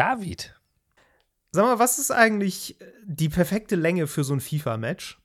David. 0.00 0.54
Sag 1.52 1.64
mal, 1.64 1.78
was 1.78 1.98
ist 1.98 2.10
eigentlich 2.10 2.76
die 3.04 3.28
perfekte 3.28 3.76
Länge 3.76 4.06
für 4.06 4.24
so 4.24 4.32
ein 4.32 4.40
FIFA-Match? 4.40 5.18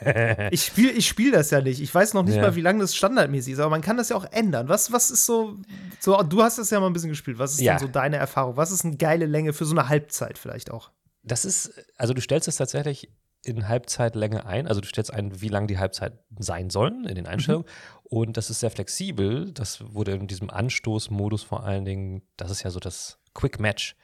ich 0.50 0.64
spiele 0.64 0.90
ich 0.92 1.06
spiel 1.06 1.32
das 1.32 1.50
ja 1.50 1.60
nicht. 1.60 1.80
Ich 1.80 1.94
weiß 1.94 2.14
noch 2.14 2.24
nicht 2.24 2.36
ja. 2.36 2.42
mal, 2.42 2.56
wie 2.56 2.60
lange 2.60 2.80
das 2.80 2.96
standardmäßig 2.96 3.54
ist, 3.54 3.58
aber 3.58 3.70
man 3.70 3.82
kann 3.82 3.96
das 3.96 4.08
ja 4.08 4.16
auch 4.16 4.24
ändern. 4.32 4.68
Was, 4.68 4.90
was 4.90 5.10
ist 5.10 5.26
so, 5.26 5.58
so, 5.98 6.22
du 6.22 6.42
hast 6.42 6.58
das 6.58 6.70
ja 6.70 6.80
mal 6.80 6.86
ein 6.86 6.92
bisschen 6.92 7.10
gespielt. 7.10 7.38
Was 7.38 7.52
ist 7.54 7.60
ja. 7.60 7.74
denn 7.74 7.86
so 7.86 7.92
deine 7.92 8.16
Erfahrung? 8.16 8.56
Was 8.56 8.70
ist 8.70 8.84
eine 8.84 8.96
geile 8.96 9.26
Länge 9.26 9.52
für 9.52 9.64
so 9.64 9.74
eine 9.74 9.88
Halbzeit 9.88 10.38
vielleicht 10.38 10.70
auch? 10.70 10.90
Das 11.22 11.44
ist, 11.44 11.72
also 11.96 12.14
du 12.14 12.20
stellst 12.20 12.48
es 12.48 12.56
tatsächlich 12.56 13.10
in 13.44 13.68
Halbzeitlänge 13.68 14.46
ein. 14.46 14.66
Also 14.66 14.80
du 14.80 14.88
stellst 14.88 15.12
ein, 15.12 15.40
wie 15.40 15.48
lang 15.48 15.66
die 15.66 15.78
Halbzeit 15.78 16.18
sein 16.38 16.70
sollen 16.70 17.04
in 17.04 17.14
den 17.14 17.26
Einstellungen. 17.26 17.66
Mhm. 17.66 18.06
Und 18.18 18.36
das 18.36 18.50
ist 18.50 18.60
sehr 18.60 18.70
flexibel. 18.70 19.52
Das 19.52 19.94
wurde 19.94 20.12
in 20.12 20.26
diesem 20.26 20.50
Anstoßmodus 20.50 21.42
vor 21.42 21.64
allen 21.64 21.84
Dingen, 21.84 22.22
das 22.36 22.50
ist 22.50 22.62
ja 22.62 22.70
so 22.70 22.80
das 22.80 23.19
Quick 23.34 23.60
Match 23.60 23.96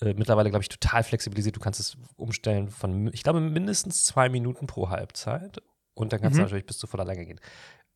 äh, 0.00 0.14
mittlerweile, 0.14 0.50
glaube 0.50 0.62
ich, 0.62 0.68
total 0.68 1.02
flexibilisiert. 1.02 1.56
Du 1.56 1.60
kannst 1.60 1.80
es 1.80 1.96
umstellen 2.16 2.68
von, 2.68 3.12
ich 3.12 3.22
glaube, 3.22 3.40
mindestens 3.40 4.04
zwei 4.04 4.28
Minuten 4.28 4.66
pro 4.66 4.90
Halbzeit. 4.90 5.60
Und 5.94 6.12
dann 6.12 6.20
kannst 6.20 6.34
mhm. 6.34 6.40
du 6.40 6.44
natürlich 6.44 6.66
bis 6.66 6.78
zu 6.78 6.86
voller 6.86 7.04
Länge 7.04 7.26
gehen. 7.26 7.40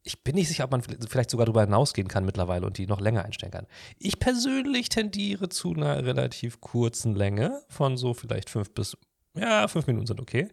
Ich 0.03 0.25
bin 0.25 0.35
nicht 0.35 0.49
sicher, 0.49 0.65
ob 0.65 0.73
man 0.73 0.83
vielleicht 0.83 1.31
sogar 1.31 1.47
darüber 1.47 1.61
hinausgehen 1.61 2.09
kann 2.09 2.25
mittlerweile 2.25 2.67
und 2.67 2.77
die 2.77 2.89
noch 2.89 3.01
länger 3.01 3.25
einstellen 3.25 3.53
kann. 3.53 3.69
Ich 3.99 4.19
persönlich 4.19 4.89
tendiere 4.89 5.49
zu 5.49 5.75
einer 5.75 6.05
relativ 6.05 6.61
kurzen 6.61 7.15
Länge 7.15 7.63
von 7.69 7.97
so 7.97 8.13
vielleicht 8.13 8.51
fünf 8.51 8.75
bis, 8.75 8.97
ja, 9.37 9.69
fünf 9.69 9.87
Minuten 9.87 10.09
sind 10.09 10.21
okay. 10.21 10.49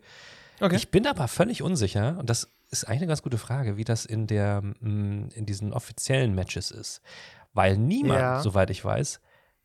okay. 0.62 0.76
Ich 0.76 0.92
bin 0.92 1.08
aber 1.08 1.28
völlig 1.28 1.64
unsicher 1.64 2.20
und 2.20 2.30
das 2.30 2.52
ist 2.70 2.84
eigentlich 2.84 3.00
eine 3.00 3.08
ganz 3.08 3.24
gute 3.24 3.40
Frage, 3.40 3.76
wie 3.76 3.84
das 3.84 4.06
in 4.06 4.28
der, 4.28 4.62
mm, 4.62 5.30
in 5.34 5.48
diesen 5.48 5.74
offiziellen 5.74 6.36
Matches 6.36 6.70
ist. 6.70 7.02
Weil 7.54 7.76
niemand, 7.76 8.20
ja. 8.20 8.42
soweit 8.42 8.70
ich 8.70 8.86
weiß, 8.86 9.20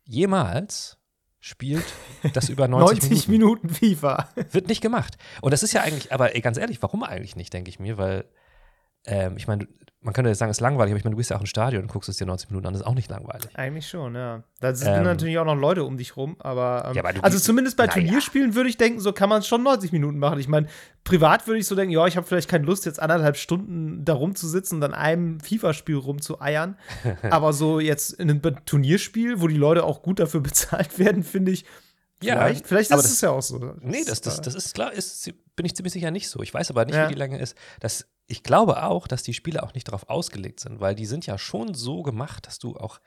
jemals 0.05 0.97
spielt 1.39 1.85
das 2.33 2.49
über 2.49 2.67
90, 2.69 3.09
90 3.09 3.27
Minuten. 3.27 3.67
Minuten 3.67 3.69
FIFA. 3.69 4.29
Wird 4.51 4.67
nicht 4.67 4.81
gemacht. 4.81 5.17
Und 5.41 5.51
das 5.51 5.63
ist 5.63 5.73
ja 5.73 5.81
eigentlich, 5.81 6.11
aber 6.11 6.35
ey, 6.35 6.41
ganz 6.41 6.57
ehrlich, 6.57 6.81
warum 6.81 7.03
eigentlich 7.03 7.35
nicht, 7.35 7.53
denke 7.53 7.69
ich 7.69 7.79
mir, 7.79 7.97
weil 7.97 8.25
ähm, 9.05 9.37
ich 9.37 9.47
meine, 9.47 9.67
man 10.05 10.13
könnte 10.13 10.29
jetzt 10.29 10.37
sagen, 10.37 10.51
es 10.51 10.57
ist 10.57 10.61
langweilig, 10.61 10.91
aber 10.91 10.99
ich 10.99 11.03
meine, 11.03 11.15
du 11.15 11.17
bist 11.17 11.31
ja 11.31 11.35
auch 11.35 11.41
im 11.41 11.47
Stadion 11.47 11.81
und 11.81 11.87
guckst 11.87 12.07
es 12.09 12.17
dir 12.17 12.27
90 12.27 12.51
Minuten 12.51 12.67
an, 12.67 12.73
das 12.73 12.81
ist 12.83 12.87
auch 12.87 12.93
nicht 12.93 13.09
langweilig. 13.09 13.49
Eigentlich 13.55 13.87
schon, 13.87 14.13
ja. 14.13 14.43
Da 14.59 14.75
sind 14.75 14.87
ähm, 14.87 15.03
natürlich 15.03 15.39
auch 15.39 15.45
noch 15.45 15.55
Leute 15.55 15.83
um 15.83 15.97
dich 15.97 16.15
rum, 16.15 16.35
aber, 16.37 16.85
ähm, 16.89 16.93
ja, 16.93 17.03
aber 17.03 17.23
also 17.23 17.39
zumindest 17.39 17.75
bei 17.75 17.87
Turnierspielen 17.87 18.51
ja. 18.51 18.55
würde 18.55 18.69
ich 18.69 18.77
denken, 18.77 18.99
so 18.99 19.13
kann 19.13 19.29
man 19.29 19.39
es 19.39 19.47
schon 19.47 19.63
90 19.63 19.91
Minuten 19.91 20.19
machen. 20.19 20.39
Ich 20.39 20.47
meine, 20.47 20.67
privat 21.03 21.47
würde 21.47 21.59
ich 21.59 21.65
so 21.65 21.73
denken, 21.73 21.91
ja, 21.91 22.05
ich 22.05 22.17
habe 22.17 22.27
vielleicht 22.27 22.47
keine 22.47 22.65
Lust, 22.65 22.85
jetzt 22.85 22.99
anderthalb 22.99 23.35
Stunden 23.35 24.05
da 24.05 24.13
rumzusitzen 24.13 24.77
und 24.77 24.83
an 24.83 24.93
einem 24.93 25.39
FIFA-Spiel 25.39 25.97
rumzueiern. 25.97 26.77
aber 27.31 27.51
so 27.51 27.79
jetzt 27.79 28.13
in 28.13 28.29
einem 28.29 28.41
Turnierspiel, 28.65 29.41
wo 29.41 29.47
die 29.47 29.57
Leute 29.57 29.83
auch 29.83 30.03
gut 30.03 30.19
dafür 30.19 30.39
bezahlt 30.41 30.99
werden, 30.99 31.23
finde 31.23 31.51
ich, 31.51 31.65
ja, 32.21 32.37
vielleicht, 32.37 32.67
vielleicht 32.67 32.91
ist 32.91 32.97
das, 32.97 33.11
es 33.11 33.21
ja 33.21 33.31
auch 33.31 33.41
so. 33.41 33.73
Nee, 33.81 34.03
das, 34.05 34.21
das, 34.21 34.39
das 34.39 34.55
ist 34.55 34.73
klar, 34.73 34.93
ist, 34.93 35.31
bin 35.55 35.65
ich 35.65 35.75
ziemlich 35.75 35.93
sicher 35.93 36.11
nicht 36.11 36.29
so. 36.29 36.41
Ich 36.41 36.53
weiß 36.53 36.69
aber 36.69 36.85
nicht, 36.85 36.95
ja. 36.95 37.09
wie 37.09 37.13
die 37.13 37.19
Länge 37.19 37.39
ist. 37.39 37.57
Das 37.81 38.07
ich 38.27 38.43
glaube 38.43 38.83
auch, 38.83 39.07
dass 39.07 39.23
die 39.23 39.33
Spiele 39.33 39.63
auch 39.63 39.73
nicht 39.73 39.87
darauf 39.87 40.09
ausgelegt 40.09 40.59
sind, 40.59 40.79
weil 40.79 40.95
die 40.95 41.05
sind 41.05 41.25
ja 41.25 41.37
schon 41.37 41.73
so 41.73 42.01
gemacht, 42.01 42.47
dass 42.47 42.59
du 42.59 42.75
auch, 42.75 42.99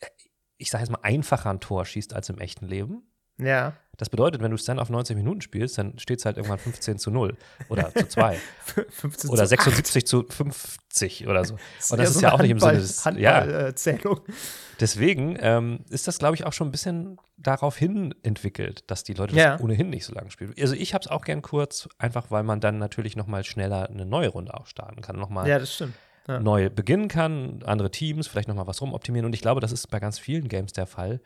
äh, 0.00 0.08
ich 0.56 0.70
sage 0.70 0.82
jetzt 0.84 0.90
mal, 0.90 1.00
einfacher 1.02 1.50
ein 1.50 1.60
Tor 1.60 1.84
schießt 1.84 2.14
als 2.14 2.28
im 2.28 2.38
echten 2.38 2.66
Leben. 2.66 3.12
Ja. 3.38 3.74
Das 3.98 4.10
bedeutet, 4.10 4.40
wenn 4.40 4.52
du 4.52 4.56
Stand 4.56 4.78
auf 4.78 4.90
90 4.90 5.16
Minuten 5.16 5.40
spielst, 5.40 5.76
dann 5.76 5.98
steht 5.98 6.20
es 6.20 6.24
halt 6.24 6.36
irgendwann 6.36 6.58
15 6.58 6.98
zu 6.98 7.10
0 7.10 7.36
oder 7.68 7.92
zu 7.92 8.06
2. 8.06 8.38
oder 9.28 9.44
76 9.44 10.06
zu 10.06 10.24
50 10.28 11.26
oder 11.26 11.44
so. 11.44 11.56
Und 11.90 11.98
das 11.98 12.10
ist 12.10 12.22
ja 12.22 12.32
auch 12.32 12.40
nicht 12.40 12.52
im 12.52 12.60
Sinne 12.60 12.74
des. 12.74 13.04
Ja. 13.16 13.44
Äh, 13.44 13.74
Deswegen 14.80 15.36
ähm, 15.40 15.80
ist 15.90 16.06
das, 16.06 16.18
glaube 16.18 16.36
ich, 16.36 16.46
auch 16.46 16.52
schon 16.52 16.68
ein 16.68 16.70
bisschen 16.70 17.18
darauf 17.36 17.76
hin 17.76 18.14
entwickelt, 18.22 18.84
dass 18.86 19.02
die 19.02 19.14
Leute 19.14 19.34
ja. 19.34 19.54
das 19.54 19.60
ohnehin 19.60 19.90
nicht 19.90 20.04
so 20.04 20.14
lange 20.14 20.30
spielen. 20.30 20.54
Also 20.60 20.74
ich 20.74 20.94
habe 20.94 21.02
es 21.02 21.08
auch 21.08 21.24
gern 21.24 21.42
kurz, 21.42 21.88
einfach 21.98 22.30
weil 22.30 22.44
man 22.44 22.60
dann 22.60 22.78
natürlich 22.78 23.16
noch 23.16 23.26
mal 23.26 23.42
schneller 23.42 23.90
eine 23.90 24.06
neue 24.06 24.28
Runde 24.28 24.54
auch 24.54 24.66
starten 24.66 25.02
kann, 25.02 25.16
noch 25.16 25.28
mal 25.28 25.48
ja, 25.48 25.58
das 25.58 25.74
stimmt. 25.74 25.94
Ja. 26.28 26.38
neu 26.38 26.68
beginnen 26.70 27.08
kann, 27.08 27.62
andere 27.64 27.90
Teams, 27.90 28.28
vielleicht 28.28 28.48
noch 28.48 28.54
mal 28.54 28.66
was 28.66 28.80
rumoptimieren. 28.80 29.26
Und 29.26 29.32
ich 29.32 29.40
glaube, 29.40 29.60
das 29.60 29.72
ist 29.72 29.88
bei 29.88 29.98
ganz 29.98 30.18
vielen 30.18 30.48
Games 30.48 30.72
der 30.72 30.86
Fall, 30.86 31.20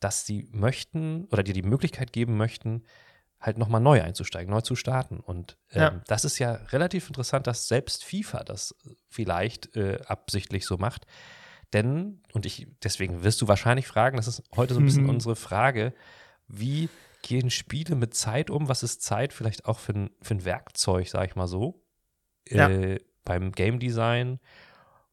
dass 0.00 0.26
sie 0.26 0.48
möchten 0.50 1.24
oder 1.26 1.42
dir 1.42 1.54
die 1.54 1.62
Möglichkeit 1.62 2.12
geben 2.12 2.36
möchten, 2.36 2.84
halt 3.40 3.58
noch 3.58 3.68
mal 3.68 3.80
neu 3.80 4.02
einzusteigen, 4.02 4.50
neu 4.50 4.62
zu 4.62 4.76
starten. 4.76 5.20
Und 5.20 5.58
ähm, 5.70 5.80
ja. 5.80 6.02
das 6.06 6.24
ist 6.24 6.38
ja 6.38 6.52
relativ 6.52 7.08
interessant, 7.08 7.46
dass 7.46 7.68
selbst 7.68 8.04
FIFA 8.04 8.44
das 8.44 8.74
vielleicht 9.08 9.76
äh, 9.76 10.00
absichtlich 10.06 10.66
so 10.66 10.76
macht 10.78 11.06
denn, 11.72 12.22
und 12.32 12.46
ich, 12.46 12.68
deswegen 12.82 13.22
wirst 13.24 13.40
du 13.40 13.48
wahrscheinlich 13.48 13.86
fragen, 13.86 14.16
das 14.16 14.28
ist 14.28 14.42
heute 14.54 14.74
so 14.74 14.80
ein 14.80 14.86
bisschen 14.86 15.04
mhm. 15.04 15.10
unsere 15.16 15.36
Frage, 15.36 15.92
wie 16.46 16.88
gehen 17.22 17.50
Spiele 17.50 17.96
mit 17.96 18.14
Zeit 18.14 18.50
um? 18.50 18.68
Was 18.68 18.82
ist 18.82 19.02
Zeit 19.02 19.32
vielleicht 19.32 19.66
auch 19.66 19.78
für 19.78 19.92
ein, 19.92 20.10
für 20.22 20.34
ein 20.34 20.44
Werkzeug, 20.44 21.08
sag 21.08 21.28
ich 21.28 21.36
mal 21.36 21.48
so, 21.48 21.82
ja. 22.48 22.68
äh, 22.68 23.00
beim 23.24 23.52
Game 23.52 23.80
Design? 23.80 24.38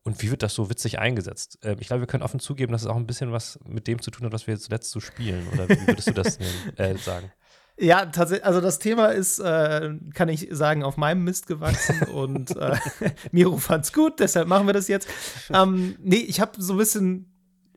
Und 0.06 0.22
wie 0.22 0.32
wird 0.32 0.44
das 0.44 0.54
so 0.54 0.70
witzig 0.70 1.00
eingesetzt? 1.00 1.60
Äh, 1.64 1.78
ich 1.80 1.88
glaube, 1.88 2.02
wir 2.02 2.08
können 2.08 2.24
offen 2.24 2.40
zugeben, 2.40 2.74
dass 2.74 2.82
es 2.82 2.88
auch 2.88 2.98
ein 2.98 3.08
bisschen 3.08 3.32
was 3.32 3.60
mit 3.66 3.88
dem 3.88 4.02
zu 4.02 4.12
tun 4.12 4.26
hat, 4.26 4.34
was 4.34 4.48
wir 4.48 4.58
zuletzt 4.60 4.92
so 4.92 5.00
spielen. 5.00 5.48
Oder 5.54 5.70
wie 5.70 5.88
würdest 5.88 6.10
du 6.10 6.14
das 6.14 6.40
nehmen, 6.78 6.78
äh, 6.78 6.98
sagen? 6.98 7.32
Ja, 7.78 8.06
tatsächlich, 8.06 8.46
also 8.46 8.62
das 8.62 8.78
Thema 8.78 9.08
ist, 9.08 9.40
äh, 9.40 9.94
kann 10.14 10.30
ich 10.30 10.48
sagen, 10.52 10.84
auf 10.84 10.98
meinem 10.98 11.24
Mist 11.24 11.48
gewachsen 11.48 12.04
und 12.14 12.56
äh, 12.56 12.78
Miro 13.32 13.58
fand's 13.58 13.94
gut, 13.94 14.20
deshalb 14.20 14.48
machen 14.48 14.68
wir 14.68 14.74
das 14.74 14.88
jetzt. 14.88 15.08
Ähm, 15.52 15.96
nee, 16.00 16.18
ich 16.18 16.40
habe 16.40 16.62
so 16.62 16.74
ein 16.74 16.78
bisschen 16.78 17.33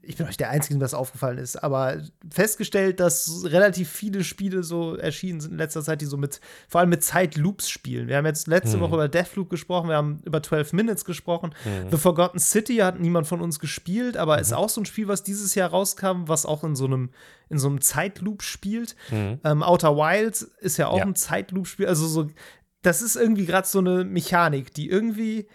ich 0.07 0.17
bin 0.17 0.27
euch 0.27 0.37
der 0.37 0.51
Einzige, 0.51 0.75
dem 0.75 0.81
das 0.81 0.95
aufgefallen 0.95 1.39
ist, 1.39 1.63
aber 1.63 2.01
festgestellt, 2.31 3.01
dass 3.01 3.45
relativ 3.45 3.91
viele 3.91 4.25
Spiele 4.25 4.63
so 4.63 4.97
erschienen 4.97 5.41
sind 5.41 5.53
in 5.53 5.59
letzter 5.59 5.83
Zeit, 5.83 6.01
die 6.01 6.07
so 6.07 6.17
mit, 6.17 6.41
vor 6.69 6.81
allem 6.81 6.91
mit 6.91 7.03
Zeitloops 7.03 7.69
spielen. 7.69 8.09
Wir 8.09 8.17
haben 8.17 8.27
jetzt 8.27 8.47
letzte 8.47 8.75
hm. 8.75 8.81
Woche 8.81 8.95
über 8.95 9.09
Deathloop 9.09 9.51
gesprochen, 9.51 9.89
wir 9.89 9.97
haben 9.97 10.21
über 10.25 10.43
12 10.43 10.73
Minutes 10.73 11.05
gesprochen. 11.05 11.55
Hm. 11.65 11.91
The 11.91 11.97
Forgotten 11.97 12.39
City 12.39 12.77
hat 12.77 13.01
niemand 13.01 13.27
von 13.27 13.41
uns 13.41 13.59
gespielt, 13.59 14.17
aber 14.17 14.37
mhm. 14.37 14.43
ist 14.43 14.53
auch 14.53 14.69
so 14.69 14.81
ein 14.81 14.87
Spiel, 14.87 15.09
was 15.09 15.23
dieses 15.23 15.55
Jahr 15.55 15.71
rauskam, 15.71 16.25
was 16.27 16.47
auch 16.47 16.65
in 16.65 16.77
so 16.77 16.87
einem, 16.87 17.11
in 17.49 17.59
so 17.59 17.69
einem 17.69 17.81
Zeitloop 17.81 18.43
spielt. 18.43 18.97
Mhm. 19.11 19.41
Ähm, 19.45 19.63
Outer 19.63 19.97
Wilds 19.97 20.43
ist 20.61 20.77
ja 20.77 20.89
auch 20.89 20.99
ja. 20.99 21.05
ein 21.05 21.15
Zeitloop-Spiel, 21.15 21.87
also 21.87 22.07
so, 22.07 22.29
das 22.83 23.03
ist 23.03 23.17
irgendwie 23.17 23.47
gerade 23.47 23.67
so 23.67 23.81
eine 23.81 24.05
Mechanik, 24.05 24.73
die 24.73 24.89
irgendwie 24.89 25.49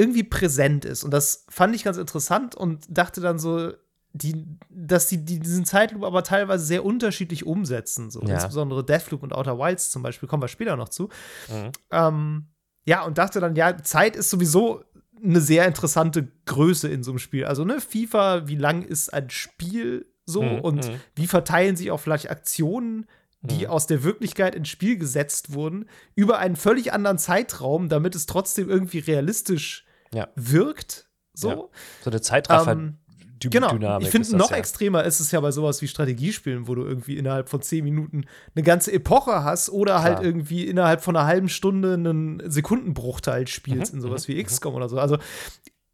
irgendwie 0.00 0.24
präsent 0.24 0.84
ist. 0.84 1.04
Und 1.04 1.10
das 1.12 1.44
fand 1.48 1.74
ich 1.76 1.84
ganz 1.84 1.98
interessant 1.98 2.54
und 2.54 2.84
dachte 2.88 3.20
dann 3.20 3.38
so, 3.38 3.72
die, 4.12 4.44
dass 4.70 5.06
die, 5.06 5.24
die 5.24 5.38
diesen 5.38 5.64
Zeitloop 5.64 6.04
aber 6.04 6.24
teilweise 6.24 6.64
sehr 6.64 6.84
unterschiedlich 6.84 7.46
umsetzen. 7.46 8.10
So. 8.10 8.22
Ja. 8.22 8.34
Insbesondere 8.34 8.84
Deathloop 8.84 9.22
und 9.22 9.32
Outer 9.32 9.58
Wilds 9.58 9.90
zum 9.90 10.02
Beispiel, 10.02 10.28
kommen 10.28 10.42
wir 10.42 10.48
später 10.48 10.76
noch 10.76 10.88
zu. 10.88 11.10
Mhm. 11.48 11.72
Ähm, 11.90 12.46
ja, 12.84 13.04
und 13.04 13.18
dachte 13.18 13.40
dann, 13.40 13.54
ja, 13.54 13.76
Zeit 13.82 14.16
ist 14.16 14.30
sowieso 14.30 14.82
eine 15.22 15.40
sehr 15.40 15.66
interessante 15.66 16.28
Größe 16.46 16.88
in 16.88 17.02
so 17.02 17.12
einem 17.12 17.18
Spiel. 17.18 17.44
Also, 17.44 17.64
ne, 17.64 17.80
FIFA, 17.80 18.48
wie 18.48 18.56
lang 18.56 18.82
ist 18.82 19.12
ein 19.12 19.30
Spiel 19.30 20.06
so 20.24 20.42
mhm. 20.42 20.60
und 20.60 20.88
mhm. 20.88 21.00
wie 21.14 21.26
verteilen 21.26 21.76
sich 21.76 21.90
auch 21.90 22.00
vielleicht 22.00 22.30
Aktionen, 22.30 23.06
die 23.42 23.64
mhm. 23.64 23.70
aus 23.70 23.86
der 23.86 24.02
Wirklichkeit 24.02 24.54
ins 24.54 24.68
Spiel 24.68 24.98
gesetzt 24.98 25.52
wurden, 25.52 25.86
über 26.14 26.38
einen 26.38 26.56
völlig 26.56 26.92
anderen 26.92 27.18
Zeitraum, 27.18 27.88
damit 27.88 28.14
es 28.14 28.26
trotzdem 28.26 28.68
irgendwie 28.68 28.98
realistisch 28.98 29.86
ja. 30.14 30.28
wirkt. 30.34 31.08
So. 31.34 31.50
Ja. 31.50 31.56
So 32.02 32.10
eine 32.10 32.20
Zeitraffer. 32.20 32.72
Ähm, 32.72 32.98
genau. 33.40 33.70
Dynamik 33.70 34.06
ich 34.06 34.10
finde, 34.10 34.36
noch 34.36 34.50
ja. 34.50 34.56
extremer 34.56 35.04
ist 35.04 35.20
es 35.20 35.30
ja 35.30 35.40
bei 35.40 35.50
sowas 35.50 35.80
wie 35.80 35.88
Strategiespielen, 35.88 36.68
wo 36.68 36.74
du 36.74 36.84
irgendwie 36.84 37.16
innerhalb 37.16 37.48
von 37.48 37.62
zehn 37.62 37.84
Minuten 37.84 38.24
eine 38.54 38.62
ganze 38.62 38.92
Epoche 38.92 39.44
hast 39.44 39.70
oder 39.70 40.02
halt 40.02 40.02
Klar. 40.02 40.16
halt 40.16 40.26
irgendwie 40.26 40.66
innerhalb 40.66 41.02
von 41.02 41.16
einer 41.16 41.26
halben 41.26 41.48
Stunde 41.48 41.94
einen 41.94 42.42
Sekundenbruchteil 42.50 43.46
spielst 43.46 43.92
mhm, 43.92 43.98
in 43.98 44.02
sowas 44.02 44.28
mhm, 44.28 44.32
wie 44.32 44.38
mhm. 44.38 44.46
XCOM 44.46 44.74
oder 44.74 44.88
so. 44.88 44.98
Also 44.98 45.18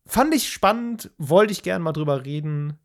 fand 0.06 0.34
ich 0.34 0.50
spannend, 0.50 1.10
wollte 1.18 1.52
ich 1.52 1.62
gern 1.62 1.82
mal 1.82 1.92
drüber 1.92 2.24
reden. 2.24 2.78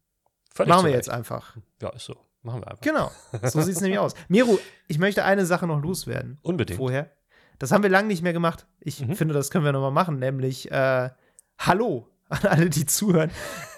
Völlig 0.53 0.69
Machen 0.69 0.85
wir 0.85 0.91
jetzt 0.91 1.09
einfach. 1.09 1.55
Ja, 1.81 1.89
ist 1.89 2.05
so. 2.05 2.15
Machen 2.43 2.61
wir 2.61 2.67
einfach. 2.67 2.81
Genau. 2.81 3.11
So 3.43 3.61
sieht 3.61 3.75
es 3.75 3.81
nämlich 3.81 3.99
aus. 3.99 4.13
Miro, 4.27 4.59
ich 4.87 4.99
möchte 4.99 5.23
eine 5.23 5.45
Sache 5.45 5.67
noch 5.67 5.81
loswerden. 5.81 6.39
Unbedingt. 6.41 6.77
Vorher. 6.77 7.11
Das 7.59 7.71
haben 7.71 7.83
wir 7.83 7.91
lange 7.91 8.07
nicht 8.07 8.23
mehr 8.23 8.33
gemacht. 8.33 8.65
Ich 8.79 9.05
mhm. 9.05 9.15
finde, 9.15 9.35
das 9.35 9.51
können 9.51 9.63
wir 9.63 9.71
noch 9.71 9.81
mal 9.81 9.91
machen, 9.91 10.17
nämlich 10.17 10.71
äh, 10.71 11.11
Hallo 11.61 12.07
an 12.29 12.39
alle, 12.47 12.69
die 12.69 12.85
zuhören. 12.85 13.29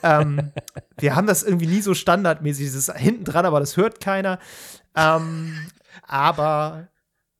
ähm, 0.04 0.52
wir 0.98 1.16
haben 1.16 1.28
das 1.28 1.44
irgendwie 1.44 1.68
nie 1.68 1.82
so 1.82 1.94
standardmäßig. 1.94 2.68
Ist 2.68 2.96
hinten 2.96 3.26
dran, 3.26 3.46
aber 3.46 3.60
das 3.60 3.78
hört 3.78 4.00
keiner. 4.00 4.40
Ähm, 4.96 5.68
aber 6.04 6.88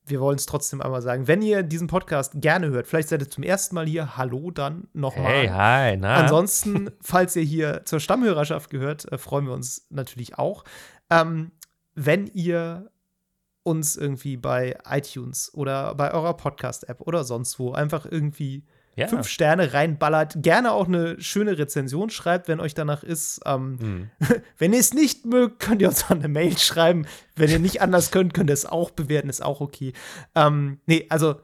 wir 0.06 0.20
wollen 0.20 0.36
es 0.36 0.46
trotzdem 0.46 0.82
einmal 0.82 1.02
sagen. 1.02 1.28
Wenn 1.28 1.42
ihr 1.42 1.64
diesen 1.64 1.88
Podcast 1.88 2.34
gerne 2.36 2.70
hört, 2.70 2.88
vielleicht 2.88 3.10
seid 3.10 3.22
ihr 3.22 3.30
zum 3.30 3.44
ersten 3.44 3.76
Mal 3.76 3.86
hier, 3.86 4.18
hallo 4.18 4.52
dann 4.52 4.88
nochmal. 4.94 5.32
Hey, 5.32 5.48
hi, 5.48 5.98
na. 5.98 6.16
Ansonsten, 6.16 6.90
falls 7.02 7.36
ihr 7.36 7.44
hier 7.44 7.86
zur 7.86 8.00
Stammhörerschaft 8.00 8.70
gehört, 8.70 9.10
äh, 9.12 9.18
freuen 9.18 9.46
wir 9.46 9.54
uns 9.54 9.88
natürlich 9.90 10.38
auch. 10.38 10.66
Ähm, 11.10 11.52
wenn 11.96 12.28
ihr 12.28 12.90
uns 13.62 13.96
irgendwie 13.96 14.36
bei 14.36 14.78
iTunes 14.90 15.54
oder 15.54 15.96
bei 15.96 16.14
eurer 16.14 16.36
Podcast-App 16.36 17.00
oder 17.02 17.24
sonst 17.24 17.60
wo 17.60 17.72
einfach 17.72 18.06
irgendwie 18.06 18.66
Ja. 18.96 19.08
fünf 19.08 19.28
Sterne 19.28 19.74
reinballert. 19.74 20.36
Gerne 20.44 20.72
auch 20.72 20.88
eine 20.88 21.20
schöne 21.20 21.58
Rezension 21.58 22.10
schreibt, 22.12 22.48
wenn 22.48 22.60
euch 22.60 22.74
danach 22.76 23.04
ist. 23.04 23.42
Ähm, 23.46 23.80
Hm. 23.82 24.10
wenn 24.58 24.74
ihr 24.74 24.80
es 24.80 24.94
nicht 24.94 25.26
mögt, 25.26 25.60
könnt 25.60 25.82
ihr 25.82 25.90
uns 25.90 26.04
auch 26.06 26.12
eine 26.12 26.28
Mail 26.28 26.58
schreiben. 26.58 27.06
Wenn 27.36 27.50
ihr 27.50 27.60
nicht 27.60 27.82
anders 27.82 28.12
könnt, 28.12 28.34
könnt 28.34 28.50
ihr 28.50 28.54
es 28.56 28.66
auch 28.66 28.92
bewerten, 28.92 29.30
ist 29.30 29.44
auch 29.44 29.62
okay. 29.62 29.94
Ähm, 30.36 30.80
nee, 30.86 31.08
also, 31.10 31.36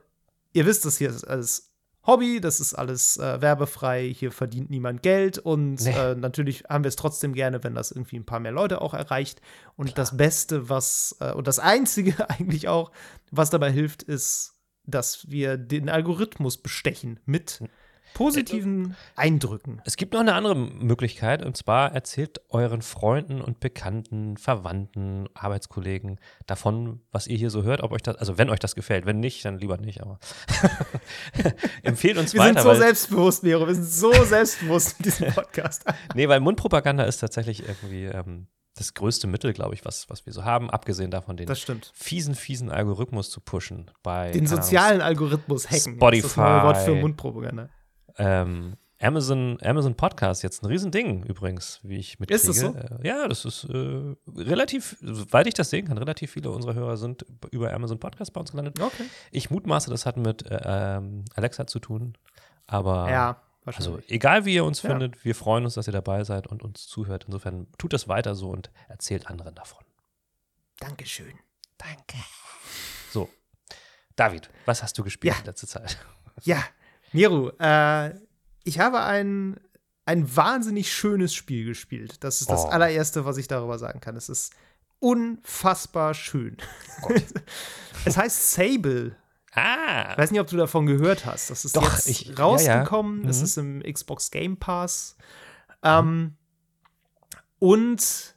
ihr 0.54 0.66
wisst, 0.66 0.86
das 0.86 0.98
hier 1.00 1.10
ist 1.10 1.24
alles 1.24 1.66
Hobby, 2.06 2.40
das 2.40 2.60
ist 2.60 2.74
alles 2.74 3.18
äh, 3.18 3.42
werbefrei, 3.42 4.08
hier 4.16 4.32
verdient 4.32 4.70
niemand 4.72 5.04
Geld 5.04 5.38
und 5.38 5.82
Nee. 5.84 5.92
äh, 5.92 6.16
natürlich 6.16 6.64
haben 6.70 6.84
wir 6.84 6.90
es 6.90 6.96
trotzdem 6.96 7.34
gerne, 7.34 7.64
wenn 7.64 7.76
das 7.76 7.92
irgendwie 7.92 8.16
ein 8.18 8.26
paar 8.26 8.40
mehr 8.40 8.52
Leute 8.54 8.82
auch 8.82 8.94
erreicht. 8.94 9.42
Und 9.76 9.98
das 9.98 10.16
Beste, 10.18 10.70
was, 10.70 11.16
äh, 11.20 11.34
und 11.34 11.46
das 11.48 11.60
Einzige 11.60 12.14
eigentlich 12.30 12.68
auch, 12.68 12.92
was 13.32 13.50
dabei 13.50 13.72
hilft, 13.72 14.02
ist, 14.04 14.59
dass 14.92 15.30
wir 15.30 15.58
den 15.58 15.90
Algorithmus 15.90 16.58
bestechen 16.58 17.20
mit 17.26 17.62
positiven 18.14 18.96
Eindrücken. 19.16 19.82
Es 19.86 19.96
gibt 19.96 20.14
noch 20.14 20.20
eine 20.20 20.34
andere 20.34 20.56
Möglichkeit 20.56 21.44
und 21.46 21.56
zwar 21.56 21.94
erzählt 21.94 22.42
euren 22.50 22.82
Freunden 22.82 23.42
und 23.42 23.60
Bekannten, 23.60 24.38
Verwandten, 24.38 25.28
Arbeitskollegen 25.34 26.20
davon, 26.48 27.02
was 27.12 27.28
ihr 27.28 27.38
hier 27.38 27.50
so 27.50 27.64
hört, 27.64 27.82
ob 27.82 27.92
euch 27.92 28.02
das, 28.02 28.16
also 28.16 28.38
wenn 28.38 28.50
euch 28.50 28.60
das 28.60 28.76
gefällt, 28.76 29.06
wenn 29.06 29.20
nicht, 29.20 29.46
dann 29.46 29.58
lieber 29.58 29.78
nicht, 29.78 30.02
aber 30.02 30.20
empfehlt 31.84 32.18
uns 32.18 32.34
Wir 32.34 32.42
weiter. 32.42 32.62
sind 32.62 32.74
so 32.74 32.80
selbstbewusst, 32.80 33.44
Miro. 33.44 33.68
Wir 33.68 33.76
sind 33.76 33.86
so 33.86 34.12
selbstbewusst 34.24 35.00
mit 35.00 35.06
diesem 35.06 35.32
Podcast. 35.34 35.86
nee, 36.16 36.28
weil 36.28 36.40
Mundpropaganda 36.40 37.04
ist 37.04 37.20
tatsächlich 37.20 37.68
irgendwie 37.68 38.06
ähm, 38.06 38.48
das 38.80 38.94
größte 38.94 39.28
Mittel, 39.28 39.54
glaube 39.54 39.76
ich, 39.76 39.86
was, 39.86 40.10
was 40.10 40.26
wir 40.26 40.34
so 40.34 40.46
haben, 40.46 40.70
abgesehen 40.70 41.12
davon, 41.12 41.38
den 41.38 41.48
fiesen, 41.94 42.34
fiesen 42.36 42.72
Algorithmus 42.72 43.30
zu 43.30 43.42
pushen 43.42 43.92
bei 44.04 44.32
Den 44.32 44.48
sozialen 44.48 45.02
Algorithmus 45.02 45.70
hacken. 45.70 45.96
Spotify. 45.96 46.22
Das 46.22 46.32
ist 46.32 46.38
neue 46.38 46.64
Wort 46.64 46.78
für 46.78 46.96
Mundpropaganda. 46.96 47.70
ähm, 48.18 48.76
Amazon, 49.02 49.58
Amazon 49.62 49.96
Podcast 49.96 50.44
jetzt 50.44 50.62
ein 50.62 50.66
Riesending 50.66 51.24
übrigens, 51.24 51.80
wie 51.84 51.98
ich 51.98 52.20
mitkriege. 52.20 52.36
Ist 52.36 52.50
das 52.50 52.60
so? 52.60 52.76
Äh, 52.76 53.08
ja, 53.08 53.28
das 53.30 53.46
ist 53.46 53.64
äh, 53.66 54.16
relativ, 54.36 54.98
soweit 55.02 55.48
ich 55.48 55.54
das 55.54 55.70
sehen 55.70 55.88
kann, 55.88 55.98
relativ 55.98 56.32
viele 56.32 56.50
unserer 56.52 56.74
Hörer 56.74 56.98
sind 56.98 57.26
über 57.52 57.74
Amazon 57.74 58.00
Podcast 58.00 58.34
bei 58.34 58.42
uns 58.42 58.52
gelandet. 58.52 58.78
Okay. 58.82 59.04
Ich 59.32 59.50
mutmaße, 59.50 59.90
das 59.90 60.06
hat 60.06 60.18
mit 60.18 60.46
äh, 60.50 60.60
ähm, 60.66 61.24
Alexa 61.34 61.66
zu 61.66 61.80
tun, 61.80 62.18
aber 62.68 63.10
Ja, 63.10 63.42
also 63.78 64.00
egal 64.08 64.46
wie 64.46 64.56
ihr 64.56 64.66
uns 64.66 64.82
Ja. 64.82 64.90
findet, 64.92 65.24
wir 65.26 65.36
freuen 65.36 65.66
uns, 65.66 65.74
dass 65.76 65.88
ihr 65.88 65.94
dabei 65.94 66.24
seid 66.24 66.48
und 66.48 66.64
uns 66.64 66.88
zuhört. 66.88 67.26
Insofern 67.28 67.68
tut 67.78 67.94
das 67.94 68.08
weiter 68.08 68.36
so 68.36 68.50
und 68.50 68.72
erzählt 68.88 69.28
anderen 69.28 69.56
davon. 69.56 69.84
Dankeschön. 70.80 71.34
Danke. 71.78 72.18
So, 73.12 73.30
David, 74.16 74.50
was 74.66 74.84
hast 74.84 74.98
du 74.98 75.04
gespielt 75.04 75.34
Ja. 75.34 75.40
in 75.40 75.46
letzter 75.46 75.68
Zeit? 75.68 75.98
Ja, 76.44 76.64
Miro, 77.12 77.50
äh, 77.60 78.14
ich 78.64 78.80
habe 78.80 79.02
ein, 79.02 79.60
ein 80.06 80.36
wahnsinnig 80.38 80.90
schönes 80.94 81.34
Spiel 81.34 81.66
gespielt. 81.66 82.24
Das 82.24 82.40
ist 82.40 82.50
das 82.50 82.62
Oh. 82.66 82.68
allererste, 82.70 83.26
was 83.26 83.36
ich 83.38 83.50
darüber 83.50 83.78
sagen 83.78 84.00
kann. 84.00 84.16
Es 84.16 84.30
ist 84.30 84.54
unfassbar 85.00 86.14
schön. 86.14 86.56
es 88.06 88.16
heißt 88.16 88.52
Sable. 88.52 89.16
Ah, 89.54 90.12
Ich 90.14 90.18
weiß 90.20 90.32
nicht, 90.32 90.40
ob 90.40 90.48
du 90.48 90.58
davon 90.58 90.86
gehört 90.86 91.26
hast. 91.26 91.50
Das 91.50 91.66
ist 91.66 91.76
Doch, 91.76 91.92
jetzt 91.94 92.08
ich- 92.08 92.26
ja, 92.26 92.34
ja. 92.34 92.44
rausgekommen. 92.44 93.26
Das 93.26 93.40
Mhm. 93.40 93.44
ist 93.44 93.58
im 93.58 93.84
Xbox 93.84 94.32
Game 94.32 94.58
Pass. 94.58 95.16
Ähm, 95.84 96.36
und 97.60 98.36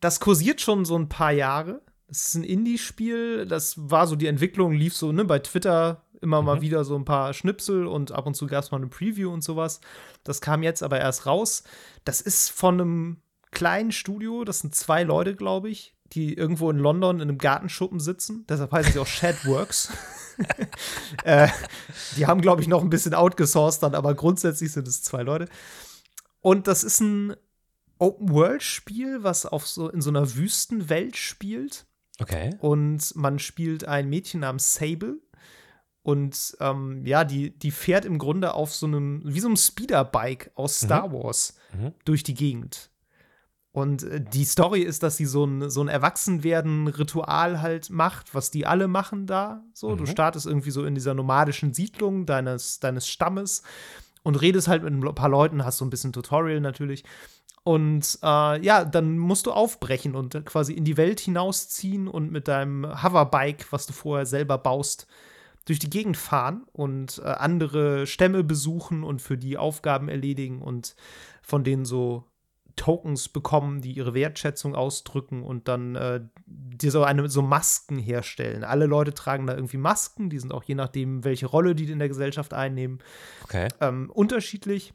das 0.00 0.20
kursiert 0.20 0.60
schon 0.60 0.84
so 0.84 0.96
ein 0.98 1.08
paar 1.08 1.32
Jahre. 1.32 1.82
Es 2.08 2.26
ist 2.28 2.34
ein 2.34 2.44
Indie-Spiel. 2.44 3.46
Das 3.46 3.74
war 3.78 4.06
so, 4.06 4.16
die 4.16 4.26
Entwicklung 4.26 4.72
lief 4.72 4.96
so, 4.96 5.12
ne, 5.12 5.24
bei 5.24 5.38
Twitter 5.38 6.04
immer 6.20 6.42
mal 6.42 6.56
Mhm. 6.56 6.60
wieder 6.62 6.84
so 6.84 6.96
ein 6.96 7.04
paar 7.04 7.32
Schnipsel 7.32 7.86
und 7.86 8.12
ab 8.12 8.26
und 8.26 8.34
zu 8.34 8.46
gab 8.46 8.62
es 8.64 8.70
mal 8.70 8.76
eine 8.78 8.88
Preview 8.88 9.32
und 9.32 9.42
sowas. 9.42 9.80
Das 10.24 10.40
kam 10.40 10.62
jetzt 10.62 10.82
aber 10.82 10.98
erst 11.00 11.24
raus. 11.26 11.62
Das 12.04 12.20
ist 12.20 12.50
von 12.50 12.74
einem 12.80 13.16
kleinen 13.52 13.92
Studio, 13.92 14.44
das 14.44 14.60
sind 14.60 14.74
zwei 14.74 15.02
Leute, 15.02 15.34
glaube 15.34 15.70
ich, 15.70 15.94
die 16.12 16.34
irgendwo 16.34 16.70
in 16.70 16.78
London 16.78 17.16
in 17.16 17.22
einem 17.28 17.38
Gartenschuppen 17.38 18.00
sitzen. 18.00 18.44
Deshalb 18.48 18.72
heißen 18.72 18.92
sie 18.92 18.98
auch 18.98 19.06
Shadworks. 19.06 19.90
äh, 21.24 21.48
die 22.16 22.26
haben, 22.26 22.40
glaube 22.40 22.62
ich, 22.62 22.68
noch 22.68 22.82
ein 22.82 22.90
bisschen 22.90 23.14
outgesourced 23.14 23.82
dann, 23.82 23.94
aber 23.94 24.14
grundsätzlich 24.14 24.72
sind 24.72 24.88
es 24.88 25.02
zwei 25.02 25.22
Leute. 25.22 25.48
Und 26.40 26.66
das 26.66 26.82
ist 26.84 27.00
ein 27.00 27.34
Open-World-Spiel, 27.98 29.22
was 29.22 29.46
auf 29.46 29.66
so 29.66 29.88
in 29.88 30.00
so 30.00 30.10
einer 30.10 30.34
Wüstenwelt 30.34 31.16
spielt. 31.16 31.86
okay. 32.20 32.56
Und 32.60 33.14
man 33.14 33.38
spielt 33.38 33.84
ein 33.86 34.08
Mädchen 34.08 34.40
namens 34.40 34.74
Sable. 34.74 35.18
Und 36.02 36.56
ähm, 36.60 37.04
ja, 37.04 37.24
die, 37.24 37.50
die 37.56 37.70
fährt 37.70 38.06
im 38.06 38.18
Grunde 38.18 38.54
auf 38.54 38.74
so 38.74 38.86
einem, 38.86 39.20
wie 39.24 39.40
so 39.40 39.48
einem 39.48 39.56
Speederbike 39.56 40.50
aus 40.54 40.80
Star 40.80 41.12
Wars 41.12 41.54
Mhm. 41.72 41.92
durch 42.04 42.24
die 42.24 42.34
Gegend. 42.34 42.89
Und 43.72 44.02
äh, 44.02 44.20
die 44.20 44.44
Story 44.44 44.80
ist, 44.80 45.02
dass 45.02 45.16
sie 45.16 45.26
so 45.26 45.44
ein, 45.44 45.70
so 45.70 45.80
ein 45.82 45.88
Erwachsenwerden-Ritual 45.88 47.60
halt 47.60 47.90
macht, 47.90 48.34
was 48.34 48.50
die 48.50 48.66
alle 48.66 48.88
machen 48.88 49.26
da. 49.26 49.62
So, 49.72 49.94
du 49.94 50.02
Mhm. 50.02 50.08
startest 50.08 50.46
irgendwie 50.46 50.70
so 50.70 50.84
in 50.84 50.94
dieser 50.94 51.14
nomadischen 51.14 51.72
Siedlung 51.72 52.26
deines, 52.26 52.80
deines 52.80 53.08
Stammes 53.08 53.62
und 54.22 54.36
redest 54.40 54.68
halt 54.68 54.82
mit 54.82 54.92
ein 54.92 55.14
paar 55.14 55.28
Leuten, 55.28 55.64
hast 55.64 55.78
so 55.78 55.84
ein 55.84 55.90
bisschen 55.90 56.12
Tutorial 56.12 56.60
natürlich. 56.60 57.04
Und 57.62 58.18
äh, 58.22 58.64
ja, 58.64 58.84
dann 58.84 59.18
musst 59.18 59.46
du 59.46 59.52
aufbrechen 59.52 60.14
und 60.16 60.34
äh, 60.34 60.40
quasi 60.40 60.72
in 60.72 60.84
die 60.84 60.96
Welt 60.96 61.20
hinausziehen 61.20 62.08
und 62.08 62.32
mit 62.32 62.48
deinem 62.48 62.86
Hoverbike, 63.02 63.70
was 63.70 63.86
du 63.86 63.92
vorher 63.92 64.26
selber 64.26 64.58
baust, 64.58 65.06
durch 65.66 65.78
die 65.78 65.90
Gegend 65.90 66.16
fahren 66.16 66.64
und 66.72 67.20
äh, 67.22 67.28
andere 67.28 68.06
Stämme 68.06 68.42
besuchen 68.42 69.04
und 69.04 69.20
für 69.20 69.36
die 69.36 69.58
Aufgaben 69.58 70.08
erledigen 70.08 70.62
und 70.62 70.96
von 71.42 71.62
denen 71.62 71.84
so 71.84 72.24
Tokens 72.80 73.28
bekommen, 73.28 73.82
die 73.82 73.92
ihre 73.92 74.14
Wertschätzung 74.14 74.74
ausdrücken 74.74 75.42
und 75.42 75.68
dann 75.68 75.96
äh, 75.96 76.22
dir 76.46 76.90
so 76.90 77.04
eine 77.04 77.28
so 77.28 77.42
Masken 77.42 77.98
herstellen. 77.98 78.64
Alle 78.64 78.86
Leute 78.86 79.12
tragen 79.12 79.46
da 79.46 79.54
irgendwie 79.54 79.76
Masken, 79.76 80.30
die 80.30 80.38
sind 80.38 80.50
auch 80.50 80.64
je 80.64 80.74
nachdem, 80.74 81.22
welche 81.22 81.46
Rolle 81.46 81.74
die 81.74 81.90
in 81.90 81.98
der 81.98 82.08
Gesellschaft 82.08 82.54
einnehmen, 82.54 83.00
Okay. 83.44 83.68
ähm, 83.80 84.10
unterschiedlich. 84.10 84.94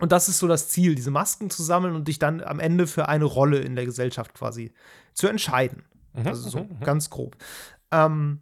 Und 0.00 0.12
das 0.12 0.30
ist 0.30 0.38
so 0.38 0.46
das 0.48 0.70
Ziel, 0.70 0.94
diese 0.94 1.10
Masken 1.10 1.50
zu 1.50 1.62
sammeln 1.62 1.94
und 1.94 2.08
dich 2.08 2.18
dann 2.18 2.40
am 2.40 2.58
Ende 2.58 2.86
für 2.86 3.06
eine 3.08 3.26
Rolle 3.26 3.58
in 3.58 3.76
der 3.76 3.84
Gesellschaft 3.84 4.32
quasi 4.32 4.72
zu 5.12 5.28
entscheiden. 5.28 5.84
Mhm, 6.14 6.26
Also 6.26 6.48
so 6.48 6.60
mhm, 6.60 6.78
mhm. 6.78 6.84
ganz 6.84 7.10
grob. 7.10 7.36
Ähm, 7.90 8.40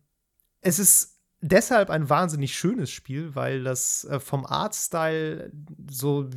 es 0.60 0.78
ist 0.78 1.20
deshalb 1.40 1.90
ein 1.90 2.08
wahnsinnig 2.08 2.56
schönes 2.56 2.90
Spiel, 2.90 3.34
weil 3.34 3.64
das 3.64 4.04
äh, 4.04 4.20
vom 4.20 4.46
Artstyle 4.46 5.50
so, 5.90 6.30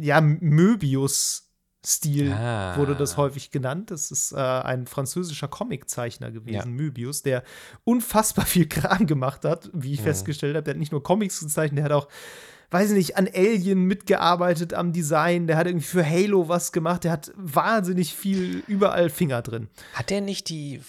ja, 0.00 0.20
Möbius-Stil 0.20 2.32
Ah. 2.32 2.76
wurde 2.76 2.94
das 2.96 3.16
häufig 3.16 3.50
genannt. 3.50 3.90
Das 3.90 4.10
ist 4.10 4.32
äh, 4.32 4.36
ein 4.36 4.86
französischer 4.86 5.48
Comiczeichner 5.48 6.30
gewesen, 6.30 6.54
Ja. 6.54 6.64
Möbius, 6.66 7.22
der 7.22 7.42
unfassbar 7.84 8.46
viel 8.46 8.68
Kram 8.68 9.06
gemacht 9.06 9.44
hat, 9.44 9.70
wie 9.72 9.92
ich 9.92 10.00
Mhm. 10.00 10.04
festgestellt 10.04 10.56
habe. 10.56 10.64
Der 10.64 10.74
hat 10.74 10.78
nicht 10.80 10.92
nur 10.92 11.02
Comics 11.02 11.40
gezeichnet, 11.40 11.78
der 11.78 11.84
hat 11.86 11.92
auch 11.92 12.08
weiß 12.68 12.90
ich 12.90 12.96
nicht, 12.96 13.16
an 13.16 13.28
Alien 13.32 13.84
mitgearbeitet, 13.84 14.74
am 14.74 14.92
Design, 14.92 15.46
der 15.46 15.56
hat 15.56 15.68
irgendwie 15.68 15.86
für 15.86 16.04
Halo 16.04 16.48
was 16.48 16.72
gemacht, 16.72 17.04
der 17.04 17.12
hat 17.12 17.30
wahnsinnig 17.36 18.12
viel 18.12 18.64
überall 18.66 19.08
Finger 19.08 19.40
drin. 19.40 19.68
Hat 19.94 20.10
der 20.10 20.20
nicht 20.20 20.48
die, 20.48 20.80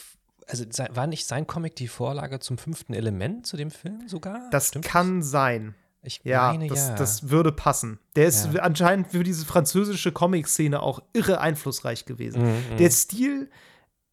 also 0.47 0.65
war 0.95 1.05
nicht 1.05 1.27
sein 1.27 1.45
Comic 1.45 1.75
die 1.75 1.87
Vorlage 1.87 2.39
zum 2.39 2.57
fünften 2.57 2.95
Element 2.95 3.45
zu 3.45 3.57
dem 3.57 3.69
Film 3.69 4.07
sogar? 4.07 4.49
Das 4.49 4.69
Stimmt 4.69 4.85
kann 4.85 5.21
sein. 5.21 5.75
Ich 6.07 6.21
Ja, 6.23 6.47
meine, 6.53 6.67
das, 6.67 6.87
ja. 6.87 6.95
das 6.95 7.29
würde 7.29 7.51
passen. 7.51 7.99
Der 8.15 8.27
ist 8.27 8.53
Ja. 8.53 8.61
anscheinend 8.61 9.07
für 9.11 9.23
diese 9.23 9.45
französische 9.45 10.11
Comic-Szene 10.11 10.81
auch 10.81 11.01
irre 11.13 11.39
einflussreich 11.41 12.05
gewesen. 12.05 12.41
Mhm, 12.41 12.47
mhm. 12.73 12.77
Der 12.77 12.89
Stil, 12.89 13.49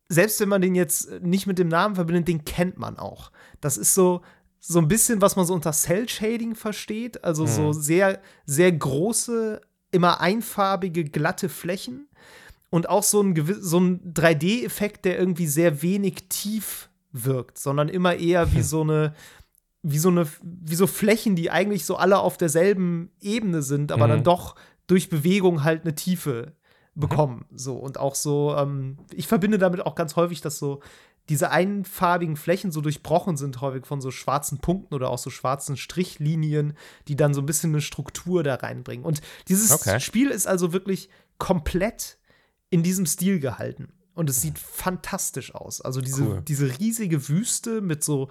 selbst 0.08 0.40
wenn 0.40 0.48
man 0.48 0.60
den 0.60 0.74
jetzt 0.74 1.10
nicht 1.22 1.46
mit 1.46 1.58
dem 1.58 1.68
Namen 1.68 1.94
verbindet, 1.94 2.28
den 2.28 2.44
kennt 2.44 2.76
man 2.78 2.98
auch. 2.98 3.30
Das 3.60 3.76
ist 3.76 3.94
so, 3.94 4.22
so 4.60 4.78
ein 4.78 4.88
bisschen, 4.88 5.20
was 5.20 5.36
man 5.36 5.46
so 5.46 5.54
unter 5.54 5.72
Cell-Shading 5.72 6.54
versteht. 6.56 7.22
Also 7.22 7.46
so 7.46 7.68
Mhm. 7.68 7.72
sehr, 7.74 8.20
sehr 8.44 8.72
große, 8.72 9.60
immer 9.92 10.20
einfarbige, 10.20 11.04
glatte 11.04 11.48
Flächen. 11.48 12.08
Und 12.70 12.88
auch 12.88 13.04
so 13.04 13.22
ein, 13.22 13.34
so 13.60 13.78
ein 13.78 14.12
3D-Effekt, 14.14 15.04
der 15.04 15.16
irgendwie 15.18 15.46
sehr 15.46 15.80
wenig 15.82 16.28
tief 16.28 16.88
wirkt, 17.12 17.56
sondern 17.58 17.88
immer 17.88 18.16
eher 18.16 18.52
wie 18.52 18.62
so 18.62 18.80
eine, 18.80 19.14
wie 19.86 19.98
so 19.98 20.08
eine, 20.08 20.26
wie 20.42 20.74
so 20.74 20.86
Flächen, 20.86 21.36
die 21.36 21.50
eigentlich 21.50 21.84
so 21.84 21.96
alle 21.96 22.18
auf 22.18 22.36
derselben 22.38 23.10
Ebene 23.20 23.62
sind, 23.62 23.92
aber 23.92 24.06
Mhm. 24.06 24.10
dann 24.10 24.24
doch 24.24 24.56
durch 24.86 25.10
Bewegung 25.10 25.62
halt 25.62 25.82
eine 25.84 25.94
Tiefe 25.94 26.54
bekommen. 26.94 27.44
So 27.54 27.76
und 27.76 27.98
auch 28.00 28.14
so, 28.14 28.54
ähm, 28.56 28.96
ich 29.12 29.28
verbinde 29.28 29.58
damit 29.58 29.84
auch 29.84 29.94
ganz 29.94 30.16
häufig, 30.16 30.40
dass 30.40 30.58
so 30.58 30.80
diese 31.28 31.50
einfarbigen 31.50 32.36
Flächen 32.36 32.70
so 32.72 32.80
durchbrochen 32.80 33.36
sind, 33.36 33.60
häufig 33.60 33.86
von 33.86 34.00
so 34.00 34.10
schwarzen 34.10 34.58
Punkten 34.58 34.94
oder 34.94 35.10
auch 35.10 35.18
so 35.18 35.30
schwarzen 35.30 35.76
Strichlinien, 35.76 36.74
die 37.08 37.16
dann 37.16 37.34
so 37.34 37.40
ein 37.42 37.46
bisschen 37.46 37.70
eine 37.72 37.80
Struktur 37.80 38.42
da 38.42 38.54
reinbringen. 38.56 39.04
Und 39.04 39.20
dieses 39.48 39.70
Okay. 39.70 40.00
Spiel 40.00 40.30
ist 40.30 40.46
also 40.46 40.72
wirklich 40.72 41.08
komplett 41.38 42.18
in 42.70 42.82
diesem 42.82 43.06
Stil 43.06 43.38
gehalten. 43.40 43.88
Und 44.14 44.30
es 44.30 44.40
sieht 44.40 44.58
fantastisch 44.58 45.54
aus. 45.54 45.80
Also 45.80 46.00
diese, 46.00 46.22
Cool. 46.24 46.42
diese 46.46 46.78
riesige 46.78 47.28
Wüste 47.28 47.80
mit 47.80 48.04
so 48.04 48.28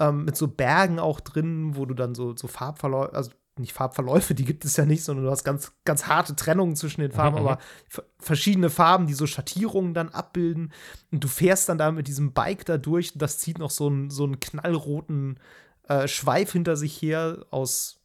ähm, 0.00 0.24
mit 0.24 0.36
so 0.36 0.48
Bergen 0.48 0.98
auch 0.98 1.20
drin, 1.20 1.76
wo 1.76 1.86
du 1.86 1.94
dann 1.94 2.14
so, 2.14 2.34
so 2.34 2.48
Farbverläufe, 2.48 3.14
also 3.14 3.30
nicht 3.58 3.74
Farbverläufe, 3.74 4.34
die 4.34 4.44
gibt 4.44 4.64
es 4.64 4.76
ja 4.76 4.86
nicht, 4.86 5.04
sondern 5.04 5.26
du 5.26 5.30
hast 5.30 5.44
ganz, 5.44 5.72
ganz 5.84 6.06
harte 6.06 6.34
Trennungen 6.34 6.76
zwischen 6.76 7.02
den 7.02 7.12
Farben, 7.12 7.38
mhm. 7.38 7.46
aber 7.46 7.58
verschiedene 8.18 8.70
Farben, 8.70 9.06
die 9.06 9.12
so 9.12 9.26
Schattierungen 9.26 9.92
dann 9.92 10.08
abbilden. 10.08 10.72
Und 11.12 11.22
du 11.22 11.28
fährst 11.28 11.68
dann 11.68 11.78
da 11.78 11.92
mit 11.92 12.08
diesem 12.08 12.32
Bike 12.32 12.64
da 12.64 12.78
durch 12.78 13.12
und 13.12 13.20
das 13.22 13.38
zieht 13.38 13.58
noch 13.58 13.70
so 13.70 13.88
einen, 13.88 14.10
so 14.10 14.24
einen 14.24 14.40
knallroten 14.40 15.38
äh, 15.88 16.08
Schweif 16.08 16.52
hinter 16.52 16.76
sich 16.76 17.00
her 17.02 17.44
aus 17.50 18.00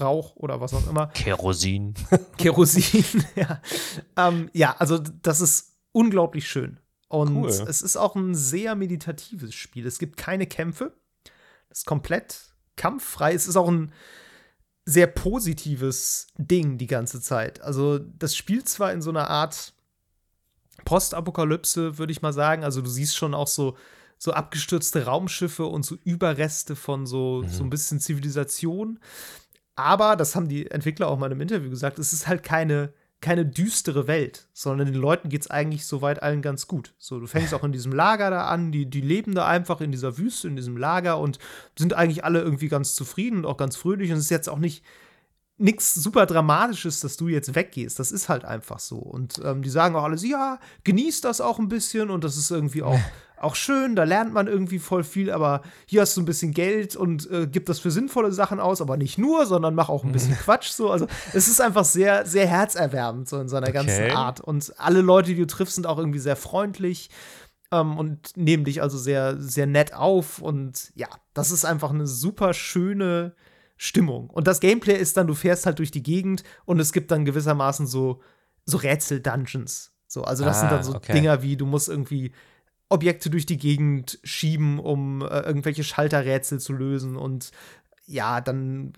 Rauch 0.00 0.36
oder 0.36 0.60
was 0.60 0.74
auch 0.74 0.88
immer. 0.88 1.08
Kerosin. 1.08 1.94
Kerosin, 2.38 3.04
ja. 3.36 3.60
Ähm, 4.16 4.50
ja, 4.52 4.74
also 4.78 4.98
das 4.98 5.40
ist 5.40 5.76
unglaublich 5.92 6.48
schön. 6.48 6.80
Und 7.08 7.36
cool. 7.36 7.48
es 7.48 7.82
ist 7.82 7.96
auch 7.96 8.14
ein 8.14 8.34
sehr 8.34 8.76
meditatives 8.76 9.54
Spiel. 9.54 9.86
Es 9.86 9.98
gibt 9.98 10.16
keine 10.16 10.46
Kämpfe. 10.46 10.94
Es 11.70 11.80
ist 11.80 11.86
komplett 11.86 12.54
kampffrei. 12.76 13.32
Es 13.32 13.46
ist 13.46 13.56
auch 13.56 13.68
ein 13.68 13.92
sehr 14.84 15.06
positives 15.06 16.26
Ding 16.36 16.78
die 16.78 16.86
ganze 16.86 17.20
Zeit. 17.20 17.60
Also, 17.62 17.98
das 17.98 18.36
spielt 18.36 18.68
zwar 18.68 18.92
in 18.92 19.02
so 19.02 19.10
einer 19.10 19.28
Art 19.28 19.72
Postapokalypse, 20.84 21.98
würde 21.98 22.12
ich 22.12 22.22
mal 22.22 22.32
sagen. 22.32 22.64
Also, 22.64 22.82
du 22.82 22.90
siehst 22.90 23.16
schon 23.16 23.34
auch 23.34 23.46
so, 23.46 23.76
so 24.18 24.32
abgestürzte 24.32 25.04
Raumschiffe 25.04 25.64
und 25.64 25.84
so 25.84 25.96
Überreste 26.04 26.76
von 26.76 27.06
so, 27.06 27.42
mhm. 27.44 27.48
so 27.48 27.62
ein 27.62 27.70
bisschen 27.70 28.00
Zivilisation. 28.00 28.98
Aber, 29.76 30.16
das 30.16 30.34
haben 30.34 30.48
die 30.48 30.70
Entwickler 30.70 31.08
auch 31.08 31.18
mal 31.18 31.26
in 31.26 31.32
einem 31.32 31.42
Interview 31.42 31.70
gesagt, 31.70 31.98
es 31.98 32.12
ist 32.12 32.26
halt 32.26 32.42
keine 32.42 32.92
keine 33.20 33.44
düstere 33.44 34.06
Welt, 34.06 34.48
sondern 34.54 34.86
den 34.86 35.00
Leuten 35.00 35.28
geht 35.28 35.42
es 35.42 35.50
eigentlich 35.50 35.84
soweit 35.84 36.22
allen 36.22 36.40
ganz 36.40 36.66
gut. 36.66 36.94
So, 36.98 37.20
du 37.20 37.26
fängst 37.26 37.52
auch 37.52 37.64
in 37.64 37.72
diesem 37.72 37.92
Lager 37.92 38.30
da 38.30 38.46
an, 38.46 38.72
die, 38.72 38.86
die 38.86 39.02
leben 39.02 39.34
da 39.34 39.46
einfach 39.46 39.82
in 39.82 39.92
dieser 39.92 40.16
Wüste, 40.16 40.48
in 40.48 40.56
diesem 40.56 40.76
Lager 40.76 41.18
und 41.18 41.38
sind 41.78 41.92
eigentlich 41.92 42.24
alle 42.24 42.40
irgendwie 42.40 42.68
ganz 42.68 42.94
zufrieden 42.94 43.38
und 43.38 43.46
auch 43.46 43.58
ganz 43.58 43.76
fröhlich. 43.76 44.10
Und 44.10 44.16
es 44.16 44.24
ist 44.24 44.30
jetzt 44.30 44.48
auch 44.48 44.58
nicht 44.58 44.82
nichts 45.60 45.92
super 45.92 46.24
Dramatisches, 46.24 47.00
dass 47.00 47.18
du 47.18 47.28
jetzt 47.28 47.54
weggehst. 47.54 47.98
Das 47.98 48.12
ist 48.12 48.30
halt 48.30 48.46
einfach 48.46 48.78
so. 48.78 48.96
Und 48.96 49.40
ähm, 49.44 49.62
die 49.62 49.68
sagen 49.68 49.94
auch 49.94 50.04
alles, 50.04 50.26
ja, 50.26 50.58
genießt 50.84 51.22
das 51.24 51.42
auch 51.42 51.58
ein 51.58 51.68
bisschen 51.68 52.08
und 52.08 52.24
das 52.24 52.38
ist 52.38 52.50
irgendwie 52.50 52.82
auch 52.82 52.98
auch 53.40 53.54
schön, 53.54 53.96
da 53.96 54.04
lernt 54.04 54.32
man 54.32 54.46
irgendwie 54.46 54.78
voll 54.78 55.02
viel, 55.02 55.30
aber 55.30 55.62
hier 55.86 56.02
hast 56.02 56.16
du 56.16 56.20
ein 56.20 56.26
bisschen 56.26 56.52
Geld 56.52 56.94
und 56.94 57.30
äh, 57.30 57.46
gib 57.50 57.66
das 57.66 57.78
für 57.78 57.90
sinnvolle 57.90 58.32
Sachen 58.32 58.60
aus, 58.60 58.80
aber 58.80 58.96
nicht 58.96 59.18
nur, 59.18 59.46
sondern 59.46 59.74
mach 59.74 59.88
auch 59.88 60.04
ein 60.04 60.12
bisschen 60.12 60.34
Quatsch 60.44 60.70
so. 60.70 60.90
Also 60.90 61.06
es 61.32 61.48
ist 61.48 61.60
einfach 61.60 61.84
sehr, 61.84 62.26
sehr 62.26 62.46
herzerwärmend 62.46 63.28
so 63.28 63.40
in 63.40 63.48
seiner 63.48 63.68
okay. 63.68 63.72
ganzen 63.72 64.10
Art. 64.10 64.40
Und 64.40 64.74
alle 64.78 65.00
Leute, 65.00 65.30
die 65.30 65.36
du 65.36 65.46
triffst, 65.46 65.76
sind 65.76 65.86
auch 65.86 65.98
irgendwie 65.98 66.18
sehr 66.18 66.36
freundlich 66.36 67.10
ähm, 67.72 67.96
und 67.96 68.36
nehmen 68.36 68.64
dich 68.64 68.82
also 68.82 68.98
sehr, 68.98 69.40
sehr 69.40 69.66
nett 69.66 69.94
auf. 69.94 70.40
Und 70.40 70.92
ja, 70.94 71.08
das 71.32 71.50
ist 71.50 71.64
einfach 71.64 71.90
eine 71.90 72.06
super 72.06 72.52
schöne 72.52 73.34
Stimmung. 73.76 74.28
Und 74.28 74.46
das 74.46 74.60
Gameplay 74.60 74.96
ist 74.96 75.16
dann, 75.16 75.26
du 75.26 75.34
fährst 75.34 75.64
halt 75.64 75.78
durch 75.78 75.90
die 75.90 76.02
Gegend 76.02 76.44
und 76.66 76.78
es 76.78 76.92
gibt 76.92 77.10
dann 77.10 77.24
gewissermaßen 77.24 77.86
so, 77.86 78.20
so 78.66 78.76
Rätsel-Dungeons. 78.76 79.92
So, 80.06 80.24
also 80.24 80.44
das 80.44 80.58
ah, 80.58 80.60
sind 80.60 80.72
dann 80.72 80.82
so 80.82 80.94
okay. 80.94 81.12
Dinger 81.14 81.42
wie, 81.42 81.56
du 81.56 81.64
musst 81.64 81.88
irgendwie 81.88 82.32
Objekte 82.90 83.30
durch 83.30 83.46
die 83.46 83.56
Gegend 83.56 84.18
schieben, 84.24 84.78
um 84.78 85.22
äh, 85.22 85.40
irgendwelche 85.40 85.84
Schalterrätsel 85.84 86.60
zu 86.60 86.72
lösen. 86.72 87.16
Und 87.16 87.52
ja, 88.04 88.40
dann 88.40 88.92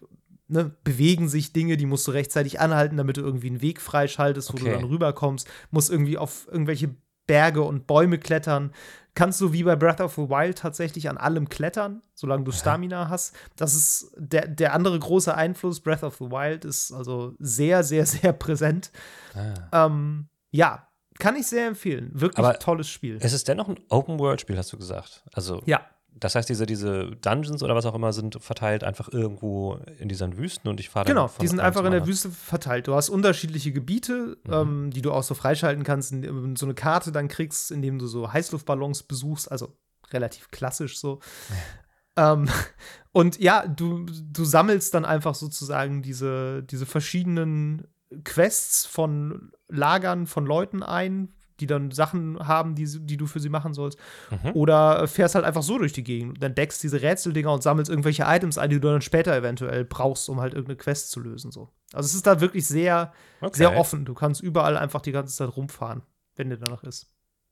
ne, 0.49 0.75
bewegen 0.83 1.29
sich 1.29 1.53
Dinge, 1.53 1.77
die 1.77 1.87
musst 1.87 2.09
du 2.09 2.13
rechtzeitig 2.13 2.59
anhalten, 2.59 2.97
damit 2.97 3.19
du 3.19 3.21
irgendwie 3.21 3.49
einen 3.49 3.63
Weg 3.63 3.81
freischaltest, 3.81 4.53
wo 4.53 4.57
okay. 4.57 4.65
du 4.65 4.71
dann 4.73 4.85
rüberkommst. 4.85 5.49
Musst 5.71 5.91
irgendwie 5.91 6.19
auf 6.19 6.49
irgendwelche 6.51 6.95
Berge 7.27 7.63
und 7.63 7.87
Bäume 7.87 8.19
klettern. 8.19 8.73
Kannst 9.15 9.41
du 9.43 9.53
wie 9.53 9.63
bei 9.63 9.77
Breath 9.77 10.01
of 10.01 10.15
the 10.15 10.23
Wild 10.23 10.59
tatsächlich 10.59 11.11
an 11.11 11.19
allem 11.19 11.51
klettern, 11.51 12.01
solange 12.15 12.45
du 12.45 12.53
Stamina 12.53 13.11
hast. 13.11 13.37
Das 13.57 13.75
ist 13.75 14.11
der, 14.17 14.49
der 14.49 14.73
andere 14.73 14.99
große 14.99 15.35
Einfluss. 15.35 15.81
Breath 15.81 16.03
of 16.03 16.17
the 16.17 16.31
Wild 16.31 16.65
ist 16.65 16.93
also 16.93 17.35
sehr, 17.39 17.85
sehr, 17.85 18.07
sehr 18.07 18.33
präsent. 18.33 18.91
Ah. 19.35 19.87
Ähm, 19.87 20.29
ja, 20.51 20.89
kann 21.19 21.37
ich 21.37 21.47
sehr 21.47 21.67
empfehlen. 21.67 22.11
Wirklich 22.13 22.39
Aber 22.39 22.59
tolles 22.59 22.89
Spiel. 22.89 23.19
Es 23.21 23.33
ist 23.33 23.49
dennoch 23.49 23.69
ein 23.69 23.79
Open-World-Spiel, 23.89 24.57
hast 24.57 24.73
du 24.73 24.79
gesagt. 24.79 25.23
Also, 25.33 25.63
ja. 25.67 25.81
Das 26.15 26.35
heißt, 26.35 26.49
diese, 26.49 26.67
diese 26.67 27.17
Dungeons 27.17 27.63
oder 27.63 27.75
was 27.75 27.87
auch 27.87 27.95
immer 27.95 28.13
sind 28.13 28.37
verteilt 28.41 28.85
einfach 28.85 29.09
irgendwo 29.11 29.79
in 29.99 30.09
diesen 30.09 30.37
Wüsten 30.37 30.69
und 30.69 30.79
ich 30.79 30.91
fahre 30.91 31.07
Genau, 31.07 31.31
die 31.41 31.49
sind 31.49 31.59
einfach 31.59 31.85
in 31.85 31.93
der 31.93 32.07
Wüste 32.07 32.31
verteilt. 32.31 32.87
Du 32.87 32.95
hast 32.95 33.09
unterschiedliche 33.09 33.73
Gebiete, 33.73 34.37
mhm. 34.45 34.53
ähm, 34.53 34.91
die 34.91 35.01
du 35.01 35.11
auch 35.11 35.23
so 35.23 35.35
freischalten 35.35 35.85
kannst, 35.85 36.13
in, 36.13 36.55
so 36.57 36.67
eine 36.67 36.75
Karte 36.75 37.13
dann 37.13 37.29
kriegst, 37.29 37.71
indem 37.71 37.99
du 37.99 38.07
so 38.07 38.33
Heißluftballons 38.33 39.05
besuchst, 39.05 39.51
also 39.51 39.75
relativ 40.13 40.51
klassisch 40.51 40.99
so. 40.99 41.21
ähm, 42.17 42.49
und 43.13 43.41
ja, 43.41 43.67
du, 43.67 44.05
du 44.05 44.45
sammelst 44.45 44.93
dann 44.93 45.07
einfach 45.07 45.35
sozusagen 45.35 46.03
diese, 46.03 46.63
diese 46.63 46.87
verschiedenen 46.87 47.87
Quests 48.25 48.87
von 48.87 49.53
Lagern 49.69 50.27
von 50.27 50.47
Leuten 50.47 50.83
ein, 50.83 51.33
die 51.61 51.67
dann 51.67 51.91
Sachen 51.91 52.39
haben, 52.47 52.75
die, 52.75 52.87
die 53.07 53.17
du 53.17 53.27
für 53.27 53.41
sie 53.41 53.49
machen 53.49 53.73
sollst. 53.73 53.99
Mhm. 54.31 54.53
Oder 54.55 55.07
fährst 55.07 55.35
halt 55.35 55.45
einfach 55.45 55.63
so 55.63 55.79
durch 55.79 55.93
die 55.93 56.05
Gegend 56.05 56.39
und 56.39 56.45
entdeckst 56.45 56.83
diese 56.83 57.01
Rätseldinger 57.01 57.53
und 57.53 57.63
sammelst 57.63 57.91
irgendwelche 57.91 58.25
Items 58.27 58.59
ein, 58.59 58.71
die 58.71 58.81
du 58.81 58.89
dann 58.89 59.01
später 59.01 59.35
eventuell 59.37 59.85
brauchst, 59.85 60.29
um 60.29 60.41
halt 60.41 60.55
irgendeine 60.55 60.77
Quest 60.77 61.11
zu 61.11 61.21
lösen. 61.21 61.53
So. 61.53 61.71
Also 61.93 62.07
es 62.07 62.15
ist 62.15 62.27
da 62.27 62.41
wirklich 62.41 62.67
sehr, 62.67 63.13
okay. 63.41 63.57
sehr 63.57 63.77
offen. 63.77 64.05
Du 64.05 64.15
kannst 64.15 64.41
überall 64.41 64.77
einfach 64.77 65.01
die 65.01 65.13
ganze 65.13 65.35
Zeit 65.35 65.57
rumfahren, 65.57 66.03
wenn 66.37 66.51
dir 66.51 66.59
danach 66.59 66.83
ist. 66.83 67.07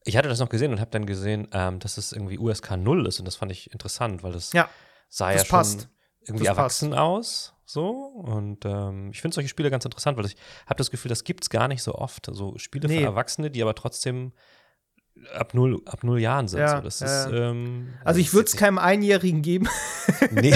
Ich 0.04 0.16
hatte 0.16 0.28
das 0.28 0.40
noch 0.40 0.48
gesehen 0.48 0.72
und 0.72 0.80
habe 0.80 0.90
dann 0.90 1.04
gesehen, 1.04 1.48
ähm, 1.52 1.78
dass 1.78 1.98
es 1.98 2.12
irgendwie 2.12 2.38
USK 2.38 2.76
0 2.78 3.06
ist 3.06 3.18
und 3.18 3.26
das 3.26 3.36
fand 3.36 3.52
ich 3.52 3.70
interessant, 3.72 4.22
weil 4.22 4.32
das 4.32 4.52
ja, 4.52 4.68
sah 5.08 5.32
das 5.32 5.42
ja 5.42 5.48
passt. 5.48 5.80
schon 5.82 5.90
irgendwie 6.22 6.44
das 6.44 6.56
erwachsen 6.56 6.90
passt. 6.90 7.00
aus. 7.00 7.54
So. 7.64 7.90
Und 7.90 8.64
ähm, 8.64 9.10
ich 9.12 9.20
finde 9.20 9.34
solche 9.34 9.48
Spiele 9.48 9.70
ganz 9.70 9.84
interessant, 9.84 10.18
weil 10.18 10.26
ich 10.26 10.36
habe 10.66 10.78
das 10.78 10.90
Gefühl, 10.90 11.08
das 11.08 11.24
gibt 11.24 11.44
es 11.44 11.50
gar 11.50 11.68
nicht 11.68 11.82
so 11.82 11.94
oft. 11.94 12.28
So 12.32 12.58
Spiele 12.58 12.88
nee. 12.88 12.98
für 12.98 13.04
Erwachsene, 13.04 13.50
die 13.50 13.62
aber 13.62 13.74
trotzdem 13.74 14.32
ab 15.34 15.54
null, 15.54 15.80
ab 15.86 16.02
null 16.02 16.20
Jahren 16.20 16.48
sind. 16.48 16.60
Ja, 16.60 16.76
so, 16.76 16.82
das 16.82 17.00
ja. 17.00 17.26
ist, 17.26 17.32
ähm, 17.32 17.94
also 18.04 18.20
ich 18.20 18.32
würde 18.32 18.46
es 18.46 18.56
keinem 18.56 18.78
Einjährigen 18.78 19.42
geben. 19.42 19.68
nee, 20.30 20.54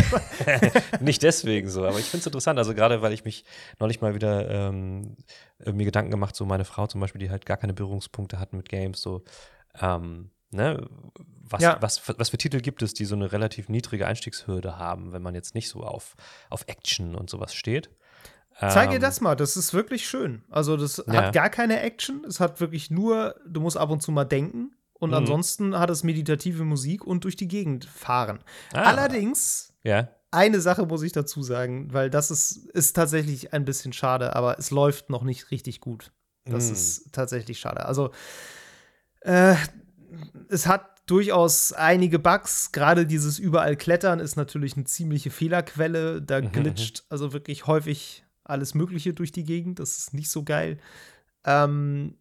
nicht 1.01 1.23
deswegen 1.23 1.69
so, 1.69 1.85
aber 1.85 1.99
ich 1.99 2.07
finde 2.07 2.21
es 2.21 2.27
interessant. 2.27 2.59
Also 2.59 2.75
gerade, 2.75 3.03
weil 3.03 3.13
ich 3.13 3.25
mich 3.25 3.45
neulich 3.79 4.01
mal 4.01 4.15
wieder 4.15 4.49
ähm, 4.51 5.17
mir 5.65 5.85
Gedanken 5.85 6.11
gemacht, 6.11 6.35
so 6.35 6.45
meine 6.45 6.65
Frau 6.65 6.87
zum 6.87 7.01
Beispiel, 7.01 7.21
die 7.21 7.31
halt 7.31 7.47
gar 7.47 7.57
keine 7.57 7.75
Berührungspunkte 7.75 8.39
hatten 8.39 8.57
mit 8.57 8.69
Games, 8.69 9.01
so 9.01 9.23
ähm, 9.81 10.31
ne, 10.55 10.89
was, 11.49 11.63
ja. 11.63 11.77
was, 11.81 12.01
was 12.19 12.31
für 12.31 12.39
Titel 12.39 12.61
gibt 12.61 12.83
es, 12.83 12.95
die 12.95 13.05
so 13.05 13.15
eine 13.15 13.33
relativ 13.33 13.69
niedrige 13.69 14.07
Einstiegshürde 14.07 14.79
haben, 14.79 15.13
wenn 15.13 15.23
man 15.23 15.35
jetzt 15.35 15.55
nicht 15.55 15.69
so 15.69 15.83
auf, 15.83 16.17
auf 16.51 16.65
Action 16.67 17.15
und 17.15 17.29
sowas 17.29 17.55
steht? 17.55 17.91
Zeig 18.59 18.91
dir 18.91 18.97
ähm, 18.97 19.03
das 19.03 19.21
mal, 19.21 19.35
das 19.35 19.57
ist 19.57 19.75
wirklich 19.75 20.07
schön. 20.07 20.45
Also, 20.49 20.77
das 20.77 21.03
ja. 21.07 21.15
hat 21.15 21.35
gar 21.35 21.51
keine 21.51 21.81
Action, 21.81 22.25
es 22.25 22.39
hat 22.39 22.61
wirklich 22.61 22.91
nur, 22.91 23.35
du 23.47 23.61
musst 23.61 23.77
ab 23.77 23.91
und 23.91 24.01
zu 24.01 24.13
mal 24.13 24.25
denken 24.25 24.77
und 24.95 25.11
mhm. 25.11 25.17
ansonsten 25.17 25.79
hat 25.79 25.91
es 25.91 26.05
meditative 26.05 26.65
Musik 26.65 27.05
und 27.05 27.25
durch 27.25 27.35
die 27.35 27.49
Gegend 27.49 27.85
fahren. 27.85 28.45
Ah. 28.73 28.83
Allerdings, 28.83 29.73
ja. 29.83 30.09
eine 30.31 30.61
Sache 30.61 30.87
muss 30.87 31.03
ich 31.03 31.11
dazu 31.11 31.43
sagen, 31.43 31.93
weil 31.93 32.11
das 32.11 32.31
ist, 32.31 32.69
ist 32.69 32.95
tatsächlich 32.95 33.53
ein 33.53 33.65
bisschen 33.65 33.93
schade, 33.93 34.37
aber 34.37 34.59
es 34.59 34.71
läuft 34.71 35.11
noch 35.11 35.25
nicht 35.25 35.51
richtig 35.51 35.81
gut. 35.81 36.13
Das 36.45 36.67
mhm. 36.67 36.75
ist 36.75 37.13
tatsächlich 37.13 37.59
schade. 37.59 37.87
Also, 37.87 38.13
äh, 39.23 39.57
es 40.49 40.67
hat 40.67 40.95
durchaus 41.07 41.73
einige 41.73 42.19
Bugs. 42.19 42.73
Gerade 42.73 43.07
dieses 43.07 43.39
überall 43.39 43.77
Klettern 43.77 44.21
ist 44.21 44.37
natürlich 44.37 44.77
eine 44.77 44.85
ziemliche 44.85 45.31
Fehlerquelle. 45.31 46.23
Da 46.23 46.41
mhm, 46.41 46.53
glitscht 46.53 47.01
mhm. 47.01 47.07
also 47.11 47.33
wirklich 47.33 47.67
häufig 47.67 48.25
alles 48.45 48.75
Mögliche 48.75 49.15
durch 49.15 49.33
die 49.33 49.45
Gegend. 49.45 49.79
Das 49.79 49.99
ist 49.99 50.15
nicht 50.15 50.31
so 50.31 50.43
geil. 50.43 50.79
Ähm, 51.45 52.17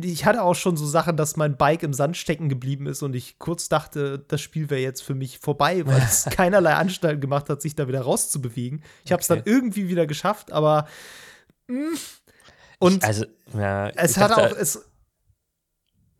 ich 0.00 0.24
hatte 0.24 0.42
auch 0.42 0.54
schon 0.54 0.76
so 0.76 0.86
Sachen, 0.86 1.16
dass 1.16 1.36
mein 1.36 1.56
Bike 1.56 1.82
im 1.82 1.92
Sand 1.92 2.16
stecken 2.16 2.48
geblieben 2.48 2.86
ist 2.86 3.02
und 3.02 3.14
ich 3.14 3.38
kurz 3.38 3.68
dachte, 3.68 4.24
das 4.28 4.40
Spiel 4.40 4.70
wäre 4.70 4.80
jetzt 4.80 5.02
für 5.02 5.14
mich 5.14 5.38
vorbei, 5.38 5.84
weil 5.84 6.00
es 6.00 6.24
keinerlei 6.30 6.74
Anstalten 6.74 7.20
gemacht 7.20 7.48
hat, 7.50 7.60
sich 7.60 7.74
da 7.74 7.88
wieder 7.88 8.02
rauszubewegen. 8.02 8.82
Ich 9.04 9.10
habe 9.10 9.20
es 9.20 9.26
dann 9.26 9.42
irgendwie 9.44 9.88
wieder 9.88 10.06
geschafft, 10.06 10.52
aber 10.52 10.86
mh. 11.66 11.76
Hm. 11.76 11.98
und 12.78 12.96
ich, 12.98 13.04
also, 13.04 13.24
ja, 13.52 13.88
es 13.88 14.16
hat 14.16 14.32
auch 14.32 14.56
es 14.56 14.87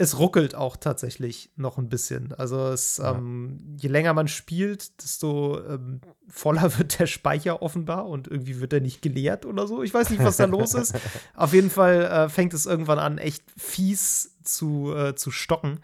es 0.00 0.16
ruckelt 0.16 0.54
auch 0.54 0.76
tatsächlich 0.76 1.50
noch 1.56 1.76
ein 1.76 1.88
bisschen. 1.88 2.32
Also 2.32 2.68
es, 2.68 2.98
ja. 2.98 3.16
ähm, 3.16 3.76
je 3.76 3.88
länger 3.88 4.14
man 4.14 4.28
spielt, 4.28 5.02
desto 5.02 5.60
ähm, 5.60 6.00
voller 6.28 6.78
wird 6.78 7.00
der 7.00 7.06
Speicher 7.06 7.62
offenbar 7.62 8.06
und 8.06 8.28
irgendwie 8.28 8.60
wird 8.60 8.72
er 8.72 8.80
nicht 8.80 9.02
geleert 9.02 9.44
oder 9.44 9.66
so. 9.66 9.82
Ich 9.82 9.92
weiß 9.92 10.10
nicht, 10.10 10.22
was 10.22 10.36
da 10.36 10.44
los 10.44 10.74
ist. 10.74 10.94
Auf 11.34 11.52
jeden 11.52 11.68
Fall 11.68 12.04
äh, 12.04 12.28
fängt 12.28 12.54
es 12.54 12.64
irgendwann 12.64 13.00
an, 13.00 13.18
echt 13.18 13.42
fies 13.56 14.38
zu, 14.44 14.94
äh, 14.94 15.16
zu 15.16 15.32
stocken. 15.32 15.80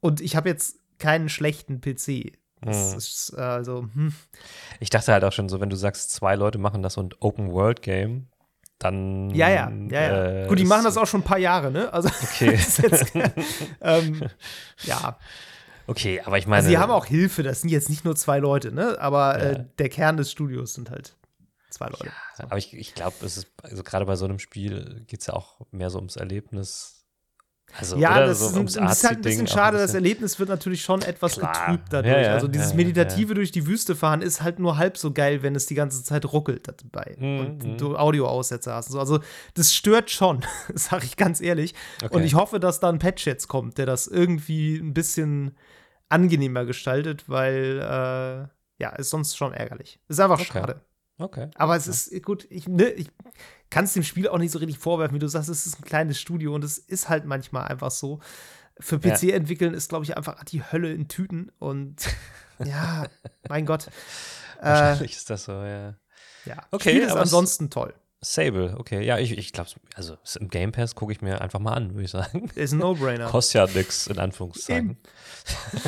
Und 0.00 0.22
ich 0.22 0.36
habe 0.36 0.48
jetzt 0.48 0.78
keinen 0.98 1.28
schlechten 1.28 1.82
PC. 1.82 2.32
Das 2.62 2.92
hm. 2.92 2.98
ist 2.98 3.34
äh, 3.36 3.42
also. 3.42 3.88
Hm. 3.92 4.14
Ich 4.80 4.88
dachte 4.88 5.12
halt 5.12 5.24
auch 5.24 5.32
schon 5.32 5.50
so, 5.50 5.60
wenn 5.60 5.70
du 5.70 5.76
sagst, 5.76 6.12
zwei 6.12 6.34
Leute 6.34 6.58
machen 6.58 6.82
das 6.82 6.96
und 6.96 7.20
Open 7.20 7.52
World 7.52 7.82
Game, 7.82 8.28
dann. 8.80 9.30
Ja, 9.30 9.48
ja, 9.48 9.70
ja, 9.90 10.00
ja. 10.00 10.26
Äh, 10.44 10.46
Gut, 10.48 10.58
die 10.58 10.64
machen 10.64 10.84
das 10.84 10.96
auch 10.96 11.06
schon 11.06 11.20
ein 11.20 11.24
paar 11.24 11.38
Jahre, 11.38 11.70
ne? 11.70 11.92
Also, 11.92 12.08
okay. 12.22 12.52
jetzt, 12.56 12.82
ähm, 13.80 14.22
ja. 14.82 15.18
Okay, 15.86 16.20
aber 16.24 16.38
ich 16.38 16.46
meine. 16.46 16.56
Also 16.58 16.68
sie 16.68 16.78
haben 16.78 16.90
auch 16.90 17.06
Hilfe, 17.06 17.42
das 17.42 17.60
sind 17.60 17.70
jetzt 17.70 17.88
nicht 17.88 18.04
nur 18.04 18.16
zwei 18.16 18.38
Leute, 18.38 18.72
ne? 18.72 18.96
Aber 19.00 19.38
Ja. 19.38 19.50
äh, 19.50 19.64
der 19.78 19.88
Kern 19.88 20.16
des 20.16 20.30
Studios 20.30 20.74
sind 20.74 20.90
halt 20.90 21.14
zwei 21.70 21.86
Leute. 21.86 22.06
Ja, 22.06 22.44
aber 22.44 22.58
ich, 22.58 22.74
ich 22.74 22.94
glaube, 22.94 23.16
es 23.24 23.36
ist, 23.36 23.46
also 23.62 23.82
gerade 23.82 24.04
bei 24.06 24.16
so 24.16 24.24
einem 24.24 24.38
Spiel 24.38 25.04
geht 25.06 25.20
es 25.20 25.26
ja 25.26 25.34
auch 25.34 25.60
mehr 25.70 25.90
so 25.90 25.98
ums 25.98 26.16
Erlebnis. 26.16 26.99
Also, 27.78 27.96
Ja, 27.96 28.26
das, 28.26 28.40
so 28.40 28.46
ist, 28.62 28.76
ein- 28.76 28.86
das 28.86 28.98
ist 28.98 29.04
halt 29.08 29.18
ein 29.18 29.22
bisschen 29.22 29.46
schade. 29.46 29.76
Das 29.78 29.86
bisschen. 29.92 29.96
Erlebnis 30.04 30.38
wird 30.38 30.48
natürlich 30.48 30.82
schon 30.82 31.02
etwas 31.02 31.34
Klar. 31.34 31.52
getrübt 31.66 31.92
dadurch. 31.92 32.12
Ja, 32.14 32.20
ja, 32.20 32.32
also 32.32 32.48
dieses 32.48 32.70
ja, 32.70 32.76
Meditative 32.76 33.34
durch 33.34 33.52
die 33.52 33.66
Wüste 33.66 33.94
fahren 33.94 34.22
ist 34.22 34.42
halt 34.42 34.58
nur 34.58 34.76
halb 34.76 34.96
so 34.98 35.12
geil, 35.12 35.42
wenn 35.42 35.54
es 35.54 35.66
die 35.66 35.74
ganze 35.74 36.02
Zeit 36.02 36.24
ruckelt 36.32 36.66
dabei 36.68 37.16
Mhm, 37.18 37.38
und 37.40 37.64
mhm. 37.64 37.76
du 37.78 37.96
Audioaussetzer 37.96 38.74
hast. 38.74 38.86
und 38.88 38.92
So, 38.94 38.98
Also 39.00 39.20
das 39.54 39.74
stört 39.74 40.10
schon, 40.10 40.40
sage 40.74 41.04
ich 41.04 41.16
ganz 41.16 41.40
ehrlich. 41.40 41.74
Und 42.02 42.10
Okay. 42.12 42.24
ich 42.24 42.34
hoffe, 42.34 42.58
dass 42.60 42.80
da 42.80 42.88
ein 42.88 42.98
Patch 42.98 43.26
jetzt 43.26 43.48
kommt, 43.48 43.78
der 43.78 43.86
das 43.86 44.06
irgendwie 44.06 44.76
ein 44.76 44.92
bisschen 44.94 45.56
angenehmer 46.08 46.64
gestaltet, 46.64 47.28
weil 47.28 47.78
äh, 47.80 48.48
ja, 48.82 48.90
ist 48.96 49.10
sonst 49.10 49.36
schon 49.36 49.52
ärgerlich. 49.52 50.00
Ist 50.08 50.18
einfach 50.20 50.40
Okay. 50.40 50.52
schade. 50.52 50.80
Okay. 51.18 51.48
Aber 51.56 51.76
es 51.76 51.86
ist 51.86 52.22
gut, 52.24 52.46
ich, 52.50 52.66
ne, 52.66 52.88
ich 52.88 53.08
kann 53.70 53.84
es 53.84 53.92
dem 53.92 54.02
Spiel 54.02 54.28
auch 54.28 54.38
nicht 54.38 54.50
so 54.50 54.58
richtig 54.58 54.78
vorwerfen, 54.78 55.14
wie 55.14 55.20
du 55.20 55.28
sagst, 55.28 55.48
es 55.48 55.66
ist 55.66 55.78
ein 55.80 55.84
kleines 55.84 56.20
Studio 56.20 56.54
und 56.54 56.64
es 56.64 56.78
ist 56.78 57.08
halt 57.08 57.24
manchmal 57.24 57.66
einfach 57.66 57.90
so. 57.90 58.20
Für 58.78 58.98
Ja. 59.02 59.14
PC 59.14 59.24
entwickeln 59.34 59.74
ist, 59.74 59.90
glaube 59.90 60.04
ich, 60.04 60.16
einfach 60.16 60.42
die 60.44 60.62
Hölle 60.62 60.92
in 60.92 61.06
Tüten 61.08 61.52
und 61.58 61.96
ja, 62.64 63.06
mein 63.48 63.66
Gott. 63.66 63.88
Äh, 64.58 64.64
Wahrscheinlich 64.64 65.16
ist 65.16 65.30
das 65.30 65.44
so, 65.44 65.52
ja. 65.52 65.94
ja. 66.46 66.56
Okay, 66.70 66.90
Spiel 66.90 67.02
ist 67.02 67.12
ansonsten 67.12 67.70
toll. 67.70 67.94
Sable, 68.22 68.76
okay. 68.78 69.02
Ja, 69.02 69.18
ich, 69.18 69.32
ich 69.38 69.52
glaube, 69.54 69.70
also 69.94 70.16
im 70.38 70.48
Game 70.48 70.72
Pass 70.72 70.94
gucke 70.94 71.10
ich 71.10 71.22
mir 71.22 71.40
einfach 71.40 71.58
mal 71.58 71.72
an, 71.72 71.94
würde 71.94 72.04
ich 72.04 72.10
sagen. 72.10 72.50
Ist 72.54 72.72
ein 72.72 72.78
No-Brainer. 72.78 73.26
Kostet 73.30 73.54
ja 73.54 73.78
nix, 73.78 74.06
in 74.08 74.18
Anführungszeichen. 74.18 74.98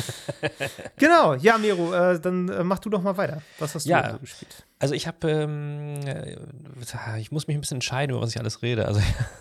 genau, 0.97 1.35
ja, 1.35 1.59
Miro, 1.59 1.93
äh, 1.93 2.19
dann 2.19 2.49
äh, 2.49 2.63
mach 2.63 2.79
du 2.79 2.89
doch 2.89 3.03
mal 3.03 3.17
weiter. 3.17 3.43
Was 3.59 3.75
hast 3.75 3.85
du 3.85 3.89
Ja. 3.91 4.13
so 4.13 4.17
gespielt? 4.17 4.65
Also 4.79 4.95
ich 4.95 5.05
habe, 5.05 5.29
ähm, 5.29 5.99
äh, 6.07 7.19
ich 7.19 7.31
muss 7.31 7.45
mich 7.47 7.55
ein 7.55 7.61
bisschen 7.61 7.77
entscheiden, 7.77 8.15
über 8.15 8.21
was 8.23 8.31
ich 8.31 8.39
alles 8.39 8.63
rede. 8.63 8.87
Also, 8.87 8.99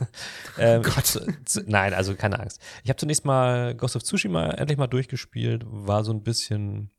ähm, 0.59 0.83
zu, 1.03 1.21
zu, 1.47 1.63
nein, 1.67 1.95
also 1.95 2.15
keine 2.15 2.39
Angst. 2.41 2.61
Ich 2.85 2.91
habe 2.91 2.99
zunächst 2.99 3.25
mal 3.25 3.75
Ghost 3.75 3.97
of 3.97 4.03
Tsushima 4.03 4.51
endlich 4.51 4.79
mal 4.79 4.87
durchgespielt, 4.87 5.65
war 5.67 6.05
so 6.05 6.13
ein 6.13 6.23
bisschen, 6.23 6.91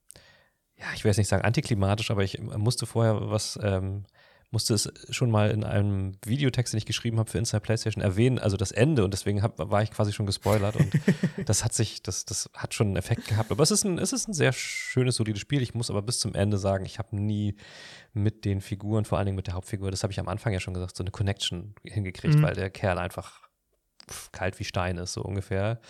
ja, 0.76 0.86
ich 0.96 1.04
will 1.04 1.10
jetzt 1.10 1.18
nicht 1.18 1.30
sagen 1.30 1.46
antiklimatisch, 1.46 2.10
aber 2.10 2.24
ich 2.24 2.40
musste 2.42 2.88
vorher 2.88 3.30
was, 3.30 3.60
ähm, 3.62 4.06
musste 4.54 4.74
es 4.74 4.90
schon 5.10 5.30
mal 5.32 5.52
in 5.52 5.64
einem 5.66 6.14
Videotext, 6.26 6.72
den 6.72 6.78
ich 6.78 6.86
geschrieben 6.86 7.20
habe 7.20 7.30
für 7.30 7.38
Inside 7.40 7.60
PlayStation 7.60 8.02
erwähnen, 8.02 8.40
also 8.40 8.56
das 8.56 8.72
Ende 8.72 9.04
und 9.04 9.12
deswegen 9.12 9.42
hab, 9.44 9.58
war 9.58 9.84
ich 9.84 9.92
quasi 9.92 10.14
schon 10.14 10.26
gespoilert 10.26 10.78
und 10.78 10.94
das 11.46 11.66
hat 11.66 11.74
sich, 11.74 12.02
das, 12.04 12.24
das 12.24 12.50
hat 12.56 12.74
schon 12.74 12.88
einen 12.88 12.96
Effekt 12.96 13.28
gehabt. 13.28 13.52
Aber 13.52 13.62
es 13.64 13.72
ist 13.72 13.84
ein, 13.84 13.98
es 13.98 14.14
ist 14.14 14.30
ein 14.30 14.34
sehr 14.34 14.54
schönes, 14.54 15.16
solides 15.18 15.42
Spiel. 15.42 15.62
Ich 15.62 15.74
muss 15.74 15.90
aber 15.90 16.02
bis 16.02 16.20
zum 16.20 16.34
Ende 16.36 16.58
sagen, 16.58 16.86
ich 16.86 17.00
habe 17.00 17.16
nie 17.18 17.56
mit 18.14 18.46
den 18.46 18.62
Figuren, 18.62 19.04
vor 19.04 19.18
allen 19.18 19.26
Dingen 19.26 19.36
mit 19.36 19.48
der 19.48 19.56
Hauptfigur, 19.56 19.92
das 19.92 20.04
habe 20.04 20.14
ich 20.14 20.20
am 20.20 20.30
Anfang 20.30 20.54
ja 20.54 20.60
schon 20.62 20.74
gesagt, 20.76 20.96
so 20.96 21.04
eine 21.04 21.12
Connection 21.12 21.76
hingekriegt, 21.84 22.36
Mhm. 22.36 22.44
weil 22.44 22.54
der 22.54 22.70
Kerl 22.70 23.00
einfach 23.00 23.42
kalt 24.32 24.60
wie 24.60 24.64
Stein 24.66 24.98
ist, 24.98 25.14
so 25.14 25.24
ungefähr. 25.24 25.82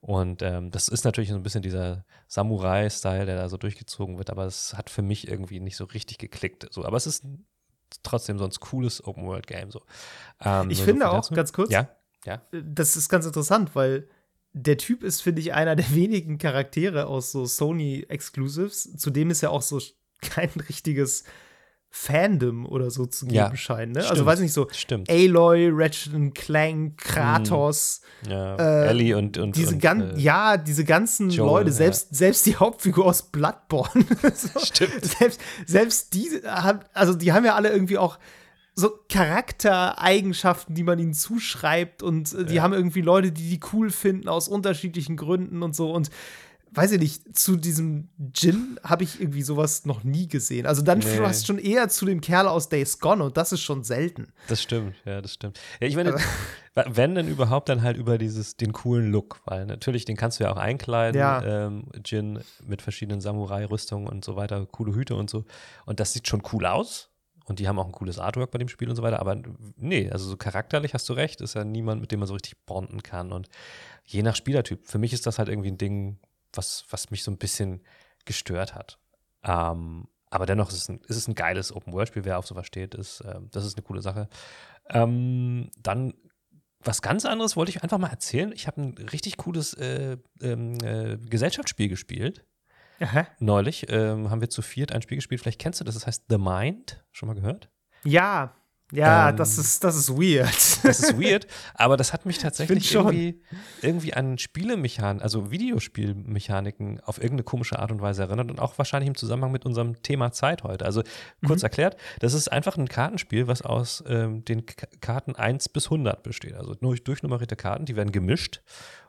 Und 0.00 0.42
ähm, 0.42 0.70
das 0.70 0.88
ist 0.88 1.04
natürlich 1.04 1.30
so 1.30 1.36
ein 1.36 1.42
bisschen 1.42 1.62
dieser 1.62 2.04
Samurai-Style, 2.28 3.26
der 3.26 3.36
da 3.36 3.48
so 3.48 3.56
durchgezogen 3.56 4.16
wird, 4.18 4.30
aber 4.30 4.44
es 4.46 4.74
hat 4.74 4.90
für 4.90 5.02
mich 5.02 5.26
irgendwie 5.28 5.60
nicht 5.60 5.76
so 5.76 5.84
richtig 5.84 6.18
geklickt. 6.18 6.66
So. 6.72 6.84
Aber 6.84 6.96
es 6.96 7.06
ist 7.06 7.24
ein- 7.24 7.46
trotzdem 8.02 8.38
so 8.38 8.44
ein 8.44 8.50
cooles 8.60 9.04
Open-World-Game. 9.04 9.70
So. 9.70 9.82
Ähm, 10.40 10.70
Ich 10.70 10.78
so 10.78 10.84
finde 10.84 11.08
auch, 11.10 11.16
dazu. 11.16 11.34
ganz 11.34 11.52
kurz, 11.52 11.70
Ja, 11.70 11.88
ja. 12.24 12.42
das 12.50 12.96
ist 12.96 13.08
ganz 13.08 13.26
interessant, 13.26 13.74
weil 13.74 14.08
der 14.52 14.78
Typ 14.78 15.02
ist, 15.02 15.20
finde 15.22 15.40
ich, 15.40 15.52
einer 15.54 15.76
der 15.76 15.90
wenigen 15.94 16.38
Charaktere 16.38 17.06
aus 17.06 17.32
so 17.32 17.46
Sony 17.46 18.06
Exclusives, 18.08 18.96
zu 18.96 19.10
dem 19.10 19.30
es 19.30 19.40
ja 19.40 19.50
auch 19.50 19.62
so 19.62 19.80
kein 20.20 20.50
richtiges 20.68 21.24
Fandom 21.90 22.66
oder 22.66 22.90
so 22.90 23.06
zu 23.06 23.26
geben 23.26 23.36
Ja, 23.36 23.56
scheint. 23.56 23.94
Ne? 23.94 24.06
Also 24.08 24.26
weiß 24.26 24.40
nicht 24.40 24.52
so, 24.52 24.68
Stimmt. 24.70 25.10
Aloy, 25.10 25.70
Ratchet 25.72 26.34
Clank, 26.34 26.98
Kratos, 26.98 28.02
Ja, 28.28 28.56
äh, 28.56 28.88
Ellie 28.88 29.16
und, 29.16 29.38
und, 29.38 29.56
diese 29.56 29.74
und, 29.74 29.82
gan 29.82 30.16
äh, 30.16 30.18
ja, 30.18 30.58
diese 30.58 30.84
ganzen 30.84 31.30
Joel, 31.30 31.50
Leute, 31.50 31.70
ja. 31.70 31.76
selbst, 31.76 32.14
selbst 32.14 32.44
die 32.44 32.56
Hauptfigur 32.60 33.06
aus 33.06 33.22
Bloodborne. 33.22 34.04
so, 34.34 34.60
Stimmt. 34.60 35.04
Selbst, 35.04 35.40
selbst 35.66 36.14
die 36.14 36.28
haben, 36.44 36.80
also 36.92 37.14
die 37.14 37.32
haben 37.32 37.44
ja 37.44 37.54
alle 37.54 37.70
irgendwie 37.70 37.98
auch 37.98 38.18
so 38.74 38.90
Charaktereigenschaften, 39.08 40.74
die 40.74 40.84
man 40.84 41.00
ihnen 41.00 41.14
zuschreibt 41.14 42.02
und 42.02 42.32
äh, 42.32 42.44
die 42.44 42.60
haben 42.60 42.72
irgendwie 42.72 43.00
Leute, 43.00 43.32
die 43.32 43.48
die 43.48 43.60
cool 43.72 43.90
finden 43.90 44.28
aus 44.28 44.46
unterschiedlichen 44.46 45.16
Gründen 45.16 45.62
und 45.62 45.74
so 45.74 45.90
und 45.90 46.10
weiß 46.72 46.92
ich 46.92 47.00
nicht, 47.00 47.36
zu 47.38 47.56
diesem 47.56 48.08
Jin 48.34 48.78
habe 48.82 49.04
ich 49.04 49.20
irgendwie 49.20 49.42
sowas 49.42 49.84
noch 49.86 50.04
nie 50.04 50.28
gesehen. 50.28 50.66
Also 50.66 50.82
dann 50.82 50.98
Nee. 50.98 51.04
fast 51.04 51.46
schon 51.46 51.58
eher 51.58 51.88
zu 51.88 52.04
dem 52.06 52.20
Kerl 52.20 52.46
aus 52.48 52.68
Days 52.68 52.98
Gone 52.98 53.22
und 53.24 53.36
das 53.36 53.52
ist 53.52 53.60
schon 53.62 53.84
selten. 53.84 54.32
Das 54.48 54.62
stimmt, 54.62 54.94
ja, 55.04 55.20
das 55.20 55.34
stimmt. 55.34 55.58
Ja, 55.80 55.86
ich 55.88 55.96
meine, 55.96 56.16
wenn 56.86 57.14
denn 57.14 57.28
überhaupt, 57.28 57.68
dann 57.68 57.82
halt 57.82 57.96
über 57.96 58.18
dieses, 58.18 58.56
den 58.56 58.72
coolen 58.72 59.10
Look, 59.10 59.40
weil 59.44 59.66
natürlich, 59.66 60.04
den 60.04 60.16
kannst 60.16 60.38
du 60.40 60.44
ja 60.44 60.52
auch 60.52 60.56
einkleiden, 60.58 61.18
Ja. 61.18 61.66
ähm, 61.66 61.86
Jin 62.04 62.40
mit 62.64 62.82
verschiedenen 62.82 63.20
Samurai-Rüstungen 63.20 64.08
und 64.08 64.24
so 64.24 64.36
weiter, 64.36 64.64
coole 64.66 64.94
Hüte 64.94 65.14
und 65.16 65.28
so. 65.30 65.44
Und 65.86 66.00
das 66.00 66.12
sieht 66.12 66.28
schon 66.28 66.42
cool 66.52 66.66
aus. 66.66 67.10
Und 67.46 67.60
die 67.60 67.66
haben 67.66 67.78
auch 67.78 67.86
ein 67.86 67.92
cooles 67.92 68.18
Artwork 68.18 68.50
bei 68.50 68.58
dem 68.58 68.68
Spiel 68.68 68.90
und 68.90 68.96
so 68.96 69.02
weiter. 69.02 69.20
Aber 69.20 69.40
nee, 69.78 70.10
also 70.10 70.28
so 70.28 70.36
charakterlich 70.36 70.92
hast 70.92 71.08
du 71.08 71.14
recht, 71.14 71.40
ist 71.40 71.54
ja 71.54 71.64
niemand, 71.64 72.02
mit 72.02 72.12
dem 72.12 72.20
man 72.20 72.26
so 72.28 72.34
richtig 72.34 72.58
bonden 72.66 73.02
kann. 73.02 73.32
Und 73.32 73.48
je 74.04 74.22
nach 74.22 74.36
Spielertyp, 74.36 74.86
für 74.86 74.98
mich 74.98 75.14
ist 75.14 75.24
das 75.26 75.38
halt 75.38 75.48
irgendwie 75.48 75.70
ein 75.70 75.78
Ding, 75.78 76.18
was, 76.58 76.84
was 76.90 77.10
mich 77.10 77.22
so 77.22 77.30
ein 77.30 77.38
bisschen 77.38 77.82
gestört 78.26 78.74
hat. 78.74 78.98
Ähm, 79.42 80.08
aber 80.30 80.44
dennoch 80.44 80.68
ist 80.68 80.76
es 80.76 80.88
ein, 80.90 81.00
ist 81.08 81.16
es 81.16 81.26
ein 81.26 81.34
geiles 81.34 81.74
Open-World-Spiel, 81.74 82.26
wer 82.26 82.38
auf 82.38 82.46
sowas 82.46 82.66
steht, 82.66 82.94
ist, 82.94 83.22
ähm, 83.24 83.48
das 83.50 83.64
ist 83.64 83.78
eine 83.78 83.84
coole 83.84 84.02
Sache. 84.02 84.28
Ähm, 84.90 85.70
dann 85.78 86.12
was 86.80 87.02
ganz 87.02 87.24
anderes 87.24 87.56
wollte 87.56 87.70
ich 87.70 87.82
einfach 87.82 87.98
mal 87.98 88.10
erzählen. 88.10 88.52
Ich 88.52 88.66
habe 88.66 88.80
ein 88.80 89.08
richtig 89.12 89.36
cooles 89.36 89.74
äh, 89.74 90.16
ähm, 90.40 90.78
äh, 90.84 91.16
Gesellschaftsspiel 91.16 91.88
gespielt. 91.88 92.44
Neulich 93.38 93.90
ähm, 93.90 94.30
haben 94.30 94.40
wir 94.40 94.50
zu 94.50 94.62
viert 94.62 94.92
ein 94.92 95.02
Spiel 95.02 95.18
gespielt. 95.18 95.40
Vielleicht 95.40 95.60
kennst 95.60 95.80
du 95.80 95.84
das. 95.84 95.94
Das 95.94 96.06
heißt 96.06 96.24
The 96.28 96.38
Mind. 96.38 97.04
Schon 97.10 97.28
mal 97.28 97.34
gehört? 97.34 97.70
Ja, 98.04 98.54
ja, 98.92 99.30
Ähm, 99.30 99.36
das 99.36 99.58
ist 99.58 99.84
das 99.84 99.96
ist 99.96 100.10
weird. 100.10 100.84
Das 100.84 101.00
ist 101.00 101.20
weird, 101.20 101.46
aber 101.74 101.96
das 101.96 102.12
hat 102.12 102.24
mich 102.26 102.38
tatsächlich 102.38 102.94
irgendwie, 102.94 103.40
irgendwie 103.82 104.14
an 104.14 104.38
Spielemechaniken, 104.38 105.22
also 105.22 105.50
Videospielmechaniken 105.50 107.00
auf 107.00 107.18
irgendeine 107.18 107.44
komische 107.44 107.78
Art 107.78 107.90
und 107.90 108.00
Weise 108.00 108.22
erinnert 108.22 108.50
und 108.50 108.60
auch 108.60 108.78
wahrscheinlich 108.78 109.08
im 109.08 109.14
Zusammenhang 109.14 109.52
mit 109.52 109.66
unserem 109.66 110.02
Thema 110.02 110.32
Zeit 110.32 110.62
heute. 110.62 110.84
Also 110.84 111.02
kurz 111.46 111.62
erklärt, 111.62 111.96
das 112.20 112.34
ist 112.34 112.50
einfach 112.50 112.76
ein 112.76 112.88
Kartenspiel, 112.88 113.46
was 113.46 113.62
aus 113.62 114.02
ähm, 114.06 114.44
den 114.44 114.64
K 114.64 114.86
Karten 115.00 115.36
1 115.36 115.68
bis 115.68 115.86
100 115.86 116.22
besteht. 116.22 116.54
Also 116.54 116.74
durch, 116.74 117.04
durchnummerierte 117.04 117.56
Karten, 117.56 117.84
die 117.84 117.96
werden 117.96 118.12
gemischt 118.12 118.62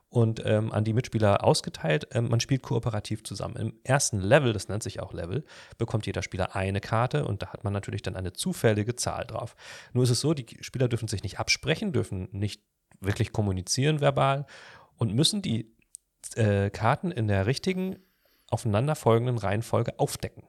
und 0.10 0.42
ähm, 0.46 0.72
an 0.72 0.84
die 0.84 0.94
Mitspieler 0.94 1.44
ausgeteilt. 1.44 2.08
Ähm, 2.12 2.30
man 2.30 2.40
spielt 2.40 2.64
kooperativ 2.64 3.24
zusammen. 3.24 3.56
Im 3.56 3.74
ersten 3.84 4.20
Level, 4.20 4.54
das 4.54 4.68
nennt 4.68 4.84
sich 4.84 5.00
auch 5.00 5.14
Level, 5.14 5.46
bekommt 5.78 6.06
jeder 6.06 6.24
Spieler 6.24 6.56
eine 6.56 6.82
Karte 6.82 7.26
und 7.26 7.44
da 7.44 7.54
hat 7.54 7.64
man 7.64 7.74
natürlich 7.74 8.02
dann 8.02 8.16
eine 8.16 8.34
zufällige 8.34 8.96
Zahl 8.96 9.26
drauf. 9.26 9.56
Nur 9.94 10.04
ist 10.04 10.10
es 10.10 10.20
so, 10.20 10.34
die 10.34 10.46
Spieler 10.62 10.88
dürfen 10.88 11.08
sich 11.08 11.24
nicht 11.24 11.40
absprechen, 11.40 11.94
dürfen 11.94 12.28
nicht 12.32 12.64
wirklich 13.00 13.32
kommunizieren 13.32 14.02
verbal 14.02 14.46
und 14.98 15.14
müssen 15.14 15.42
die 15.42 15.76
äh, 16.36 16.70
Karten 16.70 17.12
in 17.12 17.28
der 17.28 17.46
richtigen, 17.46 17.98
aufeinanderfolgenden 18.50 19.38
Reihenfolge 19.38 20.00
aufdecken. 20.00 20.44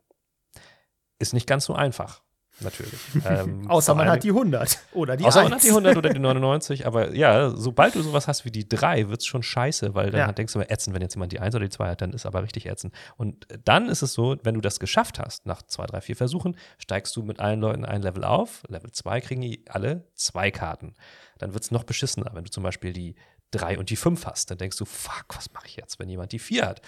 Ist 1.18 1.34
nicht 1.34 1.46
ganz 1.46 1.66
so 1.66 1.74
einfach, 1.74 2.22
natürlich. 2.62 2.94
Ähm, 3.24 3.68
Außer 3.70 3.94
man 3.94 4.08
hat 4.08 4.22
die 4.24 4.30
100 4.30 4.78
oder 4.92 5.16
die 5.16 5.24
Außer 5.24 5.40
1. 5.40 5.50
man 5.50 5.58
hat 5.58 5.64
die 5.64 5.68
100 5.68 5.96
oder 5.96 6.10
die 6.10 6.18
99, 6.20 6.86
aber 6.86 7.14
ja, 7.14 7.50
sobald 7.50 7.94
du 7.94 8.02
sowas 8.02 8.28
hast 8.28 8.44
wie 8.44 8.50
die 8.50 8.68
3, 8.68 9.08
wird 9.08 9.20
es 9.20 9.26
schon 9.26 9.42
scheiße, 9.42 9.94
weil 9.94 10.10
dann 10.10 10.20
Ja. 10.20 10.32
denkst 10.32 10.52
du 10.52 10.58
mal 10.58 10.66
ätzend, 10.70 10.94
wenn 10.94 11.02
jetzt 11.02 11.14
jemand 11.14 11.32
die 11.32 11.40
1 11.40 11.54
oder 11.54 11.64
die 11.64 11.70
2 11.70 11.88
hat, 11.90 12.00
dann 12.02 12.12
ist 12.12 12.26
aber 12.26 12.42
richtig 12.42 12.66
ätzend. 12.66 12.94
Und 13.16 13.46
dann 13.64 13.88
ist 13.88 14.02
es 14.02 14.12
so, 14.12 14.36
wenn 14.42 14.54
du 14.54 14.60
das 14.60 14.80
geschafft 14.80 15.18
hast, 15.18 15.46
nach 15.46 15.62
2, 15.62 15.86
3, 15.86 16.00
4 16.00 16.16
Versuchen, 16.16 16.56
steigst 16.78 17.14
du 17.16 17.22
mit 17.22 17.40
allen 17.40 17.60
Leuten 17.60 17.84
ein 17.84 18.02
Level 18.02 18.24
auf. 18.24 18.62
Level 18.68 18.90
2 18.90 19.20
kriegen 19.20 19.40
die 19.42 19.64
alle 19.68 20.04
zwei 20.14 20.50
Karten. 20.50 20.94
Dann 21.38 21.52
wird 21.54 21.64
es 21.64 21.70
noch 21.70 21.84
beschissener, 21.84 22.30
wenn 22.34 22.44
du 22.44 22.50
zum 22.50 22.62
Beispiel 22.62 22.92
die 22.92 23.14
3 23.52 23.78
und 23.78 23.90
die 23.90 23.96
5 23.96 24.26
hast. 24.26 24.50
Dann 24.50 24.58
denkst 24.58 24.76
du, 24.76 24.84
fuck, 24.84 25.24
was 25.36 25.52
mache 25.52 25.66
ich 25.66 25.76
jetzt, 25.76 25.98
wenn 25.98 26.08
jemand 26.08 26.32
die 26.32 26.38
4 26.38 26.66
hat? 26.66 26.82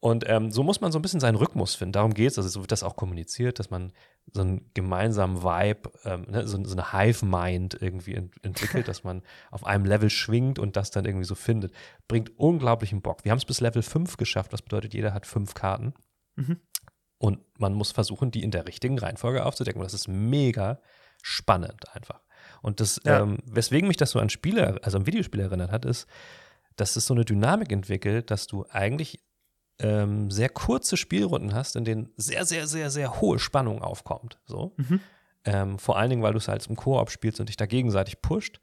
Und 0.00 0.24
ähm, 0.28 0.50
so 0.50 0.62
muss 0.62 0.80
man 0.80 0.92
so 0.92 0.98
ein 0.98 1.02
bisschen 1.02 1.20
seinen 1.20 1.36
Rhythmus 1.36 1.74
finden. 1.74 1.92
Darum 1.92 2.12
geht 2.14 2.30
es. 2.30 2.38
Also 2.38 2.48
so 2.50 2.60
wird 2.60 2.72
das 2.72 2.82
auch 2.82 2.96
kommuniziert, 2.96 3.58
dass 3.58 3.70
man 3.70 3.92
so 4.32 4.42
einen 4.42 4.70
gemeinsamen 4.74 5.42
Vibe, 5.42 5.90
ähm, 6.04 6.26
ne, 6.28 6.46
so, 6.46 6.62
so 6.64 6.72
eine 6.76 6.92
Hive-Mind 6.92 7.78
irgendwie 7.80 8.14
ent 8.14 8.34
entwickelt, 8.42 8.88
dass 8.88 9.04
man 9.04 9.22
auf 9.50 9.64
einem 9.66 9.84
Level 9.84 10.10
schwingt 10.10 10.58
und 10.58 10.76
das 10.76 10.90
dann 10.90 11.04
irgendwie 11.06 11.24
so 11.24 11.34
findet. 11.34 11.72
Bringt 12.08 12.38
unglaublichen 12.38 13.00
Bock. 13.02 13.24
Wir 13.24 13.30
haben 13.32 13.38
es 13.38 13.44
bis 13.44 13.60
Level 13.60 13.82
5 13.82 14.16
geschafft. 14.16 14.52
Das 14.52 14.62
bedeutet, 14.62 14.94
jeder 14.94 15.14
hat 15.14 15.26
fünf 15.26 15.54
Karten. 15.54 15.94
Mhm. 16.36 16.60
Und 17.18 17.40
man 17.58 17.72
muss 17.72 17.92
versuchen, 17.92 18.30
die 18.30 18.42
in 18.42 18.50
der 18.50 18.66
richtigen 18.66 18.98
Reihenfolge 18.98 19.44
aufzudecken. 19.46 19.80
Und 19.80 19.86
das 19.86 19.94
ist 19.94 20.08
mega 20.08 20.80
spannend 21.22 21.94
einfach. 21.94 22.20
Und 22.62 22.80
das, 22.80 23.00
Ja. 23.04 23.20
ähm, 23.22 23.38
weswegen 23.46 23.88
mich 23.88 23.96
das 23.96 24.10
so 24.10 24.18
an 24.18 24.28
Spiele, 24.28 24.78
also 24.82 24.98
an 24.98 25.06
Videospiele 25.06 25.44
erinnert 25.44 25.72
hat, 25.72 25.84
ist, 25.84 26.06
dass 26.76 26.96
es 26.96 27.06
so 27.06 27.14
eine 27.14 27.24
Dynamik 27.24 27.72
entwickelt, 27.72 28.30
dass 28.30 28.46
du 28.46 28.66
eigentlich 28.68 29.18
ähm, 29.78 30.30
sehr 30.30 30.48
kurze 30.48 30.96
Spielrunden 30.96 31.54
hast, 31.54 31.76
in 31.76 31.84
denen 31.84 32.12
sehr, 32.16 32.44
sehr, 32.44 32.66
sehr, 32.66 32.90
sehr 32.90 33.20
hohe 33.20 33.38
Spannung 33.38 33.82
aufkommt. 33.82 34.38
So. 34.46 34.74
Mhm. 34.76 35.00
Ähm, 35.44 35.78
vor 35.78 35.98
allen 35.98 36.10
Dingen, 36.10 36.22
weil 36.22 36.32
du 36.32 36.38
es 36.38 36.48
halt 36.48 36.66
im 36.66 36.76
Koop 36.76 37.10
spielst 37.10 37.40
und 37.40 37.48
dich 37.48 37.56
da 37.56 37.66
gegenseitig 37.66 38.20
pusht. 38.22 38.60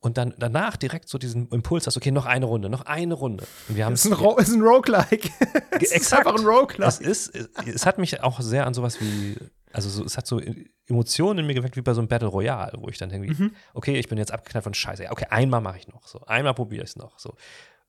Und 0.00 0.16
dann 0.16 0.32
danach 0.38 0.76
direkt 0.76 1.08
so 1.08 1.18
diesen 1.18 1.48
Impuls 1.48 1.86
hast, 1.86 1.96
okay, 1.96 2.12
noch 2.12 2.24
eine 2.24 2.46
Runde, 2.46 2.68
noch 2.68 2.82
eine 2.82 3.14
Runde. 3.14 3.44
Und 3.68 3.76
wir 3.76 3.84
haben 3.84 3.94
es 3.94 4.04
ist, 4.04 4.12
ein 4.12 4.38
ist 4.38 4.52
ein 4.52 4.62
Roguelike. 4.62 5.28
es 5.80 5.92
ist 5.92 6.14
einfach 6.14 6.36
ein 6.36 6.44
Roguelike. 6.44 6.84
Es, 6.86 7.00
ist, 7.00 7.50
es 7.66 7.84
hat 7.84 7.98
mich 7.98 8.22
auch 8.22 8.40
sehr 8.40 8.64
an 8.66 8.74
sowas 8.74 9.00
wie, 9.00 9.36
also 9.72 9.88
so, 9.88 10.04
es 10.04 10.16
hat 10.16 10.26
so 10.26 10.40
Emotionen 10.86 11.40
in 11.40 11.46
mir 11.46 11.54
geweckt 11.54 11.76
wie 11.76 11.82
bei 11.82 11.94
so 11.94 12.00
einem 12.00 12.06
Battle 12.06 12.28
Royale, 12.28 12.74
wo 12.78 12.88
ich 12.88 12.96
dann 12.96 13.10
irgendwie, 13.10 13.42
mhm. 13.42 13.56
okay, 13.74 13.98
ich 13.98 14.08
bin 14.08 14.18
jetzt 14.18 14.30
abgeknallt 14.32 14.62
von 14.62 14.74
Scheiße. 14.74 15.02
Ja, 15.02 15.10
okay, 15.10 15.26
einmal 15.30 15.60
mache 15.60 15.78
ich 15.78 15.88
noch, 15.88 16.06
so, 16.06 16.20
einmal 16.26 16.54
probiere 16.54 16.84
ich 16.84 16.90
es 16.90 16.96
noch, 16.96 17.18
so. 17.18 17.34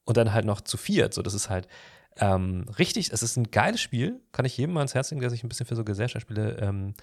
Und 0.04 0.18
dann 0.18 0.34
halt 0.34 0.46
noch 0.46 0.62
zu 0.62 0.78
viert, 0.78 1.14
so, 1.14 1.22
das 1.22 1.36
ist 1.36 1.52
halt, 1.52 1.68
ähm, 2.20 2.66
richtig, 2.78 3.12
es 3.12 3.24
ist 3.24 3.38
ein 3.38 3.50
geiles 3.50 3.80
Spiel, 3.80 4.20
kann 4.34 4.46
ich 4.46 4.58
jedem 4.58 4.74
mal 4.74 4.82
ans 4.82 4.94
Herz 4.94 5.10
legen, 5.10 5.22
der 5.22 5.30
sich 5.30 5.44
ein 5.44 5.50
bisschen 5.50 5.66
für 5.66 5.76
so 5.76 5.86
Gesellschaftsspiele 5.86 6.58
ähm, 6.62 6.94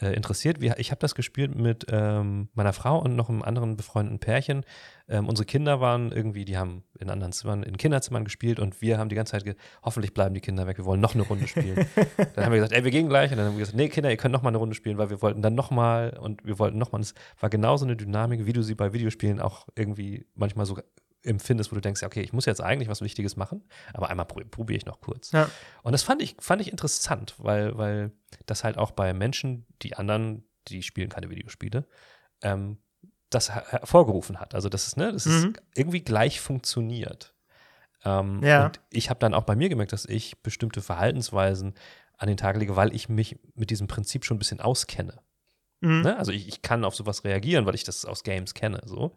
äh, 0.00 0.14
interessiert. 0.14 0.60
Wir, 0.60 0.78
ich 0.78 0.92
habe 0.92 1.00
das 1.00 1.16
gespielt 1.16 1.56
mit 1.56 1.86
ähm, 1.90 2.48
meiner 2.54 2.72
Frau 2.72 2.98
und 2.98 3.16
noch 3.16 3.28
einem 3.28 3.42
anderen 3.42 3.76
befreundeten 3.76 4.20
Pärchen. 4.20 4.64
Ähm, 5.08 5.28
unsere 5.28 5.44
Kinder 5.44 5.80
waren 5.80 6.12
irgendwie, 6.12 6.44
die 6.44 6.56
haben 6.56 6.84
in 7.00 7.10
anderen 7.10 7.32
Zimmern, 7.32 7.64
in 7.64 7.76
Kinderzimmern 7.76 8.22
gespielt 8.22 8.60
und 8.60 8.80
wir 8.80 8.98
haben 8.98 9.08
die 9.08 9.16
ganze 9.16 9.32
Zeit, 9.32 9.56
hoffentlich 9.82 10.14
bleiben 10.14 10.34
die 10.34 10.40
Kinder 10.40 10.68
weg, 10.68 10.78
wir 10.78 10.84
wollen 10.84 11.00
noch 11.00 11.14
eine 11.14 11.24
Runde 11.24 11.48
spielen. 11.48 11.74
dann 12.36 12.44
haben 12.44 12.52
wir 12.52 12.58
gesagt, 12.58 12.72
ey, 12.72 12.84
wir 12.84 12.92
gehen 12.92 13.08
gleich. 13.08 13.32
Und 13.32 13.38
dann 13.38 13.46
haben 13.46 13.54
wir 13.54 13.60
gesagt, 13.60 13.76
nee, 13.76 13.88
Kinder, 13.88 14.10
ihr 14.10 14.16
könnt 14.16 14.32
noch 14.32 14.42
mal 14.42 14.50
eine 14.50 14.58
Runde 14.58 14.76
spielen, 14.76 14.98
weil 14.98 15.10
wir 15.10 15.20
wollten 15.20 15.42
dann 15.42 15.56
noch 15.56 15.72
mal 15.72 16.16
und 16.20 16.44
wir 16.44 16.60
wollten 16.60 16.78
noch 16.78 16.92
mal. 16.92 17.00
Es 17.00 17.14
war 17.40 17.50
genauso 17.50 17.84
eine 17.84 17.96
Dynamik, 17.96 18.46
wie 18.46 18.52
du 18.52 18.62
sie 18.62 18.76
bei 18.76 18.92
Videospielen 18.92 19.40
auch 19.40 19.66
irgendwie 19.74 20.26
manchmal 20.36 20.66
so 20.66 20.78
empfindest, 21.22 21.70
wo 21.70 21.74
du 21.74 21.80
denkst, 21.80 22.02
ja, 22.02 22.08
okay, 22.08 22.22
ich 22.22 22.32
muss 22.32 22.46
jetzt 22.46 22.62
eigentlich 22.62 22.88
was 22.88 23.02
Wichtiges 23.02 23.36
machen, 23.36 23.62
aber 23.92 24.08
einmal 24.08 24.26
probiere 24.26 24.76
ich 24.76 24.86
noch 24.86 25.00
kurz. 25.00 25.32
Ja. 25.32 25.50
Und 25.82 25.92
das 25.92 26.02
fand 26.02 26.22
ich, 26.22 26.36
fand 26.40 26.62
ich 26.62 26.70
interessant, 26.70 27.34
weil, 27.38 27.76
weil 27.76 28.12
das 28.46 28.64
halt 28.64 28.78
auch 28.78 28.92
bei 28.92 29.12
Menschen, 29.12 29.66
die 29.82 29.96
anderen, 29.96 30.44
die 30.68 30.82
spielen 30.82 31.10
keine 31.10 31.30
Videospiele, 31.30 31.86
ähm, 32.42 32.78
das 33.28 33.50
hervorgerufen 33.50 34.40
hat. 34.40 34.54
Also 34.54 34.68
das 34.68 34.86
ist, 34.86 34.96
ne, 34.96 35.12
das 35.12 35.26
mhm. 35.26 35.32
ist 35.32 35.62
irgendwie 35.74 36.00
gleich 36.00 36.40
funktioniert. 36.40 37.34
Ähm, 38.04 38.42
ja. 38.42 38.66
Und 38.66 38.80
ich 38.90 39.10
habe 39.10 39.20
dann 39.20 39.34
auch 39.34 39.44
bei 39.44 39.56
mir 39.56 39.68
gemerkt, 39.68 39.92
dass 39.92 40.06
ich 40.06 40.42
bestimmte 40.42 40.80
Verhaltensweisen 40.80 41.74
an 42.16 42.28
den 42.28 42.36
Tag 42.36 42.56
lege, 42.56 42.76
weil 42.76 42.94
ich 42.94 43.08
mich 43.08 43.38
mit 43.54 43.70
diesem 43.70 43.86
Prinzip 43.86 44.24
schon 44.24 44.36
ein 44.36 44.40
bisschen 44.40 44.60
auskenne. 44.60 45.20
Mhm. 45.80 46.02
Ne? 46.02 46.16
Also 46.18 46.32
ich, 46.32 46.48
ich, 46.48 46.62
kann 46.62 46.84
auf 46.84 46.94
sowas 46.94 47.24
reagieren, 47.24 47.66
weil 47.66 47.74
ich 47.74 47.84
das 47.84 48.04
aus 48.04 48.22
Games 48.22 48.54
kenne. 48.54 48.80
So. 48.84 49.16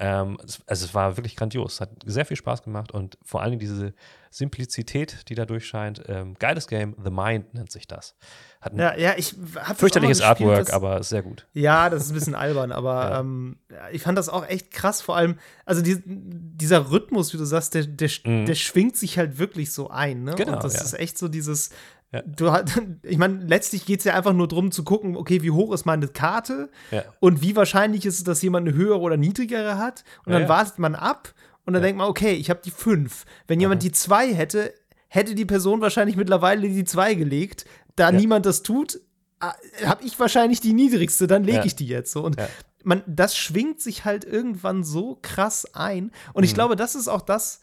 Ähm, 0.00 0.38
es, 0.44 0.60
also 0.66 0.84
es 0.84 0.94
war 0.94 1.16
wirklich 1.16 1.34
grandios. 1.34 1.74
Es 1.74 1.80
hat 1.80 1.90
sehr 2.06 2.24
viel 2.24 2.36
Spaß 2.36 2.62
gemacht 2.62 2.92
und 2.92 3.18
vor 3.24 3.42
allem 3.42 3.58
diese 3.58 3.94
Simplizität, 4.30 5.28
die 5.28 5.34
da 5.34 5.44
durchscheint. 5.44 6.02
Ähm, 6.06 6.34
geiles 6.38 6.68
Game, 6.68 6.94
The 7.02 7.10
Mind 7.10 7.52
nennt 7.54 7.72
sich 7.72 7.88
das. 7.88 8.14
Hat 8.60 8.74
ein 8.74 8.78
ja, 8.78 8.96
ja, 8.96 9.14
ich 9.16 9.34
fürchterliches 9.76 10.20
Artwork, 10.20 10.66
das, 10.66 10.70
aber 10.70 11.02
sehr 11.02 11.22
gut. 11.22 11.46
Ja, 11.52 11.90
das 11.90 12.04
ist 12.04 12.10
ein 12.10 12.14
bisschen 12.14 12.34
albern, 12.36 12.70
aber 12.70 12.94
ja. 13.10 13.20
ähm, 13.20 13.58
ich 13.90 14.02
fand 14.02 14.16
das 14.16 14.28
auch 14.28 14.46
echt 14.46 14.70
krass. 14.70 15.00
Vor 15.00 15.16
allem, 15.16 15.38
also 15.64 15.82
die, 15.82 16.00
dieser 16.04 16.90
Rhythmus, 16.90 17.32
wie 17.32 17.38
du 17.38 17.44
sagst, 17.44 17.74
der, 17.74 17.84
der, 17.84 18.10
mhm. 18.24 18.46
der 18.46 18.54
schwingt 18.54 18.96
sich 18.96 19.18
halt 19.18 19.38
wirklich 19.38 19.72
so 19.72 19.90
ein. 19.90 20.22
Ne? 20.22 20.34
Genau, 20.36 20.54
und 20.54 20.64
das 20.64 20.74
ja. 20.74 20.82
ist 20.82 20.94
echt 20.94 21.18
so 21.18 21.26
dieses 21.26 21.70
ja. 22.12 22.22
Du, 22.22 22.50
ich 23.02 23.18
meine, 23.18 23.44
letztlich 23.44 23.84
geht 23.86 24.00
es 24.00 24.04
ja 24.04 24.14
einfach 24.14 24.32
nur 24.32 24.48
darum 24.48 24.70
zu 24.70 24.84
gucken, 24.84 25.16
okay, 25.16 25.42
wie 25.42 25.50
hoch 25.50 25.72
ist 25.72 25.84
meine 25.84 26.08
Karte 26.08 26.70
ja. 26.90 27.04
und 27.20 27.42
wie 27.42 27.56
wahrscheinlich 27.56 28.06
ist 28.06 28.18
es, 28.18 28.24
dass 28.24 28.42
jemand 28.42 28.66
eine 28.66 28.76
höhere 28.76 29.00
oder 29.00 29.16
niedrigere 29.16 29.78
hat. 29.78 30.04
Und 30.24 30.32
ja, 30.32 30.38
dann 30.38 30.48
wartet 30.48 30.78
man 30.78 30.94
ab 30.94 31.34
und 31.64 31.74
dann 31.74 31.82
denkt 31.82 31.98
man, 31.98 32.08
okay, 32.08 32.32
ich 32.32 32.50
habe 32.50 32.60
die 32.64 32.70
fünf. 32.70 33.24
Wenn 33.46 33.60
jemand 33.60 33.82
die 33.82 33.92
zwei 33.92 34.32
hätte, 34.32 34.72
hätte 35.08 35.34
die 35.34 35.44
Person 35.44 35.80
wahrscheinlich 35.80 36.16
mittlerweile 36.16 36.68
die 36.68 36.84
zwei 36.84 37.14
gelegt. 37.14 37.66
Da 37.96 38.12
niemand 38.12 38.46
das 38.46 38.62
tut, 38.62 39.00
äh, 39.40 39.86
habe 39.86 40.04
ich 40.04 40.18
wahrscheinlich 40.18 40.60
die 40.60 40.72
niedrigste, 40.72 41.26
dann 41.26 41.44
lege 41.44 41.64
ich 41.64 41.76
die 41.76 41.86
jetzt 41.86 42.12
so. 42.12 42.22
Und 42.24 42.36
man, 42.84 43.02
das 43.06 43.36
schwingt 43.36 43.80
sich 43.80 44.04
halt 44.04 44.24
irgendwann 44.24 44.82
so 44.82 45.18
krass 45.20 45.74
ein. 45.74 46.12
Und 46.32 46.44
ich 46.44 46.52
mhm. 46.52 46.54
glaube, 46.54 46.76
das 46.76 46.94
ist 46.94 47.08
auch 47.08 47.22
das, 47.22 47.60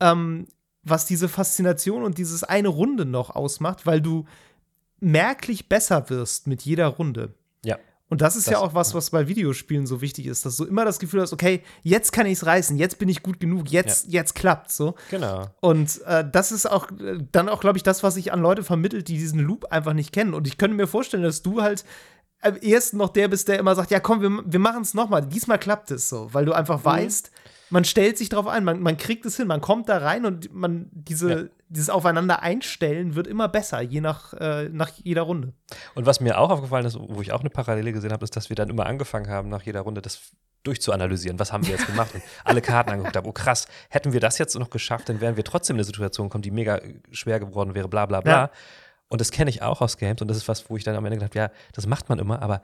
ähm, 0.00 0.46
was 0.82 1.06
diese 1.06 1.28
Faszination 1.28 2.02
und 2.02 2.18
dieses 2.18 2.44
eine 2.44 2.68
Runde 2.68 3.04
noch 3.04 3.30
ausmacht, 3.30 3.86
weil 3.86 4.00
du 4.00 4.26
merklich 5.00 5.68
besser 5.68 6.08
wirst 6.10 6.46
mit 6.46 6.62
jeder 6.62 6.86
Runde. 6.88 7.34
Ja. 7.64 7.78
Und 8.10 8.22
das 8.22 8.36
ist 8.36 8.46
das, 8.46 8.52
ja 8.52 8.58
auch 8.60 8.74
was, 8.74 8.94
was 8.94 9.10
bei 9.10 9.28
Videospielen 9.28 9.86
so 9.86 10.00
wichtig 10.00 10.26
ist, 10.26 10.46
dass 10.46 10.56
du 10.56 10.64
immer 10.64 10.84
das 10.84 10.98
Gefühl 10.98 11.20
hast, 11.20 11.32
okay, 11.34 11.62
jetzt 11.82 12.12
kann 12.12 12.26
ich 12.26 12.34
es 12.34 12.46
reißen, 12.46 12.78
jetzt 12.78 12.98
bin 12.98 13.08
ich 13.08 13.22
gut 13.22 13.38
genug, 13.38 13.70
jetzt, 13.70 14.06
ja. 14.06 14.20
jetzt 14.20 14.34
klappt 14.34 14.72
so. 14.72 14.94
Genau. 15.10 15.46
Und 15.60 16.00
äh, 16.06 16.24
das 16.30 16.50
ist 16.50 16.70
auch 16.70 16.90
äh, 16.92 17.18
dann 17.32 17.50
auch, 17.50 17.60
glaube 17.60 17.76
ich, 17.76 17.82
das, 17.82 18.02
was 18.02 18.16
ich 18.16 18.32
an 18.32 18.40
Leute 18.40 18.64
vermittelt, 18.64 19.08
die 19.08 19.18
diesen 19.18 19.40
Loop 19.40 19.66
einfach 19.66 19.92
nicht 19.92 20.12
kennen. 20.12 20.32
Und 20.32 20.46
ich 20.46 20.56
könnte 20.56 20.76
mir 20.76 20.86
vorstellen, 20.86 21.22
dass 21.22 21.42
du 21.42 21.60
halt 21.60 21.84
am 22.40 22.56
ehesten 22.56 22.96
noch 22.98 23.10
der 23.10 23.28
bist, 23.28 23.48
der 23.48 23.58
immer 23.58 23.74
sagt, 23.74 23.90
ja 23.90 24.00
komm, 24.00 24.22
wir, 24.22 24.42
wir 24.44 24.60
machen 24.60 24.82
es 24.82 24.94
nochmal. 24.94 25.26
Diesmal 25.26 25.58
klappt 25.58 25.90
es 25.90 26.08
so, 26.08 26.32
weil 26.32 26.44
du 26.44 26.52
einfach 26.52 26.80
mhm. 26.80 26.84
weißt, 26.84 27.30
man 27.70 27.84
stellt 27.84 28.16
sich 28.18 28.28
darauf 28.28 28.46
ein, 28.46 28.64
man, 28.64 28.80
man 28.80 28.96
kriegt 28.96 29.26
es 29.26 29.36
hin, 29.36 29.46
man 29.46 29.60
kommt 29.60 29.88
da 29.88 29.98
rein 29.98 30.24
und 30.24 30.54
man 30.54 30.88
diese, 30.92 31.30
ja. 31.30 31.44
dieses 31.68 31.90
Aufeinander 31.90 32.42
einstellen 32.42 33.14
wird 33.14 33.26
immer 33.26 33.48
besser, 33.48 33.80
je 33.80 34.00
nach, 34.00 34.32
äh, 34.34 34.68
nach 34.70 34.90
jeder 35.02 35.22
Runde. 35.22 35.52
Und 35.94 36.06
was 36.06 36.20
mir 36.20 36.38
auch 36.38 36.50
aufgefallen 36.50 36.86
ist, 36.86 36.98
wo 36.98 37.20
ich 37.20 37.32
auch 37.32 37.40
eine 37.40 37.50
Parallele 37.50 37.92
gesehen 37.92 38.12
habe, 38.12 38.24
ist, 38.24 38.36
dass 38.36 38.48
wir 38.48 38.56
dann 38.56 38.70
immer 38.70 38.86
angefangen 38.86 39.28
haben, 39.28 39.48
nach 39.48 39.62
jeder 39.62 39.80
Runde 39.80 40.00
das 40.00 40.32
durchzuanalysieren, 40.64 41.38
was 41.38 41.52
haben 41.52 41.64
wir 41.66 41.74
jetzt 41.74 41.86
gemacht 41.86 42.14
und 42.14 42.22
alle 42.44 42.60
Karten 42.60 42.90
angeguckt 42.90 43.16
haben, 43.16 43.28
oh 43.28 43.32
krass, 43.32 43.68
hätten 43.90 44.12
wir 44.12 44.20
das 44.20 44.38
jetzt 44.38 44.58
noch 44.58 44.70
geschafft, 44.70 45.08
dann 45.08 45.20
wären 45.20 45.36
wir 45.36 45.44
trotzdem 45.44 45.76
in 45.76 45.78
eine 45.78 45.84
Situation 45.84 46.28
gekommen, 46.28 46.42
die 46.42 46.50
mega 46.50 46.80
schwer 47.10 47.38
geworden 47.38 47.74
wäre, 47.74 47.88
bla 47.88 48.06
bla 48.06 48.20
bla. 48.20 48.32
Ja. 48.32 48.50
Und 49.08 49.20
das 49.20 49.30
kenne 49.30 49.50
ich 49.50 49.62
auch 49.62 49.80
aus 49.80 49.96
Games 49.96 50.20
und 50.20 50.28
das 50.28 50.36
ist 50.36 50.48
was, 50.48 50.68
wo 50.68 50.76
ich 50.76 50.84
dann 50.84 50.94
am 50.94 51.04
Ende 51.04 51.18
gedacht 51.18 51.34
habe, 51.34 51.52
ja, 51.52 51.58
das 51.72 51.86
macht 51.86 52.08
man 52.08 52.18
immer, 52.18 52.42
aber 52.42 52.62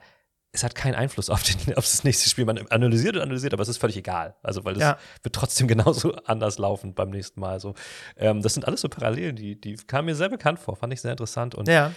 es 0.55 0.63
hat 0.63 0.73
keinen 0.73 0.95
Einfluss 0.95 1.29
auf, 1.29 1.43
den, 1.43 1.55
auf, 1.75 1.83
das 1.83 2.03
nächste 2.03 2.29
Spiel. 2.29 2.45
Man 2.45 2.57
analysiert 2.69 3.15
und 3.15 3.21
analysiert, 3.21 3.53
aber 3.53 3.63
es 3.63 3.69
ist 3.69 3.77
völlig 3.77 3.97
egal. 3.97 4.35
Also, 4.41 4.63
weil 4.65 4.73
das 4.73 4.83
ja. 4.83 4.97
wird 5.21 5.35
trotzdem 5.35 5.67
genauso 5.67 6.13
anders 6.25 6.57
laufen 6.57 6.93
beim 6.93 7.09
nächsten 7.09 7.39
Mal. 7.39 7.59
So, 7.59 7.75
ähm, 8.17 8.41
das 8.41 8.53
sind 8.53 8.65
alles 8.65 8.81
so 8.81 8.89
Parallelen, 8.89 9.35
die, 9.35 9.59
die 9.59 9.75
kamen 9.75 10.05
mir 10.05 10.15
sehr 10.15 10.29
bekannt 10.29 10.59
vor, 10.59 10.75
fand 10.75 10.93
ich 10.93 11.01
sehr 11.01 11.11
interessant. 11.11 11.53
Und 11.55 11.67
ja. 11.67 11.91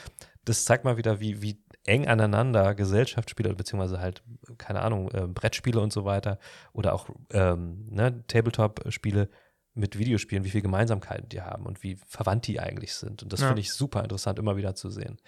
das 0.44 0.64
zeigt 0.64 0.84
mal 0.84 0.96
wieder, 0.96 1.20
wie, 1.20 1.40
wie 1.40 1.62
eng 1.86 2.06
aneinander 2.06 2.74
Gesellschaftsspiele, 2.74 3.54
beziehungsweise 3.54 4.00
halt, 4.00 4.22
keine 4.58 4.82
Ahnung, 4.82 5.10
äh, 5.12 5.26
Brettspiele 5.26 5.80
und 5.80 5.92
so 5.92 6.04
weiter 6.04 6.38
oder 6.72 6.92
auch 6.92 7.08
ähm, 7.32 7.86
ne, 7.90 8.24
Tabletop-Spiele 8.26 9.30
mit 9.78 9.98
Videospielen, 9.98 10.44
wie 10.44 10.50
viele 10.50 10.62
Gemeinsamkeiten 10.62 11.28
die 11.28 11.40
haben 11.40 11.66
und 11.66 11.82
wie 11.82 11.98
verwandt 12.06 12.46
die 12.46 12.60
eigentlich 12.60 12.94
sind. 12.94 13.22
Und 13.22 13.32
das 13.32 13.40
ja. 13.40 13.48
finde 13.48 13.60
ich 13.60 13.72
super 13.72 14.02
interessant, 14.02 14.38
immer 14.38 14.56
wieder 14.56 14.74
zu 14.74 14.90
sehen 14.90 15.18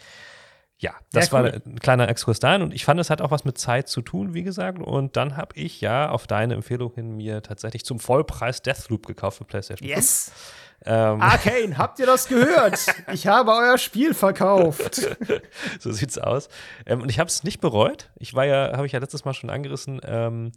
ja, 0.80 0.94
das 1.12 1.30
ja, 1.30 1.38
cool. 1.38 1.44
war 1.44 1.52
ein 1.52 1.78
kleiner 1.78 2.08
Exkurs 2.08 2.40
dahin 2.40 2.62
und 2.62 2.74
ich 2.74 2.86
fand, 2.86 2.98
es 3.00 3.10
hat 3.10 3.20
auch 3.20 3.30
was 3.30 3.44
mit 3.44 3.58
Zeit 3.58 3.88
zu 3.88 4.00
tun, 4.00 4.32
wie 4.32 4.42
gesagt. 4.42 4.78
Und 4.78 5.14
dann 5.14 5.36
habe 5.36 5.54
ich 5.56 5.82
ja 5.82 6.08
auf 6.08 6.26
deine 6.26 6.54
Empfehlung 6.54 6.94
hin 6.94 7.16
mir 7.16 7.42
tatsächlich 7.42 7.84
zum 7.84 8.00
Vollpreis 8.00 8.62
Deathloop 8.62 9.06
gekauft 9.06 9.38
für 9.38 9.44
PlayStation 9.44 9.86
yes. 9.86 10.32
5. 10.32 10.54
Ähm. 10.86 11.20
Arcane, 11.20 11.76
habt 11.76 11.98
ihr 11.98 12.06
das 12.06 12.28
gehört? 12.28 12.78
ich 13.12 13.26
habe 13.26 13.50
euer 13.50 13.76
Spiel 13.76 14.14
verkauft. 14.14 15.06
so 15.78 15.92
sieht's 15.92 16.16
aus. 16.16 16.48
Ähm, 16.86 17.02
und 17.02 17.10
ich 17.10 17.18
habe 17.18 17.28
es 17.28 17.44
nicht 17.44 17.60
bereut. 17.60 18.10
Ich 18.16 18.32
war 18.32 18.46
ja, 18.46 18.72
habe 18.74 18.86
ich 18.86 18.92
ja 18.92 19.00
letztes 19.00 19.26
Mal 19.26 19.34
schon 19.34 19.50
angerissen, 19.50 20.00
ähm, 20.02 20.52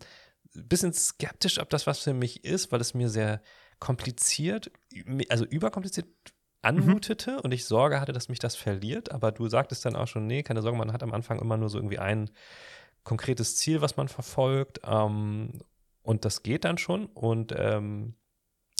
bisschen 0.53 0.93
skeptisch, 0.93 1.59
ob 1.59 1.69
das 1.69 1.85
was 1.85 1.99
für 1.99 2.13
mich 2.13 2.45
ist, 2.45 2.71
weil 2.71 2.79
es 2.79 2.93
mir 2.93 3.09
sehr 3.09 3.41
kompliziert, 3.83 4.71
also 5.27 5.43
überkompliziert 5.43 6.07
anmutete 6.61 7.31
mhm. 7.31 7.39
und 7.39 7.51
ich 7.51 7.65
Sorge 7.65 7.99
hatte, 7.99 8.13
dass 8.13 8.29
mich 8.29 8.39
das 8.39 8.55
verliert. 8.55 9.11
Aber 9.11 9.33
du 9.33 9.49
sagtest 9.49 9.83
dann 9.83 9.97
auch 9.97 10.07
schon, 10.07 10.25
nee, 10.25 10.41
keine 10.41 10.61
Sorge, 10.61 10.77
man 10.77 10.93
hat 10.93 11.03
am 11.03 11.11
Anfang 11.11 11.37
immer 11.39 11.57
nur 11.57 11.67
so 11.67 11.77
irgendwie 11.79 11.99
ein 11.99 12.29
konkretes 13.03 13.57
Ziel, 13.57 13.81
was 13.81 13.97
man 13.97 14.07
verfolgt. 14.07 14.79
Ähm, 14.85 15.59
und 16.01 16.23
das 16.23 16.43
geht 16.43 16.63
dann 16.63 16.77
schon. 16.77 17.07
Und 17.07 17.53
ähm, 17.57 18.15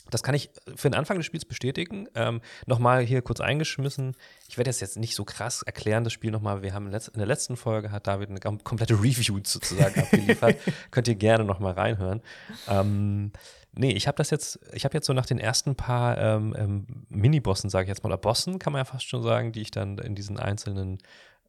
das 0.09 0.23
kann 0.23 0.35
ich 0.35 0.51
für 0.73 0.89
den 0.89 0.95
Anfang 0.95 1.17
des 1.17 1.25
Spiels 1.25 1.43
bestätigen. 1.43 2.07
Ähm, 2.15 2.39
nochmal 2.65 3.03
hier 3.03 3.21
kurz 3.21 3.41
eingeschmissen. 3.41 4.15
Ich 4.47 4.57
werde 4.57 4.69
das 4.69 4.79
jetzt 4.79 4.95
nicht 4.95 5.15
so 5.15 5.25
krass 5.25 5.63
erklären, 5.63 6.05
das 6.05 6.13
Spiel 6.13 6.31
nochmal. 6.31 6.61
Wir 6.61 6.73
haben 6.73 6.87
in 6.87 6.93
der 6.93 7.25
letzten 7.25 7.57
Folge 7.57 7.91
hat 7.91 8.07
David 8.07 8.29
eine 8.29 8.39
komplette 8.39 8.93
Review 8.93 9.41
sozusagen 9.43 9.99
abgeliefert. 9.99 10.55
Könnt 10.91 11.09
ihr 11.09 11.15
gerne 11.15 11.43
nochmal 11.43 11.73
reinhören. 11.73 12.21
Ähm, 12.69 13.33
Nee, 13.75 13.91
ich 13.91 14.07
habe 14.07 14.17
das 14.17 14.29
jetzt, 14.29 14.59
ich 14.71 14.85
habe 14.85 14.93
jetzt 14.95 15.07
so 15.07 15.13
nach 15.13 15.25
den 15.25 15.39
ersten 15.39 15.75
paar 15.75 16.17
ähm, 16.17 16.55
ähm, 16.57 16.85
Mini-Bossen, 17.09 17.69
sage 17.69 17.85
ich 17.85 17.89
jetzt 17.89 18.03
mal, 18.03 18.09
oder 18.09 18.17
Bossen, 18.17 18.59
kann 18.59 18.73
man 18.73 18.81
ja 18.81 18.85
fast 18.85 19.07
schon 19.07 19.23
sagen, 19.23 19.51
die 19.51 19.61
ich 19.61 19.71
dann 19.71 19.97
in 19.97 20.13
diesen 20.13 20.37
einzelnen 20.37 20.99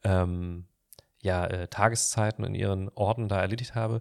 ähm, 0.05 0.65
ja, 1.21 1.47
äh, 1.47 1.69
Tageszeiten 1.69 2.45
in 2.45 2.55
ihren 2.55 2.89
Orden 2.91 3.29
da 3.29 3.41
erledigt 3.41 3.75
habe, 3.75 4.01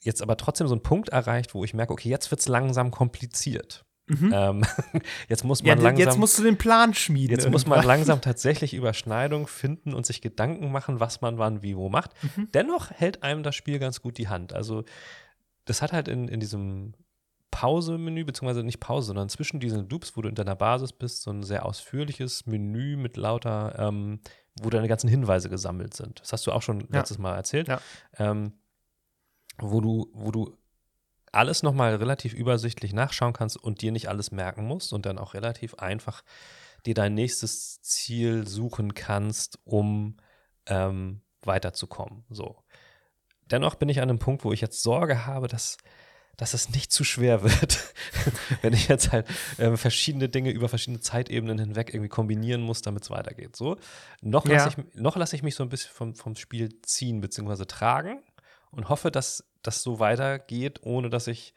jetzt 0.00 0.22
aber 0.22 0.36
trotzdem 0.36 0.68
so 0.68 0.74
einen 0.74 0.82
Punkt 0.82 1.10
erreicht, 1.10 1.54
wo 1.54 1.64
ich 1.64 1.74
merke, 1.74 1.92
okay, 1.92 2.08
jetzt 2.08 2.30
wird 2.30 2.40
es 2.40 2.48
langsam 2.48 2.90
kompliziert. 2.90 3.84
Mhm. 4.06 4.32
Ähm, 4.34 4.64
jetzt 5.28 5.44
muss 5.44 5.62
man 5.62 5.78
ja, 5.78 5.84
langsam. 5.84 6.06
Jetzt 6.06 6.18
musst 6.18 6.38
du 6.38 6.42
den 6.42 6.58
Plan 6.58 6.94
schmieden. 6.94 7.30
Jetzt 7.30 7.44
irgendwann. 7.44 7.52
muss 7.52 7.66
man 7.66 7.84
langsam 7.84 8.20
tatsächlich 8.22 8.74
Überschneidung 8.74 9.46
finden 9.46 9.94
und 9.94 10.04
sich 10.04 10.20
Gedanken 10.20 10.72
machen, 10.72 11.00
was 11.00 11.20
man 11.20 11.38
wann 11.38 11.62
wie 11.62 11.76
wo 11.76 11.88
macht. 11.88 12.10
Mhm. 12.22 12.48
Dennoch 12.52 12.90
hält 12.90 13.22
einem 13.22 13.42
das 13.42 13.54
Spiel 13.54 13.78
ganz 13.78 14.02
gut 14.02 14.18
die 14.18 14.28
Hand. 14.28 14.52
Also, 14.52 14.84
das 15.64 15.82
hat 15.82 15.92
halt 15.92 16.08
in, 16.08 16.28
in 16.28 16.40
diesem 16.40 16.94
Pause-Menü, 17.50 18.24
beziehungsweise 18.24 18.62
nicht 18.62 18.80
Pause, 18.80 19.08
sondern 19.08 19.28
zwischen 19.28 19.60
diesen 19.60 19.88
Loops, 19.88 20.16
wo 20.16 20.22
du 20.22 20.28
in 20.28 20.34
deiner 20.34 20.56
Basis 20.56 20.92
bist, 20.92 21.22
so 21.22 21.30
ein 21.30 21.42
sehr 21.42 21.66
ausführliches 21.66 22.46
Menü 22.46 22.96
mit 22.96 23.16
lauter, 23.16 23.74
ähm, 23.78 24.20
wo 24.60 24.70
deine 24.70 24.88
ganzen 24.88 25.08
Hinweise 25.08 25.48
gesammelt 25.50 25.94
sind. 25.94 26.20
Das 26.20 26.32
hast 26.32 26.46
du 26.46 26.52
auch 26.52 26.62
schon 26.62 26.80
Ja. 26.80 26.98
letztes 26.98 27.18
Mal 27.18 27.34
erzählt. 27.36 27.68
Ja. 27.68 27.80
Ähm, 28.18 28.52
wo 29.58 29.80
du, 29.80 30.10
wo 30.12 30.30
du 30.30 30.56
alles 31.32 31.62
nochmal 31.62 31.94
relativ 31.96 32.34
übersichtlich 32.34 32.92
nachschauen 32.92 33.32
kannst 33.32 33.56
und 33.56 33.82
dir 33.82 33.92
nicht 33.92 34.08
alles 34.08 34.30
merken 34.30 34.66
musst 34.66 34.92
und 34.92 35.06
dann 35.06 35.18
auch 35.18 35.34
relativ 35.34 35.74
einfach 35.74 36.22
dir 36.86 36.94
dein 36.94 37.14
nächstes 37.14 37.80
Ziel 37.82 38.46
suchen 38.46 38.94
kannst, 38.94 39.58
um 39.64 40.16
ähm, 40.66 41.20
weiterzukommen. 41.42 42.24
So. 42.30 42.62
Dennoch 43.50 43.74
bin 43.74 43.88
ich 43.88 44.00
an 44.00 44.08
einem 44.08 44.18
Punkt, 44.18 44.44
wo 44.44 44.52
ich 44.52 44.60
jetzt 44.60 44.82
Sorge 44.82 45.26
habe, 45.26 45.46
dass, 45.48 45.76
dass 46.36 46.54
es 46.54 46.70
nicht 46.70 46.90
zu 46.90 47.04
schwer 47.04 47.42
wird, 47.42 47.92
wenn 48.62 48.72
ich 48.72 48.88
jetzt 48.88 49.12
halt 49.12 49.26
ähm, 49.58 49.76
verschiedene 49.76 50.28
Dinge 50.28 50.50
über 50.50 50.68
verschiedene 50.68 51.00
Zeitebenen 51.00 51.58
hinweg 51.58 51.92
irgendwie 51.92 52.08
kombinieren 52.08 52.62
muss, 52.62 52.82
damit 52.82 53.02
es 53.02 53.10
weitergeht. 53.10 53.56
So. 53.56 53.76
Noch 54.22 54.46
Ja. 54.46 54.54
lasse 54.64 54.68
ich, 54.70 54.94
noch 54.94 55.16
lasse 55.16 55.36
ich 55.36 55.42
mich 55.42 55.54
so 55.54 55.62
ein 55.62 55.68
bisschen 55.68 55.92
vom, 55.92 56.14
vom 56.14 56.36
Spiel 56.36 56.80
ziehen 56.82 57.20
bzw. 57.20 57.66
tragen 57.66 58.22
und 58.70 58.88
hoffe, 58.88 59.10
dass 59.10 59.44
das 59.62 59.82
so 59.82 59.98
weitergeht, 59.98 60.80
ohne 60.82 61.10
dass 61.10 61.26
ich 61.26 61.54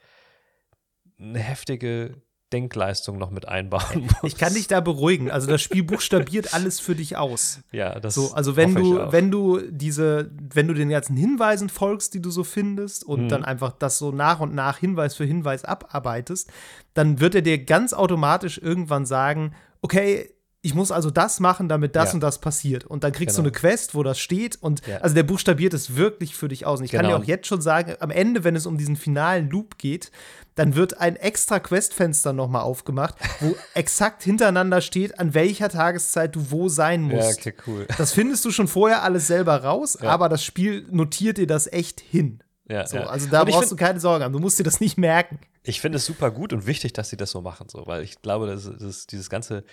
eine 1.18 1.38
heftige 1.38 2.20
Denkleistung 2.54 3.18
noch 3.18 3.30
mit 3.30 3.48
einbauen 3.48 4.06
muss. 4.06 4.14
Ich 4.22 4.36
kann 4.36 4.54
dich 4.54 4.68
da 4.68 4.80
beruhigen. 4.80 5.30
Also 5.30 5.48
das 5.48 5.60
Spiel 5.60 5.82
buchstabiert 5.82 6.54
alles 6.54 6.78
für 6.78 6.94
dich 6.94 7.16
aus. 7.16 7.60
Ja, 7.72 7.98
das 7.98 8.14
So, 8.14 8.32
also 8.32 8.54
wenn 8.56 8.74
du, 8.74 9.12
wenn 9.12 9.30
du 9.32 9.60
diese, 9.68 10.30
wenn 10.52 10.68
du 10.68 10.74
den 10.74 10.88
ganzen 10.88 11.16
Hinweisen 11.16 11.68
folgst, 11.68 12.14
die 12.14 12.22
du 12.22 12.30
so 12.30 12.44
findest 12.44 13.04
und 13.04 13.22
Mhm. 13.24 13.28
dann 13.28 13.44
einfach 13.44 13.72
das 13.72 13.98
so 13.98 14.12
nach 14.12 14.38
und 14.40 14.54
nach 14.54 14.78
Hinweis 14.78 15.14
für 15.16 15.24
Hinweis 15.24 15.64
abarbeitest, 15.64 16.50
dann 16.94 17.20
wird 17.20 17.34
er 17.34 17.42
dir 17.42 17.58
ganz 17.64 17.92
automatisch 17.92 18.58
irgendwann 18.58 19.04
sagen, 19.06 19.54
okay, 19.82 20.30
ich 20.64 20.74
muss 20.74 20.90
also 20.90 21.10
das 21.10 21.38
machen, 21.40 21.68
damit 21.68 21.94
das 21.94 22.08
Ja. 22.10 22.14
und 22.14 22.20
das 22.20 22.38
passiert. 22.38 22.84
Und 22.84 23.04
dann 23.04 23.12
kriegst 23.12 23.36
Genau. 23.36 23.48
du 23.50 23.52
eine 23.52 23.58
Quest, 23.60 23.94
wo 23.94 24.02
das 24.02 24.18
steht. 24.18 24.56
Und 24.62 24.84
Ja. 24.86 24.98
also 24.98 25.14
der 25.14 25.22
buchstabiert 25.22 25.74
es 25.74 25.94
wirklich 25.96 26.34
für 26.34 26.48
dich 26.48 26.66
aus. 26.66 26.78
Und 26.80 26.86
ich 26.86 26.90
kann 26.92 27.02
Genau. 27.04 27.18
dir 27.18 27.22
auch 27.22 27.26
jetzt 27.26 27.46
schon 27.46 27.60
sagen, 27.60 27.94
am 28.00 28.10
Ende, 28.10 28.42
wenn 28.44 28.56
es 28.56 28.66
um 28.66 28.78
diesen 28.78 28.96
finalen 28.96 29.50
Loop 29.50 29.78
geht, 29.78 30.10
dann 30.56 30.74
wird 30.74 30.98
ein 31.00 31.16
extra 31.16 31.58
Questfenster 31.60 32.32
nochmal 32.32 32.62
aufgemacht, 32.62 33.14
wo 33.40 33.54
exakt 33.74 34.22
hintereinander 34.22 34.80
steht, 34.80 35.18
an 35.20 35.34
welcher 35.34 35.68
Tageszeit 35.68 36.34
du 36.34 36.50
wo 36.50 36.68
sein 36.68 37.10
Ja, 37.10 37.16
musst. 37.16 37.38
okay, 37.40 37.54
cool. 37.66 37.86
Das 37.98 38.12
findest 38.12 38.44
du 38.44 38.50
schon 38.50 38.66
vorher 38.68 39.02
alles 39.02 39.26
selber 39.26 39.62
raus, 39.62 39.98
Ja. 40.00 40.10
aber 40.10 40.28
das 40.28 40.42
Spiel 40.42 40.86
notiert 40.90 41.38
dir 41.38 41.46
das 41.46 41.70
echt 41.72 42.00
hin. 42.00 42.42
Ja, 42.68 42.86
So, 42.86 42.96
ja. 42.96 43.06
Also 43.06 43.28
da 43.28 43.44
brauchst 43.44 43.70
du 43.70 43.76
keine 43.76 44.00
Sorge 44.00 44.24
haben. 44.24 44.32
Du 44.32 44.38
musst 44.38 44.58
dir 44.58 44.62
das 44.64 44.80
nicht 44.80 44.96
merken. 44.96 45.38
Ich 45.64 45.80
finde 45.82 45.96
es 45.96 46.06
super 46.06 46.30
gut 46.30 46.52
und 46.54 46.66
wichtig, 46.66 46.94
dass 46.94 47.10
sie 47.10 47.16
das 47.18 47.30
so 47.30 47.42
machen, 47.42 47.68
so, 47.68 47.86
weil 47.86 48.02
ich 48.02 48.22
glaube, 48.22 48.46
dass, 48.46 48.64
dass 48.78 49.06
dieses 49.06 49.28
ganze 49.28 49.64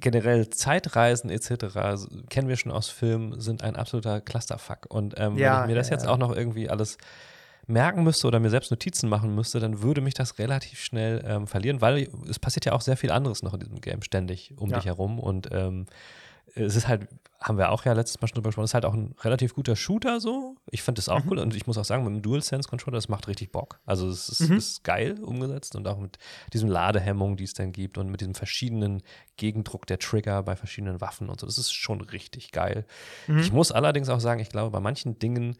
generell 0.00 0.50
Zeitreisen 0.50 1.30
etc. 1.30 2.06
kennen 2.28 2.48
wir 2.48 2.56
schon 2.56 2.72
aus 2.72 2.88
Filmen, 2.88 3.40
sind 3.40 3.62
ein 3.62 3.76
absoluter 3.76 4.20
Clusterfuck. 4.20 4.86
Und 4.88 5.14
ähm, 5.16 5.36
Ja, 5.38 5.56
wenn 5.56 5.62
ich 5.62 5.68
mir 5.68 5.74
das 5.76 5.88
ja, 5.88 5.94
jetzt 5.94 6.04
ja. 6.04 6.10
auch 6.10 6.18
noch 6.18 6.34
irgendwie 6.34 6.68
alles 6.68 6.98
merken 7.66 8.02
müsste 8.04 8.26
oder 8.26 8.40
mir 8.40 8.50
selbst 8.50 8.70
Notizen 8.70 9.08
machen 9.08 9.34
müsste, 9.34 9.60
dann 9.60 9.80
würde 9.80 10.00
mich 10.00 10.14
das 10.14 10.38
relativ 10.38 10.80
schnell 10.80 11.24
ähm, 11.26 11.46
verlieren, 11.46 11.80
weil 11.80 12.08
es 12.28 12.38
passiert 12.38 12.66
ja 12.66 12.72
auch 12.72 12.82
sehr 12.82 12.96
viel 12.96 13.10
anderes 13.10 13.42
noch 13.42 13.54
in 13.54 13.60
diesem 13.60 13.80
Game 13.80 14.02
ständig 14.02 14.52
um 14.56 14.70
dich 14.70 14.84
herum 14.84 15.18
und 15.18 15.48
ähm, 15.50 15.86
es 16.54 16.76
ist 16.76 16.86
halt, 16.88 17.08
haben 17.40 17.58
wir 17.58 17.70
auch 17.70 17.84
ja 17.84 17.92
letztes 17.92 18.20
Mal 18.20 18.28
schon 18.28 18.36
drüber 18.36 18.48
gesprochen, 18.48 18.64
es 18.64 18.70
ist 18.70 18.74
halt 18.74 18.84
auch 18.84 18.94
ein 18.94 19.14
relativ 19.20 19.54
guter 19.54 19.76
Shooter 19.76 20.20
so. 20.20 20.56
Ich 20.70 20.82
finde 20.82 21.00
das 21.00 21.08
auch 21.08 21.24
Mhm. 21.24 21.30
cool 21.30 21.38
und 21.40 21.54
ich 21.54 21.66
muss 21.66 21.76
auch 21.76 21.84
sagen, 21.84 22.04
mit 22.04 22.14
dem 22.14 22.22
DualSense-Controller, 22.22 22.96
das 22.96 23.08
macht 23.08 23.26
richtig 23.28 23.50
Bock. 23.52 23.80
Also 23.84 24.08
es 24.08 24.28
ist, 24.28 24.48
Mhm. 24.48 24.56
ist 24.56 24.84
geil 24.84 25.18
umgesetzt 25.20 25.74
und 25.76 25.86
auch 25.88 25.98
mit 25.98 26.16
diesem 26.52 26.68
Ladehemmung, 26.68 27.36
die 27.36 27.44
es 27.44 27.54
dann 27.54 27.72
gibt 27.72 27.98
und 27.98 28.08
mit 28.10 28.20
diesem 28.20 28.34
verschiedenen 28.34 29.02
Gegendruck 29.36 29.86
der 29.86 29.98
Trigger 29.98 30.42
bei 30.42 30.56
verschiedenen 30.56 31.00
Waffen 31.00 31.28
und 31.28 31.40
so. 31.40 31.46
Das 31.46 31.58
ist 31.58 31.72
schon 31.72 32.00
richtig 32.00 32.52
geil. 32.52 32.86
Mhm. 33.26 33.38
Ich 33.38 33.52
muss 33.52 33.72
allerdings 33.72 34.08
auch 34.08 34.20
sagen, 34.20 34.40
ich 34.40 34.48
glaube, 34.48 34.70
bei 34.70 34.80
manchen 34.80 35.18
Dingen, 35.18 35.56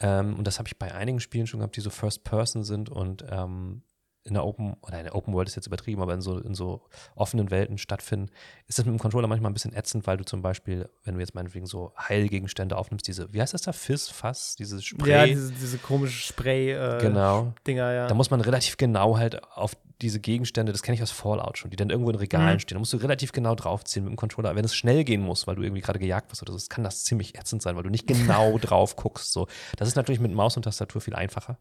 ähm, 0.00 0.36
und 0.36 0.46
das 0.46 0.58
habe 0.58 0.68
ich 0.68 0.78
bei 0.78 0.94
einigen 0.94 1.18
Spielen 1.20 1.46
schon 1.48 1.60
gehabt, 1.60 1.76
die 1.76 1.80
so 1.80 1.90
First 1.90 2.22
Person 2.24 2.62
sind 2.62 2.88
und 2.88 3.24
ähm, 3.28 3.82
in 4.28 4.34
der 4.34 4.44
Open, 4.44 4.76
oder 4.82 4.98
in 4.98 5.04
der 5.04 5.14
Open 5.14 5.34
World 5.34 5.48
ist 5.48 5.56
jetzt 5.56 5.66
übertrieben, 5.66 6.02
aber 6.02 6.14
in 6.14 6.20
so, 6.20 6.38
in 6.38 6.54
so 6.54 6.82
offenen 7.14 7.50
Welten 7.50 7.78
stattfinden, 7.78 8.30
ist 8.66 8.78
das 8.78 8.86
mit 8.86 8.94
dem 8.94 8.98
Controller 8.98 9.26
manchmal 9.26 9.50
ein 9.50 9.54
bisschen 9.54 9.74
ätzend, 9.74 10.06
weil 10.06 10.16
du 10.16 10.24
zum 10.24 10.42
Beispiel, 10.42 10.88
wenn 11.04 11.14
du 11.14 11.20
jetzt 11.20 11.34
meinetwegen 11.34 11.66
so 11.66 11.92
Heilgegenstände 11.98 12.76
aufnimmst, 12.76 13.06
diese, 13.08 13.32
wie 13.32 13.40
heißt 13.40 13.54
das 13.54 13.62
da, 13.62 13.72
Fizz, 13.72 14.08
Fass, 14.08 14.54
dieses 14.56 14.84
Spray. 14.84 15.10
Ja, 15.10 15.26
diese, 15.26 15.52
diese 15.52 15.78
komische 15.78 16.20
Spray-Dinger, 16.32 16.98
genau. 16.98 17.52
ja. 17.64 18.06
Da 18.06 18.14
muss 18.14 18.30
man 18.30 18.40
relativ 18.40 18.76
genau 18.76 19.18
halt 19.18 19.42
auf 19.54 19.76
diese 20.00 20.20
Gegenstände, 20.20 20.70
das 20.72 20.82
kenne 20.82 20.94
ich 20.94 21.02
aus 21.02 21.10
Fallout 21.10 21.58
schon, 21.58 21.70
die 21.70 21.76
dann 21.76 21.90
irgendwo 21.90 22.10
in 22.10 22.16
Regalen 22.16 22.54
Mhm. 22.54 22.60
stehen. 22.60 22.76
Da 22.76 22.78
musst 22.78 22.92
du 22.92 22.98
relativ 22.98 23.32
genau 23.32 23.54
draufziehen 23.56 24.04
mit 24.04 24.12
dem 24.12 24.16
Controller. 24.16 24.54
Wenn 24.54 24.64
es 24.64 24.74
schnell 24.74 25.02
gehen 25.04 25.20
muss, 25.22 25.46
weil 25.46 25.56
du 25.56 25.62
irgendwie 25.62 25.80
gerade 25.82 25.98
gejagt 25.98 26.30
wirst 26.30 26.40
oder 26.42 26.52
so, 26.52 26.56
das 26.58 26.68
kann 26.68 26.84
das 26.84 27.02
ziemlich 27.04 27.36
ätzend 27.36 27.62
sein, 27.62 27.74
weil 27.76 27.82
du 27.82 27.90
nicht 27.90 28.06
genau 28.06 28.58
drauf 28.58 28.94
guckst. 28.96 29.32
So. 29.32 29.48
Das 29.76 29.88
ist 29.88 29.96
natürlich 29.96 30.20
mit 30.20 30.32
Maus 30.32 30.56
und 30.56 30.62
Tastatur 30.62 31.00
viel 31.00 31.14
einfacher. 31.14 31.58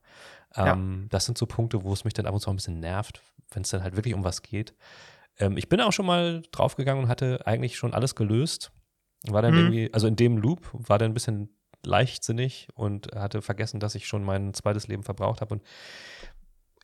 Ja. 0.55 0.73
Ähm, 0.73 1.07
Das 1.09 1.25
sind 1.25 1.37
so 1.37 1.45
Punkte, 1.47 1.83
wo 1.83 1.93
es 1.93 2.03
mich 2.03 2.13
dann 2.13 2.25
ab 2.27 2.33
und 2.33 2.39
zu 2.39 2.47
auch 2.49 2.53
ein 2.53 2.57
bisschen 2.57 2.79
nervt, 2.79 3.21
wenn 3.51 3.63
es 3.63 3.69
dann 3.69 3.81
halt 3.83 3.95
wirklich 3.95 4.13
um 4.13 4.23
was 4.23 4.41
geht. 4.43 4.75
Ähm, 5.39 5.57
ich 5.57 5.67
bin 5.69 5.81
auch 5.81 5.91
schon 5.93 6.05
mal 6.05 6.43
draufgegangen 6.51 7.03
und 7.05 7.09
hatte 7.09 7.45
eigentlich 7.47 7.75
schon 7.77 7.93
alles 7.93 8.13
gelöst. 8.15 8.71
War 9.27 9.41
dann 9.41 9.53
Mhm. 9.53 9.59
irgendwie, 9.59 9.93
also 9.93 10.05
in 10.07 10.15
dem 10.15 10.37
Loop, 10.37 10.69
war 10.73 10.99
dann 10.99 11.11
ein 11.11 11.13
bisschen 11.15 11.49
leichtsinnig 11.85 12.67
und 12.75 13.07
hatte 13.15 13.41
vergessen, 13.41 13.79
dass 13.79 13.95
ich 13.95 14.07
schon 14.07 14.23
mein 14.23 14.53
zweites 14.53 14.87
Leben 14.87 15.03
verbraucht 15.03 15.41
habe. 15.41 15.55
Und 15.55 15.63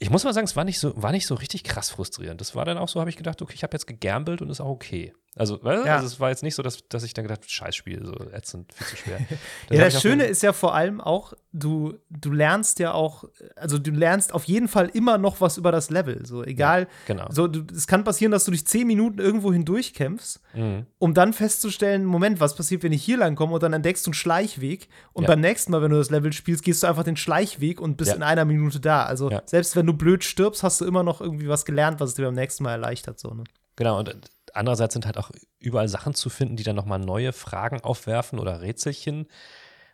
ich 0.04 0.10
muss 0.10 0.26
mal 0.26 0.34
sagen, 0.34 0.44
es 0.44 0.58
war 0.58 0.66
nicht 0.66 0.80
so, 0.80 1.02
war 1.02 1.14
nicht 1.14 1.26
so 1.26 1.36
richtig 1.36 1.64
krass 1.64 1.90
frustrierend. 1.90 2.42
Das 2.42 2.56
war 2.56 2.66
dann 2.66 2.78
auch 2.78 2.90
so, 2.90 3.00
habe 3.00 3.10
ich 3.10 3.16
gedacht, 3.16 3.42
okay, 3.42 3.54
ich 3.56 3.64
habe 3.64 3.74
jetzt 3.74 3.88
gegambelt 3.88 4.42
und 4.42 4.50
ist 4.50 4.60
auch 4.60 4.68
okay. 4.68 5.14
Also, 5.36 5.60
Ja. 5.64 5.96
also 5.96 6.06
es 6.06 6.20
war 6.20 6.30
jetzt 6.30 6.44
nicht 6.44 6.54
so, 6.56 6.62
dass, 6.62 6.88
dass 6.90 7.04
ich 7.04 7.14
dann 7.14 7.24
gedacht 7.24 7.42
habe, 7.42 7.50
Scheißspiel, 7.50 8.06
so 8.06 8.14
ätzend, 8.32 8.72
viel 8.74 8.86
zu 8.88 8.96
schwer. 8.98 9.20
Ja, 9.72 9.86
das 9.86 10.00
Schöne 10.02 10.26
ist 10.26 10.44
ja 10.44 10.54
vor 10.54 10.76
allem 10.76 11.02
auch, 11.02 11.34
du, 11.52 11.96
du 12.12 12.32
lernst 12.32 12.78
ja 12.80 12.94
auch, 12.94 13.24
also 13.56 13.80
du 13.80 13.90
lernst 13.92 14.34
auf 14.34 14.44
jeden 14.44 14.68
Fall 14.68 14.90
immer 14.94 15.18
noch 15.18 15.42
was 15.42 15.58
über 15.58 15.72
das 15.72 15.90
Level. 15.90 16.24
So, 16.26 16.44
egal. 16.44 16.88
genau. 17.08 17.28
So, 17.32 17.48
du, 17.48 17.64
es 17.76 17.88
kann 17.88 18.04
passieren, 18.04 18.32
dass 18.32 18.46
du 18.46 18.52
dich 18.52 18.68
zehn 18.68 18.86
Minuten 18.86 19.20
irgendwo 19.20 19.52
hindurchkämpfst, 19.52 20.40
Mhm. 20.54 20.86
um 21.00 21.14
dann 21.16 21.34
festzustellen, 21.34 22.06
Moment, 22.06 22.40
was 22.40 22.56
passiert, 22.56 22.84
wenn 22.84 22.92
ich 22.92 23.04
hier 23.04 23.18
lang 23.18 23.36
komme 23.36 23.54
und 23.54 23.64
dann 23.64 23.74
entdeckst 23.74 24.06
du 24.06 24.10
einen 24.10 24.14
Schleichweg 24.14 24.88
und 25.14 25.24
Ja. 25.24 25.30
beim 25.30 25.42
nächsten 25.42 25.72
Mal, 25.72 25.82
wenn 25.82 25.90
du 25.92 25.98
das 25.98 26.12
Level 26.12 26.32
spielst, 26.32 26.64
gehst 26.64 26.84
du 26.84 26.88
einfach 26.88 27.04
den 27.04 27.18
Schleichweg 27.18 27.82
und 27.82 27.98
bist 27.98 28.10
Ja. 28.12 28.16
in 28.18 28.24
einer 28.24 28.46
Minute 28.46 28.80
da. 28.80 29.06
Also 29.06 29.32
Ja. 29.32 29.42
selbst 29.48 29.76
wenn 29.76 29.88
du 29.88 29.94
blöd 29.94 30.24
stirbst, 30.24 30.62
hast 30.62 30.80
du 30.82 30.86
immer 30.86 31.02
noch 31.02 31.22
irgendwie 31.22 31.48
was 31.48 31.66
gelernt, 31.66 32.00
was 32.00 32.10
es 32.10 32.16
dir 32.16 32.26
beim 32.26 32.36
nächsten 32.36 32.64
Mal 32.64 32.74
erleichtert. 32.74 33.20
So, 33.20 33.30
ne? 33.34 33.44
Genau, 33.76 33.98
und 33.98 34.14
andererseits 34.54 34.94
sind 34.94 35.06
halt 35.06 35.18
auch 35.18 35.32
überall 35.60 35.88
Sachen 35.88 36.14
zu 36.14 36.30
finden, 36.30 36.56
die 36.56 36.64
dann 36.64 36.76
nochmal 36.76 37.00
neue 37.00 37.34
Fragen 37.34 37.82
aufwerfen 37.82 38.40
oder 38.40 38.62
Rätselchen, 38.62 39.28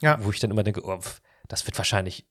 Ja. 0.01 0.23
wo 0.23 0.29
ich 0.31 0.39
dann 0.39 0.51
immer 0.51 0.63
denke, 0.63 0.83
oh, 0.85 0.99
das 1.47 1.65
wird 1.65 1.77
wahrscheinlich 1.77 2.25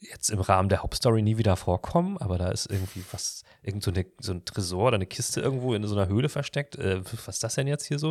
jetzt 0.00 0.28
im 0.30 0.40
Rahmen 0.40 0.68
der 0.68 0.82
Hauptstory 0.82 1.22
nie 1.22 1.38
wieder 1.38 1.56
vorkommen, 1.56 2.18
aber 2.18 2.36
da 2.36 2.50
ist 2.50 2.66
irgendwie 2.70 3.02
was, 3.12 3.42
irgend 3.62 3.82
so, 3.82 3.90
eine, 3.90 4.04
so 4.20 4.32
ein 4.32 4.44
Tresor 4.44 4.88
oder 4.88 4.96
eine 4.96 5.06
Kiste 5.06 5.40
irgendwo 5.40 5.72
in 5.74 5.86
so 5.86 5.94
einer 5.96 6.08
Höhle 6.08 6.28
versteckt. 6.28 6.76
Äh, 6.76 7.02
was 7.26 7.36
ist 7.36 7.44
das 7.44 7.54
denn 7.54 7.66
jetzt 7.66 7.86
hier 7.86 7.98
so? 7.98 8.10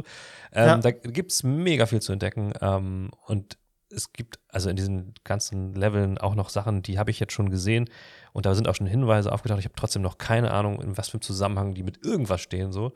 Ähm, 0.52 0.68
Ja. 0.68 0.78
Da 0.78 0.90
gibt 0.92 1.32
es 1.32 1.44
mega 1.44 1.86
viel 1.86 2.02
zu 2.02 2.12
entdecken 2.12 2.54
ähm, 2.62 3.12
und 3.28 3.58
es 3.96 4.12
gibt 4.12 4.40
also 4.50 4.72
in 4.72 4.76
diesen 4.76 5.14
ganzen 5.24 5.76
Leveln 5.76 6.18
auch 6.18 6.34
noch 6.34 6.50
Sachen, 6.50 6.82
die 6.82 6.98
habe 6.98 7.12
ich 7.12 7.20
jetzt 7.20 7.34
schon 7.34 7.52
gesehen 7.52 7.88
und 8.32 8.48
da 8.48 8.56
sind 8.56 8.68
auch 8.68 8.74
schon 8.74 8.88
Hinweise 8.88 9.32
aufgetaucht. 9.32 9.60
Ich 9.60 9.66
habe 9.66 9.76
trotzdem 9.76 10.02
noch 10.02 10.18
keine 10.18 10.50
Ahnung, 10.50 10.82
in 10.82 10.98
was 10.98 11.10
für 11.10 11.16
einem 11.16 11.22
Zusammenhang 11.22 11.76
die 11.76 11.84
mit 11.84 12.04
irgendwas 12.04 12.42
stehen 12.42 12.72
so. 12.72 12.94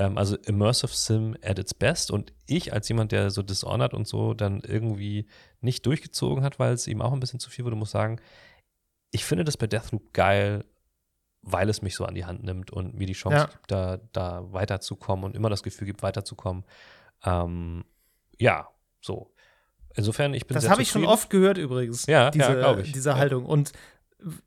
Ähm, 0.00 0.16
also 0.16 0.36
Immersive 0.36 0.92
Sim 0.92 1.36
at 1.44 1.58
its 1.58 1.74
best 1.74 2.10
und 2.10 2.32
ich 2.46 2.72
als 2.72 2.88
jemand, 2.88 3.12
der 3.12 3.30
so 3.30 3.42
Dishonored 3.42 3.92
und 3.92 4.08
so 4.08 4.32
dann 4.32 4.60
irgendwie 4.60 5.26
nicht 5.60 5.84
durchgezogen 5.84 6.42
hat, 6.42 6.58
weil 6.58 6.72
es 6.72 6.86
ihm 6.88 7.02
auch 7.02 7.12
ein 7.12 7.20
bisschen 7.20 7.38
zu 7.38 7.50
viel 7.50 7.66
wurde, 7.66 7.76
muss 7.76 7.90
sagen, 7.90 8.18
ich 9.10 9.24
finde 9.26 9.44
das 9.44 9.56
bei 9.58 9.66
Deathloop 9.66 10.12
geil, 10.14 10.64
weil 11.42 11.68
es 11.68 11.82
mich 11.82 11.94
so 11.96 12.04
an 12.06 12.14
die 12.14 12.24
Hand 12.24 12.42
nimmt 12.44 12.70
und 12.70 12.94
mir 12.94 13.06
die 13.06 13.12
Chance 13.12 13.36
Ja. 13.36 13.44
gibt, 13.46 13.70
da, 13.70 13.98
da 14.12 14.50
weiterzukommen 14.52 15.24
und 15.24 15.36
immer 15.36 15.50
das 15.50 15.62
Gefühl 15.62 15.86
gibt, 15.86 16.02
weiterzukommen. 16.02 16.64
Ähm, 17.24 17.84
ja, 18.38 18.68
so. 19.02 19.34
Insofern, 19.96 20.32
ich 20.32 20.46
bin 20.46 20.54
Das 20.54 20.68
habe 20.70 20.80
ich 20.82 20.88
schon 20.90 21.04
oft 21.04 21.28
gehört 21.28 21.58
übrigens. 21.58 22.06
Ja, 22.06 22.24
ja, 22.24 22.30
diese, 22.30 22.56
glaub 22.56 22.78
ich. 22.78 22.92
Diese 22.92 23.10
Ja. 23.10 23.16
Haltung. 23.18 23.44
Und 23.44 23.72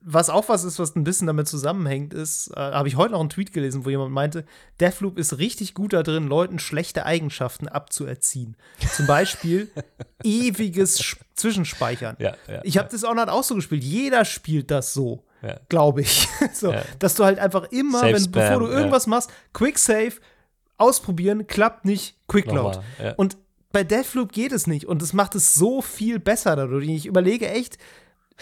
was 0.02 0.30
auch 0.30 0.50
was 0.50 0.64
ist, 0.64 0.80
was 0.80 0.96
ein 0.96 1.04
bisschen 1.04 1.28
damit 1.28 1.48
zusammenhängt, 1.48 2.14
ist, 2.14 2.50
äh, 2.56 2.60
habe 2.60 2.88
ich 2.88 2.96
heute 2.96 3.14
noch 3.14 3.20
einen 3.20 3.30
Tweet 3.30 3.54
gelesen, 3.54 3.86
wo 3.86 3.90
jemand 3.90 4.12
meinte, 4.12 4.46
Deathloop 4.80 5.18
ist 5.18 5.38
richtig 5.38 5.74
gut 5.74 5.94
da 5.94 6.04
drin, 6.04 6.28
Leuten 6.28 6.60
schlechte 6.60 7.06
Eigenschaften 7.06 7.68
abzuerziehen. 7.68 8.56
Zum 8.96 9.08
Beispiel 9.08 9.70
ewiges 10.24 11.02
Sch 11.02 11.18
Zwischenspeichern. 11.36 12.16
Ja, 12.20 12.36
ja, 12.48 12.62
Ich 12.64 12.78
habe 12.78 12.90
das 12.92 13.04
auch 13.04 13.16
noch 13.16 13.28
auch 13.28 13.44
so 13.44 13.56
gespielt. 13.56 13.84
Jeder 13.84 14.24
spielt 14.24 14.70
das 14.70 14.94
so, 14.94 15.24
ja. 15.42 15.60
glaube 15.68 16.02
ich. 16.02 16.28
so, 16.54 16.72
Ja. 16.72 16.84
Dass 17.00 17.16
du 17.16 17.24
halt 17.24 17.40
einfach 17.40 17.72
immer, 17.72 18.04
wenn, 18.04 18.20
Spam, 18.20 18.32
bevor 18.32 18.60
du 18.60 18.68
ja. 18.68 18.78
irgendwas 18.78 19.08
machst, 19.08 19.32
Quick 19.54 19.80
Save, 19.80 20.14
ausprobieren, 20.78 21.48
klappt 21.48 21.86
nicht, 21.86 22.16
Quick 22.28 22.52
Load. 22.52 22.80
Ja. 23.02 23.14
Und 23.14 23.38
bei 23.72 23.84
Deathloop 23.84 24.32
geht 24.32 24.52
es 24.52 24.68
nicht 24.68 24.86
und 24.86 25.02
es 25.02 25.14
macht 25.14 25.34
es 25.34 25.56
so 25.56 25.82
viel 25.82 26.20
besser 26.20 26.56
dadurch. 26.56 26.88
Ich 26.88 27.08
überlege 27.08 27.50
echt, 27.50 27.80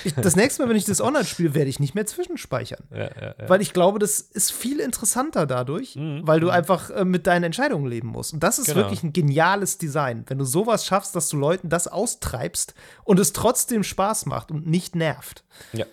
ich, 0.03 0.13
das 0.15 0.35
nächste 0.35 0.61
Mal, 0.63 0.69
wenn 0.69 0.75
ich 0.77 0.85
das 0.85 1.01
online 1.01 1.25
spiele, 1.25 1.53
werde 1.53 1.69
ich 1.69 1.79
nicht 1.79 1.95
mehr 1.95 2.05
zwischenspeichern. 2.05 2.83
Ja, 2.91 2.97
ja, 2.97 3.35
ja. 3.39 3.49
Weil 3.49 3.61
ich 3.61 3.73
glaube, 3.73 3.99
das 3.99 4.19
ist 4.19 4.51
viel 4.51 4.79
interessanter 4.79 5.45
dadurch, 5.45 5.95
Mhm, 5.95 6.21
weil 6.25 6.39
du 6.39 6.47
mhm. 6.47 6.53
einfach 6.53 6.89
äh, 6.89 7.05
mit 7.05 7.27
deinen 7.27 7.43
Entscheidungen 7.43 7.85
leben 7.87 8.07
musst. 8.09 8.33
Und 8.33 8.41
das 8.43 8.59
ist 8.59 8.65
Genau. 8.67 8.77
wirklich 8.77 9.03
ein 9.03 9.13
geniales 9.13 9.77
Design, 9.77 10.23
wenn 10.27 10.37
du 10.37 10.45
sowas 10.45 10.85
schaffst, 10.85 11.15
dass 11.15 11.29
du 11.29 11.37
Leuten 11.37 11.69
das 11.69 11.87
austreibst 11.87 12.73
und 13.03 13.19
es 13.19 13.33
trotzdem 13.33 13.83
Spaß 13.83 14.25
macht 14.25 14.51
und 14.51 14.67
nicht 14.67 14.95
nervt. 14.95 15.43
Ja. 15.73 15.85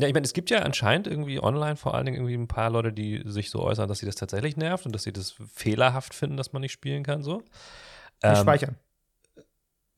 Ja, 0.00 0.06
ich 0.06 0.14
meine, 0.14 0.24
es 0.26 0.32
gibt 0.32 0.50
ja 0.50 0.60
anscheinend 0.60 1.08
irgendwie 1.08 1.42
online 1.42 1.74
vor 1.74 1.94
allen 1.94 2.04
Dingen 2.06 2.18
irgendwie 2.18 2.34
ein 2.36 2.46
paar 2.46 2.70
Leute, 2.70 2.92
die 2.92 3.20
sich 3.24 3.50
so 3.50 3.60
äußern, 3.60 3.88
dass 3.88 3.98
sie 3.98 4.06
das 4.06 4.14
tatsächlich 4.14 4.56
nervt 4.56 4.86
und 4.86 4.94
dass 4.94 5.02
sie 5.02 5.12
das 5.12 5.34
fehlerhaft 5.52 6.14
finden, 6.14 6.36
dass 6.36 6.52
man 6.52 6.62
nicht 6.62 6.70
spielen 6.70 7.02
kann, 7.02 7.24
so. 7.24 7.42
Ähm, 8.22 8.36
speichern. 8.36 8.76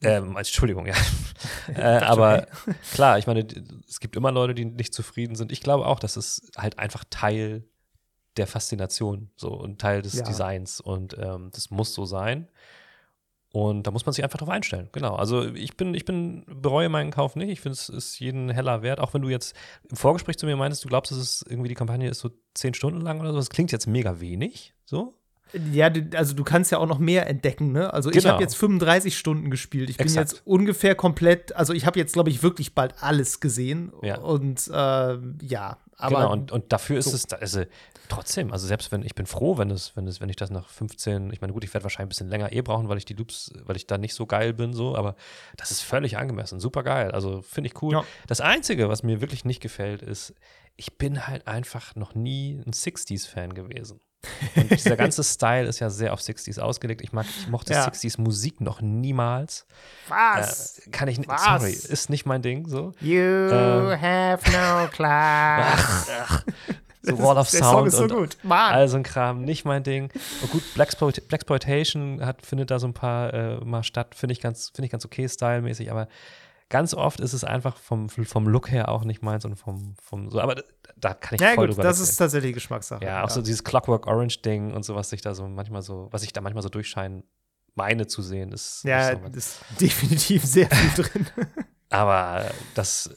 Ähm, 0.02 0.36
als 0.36 0.48
Entschuldigung, 0.48 0.86
ja. 0.86 0.94
äh, 1.74 1.80
aber 1.80 2.46
klar, 2.92 3.18
ich 3.18 3.26
meine, 3.26 3.46
es 3.88 4.00
gibt 4.00 4.16
immer 4.16 4.32
Leute, 4.32 4.54
die 4.54 4.64
nicht 4.64 4.94
zufrieden 4.94 5.34
sind. 5.34 5.52
Ich 5.52 5.60
glaube 5.60 5.86
auch, 5.86 5.98
das 5.98 6.16
ist 6.16 6.50
halt 6.56 6.78
einfach 6.78 7.04
Teil 7.10 7.64
der 8.36 8.46
Faszination 8.46 9.30
so 9.36 9.50
und 9.52 9.80
Teil 9.80 10.02
des 10.02 10.14
Ja. 10.14 10.24
Designs 10.24 10.80
und 10.80 11.16
ähm, 11.18 11.50
das 11.52 11.70
muss 11.70 11.92
so 11.94 12.04
sein. 12.06 12.48
Und 13.52 13.84
da 13.84 13.90
muss 13.90 14.06
man 14.06 14.12
sich 14.12 14.22
einfach 14.22 14.38
drauf 14.38 14.48
einstellen. 14.48 14.88
Genau. 14.92 15.16
Also 15.16 15.44
ich 15.54 15.76
bin, 15.76 15.92
ich 15.94 16.04
bin, 16.04 16.44
bereue 16.46 16.88
meinen 16.88 17.10
Kauf 17.10 17.34
nicht. 17.34 17.48
Ich 17.48 17.60
finde, 17.60 17.72
es 17.74 17.88
ist 17.88 18.20
jeden 18.20 18.48
Heller 18.48 18.82
wert. 18.82 19.00
Auch 19.00 19.12
wenn 19.12 19.22
du 19.22 19.28
jetzt 19.28 19.56
im 19.88 19.96
Vorgespräch 19.96 20.38
zu 20.38 20.46
mir 20.46 20.54
meintest, 20.56 20.84
du 20.84 20.88
glaubst, 20.88 21.10
es 21.10 21.18
ist 21.18 21.46
irgendwie 21.50 21.68
die 21.68 21.74
Kampagne 21.74 22.08
ist 22.08 22.20
so 22.20 22.30
zehn 22.54 22.74
Stunden 22.74 23.00
lang 23.00 23.18
oder 23.18 23.32
so. 23.32 23.38
Das 23.38 23.50
klingt 23.50 23.72
jetzt 23.72 23.88
mega 23.88 24.20
wenig. 24.20 24.72
So. 24.84 25.19
Ja, 25.72 25.90
du, 25.90 26.16
also 26.16 26.34
du 26.34 26.44
kannst 26.44 26.70
ja 26.72 26.78
auch 26.78 26.86
noch 26.86 26.98
mehr 26.98 27.26
entdecken, 27.28 27.72
ne? 27.72 27.92
Also 27.92 28.10
ich 28.10 28.16
Genau. 28.18 28.30
habe 28.34 28.42
jetzt 28.42 28.56
35 28.56 29.16
Stunden 29.16 29.50
gespielt. 29.50 29.90
Ich 29.90 29.96
bin 29.96 30.06
Exakt. 30.06 30.30
jetzt 30.32 30.42
ungefähr 30.46 30.94
komplett, 30.94 31.54
also 31.56 31.72
ich 31.72 31.86
habe 31.86 31.98
jetzt, 31.98 32.12
glaube 32.12 32.30
ich, 32.30 32.42
wirklich 32.42 32.74
bald 32.74 32.94
alles 33.02 33.40
gesehen. 33.40 33.92
Ja. 34.02 34.18
Und 34.18 34.68
äh, 34.68 34.72
ja, 35.46 35.78
aber 35.96 36.16
genau, 36.16 36.32
und, 36.32 36.52
und 36.52 36.72
dafür 36.72 36.98
ist 36.98 37.06
so. 37.10 37.14
es, 37.16 37.26
da- 37.26 37.36
also 37.36 37.62
trotzdem, 38.08 38.52
also 38.52 38.66
selbst 38.66 38.90
wenn, 38.92 39.02
ich 39.02 39.14
bin 39.14 39.26
froh, 39.26 39.58
wenn 39.58 39.70
es, 39.70 39.94
wenn 39.96 40.06
es, 40.06 40.20
wenn 40.20 40.28
ich 40.28 40.36
das 40.36 40.50
nach 40.50 40.68
15, 40.68 41.32
ich 41.32 41.40
meine, 41.40 41.52
gut, 41.52 41.62
ich 41.64 41.72
werde 41.74 41.84
wahrscheinlich 41.84 42.06
ein 42.06 42.08
bisschen 42.08 42.28
länger 42.28 42.52
eh 42.52 42.60
brauchen, 42.62 42.88
weil 42.88 42.98
ich 42.98 43.04
die 43.04 43.14
Loops, 43.14 43.52
weil 43.66 43.76
ich 43.76 43.86
da 43.86 43.98
nicht 43.98 44.14
so 44.14 44.26
geil 44.26 44.52
bin, 44.54 44.72
so, 44.72 44.96
aber 44.96 45.14
das 45.56 45.70
ist 45.70 45.82
völlig 45.82 46.16
angemessen, 46.16 46.58
super 46.58 46.82
geil, 46.82 47.10
also 47.12 47.42
finde 47.42 47.68
ich 47.68 47.82
cool. 47.82 47.92
Ja. 47.92 48.04
Das 48.26 48.40
Einzige, 48.40 48.88
was 48.88 49.02
mir 49.02 49.20
wirklich 49.20 49.44
nicht 49.44 49.60
gefällt, 49.60 50.02
ist, 50.02 50.34
ich 50.76 50.96
bin 50.96 51.26
halt 51.28 51.46
einfach 51.46 51.94
noch 51.94 52.14
nie 52.14 52.62
ein 52.66 52.72
60s-Fan 52.72 53.52
gewesen. 53.54 54.00
Und 54.56 54.70
dieser 54.70 54.96
ganze 54.98 55.24
Style 55.24 55.66
ist 55.66 55.78
ja 55.80 55.90
sehr 55.90 56.12
auf 56.12 56.20
60s 56.20 56.60
ausgelegt. 56.60 57.00
Ich 57.02 57.12
mag, 57.12 57.26
ich 57.26 57.48
mochte 57.48 57.72
Ja. 57.72 57.86
60s 57.86 58.20
Musik 58.20 58.60
noch 58.60 58.80
niemals. 58.80 59.66
was? 60.08 60.78
Äh, 60.86 60.90
kann 60.90 61.08
ich 61.08 61.18
nicht, 61.18 61.30
sorry, 61.38 61.72
ist 61.72 62.10
nicht 62.10 62.26
mein 62.26 62.42
Ding, 62.42 62.66
so. 62.68 62.92
You 63.00 63.18
ähm, 63.18 64.00
have 64.00 64.40
no 64.50 64.88
class. 64.92 66.10
So 67.02 67.18
Wall 67.18 67.38
of 67.38 67.50
Der 67.50 67.60
Song 67.60 67.70
Sound 67.72 67.88
ist 67.88 67.96
so 67.96 68.02
und 68.02 68.12
gut. 68.12 68.36
Mann. 68.42 68.74
all 68.74 68.86
so 68.86 68.98
ein 68.98 69.02
Kram, 69.02 69.40
nicht 69.42 69.64
mein 69.64 69.82
Ding. 69.82 70.10
Und 70.42 70.50
gut, 70.50 70.62
Blaxploit 70.74 71.26
Blaxploitation 71.28 72.22
hat, 72.22 72.44
findet 72.44 72.70
da 72.70 72.78
so 72.78 72.86
ein 72.86 72.92
paar 72.92 73.32
äh, 73.32 73.56
mal 73.64 73.82
statt, 73.84 74.14
finde 74.14 74.34
ich 74.34 74.40
ganz, 74.42 74.68
finde 74.68 74.84
ich 74.84 74.92
ganz 74.92 75.06
okay 75.06 75.26
stylmäßig, 75.26 75.90
aber 75.90 76.08
ganz 76.70 76.94
oft 76.94 77.20
ist 77.20 77.34
es 77.34 77.44
einfach 77.44 77.76
vom, 77.76 78.08
vom 78.08 78.48
Look 78.48 78.70
her 78.70 78.88
auch 78.88 79.04
nicht 79.04 79.22
meins 79.22 79.44
und 79.44 79.56
vom, 79.56 79.94
vom 80.00 80.30
so, 80.30 80.40
aber 80.40 80.54
da, 80.54 80.62
da 80.96 81.14
kann 81.14 81.34
ich 81.34 81.40
ja, 81.42 81.54
voll 81.54 81.66
gut, 81.66 81.74
drüber 81.74 81.82
das 81.82 81.98
ist 81.98 82.08
wegsehen. 82.08 82.24
tatsächlich 82.24 82.54
Geschmackssache. 82.54 83.04
Ja, 83.04 83.24
auch 83.24 83.30
so 83.30 83.42
dieses 83.42 83.62
Clockwork 83.62 84.06
Orange 84.06 84.40
Ding 84.40 84.72
und 84.72 84.84
so, 84.84 84.94
was 84.94 85.10
sich 85.10 85.20
da 85.20 85.34
so 85.34 85.46
manchmal 85.46 85.82
so, 85.82 86.08
was 86.10 86.22
ich 86.22 86.32
da 86.32 86.40
manchmal 86.40 86.62
so 86.62 86.70
durchscheinen 86.70 87.24
meine 87.74 88.06
zu 88.06 88.22
sehen, 88.22 88.52
ist 88.52 88.82
Ja, 88.84 89.10
ist 89.10 89.60
definitiv 89.80 90.44
sehr 90.44 90.68
viel 90.70 91.04
drin. 91.04 91.26
aber 91.90 92.46
das, 92.74 93.10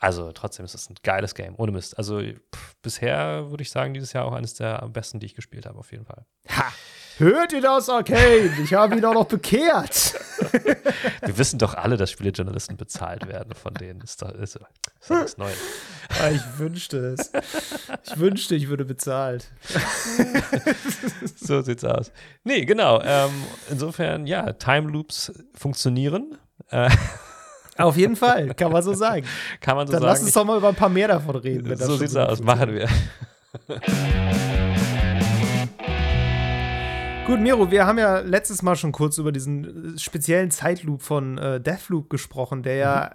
also 0.00 0.32
trotzdem 0.32 0.64
ist 0.64 0.74
es 0.74 0.88
ein 0.90 0.96
geiles 1.02 1.34
Game, 1.34 1.54
ohne 1.56 1.72
Mist. 1.72 1.96
Also 1.98 2.20
pff, 2.20 2.74
bisher 2.82 3.50
würde 3.50 3.62
ich 3.62 3.70
sagen, 3.70 3.94
dieses 3.94 4.12
Jahr 4.12 4.24
auch 4.24 4.32
eines 4.32 4.54
der 4.54 4.78
besten, 4.88 5.20
die 5.20 5.26
ich 5.26 5.34
gespielt 5.34 5.66
habe, 5.66 5.78
auf 5.78 5.92
jeden 5.92 6.06
Fall. 6.06 6.24
Ha! 6.48 6.72
Hört 7.18 7.52
ihr 7.52 7.60
das, 7.60 7.90
Arcade? 7.90 8.50
Ich 8.64 8.72
habe 8.72 8.96
ihn 8.96 9.04
auch 9.04 9.12
noch 9.12 9.26
bekehrt. 9.26 10.14
Wir 11.20 11.36
wissen 11.36 11.58
doch 11.58 11.74
alle, 11.74 11.98
dass 11.98 12.10
Spielejournalisten 12.10 12.78
bezahlt 12.78 13.28
werden 13.28 13.54
von 13.54 13.74
denen. 13.74 14.00
Ist 14.00 14.22
doch, 14.22 14.30
ist, 14.30 14.56
ist 14.56 15.10
doch 15.10 15.36
Neues. 15.36 15.58
Ah, 16.18 16.30
Ich 16.30 16.40
wünschte 16.58 16.96
es. 17.18 17.30
Ich 18.06 18.18
wünschte, 18.18 18.54
ich 18.54 18.68
würde 18.68 18.86
bezahlt. 18.86 19.50
So 21.36 21.60
sieht's 21.62 21.84
aus. 21.84 22.10
Nee, 22.44 22.64
genau. 22.64 23.02
Ähm, 23.02 23.30
insofern, 23.70 24.26
ja, 24.26 24.52
Time 24.54 24.90
Loops 24.90 25.32
funktionieren. 25.54 26.38
Äh, 26.70 26.88
Auf 27.80 27.96
jeden 27.96 28.16
Fall, 28.16 28.54
kann 28.54 28.72
man 28.72 28.82
so 28.82 28.94
sagen. 28.94 29.26
kann 29.60 29.76
man 29.76 29.86
so 29.86 29.92
Dann 29.94 30.02
lass 30.02 30.18
sagen. 30.18 30.26
uns 30.26 30.34
doch 30.34 30.44
mal 30.44 30.58
über 30.58 30.68
ein 30.68 30.74
paar 30.74 30.88
mehr 30.88 31.08
davon 31.08 31.36
reden. 31.36 31.76
so 31.76 31.96
sieht's 31.96 32.14
gut 32.14 32.22
aus. 32.22 32.42
Machen 32.42 32.74
wir. 32.74 32.88
Gut, 37.26 37.38
Miro, 37.38 37.70
wir 37.70 37.86
haben 37.86 37.98
ja 37.98 38.18
letztes 38.18 38.62
Mal 38.62 38.74
schon 38.74 38.90
kurz 38.90 39.16
über 39.18 39.30
diesen 39.30 39.94
äh, 39.94 39.98
speziellen 40.00 40.50
Zeitloop 40.50 41.00
von 41.00 41.38
äh, 41.38 41.60
Deathloop 41.60 42.10
gesprochen, 42.10 42.64
der 42.64 42.74
ja, 42.74 43.10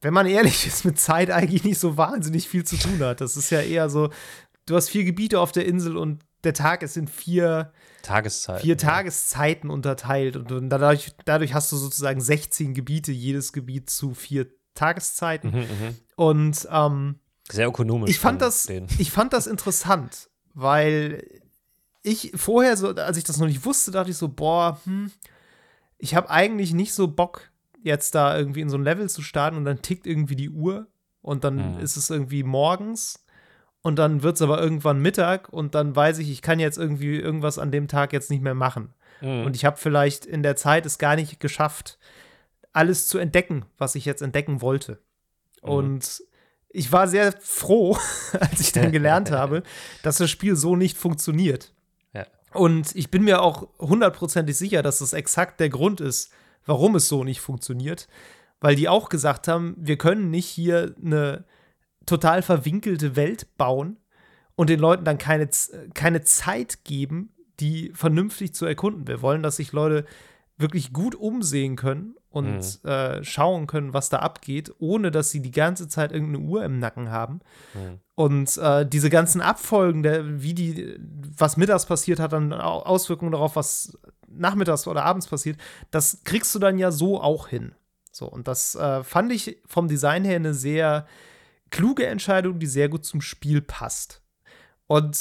wenn 0.00 0.12
man 0.12 0.26
ehrlich 0.26 0.66
ist, 0.66 0.84
mit 0.84 0.98
Zeit 0.98 1.30
eigentlich 1.30 1.62
nicht 1.62 1.78
so 1.78 1.96
wahnsinnig 1.96 2.48
viel 2.48 2.64
zu 2.64 2.76
tun 2.76 2.98
hat. 3.00 3.20
Das 3.20 3.36
ist 3.36 3.50
ja 3.50 3.60
eher 3.60 3.88
so, 3.88 4.10
du 4.66 4.74
hast 4.74 4.88
vier 4.88 5.04
Gebiete 5.04 5.38
auf 5.38 5.52
der 5.52 5.66
Insel 5.66 5.96
und 5.96 6.24
der 6.44 6.54
Tag 6.54 6.82
ist 6.82 6.96
in 6.96 7.08
vier, 7.08 7.72
Tageszeit. 8.02 8.60
vier 8.60 8.76
Tageszeiten 8.76 9.70
unterteilt 9.70 10.36
und, 10.36 10.68
dadurch, 10.70 11.12
dadurch 11.24 11.54
hast 11.54 11.70
du 11.72 11.76
sozusagen 11.76 12.20
16 12.20 12.74
Gebiete, 12.74 13.12
jedes 13.12 13.52
Gebiet 13.52 13.90
zu 13.90 14.14
vier 14.14 14.46
Tageszeiten. 14.74 15.50
Mhm, 15.50 15.58
mhm. 15.58 15.96
Und 16.16 16.68
ähm, 16.70 17.18
Sehr 17.50 17.68
ökonomisch. 17.68 18.10
ich 18.10 18.18
fand 18.18 18.40
das, 18.42 18.68
ich 18.68 19.10
fand 19.10 19.32
das 19.32 19.46
interessant, 19.46 20.30
weil 20.54 21.24
ich 22.02 22.32
vorher 22.34 22.76
so, 22.76 22.88
als 22.90 23.16
ich 23.16 23.24
das 23.24 23.38
noch 23.38 23.46
nicht 23.46 23.64
wusste, 23.64 23.90
dachte 23.90 24.10
ich 24.10 24.16
so, 24.16 24.28
boah, 24.28 24.80
hm, 24.84 25.10
ich 25.98 26.14
habe 26.16 26.30
eigentlich 26.30 26.72
nicht 26.74 26.94
so 26.94 27.06
Bock, 27.06 27.50
jetzt 27.84 28.14
da 28.14 28.36
irgendwie 28.36 28.60
in 28.60 28.70
so 28.70 28.76
ein 28.76 28.82
Level 28.84 29.08
zu 29.08 29.22
starten 29.22 29.56
und 29.56 29.64
dann 29.64 29.82
tickt 29.82 30.06
irgendwie 30.06 30.36
die 30.36 30.50
Uhr 30.50 30.88
und 31.20 31.44
dann 31.44 31.76
Hm. 31.76 31.80
ist 31.80 31.96
es 31.96 32.10
irgendwie 32.10 32.42
morgens 32.42 33.21
und 33.82 33.96
dann 33.98 34.22
wird 34.22 34.36
es 34.36 34.42
aber 34.42 34.60
irgendwann 34.60 35.00
Mittag 35.00 35.48
und 35.48 35.74
dann 35.74 35.94
weiß 35.94 36.18
ich, 36.18 36.30
ich 36.30 36.40
kann 36.40 36.60
jetzt 36.60 36.78
irgendwie 36.78 37.18
irgendwas 37.18 37.58
an 37.58 37.72
dem 37.72 37.88
Tag 37.88 38.12
jetzt 38.12 38.30
nicht 38.30 38.42
mehr 38.42 38.54
machen. 38.54 38.94
Mhm. 39.20 39.44
Und 39.44 39.56
ich 39.56 39.64
habe 39.64 39.76
vielleicht 39.76 40.24
in 40.24 40.42
der 40.42 40.56
Zeit 40.56 40.86
es 40.86 40.98
gar 40.98 41.16
nicht 41.16 41.40
geschafft, 41.40 41.98
alles 42.72 43.08
zu 43.08 43.18
entdecken, 43.18 43.64
was 43.78 43.96
ich 43.96 44.04
jetzt 44.04 44.22
entdecken 44.22 44.62
wollte. 44.62 45.00
Mhm. 45.62 45.68
Und 45.68 46.22
ich 46.68 46.92
war 46.92 47.08
sehr 47.08 47.32
froh, 47.40 47.98
als 48.40 48.60
ich 48.60 48.72
dann 48.72 48.92
gelernt 48.92 49.30
habe, 49.32 49.64
dass 50.02 50.18
das 50.18 50.30
Spiel 50.30 50.54
so 50.54 50.76
nicht 50.76 50.96
funktioniert. 50.96 51.72
Ja. 52.14 52.26
Und 52.52 52.94
ich 52.94 53.10
bin 53.10 53.24
mir 53.24 53.42
auch 53.42 53.68
hundertprozentig 53.80 54.56
sicher, 54.56 54.82
dass 54.82 55.00
das 55.00 55.12
exakt 55.12 55.58
der 55.58 55.70
Grund 55.70 56.00
ist, 56.00 56.32
warum 56.66 56.94
es 56.94 57.08
so 57.08 57.24
nicht 57.24 57.40
funktioniert. 57.40 58.06
Weil 58.60 58.76
die 58.76 58.88
auch 58.88 59.08
gesagt 59.08 59.48
haben, 59.48 59.74
wir 59.76 59.98
können 59.98 60.30
nicht 60.30 60.46
hier 60.46 60.94
eine 61.04 61.44
total 62.06 62.42
verwinkelte 62.42 63.16
Welt 63.16 63.56
bauen 63.56 63.98
und 64.54 64.70
den 64.70 64.80
Leuten 64.80 65.04
dann 65.04 65.18
keine, 65.18 65.48
keine 65.94 66.22
Zeit 66.22 66.84
geben, 66.84 67.34
die 67.60 67.92
vernünftig 67.94 68.54
zu 68.54 68.66
erkunden. 68.66 69.06
Wir 69.06 69.22
wollen, 69.22 69.42
dass 69.42 69.56
sich 69.56 69.72
Leute 69.72 70.04
wirklich 70.58 70.92
gut 70.92 71.14
umsehen 71.14 71.76
können 71.76 72.14
und 72.30 72.84
äh, 72.84 73.22
schauen 73.24 73.66
können, 73.66 73.92
was 73.92 74.08
da 74.08 74.18
abgeht, 74.18 74.72
ohne 74.78 75.10
dass 75.10 75.30
sie 75.30 75.40
die 75.42 75.50
ganze 75.50 75.88
Zeit 75.88 76.12
irgendeine 76.12 76.44
Uhr 76.44 76.64
im 76.64 76.78
Nacken 76.78 77.10
haben. 77.10 77.40
Mhm. 77.74 77.98
Und 78.14 78.58
äh, 78.58 78.86
diese 78.86 79.10
ganzen 79.10 79.40
Abfolgen, 79.40 80.02
der, 80.02 80.42
wie 80.42 80.54
die, 80.54 80.98
was 81.36 81.56
mittags 81.56 81.86
passiert, 81.86 82.20
hat 82.20 82.32
dann 82.32 82.52
Au- 82.52 82.82
Auswirkungen 82.82 83.32
darauf, 83.32 83.56
was 83.56 83.98
nachmittags 84.28 84.86
oder 84.86 85.04
abends 85.04 85.26
passiert. 85.26 85.58
Das 85.90 86.22
kriegst 86.24 86.54
du 86.54 86.58
dann 86.58 86.78
ja 86.78 86.90
so 86.90 87.20
auch 87.20 87.48
hin. 87.48 87.74
So, 88.12 88.26
und 88.26 88.48
das 88.48 88.74
äh, 88.74 89.02
fand 89.04 89.32
ich 89.32 89.58
vom 89.66 89.88
Design 89.88 90.24
her 90.24 90.36
eine 90.36 90.54
sehr 90.54 91.06
kluge 91.72 92.06
Entscheidung, 92.06 92.60
die 92.60 92.66
sehr 92.68 92.88
gut 92.88 93.04
zum 93.04 93.20
Spiel 93.20 93.60
passt. 93.60 94.22
Und 94.86 95.18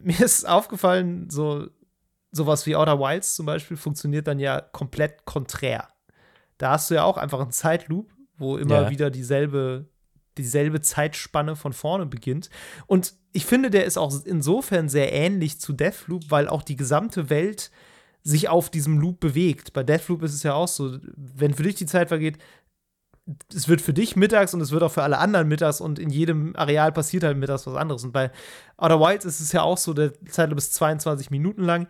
mir 0.00 0.20
ist 0.20 0.48
aufgefallen, 0.48 1.28
so 1.28 1.68
sowas 2.32 2.64
wie 2.64 2.76
Outer 2.76 2.98
Wilds 3.00 3.34
zum 3.34 3.44
Beispiel 3.44 3.76
funktioniert 3.76 4.26
dann 4.28 4.38
ja 4.38 4.60
komplett 4.60 5.24
konträr. 5.26 5.88
Da 6.58 6.70
hast 6.72 6.88
du 6.90 6.94
ja 6.94 7.02
auch 7.04 7.16
einfach 7.18 7.40
einen 7.40 7.50
Zeitloop, 7.50 8.12
wo 8.38 8.56
immer 8.56 8.82
Ja. 8.82 8.90
wieder 8.90 9.10
dieselbe, 9.10 9.88
dieselbe 10.38 10.80
Zeitspanne 10.80 11.56
von 11.56 11.72
vorne 11.72 12.06
beginnt. 12.06 12.48
Und 12.86 13.14
ich 13.32 13.46
finde, 13.46 13.68
der 13.70 13.84
ist 13.84 13.98
auch 13.98 14.14
insofern 14.24 14.88
sehr 14.88 15.12
ähnlich 15.12 15.60
zu 15.60 15.72
Deathloop, 15.72 16.30
weil 16.30 16.48
auch 16.48 16.62
die 16.62 16.76
gesamte 16.76 17.30
Welt 17.30 17.70
sich 18.22 18.48
auf 18.48 18.70
diesem 18.70 18.98
Loop 19.00 19.18
bewegt. 19.18 19.72
Bei 19.72 19.82
Deathloop 19.82 20.22
ist 20.22 20.34
es 20.34 20.42
ja 20.42 20.54
auch 20.54 20.68
so, 20.68 20.98
wenn 21.16 21.54
für 21.54 21.62
dich 21.62 21.74
die 21.76 21.86
Zeit 21.86 22.08
vergeht, 22.08 22.38
es 23.54 23.68
wird 23.68 23.80
für 23.80 23.92
dich 23.92 24.16
mittags 24.16 24.54
und 24.54 24.60
es 24.60 24.72
wird 24.72 24.82
auch 24.82 24.92
für 24.92 25.02
alle 25.02 25.18
anderen 25.18 25.48
mittags 25.48 25.80
und 25.80 25.98
in 25.98 26.10
jedem 26.10 26.56
Areal 26.56 26.92
passiert 26.92 27.24
halt 27.24 27.36
mittags 27.36 27.66
was 27.66 27.76
anderes. 27.76 28.04
Und 28.04 28.12
bei 28.12 28.30
Outer 28.76 29.00
Wilds 29.00 29.24
ist 29.24 29.40
es 29.40 29.52
ja 29.52 29.62
auch 29.62 29.78
so, 29.78 29.94
der 29.94 30.12
Zeitloop 30.26 30.58
ist 30.58 30.74
22 30.74 31.30
Minuten 31.30 31.62
lang 31.62 31.86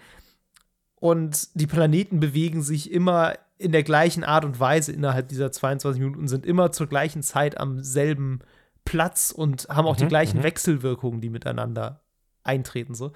und 0.96 1.48
die 1.54 1.66
Planeten 1.66 2.20
bewegen 2.20 2.62
sich 2.62 2.90
immer 2.90 3.34
in 3.58 3.72
der 3.72 3.82
gleichen 3.82 4.24
Art 4.24 4.44
und 4.44 4.58
Weise 4.58 4.92
innerhalb 4.92 5.28
dieser 5.28 5.52
22 5.52 6.00
Minuten, 6.00 6.28
sind 6.28 6.46
immer 6.46 6.72
zur 6.72 6.86
gleichen 6.86 7.22
Zeit 7.22 7.58
am 7.58 7.82
selben 7.82 8.40
Platz 8.84 9.30
und 9.30 9.68
haben 9.68 9.86
auch 9.86 9.96
mhm, 9.96 10.00
die 10.00 10.08
gleichen 10.08 10.38
mhm. 10.38 10.42
Wechselwirkungen, 10.44 11.20
die 11.20 11.30
miteinander 11.30 12.02
eintreten. 12.42 12.94
So. 12.94 13.12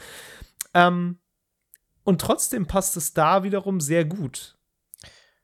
Ähm, 0.75 1.19
und 2.05 2.21
trotzdem 2.21 2.67
passt 2.67 2.97
es 2.97 3.15
da 3.15 3.43
wiederum 3.43 3.81
sehr 3.81 4.05
gut. 4.05 4.59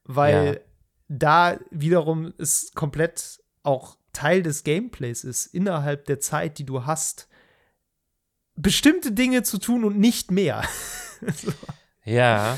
Weil 0.04 0.54
ja. 0.54 0.69
Da 1.10 1.58
wiederum 1.70 2.32
es 2.38 2.70
komplett 2.74 3.40
auch 3.64 3.96
Teil 4.12 4.42
des 4.42 4.62
Gameplays 4.64 5.24
ist, 5.24 5.46
innerhalb 5.46 6.06
der 6.06 6.20
Zeit, 6.20 6.58
die 6.58 6.64
du 6.64 6.86
hast, 6.86 7.28
bestimmte 8.54 9.12
Dinge 9.12 9.42
zu 9.42 9.58
tun 9.58 9.84
und 9.84 9.98
nicht 9.98 10.30
mehr. 10.30 10.62
so. 11.36 11.52
Ja. 12.04 12.56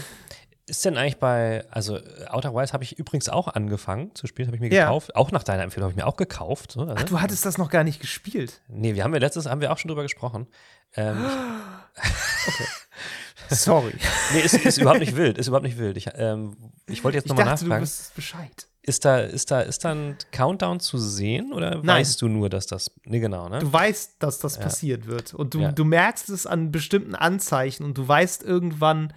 Ist 0.66 0.84
denn 0.84 0.96
eigentlich 0.96 1.18
bei, 1.18 1.66
also 1.70 1.98
Outer 2.28 2.54
Wilds 2.54 2.72
habe 2.72 2.84
ich 2.84 2.98
übrigens 2.98 3.28
auch 3.28 3.48
angefangen 3.48 4.14
zu 4.14 4.26
spielen, 4.26 4.48
habe 4.48 4.56
ich 4.56 4.60
mir 4.60 4.72
ja. 4.72 4.84
gekauft. 4.84 5.16
Auch 5.16 5.32
nach 5.32 5.42
deiner 5.42 5.62
Empfehlung 5.62 5.86
habe 5.86 5.92
ich 5.92 6.04
mir 6.04 6.06
auch 6.06 6.16
gekauft. 6.16 6.72
So. 6.72 6.86
Ach, 6.88 7.02
du 7.04 7.20
hattest 7.20 7.44
das 7.46 7.58
noch 7.58 7.70
gar 7.70 7.84
nicht 7.84 8.00
gespielt? 8.00 8.60
Nee, 8.68 8.94
wir 8.94 9.02
haben 9.02 9.12
ja 9.14 9.20
letztes, 9.20 9.46
haben 9.46 9.60
wir 9.60 9.72
auch 9.72 9.78
schon 9.78 9.88
drüber 9.88 10.02
gesprochen. 10.02 10.46
Ähm, 10.94 11.24
okay. 12.46 12.66
Sorry. 13.50 13.94
nee, 14.32 14.40
ist, 14.40 14.54
ist 14.54 14.78
überhaupt 14.78 15.00
nicht 15.00 15.16
wild, 15.16 15.38
ist 15.38 15.48
überhaupt 15.48 15.64
nicht 15.64 15.78
wild. 15.78 15.96
Ich, 15.96 16.08
ähm, 16.14 16.56
ich 16.86 17.02
wollte 17.04 17.18
jetzt 17.18 17.28
nochmal 17.28 17.46
nachfragen. 17.46 17.70
Du 17.70 17.80
wusstest 17.82 18.14
Bescheid. 18.14 18.66
Ist 18.84 19.04
da, 19.04 19.20
ist, 19.20 19.50
da, 19.52 19.60
ist 19.60 19.84
da 19.84 19.92
ein 19.92 20.16
Countdown 20.32 20.80
zu 20.80 20.98
sehen 20.98 21.52
oder 21.52 21.76
Nein. 21.76 21.86
weißt 21.86 22.20
du 22.20 22.28
nur, 22.28 22.48
dass 22.48 22.66
das. 22.66 22.90
Nee, 23.04 23.20
genau, 23.20 23.48
ne? 23.48 23.60
Du 23.60 23.72
weißt, 23.72 24.16
dass 24.18 24.40
das 24.40 24.56
ja. 24.56 24.62
passiert 24.62 25.06
wird. 25.06 25.34
Und 25.34 25.54
du, 25.54 25.60
ja. 25.60 25.72
du 25.72 25.84
merkst 25.84 26.28
es 26.30 26.46
an 26.46 26.72
bestimmten 26.72 27.14
Anzeichen 27.14 27.84
und 27.84 27.96
du 27.96 28.06
weißt 28.06 28.42
irgendwann, 28.42 29.12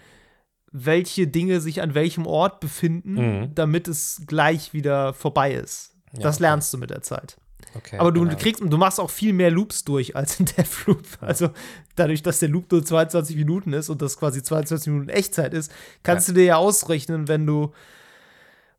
welche 0.71 1.26
Dinge 1.28 1.61
sich 1.61 1.82
an 1.82 1.95
welchem 1.95 2.28
Ort 2.28 2.59
befinden, 2.59 3.13
mhm. 3.13 3.55
damit 3.55 3.88
es 3.88 4.21
gleich 4.28 4.73
wieder 4.73 5.13
vorbei 5.13 5.53
ist. 5.53 5.95
Ja, 6.13 6.21
das 6.21 6.39
lernst 6.39 6.73
okay. 6.73 6.78
du 6.78 6.82
mit 6.82 6.89
der 6.91 7.01
Zeit. 7.01 7.38
Okay, 7.76 7.97
Aber 7.97 8.11
du 8.11 8.21
genau. 8.21 8.36
kriegst 8.38 8.61
du 8.61 8.78
machst 8.78 8.99
auch 8.99 9.09
viel 9.09 9.34
mehr 9.34 9.51
Loops 9.51 9.84
durch 9.84 10.15
als 10.15 10.39
in 10.39 10.45
Deathloop. 10.57 11.05
Also 11.21 11.49
dadurch, 11.95 12.23
dass 12.23 12.39
der 12.39 12.49
Loop 12.49 12.71
nur 12.71 12.86
22 12.86 13.36
Minuten 13.36 13.73
ist 13.73 13.89
und 13.89 14.01
das 14.01 14.17
quasi 14.17 14.41
22 14.41 14.91
Minuten 14.91 15.09
Echtzeit 15.09 15.53
ist, 15.53 15.71
kannst 16.03 16.28
ja. 16.28 16.34
du 16.34 16.39
dir 16.39 16.45
ja 16.45 16.55
ausrechnen, 16.57 17.28
wenn 17.28 17.45
du 17.45 17.73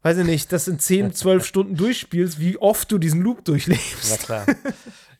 weiß 0.03 0.18
ich 0.18 0.24
nicht, 0.24 0.53
das 0.53 0.68
in 0.68 0.78
10, 0.78 1.14
12 1.14 1.44
Stunden 1.44 1.74
durchspielst, 1.74 2.38
wie 2.38 2.59
oft 2.59 2.92
du 2.92 2.99
diesen 2.99 3.22
Loop 3.22 3.44
durchlebst. 3.44 4.09
Na 4.09 4.16
klar. 4.16 4.47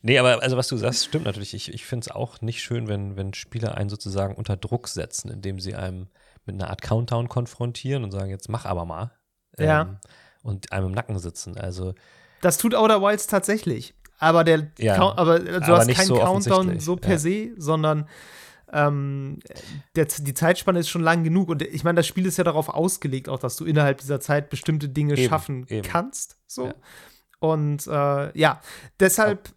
Nee, 0.03 0.17
aber 0.21 0.41
also 0.41 0.57
was 0.57 0.69
du 0.69 0.77
sagst, 0.77 1.07
stimmt 1.07 1.25
natürlich. 1.25 1.55
Ich, 1.55 1.75
ich 1.75 1.85
finde 1.85 2.05
es 2.05 2.15
auch 2.15 2.41
nicht 2.41 2.63
schön, 2.63 2.87
wenn, 2.87 3.17
wenn 3.17 3.35
Spieler 3.35 3.77
einen 3.77 3.91
sozusagen 3.91 4.37
unter 4.37 4.57
Druck 4.57 4.87
setzen, 4.87 5.29
indem 5.29 5.59
sie 5.59 5.75
einem 5.75 6.07
mit 6.45 6.55
einer 6.55 6.71
Art 6.71 6.83
Countdown 6.83 7.29
konfrontieren 7.29 8.05
und 8.05 8.13
sagen, 8.13 8.31
jetzt 8.31 8.49
mach 8.49 8.65
aber 8.65 8.85
mal. 8.85 9.11
Ja. 9.59 9.83
Ähm, 9.83 9.97
und 10.43 10.71
einem 10.71 10.87
im 10.87 10.93
Nacken 10.93 11.19
sitzen. 11.19 11.59
Also. 11.59 11.95
Das 12.41 12.59
tut 12.59 12.75
Outer 12.75 13.03
Wilds 13.03 13.27
tatsächlich. 13.27 13.95
Aber 14.19 14.45
der 14.45 14.71
ja, 14.79 14.97
aber 14.97 15.39
du 15.41 15.57
aber 15.57 15.79
hast 15.79 15.91
keinen 15.91 16.07
so 16.07 16.17
Countdown 16.17 16.81
so 16.81 16.97
per 16.97 17.13
ja. 17.13 17.19
se, 17.19 17.51
sondern 17.59 18.09
ähm, 18.73 19.39
der, 19.95 20.07
die 20.07 20.35
Zeitspanne 20.35 20.81
ist 20.81 20.89
schon 20.89 21.03
lang 21.03 21.23
genug. 21.23 21.49
Und 21.49 21.63
ich 21.63 21.85
meine, 21.85 21.97
das 21.97 22.07
Spiel 22.07 22.27
ist 22.27 22.39
ja 22.39 22.45
darauf 22.45 22.69
ausgelegt, 22.69 23.29
auch 23.29 23.39
dass 23.39 23.57
du 23.57 23.65
innerhalb 23.65 23.99
dieser 23.99 24.21
Zeit 24.21 24.51
bestimmte 24.51 24.89
Dinge 24.89 25.17
eben, 25.17 25.29
schaffen 25.29 25.67
eben. 25.69 25.87
kannst. 25.87 26.39
So. 26.47 26.67
Ja. 26.67 26.75
Und 27.39 27.87
äh, 27.87 28.39
ja, 28.39 28.61
deshalb, 28.99 29.51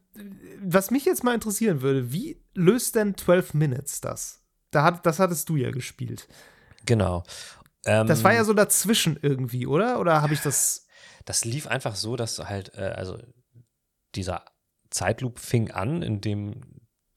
was 0.61 0.91
mich 0.91 1.05
jetzt 1.05 1.23
mal 1.23 1.33
interessieren 1.33 1.81
würde, 1.81 2.11
wie 2.11 2.41
löst 2.53 2.95
denn 2.95 3.15
12 3.17 3.53
Minutes 3.53 4.01
das? 4.01 4.41
Da 4.71 4.83
hat, 4.83 5.05
das 5.05 5.19
hattest 5.19 5.49
du 5.49 5.55
ja 5.55 5.71
gespielt. 5.71 6.27
Genau. 6.85 7.23
Ähm, 7.85 8.07
das 8.07 8.23
war 8.23 8.33
ja 8.33 8.43
so 8.43 8.53
dazwischen 8.53 9.17
irgendwie, 9.21 9.65
oder? 9.65 9.99
Oder 9.99 10.21
habe 10.21 10.33
ich 10.33 10.41
das. 10.41 10.85
Das 11.29 11.45
lief 11.45 11.67
einfach 11.67 11.93
so, 11.93 12.15
dass 12.15 12.39
halt, 12.39 12.73
äh, 12.73 12.81
also 12.95 13.15
dieser 14.15 14.45
Zeitloop 14.89 15.37
fing 15.37 15.69
an, 15.69 16.01
indem 16.01 16.61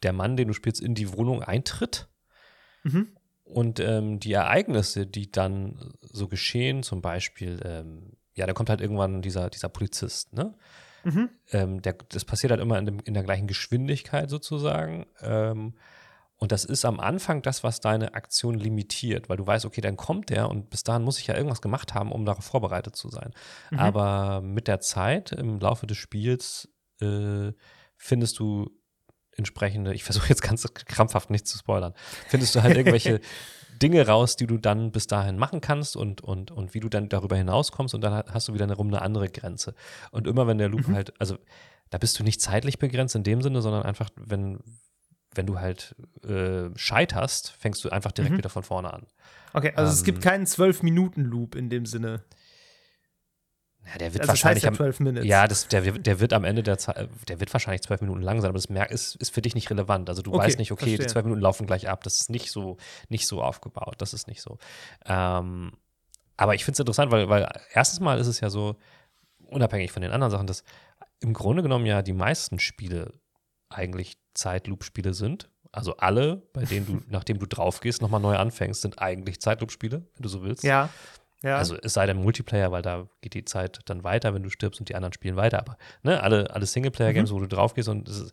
der 0.02 0.12
Mann, 0.12 0.36
den 0.36 0.48
du 0.48 0.52
spielst, 0.52 0.82
in 0.82 0.94
die 0.94 1.14
Wohnung 1.14 1.42
eintritt. 1.42 2.10
Mhm. 2.82 3.16
Und 3.42 3.80
ähm, 3.80 4.20
die 4.20 4.34
Ereignisse, 4.34 5.06
die 5.06 5.32
dann 5.32 5.94
so 6.02 6.28
geschehen, 6.28 6.82
zum 6.82 7.00
Beispiel, 7.00 7.58
ähm, 7.64 8.18
ja, 8.34 8.46
da 8.46 8.52
kommt 8.52 8.68
halt 8.68 8.82
irgendwann 8.82 9.22
dieser, 9.22 9.48
dieser 9.48 9.70
Polizist, 9.70 10.34
ne? 10.34 10.58
Mhm. 11.04 11.30
Ähm, 11.50 11.80
der, 11.80 11.94
das 12.10 12.26
passiert 12.26 12.50
halt 12.50 12.60
immer 12.60 12.78
in, 12.78 12.84
dem, 12.84 13.00
in 13.00 13.14
der 13.14 13.22
gleichen 13.22 13.46
Geschwindigkeit 13.46 14.28
sozusagen. 14.28 15.06
Ähm, 15.22 15.72
und 16.42 16.50
das 16.50 16.64
ist 16.64 16.84
am 16.84 16.98
Anfang 16.98 17.40
das, 17.40 17.62
was 17.62 17.78
deine 17.78 18.14
Aktion 18.14 18.56
limitiert, 18.56 19.28
weil 19.28 19.36
du 19.36 19.46
weißt, 19.46 19.64
okay, 19.64 19.80
dann 19.80 19.96
kommt 19.96 20.28
der 20.28 20.48
und 20.50 20.70
bis 20.70 20.82
dahin 20.82 21.04
muss 21.04 21.20
ich 21.20 21.28
ja 21.28 21.36
irgendwas 21.36 21.62
gemacht 21.62 21.94
haben, 21.94 22.10
um 22.10 22.24
darauf 22.24 22.44
vorbereitet 22.44 22.96
zu 22.96 23.10
sein. 23.10 23.30
Mhm. 23.70 23.78
Aber 23.78 24.40
mit 24.40 24.66
der 24.66 24.80
Zeit, 24.80 25.30
im 25.30 25.60
Laufe 25.60 25.86
des 25.86 25.98
Spiels, 25.98 26.68
äh, 27.00 27.52
findest 27.96 28.40
du 28.40 28.72
entsprechende, 29.36 29.94
ich 29.94 30.02
versuche 30.02 30.30
jetzt 30.30 30.42
ganz 30.42 30.66
krampfhaft 30.74 31.30
nicht 31.30 31.46
zu 31.46 31.56
spoilern, 31.56 31.94
findest 32.26 32.56
du 32.56 32.62
halt 32.64 32.76
irgendwelche 32.76 33.20
Dinge 33.80 34.04
raus, 34.04 34.34
die 34.34 34.48
du 34.48 34.58
dann 34.58 34.90
bis 34.90 35.06
dahin 35.06 35.38
machen 35.38 35.60
kannst 35.60 35.94
und, 35.94 36.22
und, 36.22 36.50
und 36.50 36.74
wie 36.74 36.80
du 36.80 36.88
dann 36.88 37.08
darüber 37.08 37.36
hinauskommst 37.36 37.94
und 37.94 38.00
dann 38.00 38.24
hast 38.34 38.48
du 38.48 38.52
wieder 38.54 38.64
eine, 38.64 38.76
eine 38.76 39.00
andere 39.00 39.28
Grenze. 39.28 39.76
Und 40.10 40.26
immer 40.26 40.48
wenn 40.48 40.58
der 40.58 40.68
Loop 40.68 40.88
mhm. 40.88 40.94
halt, 40.96 41.20
also 41.20 41.38
da 41.90 41.98
bist 41.98 42.18
du 42.18 42.24
nicht 42.24 42.40
zeitlich 42.40 42.80
begrenzt 42.80 43.14
in 43.14 43.22
dem 43.22 43.42
Sinne, 43.42 43.62
sondern 43.62 43.84
einfach, 43.84 44.10
wenn, 44.16 44.58
wenn 45.34 45.46
du 45.46 45.60
halt 45.60 45.94
äh, 46.24 46.68
scheiterst, 46.76 47.50
fängst 47.50 47.84
du 47.84 47.90
einfach 47.90 48.12
direkt 48.12 48.34
mhm. 48.34 48.38
wieder 48.38 48.50
von 48.50 48.62
vorne 48.62 48.92
an. 48.92 49.06
Okay, 49.54 49.72
also 49.74 49.90
ähm, 49.90 49.94
es 49.94 50.04
gibt 50.04 50.18
ähm, 50.18 50.22
keinen 50.22 50.46
12-Minuten-Loop 50.46 51.54
in 51.54 51.70
dem 51.70 51.86
Sinne. 51.86 52.22
Ja, 53.84 53.98
der 53.98 54.12
wird 54.12 54.20
also 54.22 54.28
wahrscheinlich. 54.28 54.62
Das 54.62 54.78
heißt 54.78 54.98
ja, 55.00 55.04
Minutes. 55.04 55.26
ja 55.26 55.48
das, 55.48 55.68
der, 55.68 55.80
der 55.80 56.20
wird 56.20 56.32
am 56.32 56.44
Ende 56.44 56.62
der 56.62 56.78
Zeit, 56.78 57.08
der 57.28 57.40
wird 57.40 57.52
wahrscheinlich 57.52 57.82
zwölf 57.82 58.00
Minuten 58.00 58.22
lang 58.22 58.40
sein, 58.40 58.50
aber 58.50 58.58
das 58.58 58.66
ist, 58.90 59.16
ist 59.16 59.34
für 59.34 59.42
dich 59.42 59.54
nicht 59.54 59.70
relevant. 59.70 60.08
Also 60.08 60.22
du 60.22 60.32
okay, 60.32 60.46
weißt 60.46 60.58
nicht, 60.58 60.70
okay, 60.70 60.84
verstehe. 60.84 60.98
die 60.98 61.06
zwölf 61.06 61.24
Minuten 61.24 61.42
laufen 61.42 61.66
gleich 61.66 61.88
ab. 61.88 62.04
Das 62.04 62.20
ist 62.20 62.30
nicht 62.30 62.52
so, 62.52 62.76
nicht 63.08 63.26
so 63.26 63.42
aufgebaut. 63.42 63.96
Das 63.98 64.14
ist 64.14 64.28
nicht 64.28 64.40
so. 64.40 64.58
Ähm, 65.04 65.72
aber 66.36 66.54
ich 66.54 66.64
finde 66.64 66.76
es 66.76 66.80
interessant, 66.80 67.10
weil, 67.10 67.28
weil 67.28 67.48
erstens 67.72 68.00
mal 68.00 68.18
ist 68.18 68.28
es 68.28 68.40
ja 68.40 68.50
so, 68.50 68.76
unabhängig 69.46 69.92
von 69.92 70.02
den 70.02 70.12
anderen 70.12 70.30
Sachen, 70.30 70.46
dass 70.46 70.64
im 71.20 71.32
Grunde 71.34 71.62
genommen 71.62 71.86
ja 71.86 72.02
die 72.02 72.12
meisten 72.12 72.58
Spiele 72.58 73.14
eigentlich 73.68 74.16
Zeitloop-Spiele 74.34 75.14
sind. 75.14 75.48
Also 75.70 75.96
alle, 75.96 76.42
bei 76.52 76.64
denen 76.64 76.86
du, 76.86 77.00
nachdem 77.08 77.38
du 77.38 77.46
drauf 77.46 77.80
gehst, 77.80 78.02
nochmal 78.02 78.20
neu 78.20 78.36
anfängst, 78.36 78.82
sind 78.82 79.00
eigentlich 79.00 79.40
Zeitloop-Spiele, 79.40 79.98
wenn 80.14 80.22
du 80.22 80.28
so 80.28 80.42
willst. 80.42 80.64
Ja. 80.64 80.90
Ja. 81.42 81.56
Also 81.56 81.76
es 81.82 81.94
sei 81.94 82.06
denn 82.06 82.18
Multiplayer, 82.18 82.70
weil 82.70 82.82
da 82.82 83.08
geht 83.20 83.34
die 83.34 83.44
Zeit 83.44 83.80
dann 83.86 84.04
weiter, 84.04 84.32
wenn 84.32 84.44
du 84.44 84.50
stirbst 84.50 84.80
und 84.80 84.88
die 84.88 84.94
anderen 84.94 85.12
spielen 85.12 85.36
weiter. 85.36 85.58
Aber 85.58 85.76
ne, 86.02 86.22
alle, 86.22 86.54
alle 86.54 86.66
Singleplayer-Games, 86.66 87.30
mhm. 87.30 87.34
wo 87.34 87.40
du 87.40 87.48
drauf 87.48 87.74
gehst 87.74 87.88
und 87.88 88.08
ist, 88.08 88.32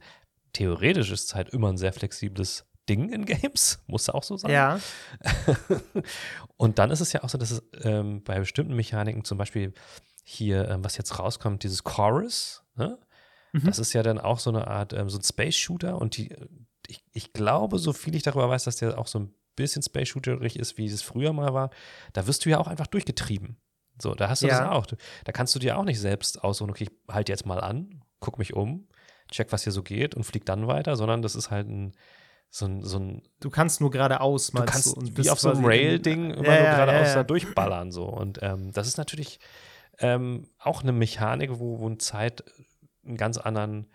theoretisch 0.54 1.12
ist 1.12 1.28
Zeit 1.28 1.50
immer 1.50 1.70
ein 1.70 1.78
sehr 1.78 1.94
flexibles 1.94 2.66
Ding 2.88 3.10
in 3.10 3.26
Games, 3.26 3.80
muss 3.88 4.10
auch 4.10 4.24
so 4.24 4.38
sein. 4.38 4.52
Ja. 4.52 4.80
und 6.58 6.80
dann 6.80 6.92
ist 6.92 7.02
es 7.02 7.14
ja 7.14 7.24
auch 7.24 7.30
so, 7.30 7.38
dass 7.38 7.52
es 7.52 7.64
ähm, 7.84 8.24
bei 8.24 8.40
bestimmten 8.40 8.76
Mechaniken, 8.76 9.24
zum 9.24 9.38
Beispiel 9.38 9.74
hier, 10.24 10.68
ähm, 10.70 10.84
was 10.84 10.98
jetzt 10.98 11.18
rauskommt, 11.18 11.64
dieses 11.64 11.84
Chorus, 11.84 12.64
ne? 12.76 12.98
Mhm. 13.54 13.66
das 13.66 13.80
ist 13.80 13.94
ja 13.94 14.04
dann 14.04 14.20
auch 14.20 14.40
so 14.40 14.50
eine 14.50 14.68
Art, 14.68 14.94
ähm, 14.94 15.10
so 15.10 15.18
ein 15.18 15.24
Space-Shooter 15.24 15.98
und 16.00 16.18
die, 16.18 16.36
ich, 16.88 17.04
ich 17.14 17.34
glaube, 17.34 17.78
so 17.80 17.94
viel 17.94 18.16
ich 18.16 18.24
darüber 18.24 18.50
weiß, 18.50 18.64
dass 18.64 18.78
der 18.78 18.98
auch 18.98 19.08
so 19.08 19.20
ein 19.20 19.34
bisschen 19.56 19.82
Space 19.82 20.10
Shooterig 20.10 20.58
ist, 20.58 20.78
wie 20.78 20.86
es 20.86 21.02
früher 21.02 21.34
mal 21.34 21.54
war, 21.54 21.70
da 22.14 22.26
wirst 22.28 22.46
du 22.46 22.50
ja 22.50 22.60
auch 22.60 22.68
einfach 22.68 22.88
durchgetrieben. 22.88 23.58
So, 24.02 24.16
da 24.16 24.30
hast 24.30 24.42
du 24.42 24.48
ja. 24.48 24.60
das 24.60 24.70
auch. 24.70 24.88
Da 25.26 25.32
kannst 25.32 25.54
du 25.56 25.60
dir 25.60 25.78
auch 25.78 25.84
nicht 25.84 26.00
selbst 26.00 26.44
aussuchen, 26.44 26.72
okay, 26.72 26.86
ich 26.86 27.14
halte 27.14 27.32
jetzt 27.32 27.46
mal 27.46 27.60
an, 27.60 28.02
guck 28.22 28.40
mich 28.40 28.54
um, 28.54 28.88
check, 29.30 29.52
was 29.52 29.64
hier 29.64 29.74
so 29.74 29.84
geht 29.84 30.16
und 30.16 30.24
flieg 30.24 30.46
dann 30.46 30.68
weiter, 30.68 30.96
sondern 30.96 31.22
das 31.22 31.36
ist 31.36 31.52
halt 31.52 31.68
ein 31.68 31.94
so 32.52 32.66
ein, 32.66 32.84
so 32.84 32.98
ein 32.98 33.22
Du 33.40 33.50
kannst 33.50 33.80
nur 33.80 33.92
geradeaus, 33.92 34.54
meinst 34.54 34.68
du? 34.68 34.72
Kannst 34.72 34.96
du, 34.96 35.00
und 35.00 35.18
wie 35.18 35.30
auf 35.30 35.40
so 35.40 35.52
einem 35.52 35.66
Rail-Ding 35.66 36.32
immer 36.32 36.48
ja, 36.48 36.62
nur 36.62 36.70
geradeaus 36.70 37.02
ja, 37.02 37.08
ja. 37.08 37.16
da 37.16 37.24
durchballern 37.24 37.92
so. 37.92 38.06
Und 38.06 38.40
ähm, 38.42 38.72
das 38.72 38.88
ist 38.88 38.98
natürlich 38.98 39.40
ähm, 40.00 40.48
auch 40.58 40.82
eine 40.82 40.92
Mechanik, 40.92 41.52
wo, 41.60 41.80
wo 41.80 41.94
Zeit 41.96 42.44
einen 43.04 43.18
ganz 43.18 43.38
anderen 43.38 43.90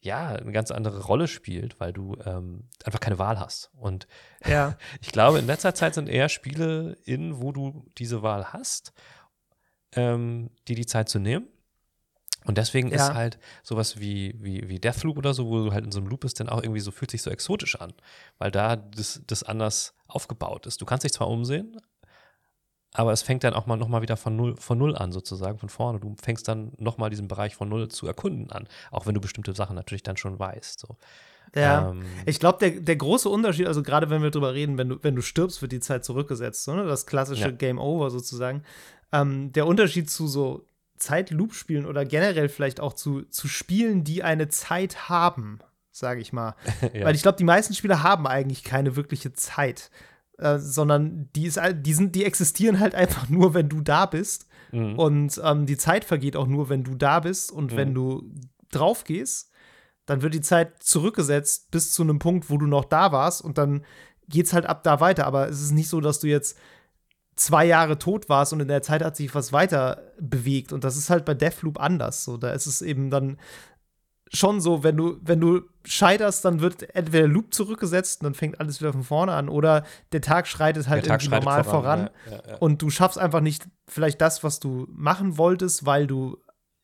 ja, 0.00 0.28
eine 0.28 0.52
ganz 0.52 0.70
andere 0.70 1.02
Rolle 1.04 1.26
spielt, 1.26 1.80
weil 1.80 1.92
du 1.92 2.16
ähm, 2.24 2.68
einfach 2.84 3.00
keine 3.00 3.18
Wahl 3.18 3.40
hast. 3.40 3.70
Und 3.74 4.06
ja. 4.46 4.76
ich 5.00 5.10
glaube, 5.10 5.38
in 5.38 5.46
letzter 5.46 5.74
Zeit 5.74 5.94
sind 5.94 6.08
eher 6.08 6.28
Spiele 6.28 6.96
in, 7.04 7.40
wo 7.40 7.52
du 7.52 7.84
diese 7.98 8.22
Wahl 8.22 8.52
hast, 8.52 8.92
ähm, 9.92 10.50
dir 10.68 10.76
die 10.76 10.86
Zeit 10.86 11.08
zu 11.08 11.18
nehmen. 11.18 11.48
Und 12.44 12.58
deswegen 12.58 12.88
ja. 12.88 12.96
ist 12.96 13.14
halt 13.14 13.40
sowas 13.64 13.98
wie, 13.98 14.34
wie, 14.38 14.68
wie 14.68 14.78
Deathloop 14.78 15.18
oder 15.18 15.34
so, 15.34 15.48
wo 15.48 15.64
du 15.64 15.72
halt 15.72 15.84
in 15.84 15.90
so 15.90 15.98
einem 15.98 16.06
Loop 16.06 16.20
bist, 16.20 16.38
dann 16.38 16.48
auch 16.48 16.62
irgendwie 16.62 16.80
so, 16.80 16.92
fühlt 16.92 17.10
sich 17.10 17.22
so 17.22 17.30
exotisch 17.30 17.80
an, 17.80 17.92
weil 18.38 18.52
da 18.52 18.76
das, 18.76 19.20
das 19.26 19.42
anders 19.42 19.94
aufgebaut 20.06 20.66
ist. 20.66 20.80
Du 20.80 20.84
kannst 20.84 21.02
dich 21.02 21.12
zwar 21.12 21.28
umsehen, 21.28 21.76
aber 22.96 23.12
es 23.12 23.22
fängt 23.22 23.44
dann 23.44 23.54
auch 23.54 23.66
mal 23.66 23.76
nochmal 23.76 24.02
wieder 24.02 24.16
von 24.16 24.36
null, 24.36 24.56
von 24.58 24.78
null 24.78 24.96
an, 24.96 25.12
sozusagen, 25.12 25.58
von 25.58 25.68
vorne. 25.68 26.00
Du 26.00 26.16
fängst 26.22 26.48
dann 26.48 26.72
nochmal 26.78 27.10
diesen 27.10 27.28
Bereich 27.28 27.54
von 27.54 27.68
null 27.68 27.88
zu 27.88 28.06
erkunden 28.06 28.50
an, 28.50 28.66
auch 28.90 29.06
wenn 29.06 29.14
du 29.14 29.20
bestimmte 29.20 29.52
Sachen 29.54 29.76
natürlich 29.76 30.02
dann 30.02 30.16
schon 30.16 30.38
weißt. 30.38 30.80
So. 30.80 30.96
Ja, 31.54 31.90
ähm, 31.90 32.04
ich 32.24 32.40
glaube, 32.40 32.58
der, 32.58 32.80
der 32.80 32.96
große 32.96 33.28
Unterschied, 33.28 33.66
also 33.66 33.82
gerade 33.82 34.08
wenn 34.08 34.22
wir 34.22 34.30
drüber 34.30 34.54
reden, 34.54 34.78
wenn 34.78 34.88
du, 34.88 34.98
wenn 35.02 35.14
du 35.14 35.22
stirbst, 35.22 35.60
wird 35.60 35.72
die 35.72 35.80
Zeit 35.80 36.04
zurückgesetzt, 36.04 36.66
ne? 36.68 36.84
das 36.86 37.06
klassische 37.06 37.42
ja. 37.42 37.50
Game 37.50 37.78
Over 37.78 38.10
sozusagen. 38.10 38.62
Ähm, 39.12 39.52
der 39.52 39.66
Unterschied 39.66 40.10
zu 40.10 40.26
so 40.26 40.66
Zeitloop-Spielen 40.98 41.84
oder 41.84 42.04
generell 42.04 42.48
vielleicht 42.48 42.80
auch 42.80 42.94
zu, 42.94 43.22
zu 43.22 43.46
Spielen, 43.46 44.04
die 44.04 44.22
eine 44.22 44.48
Zeit 44.48 45.08
haben, 45.10 45.58
sage 45.92 46.20
ich 46.20 46.32
mal. 46.32 46.54
ja. 46.94 47.04
Weil 47.04 47.14
ich 47.14 47.22
glaube, 47.22 47.38
die 47.38 47.44
meisten 47.44 47.74
Spiele 47.74 48.02
haben 48.02 48.26
eigentlich 48.26 48.64
keine 48.64 48.96
wirkliche 48.96 49.34
Zeit, 49.34 49.90
äh, 50.38 50.58
sondern 50.58 51.28
die, 51.34 51.46
ist, 51.46 51.60
die, 51.72 51.94
sind, 51.94 52.14
die 52.14 52.24
existieren 52.24 52.80
halt 52.80 52.94
einfach 52.94 53.28
nur, 53.28 53.54
wenn 53.54 53.68
du 53.68 53.80
da 53.80 54.06
bist. 54.06 54.46
Mhm. 54.72 54.98
Und 54.98 55.40
ähm, 55.42 55.66
die 55.66 55.76
Zeit 55.76 56.04
vergeht 56.04 56.36
auch 56.36 56.46
nur, 56.46 56.68
wenn 56.68 56.84
du 56.84 56.94
da 56.94 57.20
bist 57.20 57.50
und 57.52 57.72
mhm. 57.72 57.76
wenn 57.76 57.94
du 57.94 58.34
drauf 58.70 59.04
gehst, 59.04 59.50
dann 60.06 60.22
wird 60.22 60.34
die 60.34 60.40
Zeit 60.40 60.82
zurückgesetzt 60.82 61.70
bis 61.70 61.92
zu 61.92 62.02
einem 62.02 62.18
Punkt, 62.18 62.50
wo 62.50 62.58
du 62.58 62.66
noch 62.66 62.84
da 62.84 63.12
warst 63.12 63.42
und 63.42 63.58
dann 63.58 63.84
geht's 64.28 64.52
halt 64.52 64.66
ab 64.66 64.82
da 64.84 65.00
weiter. 65.00 65.26
Aber 65.26 65.48
es 65.48 65.60
ist 65.60 65.72
nicht 65.72 65.88
so, 65.88 66.00
dass 66.00 66.20
du 66.20 66.28
jetzt 66.28 66.56
zwei 67.34 67.66
Jahre 67.66 67.98
tot 67.98 68.28
warst 68.28 68.52
und 68.52 68.60
in 68.60 68.68
der 68.68 68.82
Zeit 68.82 69.02
hat 69.02 69.16
sich 69.16 69.34
was 69.34 69.52
weiter 69.52 70.02
bewegt. 70.18 70.72
Und 70.72 70.84
das 70.84 70.96
ist 70.96 71.10
halt 71.10 71.24
bei 71.24 71.34
Deathloop 71.34 71.78
anders. 71.80 72.24
So, 72.24 72.36
da 72.36 72.50
ist 72.50 72.66
es 72.66 72.82
eben 72.82 73.10
dann 73.10 73.38
schon 74.32 74.60
so, 74.60 74.82
wenn 74.82 74.96
du, 74.96 75.18
wenn 75.22 75.40
du 75.40 75.62
scheiterst, 75.86 76.44
dann 76.44 76.60
wird 76.60 76.94
entweder 76.94 77.26
der 77.26 77.28
Loop 77.28 77.54
zurückgesetzt 77.54 78.20
und 78.20 78.24
dann 78.24 78.34
fängt 78.34 78.60
alles 78.60 78.80
wieder 78.80 78.92
von 78.92 79.04
vorne 79.04 79.32
an 79.32 79.48
oder 79.48 79.84
der 80.12 80.20
Tag 80.20 80.46
schreitet 80.46 80.88
halt 80.88 81.06
Tag 81.06 81.22
irgendwie 81.22 81.36
normal 81.36 81.64
voran, 81.64 82.10
voran 82.26 82.40
ja, 82.46 82.52
ja, 82.52 82.56
und 82.58 82.82
du 82.82 82.90
schaffst 82.90 83.18
einfach 83.18 83.40
nicht 83.40 83.66
vielleicht 83.86 84.20
das, 84.20 84.42
was 84.42 84.60
du 84.60 84.86
machen 84.90 85.38
wolltest, 85.38 85.86
weil 85.86 86.06
du 86.06 86.38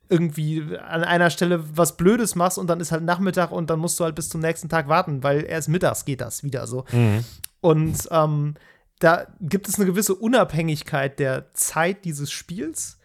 irgendwie 0.09 0.77
an 0.79 1.05
einer 1.05 1.31
Stelle 1.31 1.65
was 1.77 1.97
Blödes 1.97 2.35
machst 2.35 2.59
und 2.59 2.69
dann 2.69 2.81
ist 2.81 2.93
halt 2.93 3.03
Nachmittag 3.03 3.51
und 3.51 3.71
dann 3.71 3.79
musst 3.79 3.99
du 3.99 4.05
halt 4.05 4.15
bis 4.15 4.29
zum 4.29 4.41
nächsten 4.41 4.69
Tag 4.69 4.89
warten, 4.89 5.23
weil 5.23 5.45
erst 5.45 5.69
mittags 5.69 6.05
geht 6.05 6.21
das 6.21 6.43
wieder 6.43 6.67
so. 6.67 6.85
Mhm. 6.93 7.25
Und 7.61 8.09
ähm, 8.11 8.55
da 8.99 9.27
gibt 9.41 9.69
es 9.69 9.77
eine 9.77 9.87
gewisse 9.87 10.15
Unabhängigkeit 10.15 11.19
der 11.19 11.53
Zeit 11.55 12.05
dieses 12.05 12.31
Spiels 12.31 12.99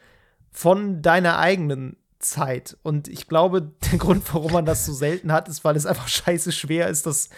von 0.52 1.02
deiner 1.02 1.40
eigenen 1.40 1.96
Zeit. 2.20 2.78
Und 2.84 3.08
ich 3.08 3.28
glaube, 3.28 3.62
der 3.92 4.00
Grund, 4.00 4.34
warum 4.34 4.52
man 4.52 4.66
das 4.66 4.86
so 4.86 4.94
selten 4.94 5.32
hat, 5.32 5.48
ist, 5.48 5.64
weil 5.64 5.76
es 5.76 5.86
einfach 5.86 6.08
scheiße 6.08 6.52
schwer 6.52 6.88
ist, 6.88 7.06
das 7.06 7.30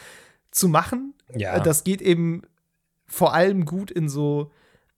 zu 0.51 0.67
machen. 0.67 1.13
Ja. 1.35 1.59
Das 1.59 1.83
geht 1.83 2.01
eben 2.01 2.43
vor 3.05 3.33
allem 3.33 3.65
gut 3.65 3.91
in 3.91 4.09
so 4.09 4.51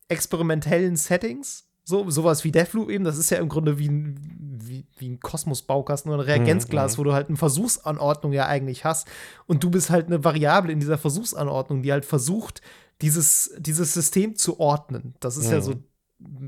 experimentellen 0.07 0.95
Settings. 0.95 1.67
So, 1.83 2.09
sowas 2.09 2.43
wie 2.43 2.51
Deathloop 2.51 2.89
eben, 2.89 3.03
das 3.03 3.17
ist 3.17 3.31
ja 3.31 3.39
im 3.39 3.49
Grunde 3.49 3.79
wie 3.79 3.89
ein, 3.89 4.19
wie, 4.61 4.85
wie 4.97 5.09
ein 5.09 5.19
Kosmos-Baukasten 5.19 6.11
oder 6.11 6.21
ein 6.21 6.25
Reagenzglas, 6.25 6.93
mhm, 6.93 6.99
wo 6.99 7.03
du 7.05 7.13
halt 7.13 7.27
eine 7.27 7.37
Versuchsanordnung 7.37 8.33
ja 8.33 8.45
eigentlich 8.45 8.85
hast. 8.85 9.07
Und 9.47 9.63
du 9.63 9.71
bist 9.71 9.89
halt 9.89 10.05
eine 10.05 10.23
Variable 10.23 10.71
in 10.71 10.79
dieser 10.79 10.99
Versuchsanordnung, 10.99 11.81
die 11.81 11.91
halt 11.91 12.05
versucht, 12.05 12.61
dieses, 13.01 13.55
dieses 13.57 13.93
System 13.93 14.35
zu 14.35 14.59
ordnen. 14.59 15.15
Das 15.19 15.37
ist 15.37 15.47
mhm. 15.47 15.51
ja 15.53 15.61
so 15.61 15.73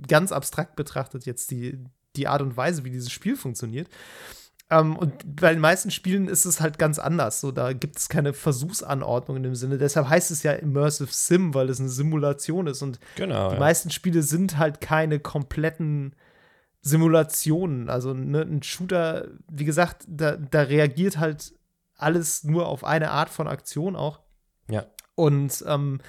ganz 0.08 0.32
abstrakt 0.32 0.76
betrachtet 0.76 1.26
jetzt 1.26 1.50
die, 1.52 1.84
die 2.16 2.28
Art 2.28 2.42
und 2.42 2.58
Weise, 2.58 2.84
wie 2.84 2.92
dieses 2.92 3.12
Spiel 3.12 3.36
funktioniert. 3.36 3.90
Ähm, 4.70 4.96
und 4.96 5.36
bei 5.40 5.52
den 5.52 5.60
meisten 5.60 5.92
Spielen 5.92 6.28
ist 6.28 6.46
es 6.46 6.62
halt 6.62 6.80
ganz 6.80 7.00
anders. 7.00 7.42
So, 7.42 7.52
da 7.52 7.74
gibt 7.74 7.98
es 7.98 8.10
keine 8.10 8.34
Versuchsanordnung 8.34 9.38
in 9.38 9.44
dem 9.44 9.56
Sinne. 9.56 9.78
Deshalb 9.78 10.10
heißt 10.10 10.32
es 10.32 10.44
ja 10.44 10.54
Immersive 10.54 11.12
Sim, 11.12 11.54
weil 11.54 11.70
es 11.70 11.80
eine 11.80 11.90
Simulation 11.90 12.68
ist. 12.68 12.82
Und 12.82 13.00
genau, 13.16 13.50
die 13.50 13.56
ja. 13.56 13.60
meisten 13.60 13.90
Spiele 13.92 14.24
sind 14.24 14.58
halt 14.58 14.82
keine 14.82 15.20
kompletten 15.20 16.16
Simulationen. 16.82 17.90
Also 17.90 18.14
ne, 18.14 18.42
ein 18.42 18.64
Shooter, 18.64 19.28
wie 19.50 19.66
gesagt, 19.66 20.06
da, 20.08 20.38
da 20.38 20.64
reagiert 20.64 21.18
halt 21.18 21.54
alles 21.96 22.44
nur 22.44 22.68
auf 22.68 22.84
eine 22.84 23.12
Art 23.12 23.30
von 23.30 23.48
Aktion 23.48 23.96
auch. 23.96 24.22
Ja. 24.70 24.86
Und 25.16 25.64
ähm, 25.68 26.00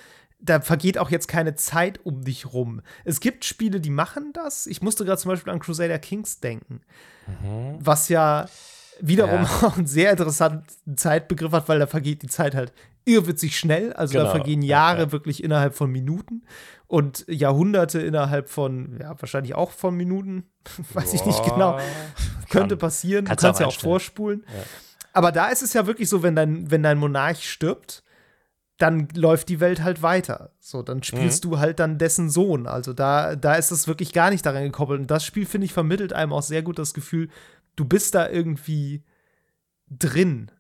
da 0.45 0.61
vergeht 0.61 0.99
auch 0.99 1.11
jetzt 1.11 1.27
keine 1.27 1.55
Zeit 1.55 2.01
um 2.05 2.23
dich 2.23 2.53
rum. 2.53 2.83
Es 3.05 3.21
gibt 3.21 3.45
Spiele, 3.45 3.81
die 3.81 3.91
machen 3.91 4.33
das. 4.33 4.67
Ich 4.67 4.83
musste 4.83 5.05
gerade 5.05 5.21
zum 5.21 5.31
Beispiel 5.31 5.53
an 5.53 5.59
Crusader 5.59 5.99
Kings 5.99 6.41
denken, 6.41 6.83
mhm. 7.27 7.79
was 7.79 8.09
ja 8.09 8.47
wiederum 9.01 9.43
ja. 9.43 9.63
auch 9.63 9.77
einen 9.77 9.87
sehr 9.87 10.11
interessanten 10.11 10.97
Zeitbegriff 10.97 11.53
hat, 11.53 11.69
weil 11.69 11.79
da 11.79 11.87
vergeht 11.87 12.23
die 12.23 12.29
Zeit 12.29 12.55
halt 12.55 12.73
irrwitzig 13.07 13.59
schnell. 13.59 13.93
Also 13.95 14.13
genau. 14.13 14.25
da 14.25 14.31
vergehen 14.31 14.63
Jahre 14.63 14.99
ja, 14.99 15.05
ja. 15.07 15.13
wirklich 15.13 15.43
innerhalb 15.43 15.75
von 15.75 15.91
Minuten 15.91 16.43
und 16.87 17.25
Jahrhunderte 17.27 18.01
innerhalb 18.01 18.51
von, 18.51 18.99
ja, 19.01 19.15
wahrscheinlich 19.19 19.55
auch 19.55 19.71
von 19.71 19.95
Minuten. 19.97 20.45
Weiß 20.93 21.11
Boah. 21.11 21.15
ich 21.15 21.27
nicht 21.27 21.43
genau. 21.45 21.79
Könnte 22.51 22.77
passieren. 22.77 23.25
Kannst 23.25 23.43
du 23.43 23.47
kannst 23.47 23.61
ja 23.61 23.67
auch 23.67 23.81
vorspulen. 23.81 24.45
Aber 25.13 25.33
da 25.33 25.49
ist 25.49 25.63
es 25.63 25.73
ja 25.73 25.87
wirklich 25.87 26.09
so, 26.09 26.23
wenn 26.23 26.37
dein, 26.37 26.71
wenn 26.71 26.83
dein 26.83 26.99
Monarch 26.99 27.49
stirbt, 27.49 28.05
dann 28.79 29.09
läuft 29.15 29.49
die 29.49 29.61
Welt 29.61 29.83
halt 29.83 30.03
weiter. 30.03 30.51
So, 30.59 30.83
dann 30.83 31.03
spielst 31.03 31.45
mhm. 31.45 31.51
du 31.51 31.59
halt 31.59 31.79
dann 31.79 31.99
dessen 31.99 32.29
Sohn. 32.29 32.67
Also 32.67 32.93
da, 32.93 33.37
da 33.37 33.55
ist 33.55 33.71
es 33.71 33.87
wirklich 33.87 34.13
gar 34.13 34.31
nicht 34.31 34.45
daran 34.45 34.65
gekoppelt. 34.65 35.01
Und 35.01 35.11
das 35.11 35.25
Spiel, 35.25 35.47
finde 35.47 35.67
ich, 35.67 35.73
vermittelt 35.73 36.13
einem 36.13 36.33
auch 36.33 36.43
sehr 36.43 36.63
gut 36.63 36.79
das 36.79 36.93
Gefühl, 36.93 37.29
du 37.77 37.85
bist 37.85 38.15
da 38.15 38.29
irgendwie 38.29 39.05
drin. 39.89 40.51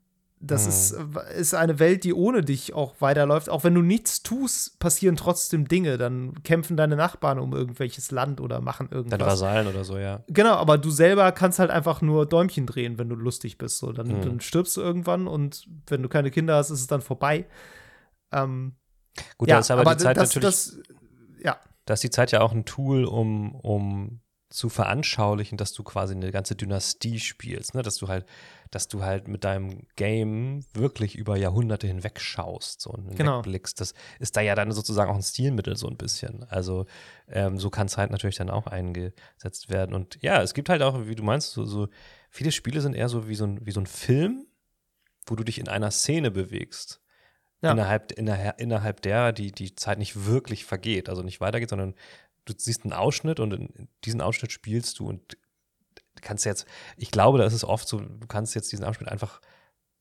Das 0.46 0.64
mhm. 0.64 0.68
ist, 0.68 0.96
ist 1.38 1.54
eine 1.54 1.78
Welt, 1.78 2.04
die 2.04 2.12
ohne 2.12 2.42
dich 2.42 2.74
auch 2.74 2.94
weiterläuft. 3.00 3.48
Auch 3.48 3.64
wenn 3.64 3.74
du 3.74 3.82
nichts 3.82 4.22
tust, 4.22 4.78
passieren 4.78 5.16
trotzdem 5.16 5.66
Dinge. 5.66 5.96
Dann 5.96 6.42
kämpfen 6.44 6.76
deine 6.76 6.96
Nachbarn 6.96 7.38
um 7.38 7.52
irgendwelches 7.52 8.10
Land 8.10 8.40
oder 8.40 8.60
machen 8.60 8.88
irgendwas. 8.90 9.18
Deine 9.18 9.30
Vasallen 9.30 9.66
oder 9.66 9.84
so, 9.84 9.98
ja. 9.98 10.22
Genau, 10.28 10.54
aber 10.54 10.78
du 10.78 10.90
selber 10.90 11.32
kannst 11.32 11.58
halt 11.58 11.70
einfach 11.70 12.02
nur 12.02 12.26
Däumchen 12.26 12.66
drehen, 12.66 12.98
wenn 12.98 13.08
du 13.08 13.16
lustig 13.16 13.58
bist. 13.58 13.78
So, 13.78 13.92
dann, 13.92 14.06
mhm. 14.06 14.22
dann 14.22 14.40
stirbst 14.40 14.76
du 14.76 14.82
irgendwann 14.82 15.26
und 15.26 15.66
wenn 15.88 16.02
du 16.02 16.08
keine 16.08 16.30
Kinder 16.30 16.56
hast, 16.56 16.70
ist 16.70 16.80
es 16.80 16.86
dann 16.86 17.00
vorbei. 17.00 17.46
Ähm, 18.35 18.76
Gut, 19.39 19.49
ja, 19.49 19.57
da 19.57 19.61
ist 19.61 19.70
aber, 19.70 19.82
aber 19.82 19.95
die 19.95 20.03
Zeit 20.03 20.16
das, 20.16 20.35
natürlich. 20.35 20.47
Das, 20.47 20.78
ja. 21.43 21.61
Da 21.85 21.95
ist 21.95 22.03
die 22.03 22.11
Zeit 22.11 22.32
ja 22.32 22.41
auch 22.41 22.53
ein 22.53 22.64
Tool, 22.64 23.05
um, 23.05 23.55
um 23.55 24.20
zu 24.51 24.68
veranschaulichen, 24.68 25.59
dass 25.59 25.72
du 25.72 25.82
quasi 25.82 26.14
eine 26.14 26.30
ganze 26.30 26.55
Dynastie 26.55 27.18
spielst, 27.18 27.74
ne? 27.74 27.82
Dass 27.82 27.97
du 27.97 28.07
halt, 28.07 28.24
dass 28.70 28.87
du 28.87 29.03
halt 29.03 29.26
mit 29.26 29.43
deinem 29.43 29.87
Game 29.97 30.64
wirklich 30.72 31.16
über 31.16 31.37
Jahrhunderte 31.37 31.89
hinweg 31.89 32.20
schaust 32.20 32.80
so 32.80 32.91
und 32.91 33.16
genau. 33.16 33.39
wegblickst. 33.39 33.80
Das 33.80 33.95
ist 34.20 34.37
da 34.37 34.41
ja 34.41 34.55
dann 34.55 34.70
sozusagen 34.70 35.11
auch 35.11 35.16
ein 35.16 35.22
Stilmittel 35.22 35.76
so 35.76 35.89
ein 35.89 35.97
bisschen. 35.97 36.45
Also 36.45 36.87
ähm, 37.28 37.59
so 37.59 37.68
kann 37.68 37.89
Zeit 37.89 38.11
natürlich 38.11 38.37
dann 38.37 38.51
auch 38.51 38.68
eingesetzt 38.68 39.70
werden. 39.70 39.95
Und 39.95 40.18
ja, 40.22 40.41
es 40.41 40.55
gibt 40.55 40.68
halt 40.68 40.82
auch, 40.82 41.07
wie 41.07 41.16
du 41.16 41.24
meinst, 41.24 41.51
so, 41.51 41.64
so 41.64 41.89
viele 42.30 42.53
Spiele 42.53 42.80
sind 42.80 42.95
eher 42.95 43.09
so 43.09 43.28
wie 43.28 43.35
so 43.35 43.45
ein, 43.45 43.66
wie 43.66 43.72
so 43.72 43.80
ein 43.80 43.87
Film, 43.87 44.47
wo 45.26 45.35
du 45.35 45.43
dich 45.43 45.59
in 45.59 45.68
einer 45.68 45.91
Szene 45.91 46.30
bewegst 46.30 47.03
ja. 47.64 47.72
innerhalb, 47.72 48.12
innerhalb, 48.12 48.60
innerhalb 48.60 49.02
der 49.02 49.32
die, 49.32 49.52
die 49.52 49.74
Zeit 49.74 49.98
nicht 49.98 50.26
wirklich 50.26 50.64
vergeht, 50.64 51.08
also 51.08 51.22
nicht 51.22 51.40
weitergeht, 51.40 51.70
sondern 51.70 51.94
du 52.44 52.54
siehst 52.56 52.84
einen 52.84 52.92
Ausschnitt 52.92 53.40
und 53.40 53.52
in 53.52 53.88
diesen 54.04 54.20
Ausschnitt 54.20 54.52
spielst 54.52 54.98
du 54.98 55.08
und 55.08 55.36
kannst 56.20 56.44
jetzt, 56.44 56.66
ich 56.96 57.10
glaube, 57.10 57.38
da 57.38 57.44
ist 57.44 57.52
es 57.52 57.64
oft 57.64 57.88
so, 57.88 58.00
du 58.00 58.26
kannst 58.26 58.54
jetzt 58.54 58.72
diesen 58.72 58.84
Abschnitt 58.84 59.08
einfach 59.08 59.40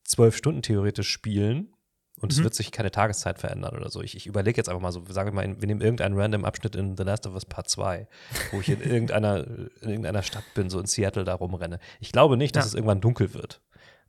zwölf 0.04 0.36
Stunden 0.36 0.62
theoretisch 0.62 1.08
spielen 1.08 1.74
und 2.20 2.32
mhm. 2.32 2.38
es 2.38 2.42
wird 2.42 2.54
sich 2.54 2.70
keine 2.70 2.90
Tageszeit 2.90 3.38
verändern 3.38 3.76
oder 3.76 3.90
so. 3.90 4.02
Ich, 4.02 4.16
ich 4.16 4.26
überlege 4.26 4.56
jetzt 4.56 4.68
einfach 4.68 4.82
mal 4.82 4.92
so, 4.92 5.04
sagen 5.08 5.30
wir 5.30 5.34
mal, 5.34 5.60
wir 5.60 5.66
nehmen 5.66 5.80
irgendeinen 5.80 6.16
random 6.18 6.44
Abschnitt 6.44 6.76
in 6.76 6.96
The 6.96 7.02
Last 7.02 7.26
of 7.26 7.34
Us 7.34 7.44
Part 7.44 7.68
2, 7.68 8.06
wo 8.52 8.60
ich 8.60 8.68
in 8.68 8.80
irgendeiner, 8.82 9.46
in 9.46 9.88
irgendeiner 9.88 10.22
Stadt 10.22 10.44
bin, 10.54 10.70
so 10.70 10.78
in 10.78 10.86
Seattle 10.86 11.24
da 11.24 11.34
rumrenne. 11.34 11.78
Ich 12.00 12.12
glaube 12.12 12.36
nicht, 12.36 12.54
dass 12.56 12.66
ja. 12.66 12.68
es 12.68 12.74
irgendwann 12.74 13.00
dunkel 13.00 13.34
wird. 13.34 13.60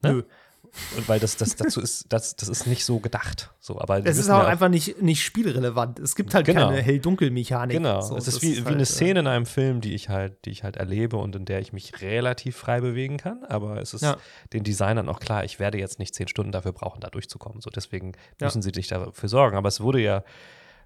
Ne? 0.01 0.13
Nö 0.13 0.23
weil 1.07 1.19
das, 1.19 1.37
das 1.37 1.55
dazu 1.55 1.81
ist, 1.81 2.05
das, 2.09 2.35
das 2.35 2.49
ist 2.49 2.67
nicht 2.67 2.85
so 2.85 2.99
gedacht. 2.99 3.51
So, 3.59 3.79
aber 3.79 4.05
es 4.05 4.17
ist 4.17 4.29
auch 4.29 4.43
ja 4.43 4.47
einfach 4.47 4.69
nicht, 4.69 5.01
nicht 5.01 5.23
spielrelevant. 5.23 5.99
Es 5.99 6.15
gibt 6.15 6.33
halt 6.33 6.45
genau. 6.45 6.69
keine 6.69 6.81
Hell-Dunkel-Mechanik. 6.81 7.77
Genau. 7.77 8.01
So, 8.01 8.17
es 8.17 8.27
ist 8.27 8.41
wie, 8.41 8.51
ist 8.51 8.65
wie 8.65 8.69
eine 8.69 8.77
halt, 8.77 8.87
Szene 8.87 9.19
in 9.21 9.27
einem 9.27 9.45
Film, 9.45 9.81
die 9.81 9.93
ich 9.93 10.09
halt, 10.09 10.45
die 10.45 10.51
ich 10.51 10.63
halt 10.63 10.77
erlebe 10.77 11.17
und 11.17 11.35
in 11.35 11.45
der 11.45 11.59
ich 11.59 11.73
mich 11.73 12.01
relativ 12.01 12.57
frei 12.57 12.81
bewegen 12.81 13.17
kann. 13.17 13.43
Aber 13.45 13.81
es 13.81 13.93
ist 13.93 14.01
ja. 14.01 14.17
den 14.53 14.63
Designern 14.63 15.09
auch 15.09 15.19
klar, 15.19 15.43
ich 15.43 15.59
werde 15.59 15.77
jetzt 15.77 15.99
nicht 15.99 16.13
zehn 16.13 16.27
Stunden 16.27 16.51
dafür 16.51 16.73
brauchen, 16.73 16.99
da 17.01 17.09
durchzukommen. 17.09 17.61
So, 17.61 17.69
deswegen 17.69 18.13
müssen 18.39 18.59
ja. 18.59 18.63
sie 18.63 18.71
sich 18.73 18.87
dafür 18.87 19.29
sorgen. 19.29 19.57
Aber 19.57 19.67
es 19.67 19.81
wurde 19.81 20.01
ja 20.01 20.23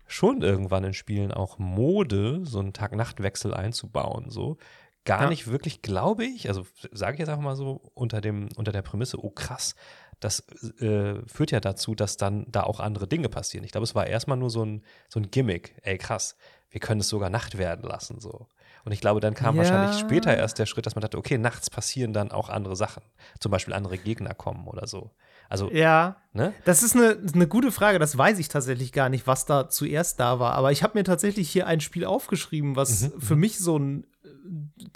schon 0.07 0.41
irgendwann 0.41 0.83
in 0.83 0.93
Spielen 0.93 1.31
auch 1.31 1.59
Mode, 1.59 2.41
so 2.43 2.59
einen 2.59 2.73
Tag-Nacht-Wechsel 2.73 3.53
einzubauen. 3.53 4.29
So 4.29 4.57
gar 5.05 5.23
ja. 5.23 5.29
nicht 5.29 5.47
wirklich, 5.47 5.81
glaube 5.81 6.25
ich, 6.25 6.47
also 6.47 6.65
sage 6.91 7.13
ich 7.13 7.19
jetzt 7.19 7.29
einfach 7.29 7.43
mal 7.43 7.55
so 7.55 7.81
unter, 7.93 8.21
dem, 8.21 8.49
unter 8.55 8.71
der 8.71 8.81
Prämisse, 8.81 9.23
oh 9.23 9.29
krass, 9.29 9.75
das 10.19 10.41
äh, 10.79 11.15
führt 11.27 11.51
ja 11.51 11.59
dazu, 11.59 11.95
dass 11.95 12.17
dann 12.17 12.45
da 12.49 12.63
auch 12.63 12.79
andere 12.79 13.07
Dinge 13.07 13.29
passieren. 13.29 13.63
Ich 13.63 13.71
glaube, 13.71 13.85
es 13.85 13.95
war 13.95 14.07
erstmal 14.07 14.37
nur 14.37 14.49
so 14.49 14.63
ein, 14.63 14.83
so 15.07 15.19
ein 15.19 15.31
Gimmick. 15.31 15.75
Ey, 15.81 15.97
krass, 15.97 16.35
wir 16.69 16.81
können 16.81 17.01
es 17.01 17.09
sogar 17.09 17.29
Nacht 17.29 17.57
werden 17.57 17.87
lassen. 17.87 18.19
So. 18.19 18.47
Und 18.85 18.91
ich 18.91 19.01
glaube, 19.01 19.19
dann 19.19 19.33
kam 19.33 19.55
ja. 19.55 19.61
wahrscheinlich 19.61 19.99
später 19.99 20.35
erst 20.35 20.59
der 20.59 20.65
Schritt, 20.65 20.85
dass 20.85 20.95
man 20.95 21.01
dachte, 21.01 21.17
okay, 21.17 21.37
nachts 21.37 21.69
passieren 21.69 22.13
dann 22.13 22.31
auch 22.31 22.49
andere 22.49 22.75
Sachen. 22.75 23.03
Zum 23.39 23.51
Beispiel 23.51 23.73
andere 23.73 23.97
Gegner 23.97 24.33
kommen 24.33 24.67
oder 24.67 24.87
so. 24.87 25.11
Also, 25.47 25.71
ja, 25.71 26.17
ne? 26.33 26.53
das 26.65 26.83
ist 26.83 26.95
eine, 26.95 27.17
eine 27.33 27.47
gute 27.47 27.71
Frage. 27.71 27.97
Das 27.97 28.15
weiß 28.15 28.37
ich 28.37 28.49
tatsächlich 28.49 28.91
gar 28.91 29.09
nicht, 29.09 29.25
was 29.25 29.45
da 29.45 29.67
zuerst 29.67 30.19
da 30.19 30.39
war. 30.39 30.53
Aber 30.53 30.71
ich 30.71 30.83
habe 30.83 30.97
mir 30.97 31.03
tatsächlich 31.03 31.49
hier 31.49 31.65
ein 31.65 31.81
Spiel 31.81 32.05
aufgeschrieben, 32.05 32.75
was 32.75 33.01
mhm. 33.01 33.19
für 33.19 33.35
mhm. 33.35 33.41
mich 33.41 33.57
so 33.57 33.79
ein 33.79 34.05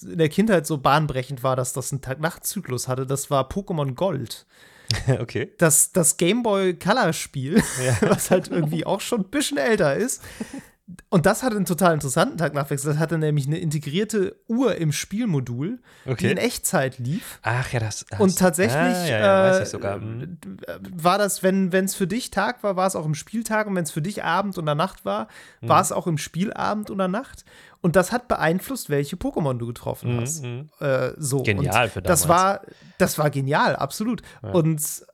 in 0.04 0.18
der 0.18 0.30
Kindheit 0.30 0.66
so 0.66 0.78
bahnbrechend 0.78 1.44
war, 1.44 1.56
dass 1.56 1.74
das 1.74 1.92
einen 1.92 2.02
Tag-Nacht-Zyklus 2.02 2.88
hatte, 2.88 3.06
das 3.06 3.30
war 3.30 3.50
Pokémon 3.50 3.94
Gold. 3.94 4.46
okay. 5.20 5.52
Das, 5.58 5.92
das 5.92 6.18
Gameboy 6.18 6.74
Color-Spiel, 6.76 7.62
Ja. 7.84 7.98
was 8.10 8.32
halt 8.32 8.50
irgendwie 8.50 8.86
auch 8.86 9.02
schon 9.02 9.22
ein 9.22 9.30
bisschen 9.30 9.58
älter 9.58 9.96
ist. 9.96 10.22
Und 11.10 11.26
das 11.26 11.44
hatte 11.44 11.56
einen 11.56 11.64
total 11.66 11.94
interessanten 11.94 12.38
Tag-Nacht-Wechsel. 12.38 12.92
Das 12.92 13.00
hatte 13.00 13.18
nämlich 13.18 13.48
eine 13.48 13.58
integrierte 13.58 14.36
Uhr 14.50 14.76
im 14.76 14.92
Spielmodul, 14.92 15.80
die 16.06 16.12
Okay. 16.12 16.32
in 16.32 16.38
Echtzeit 16.38 17.00
lief. 17.00 17.40
Ach 17.42 17.72
ja, 17.72 17.80
das. 17.80 18.06
das 18.10 18.20
Und 18.20 18.38
tatsächlich 18.38 18.76
ah, 18.76 19.06
ja, 19.08 19.20
ja, 19.20 19.58
äh, 19.60 19.64
ich 19.64 19.70
sogar. 19.70 19.96
Hm. 20.02 20.38
war 20.92 21.18
das, 21.18 21.42
wenn 21.42 21.72
es 21.74 21.96
für 21.96 22.06
dich 22.06 22.32
Tag 22.32 22.64
war, 22.64 22.76
war 22.76 22.86
es 22.86 22.98
auch 22.98 23.06
im 23.06 23.16
Spieltag 23.16 23.68
und 23.68 23.76
wenn 23.78 23.84
es 23.86 23.92
für 23.92 24.02
dich 24.02 24.26
Abend 24.26 24.58
oder 24.58 24.76
Nacht 24.76 25.06
war, 25.06 25.30
war 25.62 25.78
Mhm. 25.78 25.82
es 25.84 25.92
auch 25.94 26.06
im 26.06 26.18
Spielabend 26.18 26.92
oder 26.92 27.08
Nacht. 27.08 27.46
Und 27.80 27.96
das 27.96 28.12
hat 28.12 28.28
beeinflusst, 28.28 28.90
welche 28.90 29.16
Pokémon 29.16 29.58
du 29.58 29.68
getroffen 29.68 30.18
Mhm, 30.18 30.22
hast. 30.22 30.44
mhm. 30.44 30.70
Äh, 30.82 31.12
so. 31.18 31.44
Genial 31.44 31.86
und 31.86 31.92
für 31.92 32.02
das 32.02 32.24
damals. 32.24 32.42
war, 32.44 32.62
das 32.98 33.18
war 33.18 33.30
genial, 33.30 33.78
absolut. 33.78 34.22
Und 34.42 35.06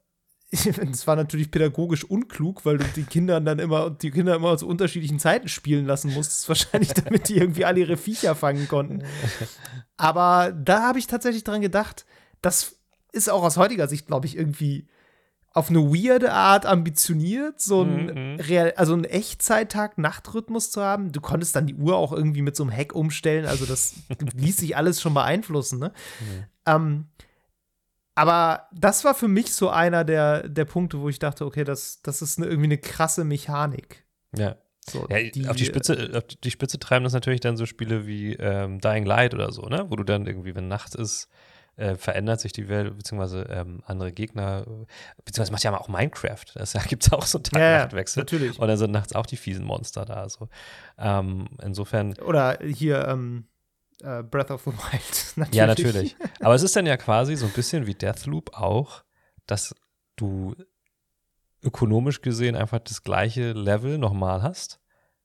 es 0.91 1.05
war 1.05 1.15
natürlich 1.15 1.51
pädagogisch 1.51 2.03
unklug, 2.03 2.65
weil 2.65 2.79
du 2.79 2.85
die 2.95 3.03
Kinder 3.03 3.39
dann 3.39 3.59
immer, 3.59 3.89
die 3.91 4.09
Kinder 4.11 4.35
immer 4.35 4.57
zu 4.57 4.67
unterschiedlichen 4.67 5.19
Zeiten 5.19 5.47
spielen 5.47 5.85
lassen 5.85 6.13
musstest, 6.13 6.47
wahrscheinlich, 6.49 6.93
damit 6.93 7.29
die 7.29 7.37
irgendwie 7.37 7.65
alle 7.65 7.81
ihre 7.81 7.97
Viecher 7.97 8.33
fangen 8.35 8.67
konnten. 8.67 9.03
Aber 9.97 10.51
da 10.51 10.81
habe 10.87 10.97
ich 10.99 11.07
tatsächlich 11.07 11.43
dran 11.43 11.61
gedacht, 11.61 12.05
das 12.41 12.77
ist 13.11 13.29
auch 13.29 13.43
aus 13.43 13.57
heutiger 13.57 13.87
Sicht, 13.87 14.07
glaube 14.07 14.25
ich, 14.27 14.35
irgendwie 14.35 14.87
auf 15.51 15.69
eine 15.69 15.79
weirde 15.79 16.31
Art 16.31 16.65
ambitioniert, 16.65 17.59
so 17.59 17.81
ein, 17.81 18.05
Mhm. 18.35 18.39
Real, 18.39 18.73
also 18.77 18.93
einen 18.93 19.03
Echtzeittag-Nachtrhythmus 19.03 20.71
zu 20.71 20.81
haben. 20.83 21.11
Du 21.11 21.21
konntest 21.21 21.55
dann 21.55 21.65
die 21.67 21.75
Uhr 21.75 21.95
auch 21.95 22.13
irgendwie 22.13 22.43
mit 22.43 22.55
so 22.55 22.63
einem 22.63 22.71
Hack 22.71 22.93
umstellen, 22.93 23.45
also 23.45 23.65
das 23.65 23.95
ließ 24.35 24.57
sich 24.57 24.77
alles 24.77 25.01
schon 25.01 25.13
beeinflussen, 25.13 25.79
ne? 25.79 25.91
Ähm, 26.65 27.05
aber 28.19 28.67
das 28.73 29.03
war 29.05 29.13
für 29.15 29.27
mich 29.27 29.53
so 29.53 29.69
einer 29.69 30.03
der, 30.03 30.47
der 30.49 30.65
Punkte, 30.65 30.99
wo 30.99 31.07
ich 31.09 31.19
dachte, 31.19 31.45
okay, 31.45 31.63
das, 31.63 32.01
das 32.01 32.21
ist 32.21 32.37
eine, 32.37 32.47
irgendwie 32.47 32.67
eine 32.67 32.77
krasse 32.77 33.23
Mechanik. 33.23 34.05
Ja. 34.35 34.55
So, 34.89 35.07
Ja, 35.09 35.49
auf 35.49 35.55
die 35.55 35.65
Spitze, 35.65 36.11
auf 36.15 36.23
die 36.25 36.51
Spitze 36.51 36.79
treiben 36.79 37.03
das 37.03 37.13
natürlich 37.13 37.41
dann 37.41 37.57
so 37.57 37.65
Spiele 37.65 38.07
wie 38.07 38.33
ähm, 38.35 38.79
Dying 38.81 39.05
Light 39.05 39.33
oder 39.33 39.51
so, 39.51 39.63
ne? 39.63 39.85
Wo 39.89 39.95
du 39.95 40.03
dann 40.03 40.25
irgendwie, 40.25 40.55
wenn 40.55 40.67
Nacht 40.67 40.95
ist, 40.95 41.29
äh, 41.75 41.95
verändert 41.95 42.41
sich 42.41 42.51
die 42.51 42.67
Welt, 42.67 42.97
beziehungsweise 42.97 43.43
ähm, 43.43 43.81
andere 43.85 44.11
Gegner, 44.11 44.65
beziehungsweise 45.23 45.51
macht 45.51 45.63
ja 45.63 45.79
auch 45.79 45.87
Minecraft. 45.87 46.43
Da 46.55 46.63
gibt 46.87 47.03
es 47.05 47.13
auch 47.13 47.25
so 47.25 47.37
einen 47.37 47.45
Ja, 47.53 47.59
ja, 47.59 47.77
Tag-Nacht-Wechsel. 47.79 48.21
natürlich. 48.21 48.59
Und 48.59 48.67
dann 48.67 48.77
sind 48.77 48.91
nachts 48.91 49.13
auch 49.15 49.25
die 49.25 49.37
fiesen 49.37 49.63
Monster 49.63 50.05
da. 50.05 50.27
So. 50.27 50.49
Ähm, 50.97 51.47
insofern, 51.61 52.13
Oder 52.19 52.57
hier 52.63 53.07
ähm, 53.07 53.45
äh, 54.01 54.23
Breath 54.23 54.51
of 54.51 54.63
the 54.65 54.71
Wild. 54.71 55.33
natürlich. 55.37 55.55
ja, 55.55 55.67
natürlich. 55.67 56.15
Aber 56.39 56.55
es 56.55 56.63
ist 56.63 56.75
dann 56.75 56.85
ja 56.85 56.97
quasi 56.97 57.35
so 57.35 57.45
ein 57.45 57.51
bisschen 57.53 57.85
wie 57.87 57.93
Deathloop 57.95 58.53
auch, 58.55 59.03
dass 59.45 59.75
du 60.15 60.55
ökonomisch 61.63 62.21
gesehen 62.21 62.55
einfach 62.55 62.79
das 62.79 63.03
gleiche 63.03 63.51
Level 63.51 63.97
nochmal 63.97 64.41
hast. 64.41 64.79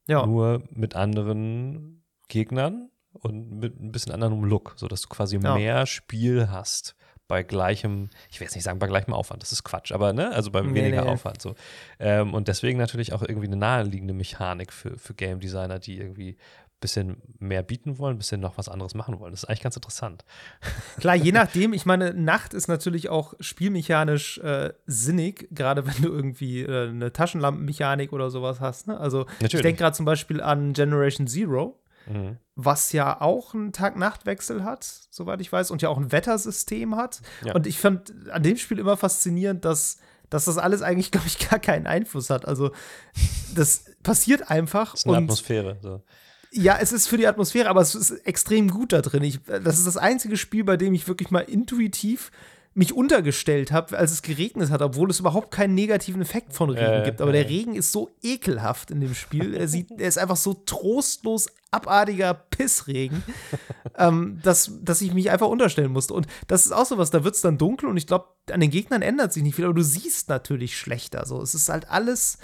Ja, 0.06 0.26
nur 0.26 0.62
mit 0.70 0.96
anderen 0.96 2.04
Gegnern 2.28 2.90
und 3.12 3.58
mit 3.58 3.80
ein 3.80 3.90
bisschen 3.92 4.12
anderem 4.12 4.44
Look, 4.44 4.74
sodass 4.76 5.00
du 5.02 5.08
quasi 5.08 5.38
Ja. 5.38 5.54
mehr 5.54 5.86
Spiel 5.86 6.50
hast 6.50 6.94
bei 7.26 7.42
gleichem, 7.42 8.10
ich 8.30 8.38
will 8.38 8.44
jetzt 8.44 8.54
nicht 8.54 8.64
sagen 8.64 8.78
bei 8.78 8.86
gleichem 8.86 9.14
Aufwand, 9.14 9.42
das 9.42 9.50
ist 9.52 9.64
Quatsch, 9.64 9.92
aber 9.92 10.12
ne, 10.12 10.30
also 10.34 10.50
bei 10.50 10.60
Nee, 10.60 10.74
weniger 10.74 11.04
nee. 11.04 11.10
Aufwand 11.10 11.40
so. 11.40 11.54
Ähm, 11.98 12.34
und 12.34 12.48
deswegen 12.48 12.78
natürlich 12.78 13.14
auch 13.14 13.22
irgendwie 13.22 13.46
eine 13.46 13.56
naheliegende 13.56 14.12
Mechanik 14.12 14.74
für, 14.74 14.98
für 14.98 15.14
Game 15.14 15.40
Designer, 15.40 15.78
die 15.78 15.96
irgendwie 15.96 16.36
bisschen 16.84 17.16
mehr 17.38 17.62
bieten 17.62 17.98
wollen, 17.98 18.16
ein 18.16 18.18
bisschen 18.18 18.42
noch 18.42 18.58
was 18.58 18.68
anderes 18.68 18.94
machen 18.94 19.18
wollen. 19.18 19.32
Das 19.32 19.42
ist 19.42 19.48
eigentlich 19.48 19.62
ganz 19.62 19.76
interessant. 19.76 20.22
klar, 21.00 21.14
je 21.14 21.32
nachdem. 21.32 21.72
Ich 21.72 21.86
meine, 21.86 22.12
Nacht 22.12 22.52
ist 22.52 22.68
natürlich 22.68 23.08
auch 23.08 23.32
spielmechanisch 23.40 24.36
äh, 24.38 24.74
sinnig, 24.86 25.48
gerade 25.50 25.86
wenn 25.86 26.02
du 26.02 26.10
irgendwie 26.10 26.60
äh, 26.60 26.90
eine 26.90 27.10
Taschenlampenmechanik 27.10 28.12
oder 28.12 28.30
sowas 28.30 28.60
hast. 28.60 28.86
Ne? 28.86 29.00
Also, 29.00 29.22
ich 29.22 29.40
Natürlich. 29.40 29.62
denke 29.62 29.78
gerade 29.78 29.96
zum 29.96 30.04
Beispiel 30.04 30.42
an 30.42 30.74
Generation 30.74 31.26
Zero. 31.26 31.80
Mhm. 32.06 32.36
was 32.54 32.92
ja 32.92 33.18
auch 33.22 33.54
einen 33.54 33.72
Tag-Nacht-Wechsel 33.72 34.62
hat, 34.62 34.84
soweit 35.08 35.40
ich 35.40 35.50
weiß, 35.50 35.70
und 35.70 35.80
ja 35.80 35.88
auch 35.88 35.96
ein 35.96 36.12
Wettersystem 36.12 36.96
hat. 36.96 37.22
Ja. 37.42 37.54
Und 37.54 37.66
ich 37.66 37.78
fand 37.78 38.12
an 38.30 38.42
dem 38.42 38.58
Spiel 38.58 38.78
immer 38.78 38.98
faszinierend, 38.98 39.64
dass, 39.64 39.96
dass 40.28 40.44
das 40.44 40.58
alles 40.58 40.82
eigentlich, 40.82 41.10
glaube 41.12 41.26
ich, 41.28 41.48
gar 41.48 41.58
keinen 41.58 41.86
Einfluss 41.86 42.28
hat. 42.28 42.46
Also, 42.46 42.72
das 43.54 43.86
passiert 44.02 44.50
einfach. 44.50 44.90
Das 44.90 45.00
ist 45.00 45.06
eine 45.06 45.16
und 45.16 45.24
Atmosphäre. 45.24 45.78
So. 45.80 46.02
Ja, 46.54 46.78
es 46.80 46.92
ist 46.92 47.08
für 47.08 47.16
die 47.16 47.26
Atmosphäre, 47.26 47.68
aber 47.68 47.80
es 47.80 47.94
ist 47.94 48.10
extrem 48.26 48.70
gut 48.70 48.92
da 48.92 49.02
drin. 49.02 49.22
Ich, 49.22 49.40
das 49.42 49.78
ist 49.78 49.86
das 49.86 49.96
einzige 49.96 50.36
Spiel, 50.36 50.64
bei 50.64 50.76
dem 50.76 50.94
ich 50.94 51.08
wirklich 51.08 51.30
mal 51.30 51.40
intuitiv 51.40 52.30
mich 52.76 52.92
untergestellt 52.92 53.70
habe, 53.70 53.96
als 53.96 54.10
es 54.10 54.22
geregnet 54.22 54.70
hat, 54.70 54.82
obwohl 54.82 55.08
es 55.08 55.20
überhaupt 55.20 55.52
keinen 55.52 55.74
negativen 55.74 56.20
Effekt 56.20 56.52
von 56.52 56.70
Regen 56.70 57.02
Äh, 57.02 57.04
gibt. 57.04 57.20
Aber 57.20 57.30
der 57.30 57.44
äh. 57.44 57.48
Regen 57.48 57.76
ist 57.76 57.92
so 57.92 58.10
ekelhaft 58.22 58.90
in 58.90 59.00
dem 59.00 59.14
Spiel. 59.14 59.54
Er, 59.54 59.68
sieht, 59.68 59.90
er 59.98 60.08
ist 60.08 60.18
einfach 60.18 60.36
so 60.36 60.54
trostlos 60.54 61.46
abartiger 61.70 62.34
Pissregen, 62.34 63.22
ähm, 63.98 64.40
dass, 64.42 64.72
dass 64.82 65.00
ich 65.02 65.14
mich 65.14 65.30
einfach 65.30 65.48
unterstellen 65.48 65.92
musste. 65.92 66.14
Und 66.14 66.26
das 66.48 66.66
ist 66.66 66.72
auch 66.72 66.86
so 66.86 66.98
was, 66.98 67.10
da 67.10 67.22
wird 67.22 67.36
es 67.36 67.40
dann 67.40 67.58
dunkel 67.58 67.88
und 67.88 67.96
ich 67.96 68.08
glaube, 68.08 68.26
an 68.50 68.60
den 68.60 68.70
Gegnern 68.70 69.02
ändert 69.02 69.32
sich 69.32 69.42
nicht 69.42 69.54
viel, 69.54 69.64
aber 69.64 69.74
du 69.74 69.82
siehst 69.82 70.28
natürlich 70.28 70.76
schlechter. 70.76 71.26
So. 71.26 71.40
Es 71.42 71.54
ist 71.54 71.68
halt 71.68 71.88
alles, 71.90 72.38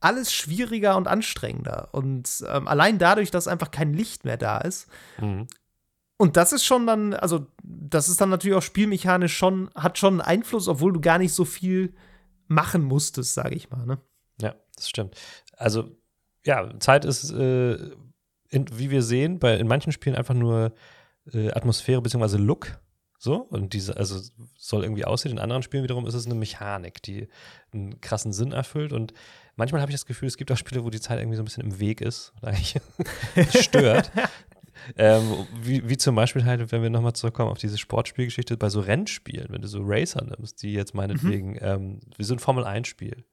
alles 0.00 0.32
schwieriger 0.32 0.96
und 0.96 1.08
anstrengender. 1.08 1.88
Und 1.92 2.44
ähm, 2.48 2.68
allein 2.68 2.98
dadurch, 2.98 3.30
dass 3.30 3.48
einfach 3.48 3.70
kein 3.70 3.92
Licht 3.92 4.24
mehr 4.24 4.36
da 4.36 4.58
ist, 4.58 4.88
Mhm. 5.20 5.46
und 6.18 6.36
das 6.36 6.52
ist 6.52 6.64
schon 6.64 6.86
dann, 6.86 7.14
also 7.14 7.46
das 7.62 8.08
ist 8.08 8.20
dann 8.20 8.30
natürlich 8.30 8.56
auch 8.56 8.62
spielmechanisch 8.62 9.36
schon, 9.36 9.70
hat 9.74 9.98
schon 9.98 10.20
einen 10.20 10.38
Einfluss, 10.38 10.68
obwohl 10.68 10.92
du 10.92 11.00
gar 11.00 11.18
nicht 11.18 11.32
so 11.32 11.44
viel 11.44 11.94
machen 12.48 12.82
musstest, 12.82 13.34
sage 13.34 13.54
ich 13.54 13.70
mal. 13.70 13.84
Ne? 13.86 13.98
Ja, 14.40 14.54
das 14.76 14.88
stimmt. 14.88 15.16
Also, 15.56 15.90
ja, 16.44 16.78
Zeit 16.78 17.04
ist, 17.04 17.32
äh, 17.32 17.74
in, 18.48 18.66
wie 18.78 18.90
wir 18.90 19.02
sehen, 19.02 19.38
bei, 19.38 19.56
in 19.56 19.66
manchen 19.66 19.92
Spielen 19.92 20.14
einfach 20.14 20.34
nur 20.34 20.72
äh, 21.32 21.50
Atmosphäre 21.50 22.00
bzw. 22.02 22.36
Look. 22.36 22.78
So, 23.18 23.36
und 23.36 23.72
diese, 23.72 23.96
also 23.96 24.20
soll 24.56 24.84
irgendwie 24.84 25.06
aussehen. 25.06 25.32
In 25.32 25.38
anderen 25.38 25.62
Spielen 25.62 25.82
wiederum 25.82 26.06
ist 26.06 26.14
es 26.14 26.26
eine 26.26 26.34
Mechanik, 26.34 27.02
die 27.02 27.28
einen 27.72 28.00
krassen 28.00 28.32
Sinn 28.32 28.52
erfüllt. 28.52 28.92
Und 28.92 29.14
manchmal 29.56 29.80
habe 29.80 29.90
ich 29.90 29.94
das 29.96 30.06
Gefühl, 30.06 30.28
es 30.28 30.36
gibt 30.36 30.50
auch 30.52 30.56
Spiele, 30.56 30.84
wo 30.84 30.90
die 30.90 31.00
Zeit 31.00 31.18
irgendwie 31.18 31.36
so 31.36 31.42
ein 31.42 31.46
bisschen 31.46 31.64
im 31.64 31.80
Weg 31.80 32.00
ist 32.00 32.32
und 32.40 32.48
eigentlich 32.48 32.76
stört. 33.62 34.10
ähm, 34.96 35.46
wie, 35.60 35.88
wie 35.88 35.96
zum 35.96 36.14
Beispiel 36.14 36.44
halt, 36.44 36.70
wenn 36.72 36.82
wir 36.82 36.90
nochmal 36.90 37.14
zurückkommen 37.14 37.50
auf 37.50 37.58
diese 37.58 37.78
Sportspielgeschichte, 37.78 38.56
bei 38.56 38.68
so 38.68 38.80
Rennspielen, 38.80 39.48
wenn 39.50 39.62
du 39.62 39.68
so 39.68 39.80
Racer 39.82 40.24
nimmst, 40.24 40.62
die 40.62 40.72
jetzt 40.72 40.94
meinetwegen, 40.94 41.58
ähm, 41.60 42.00
wie 42.16 42.24
so 42.24 42.34
ein 42.34 42.38
Formel-1-Spiel. 42.38 43.24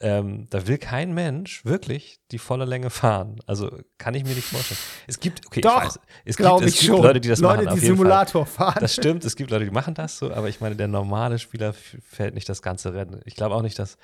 Ähm, 0.00 0.46
da 0.50 0.66
will 0.66 0.78
kein 0.78 1.12
Mensch 1.14 1.64
wirklich 1.64 2.18
die 2.32 2.38
volle 2.38 2.64
Länge 2.64 2.90
fahren. 2.90 3.36
Also 3.46 3.70
kann 3.98 4.14
ich 4.14 4.24
mir 4.24 4.30
nicht 4.34 4.48
vorstellen. 4.48 4.80
Es 5.06 5.20
gibt, 5.20 5.46
okay, 5.46 5.60
Doch, 5.60 5.76
ich 5.82 5.84
weiß, 5.88 5.98
es 6.24 6.36
gibt, 6.38 6.48
es 6.62 6.78
gibt. 6.80 6.88
Leute, 6.98 7.20
die 7.20 7.28
das 7.28 7.38
Leute, 7.38 7.64
machen. 7.64 7.76
die 7.76 7.82
jeden 7.82 7.96
Fall. 7.96 8.04
Simulator 8.06 8.46
fahren. 8.46 8.78
Das 8.80 8.94
stimmt, 8.94 9.24
es 9.24 9.36
gibt 9.36 9.50
Leute, 9.50 9.66
die 9.66 9.70
machen 9.70 9.94
das 9.94 10.18
so, 10.18 10.32
aber 10.32 10.48
ich 10.48 10.60
meine, 10.60 10.74
der 10.74 10.88
normale 10.88 11.38
Spieler 11.38 11.68
f- 11.68 11.98
fährt 12.02 12.34
nicht 12.34 12.48
das 12.48 12.62
ganze 12.62 12.94
Rennen. 12.94 13.20
Ich 13.26 13.36
glaube 13.36 13.54
auch 13.54 13.62
nicht, 13.62 13.78
dass 13.78 13.96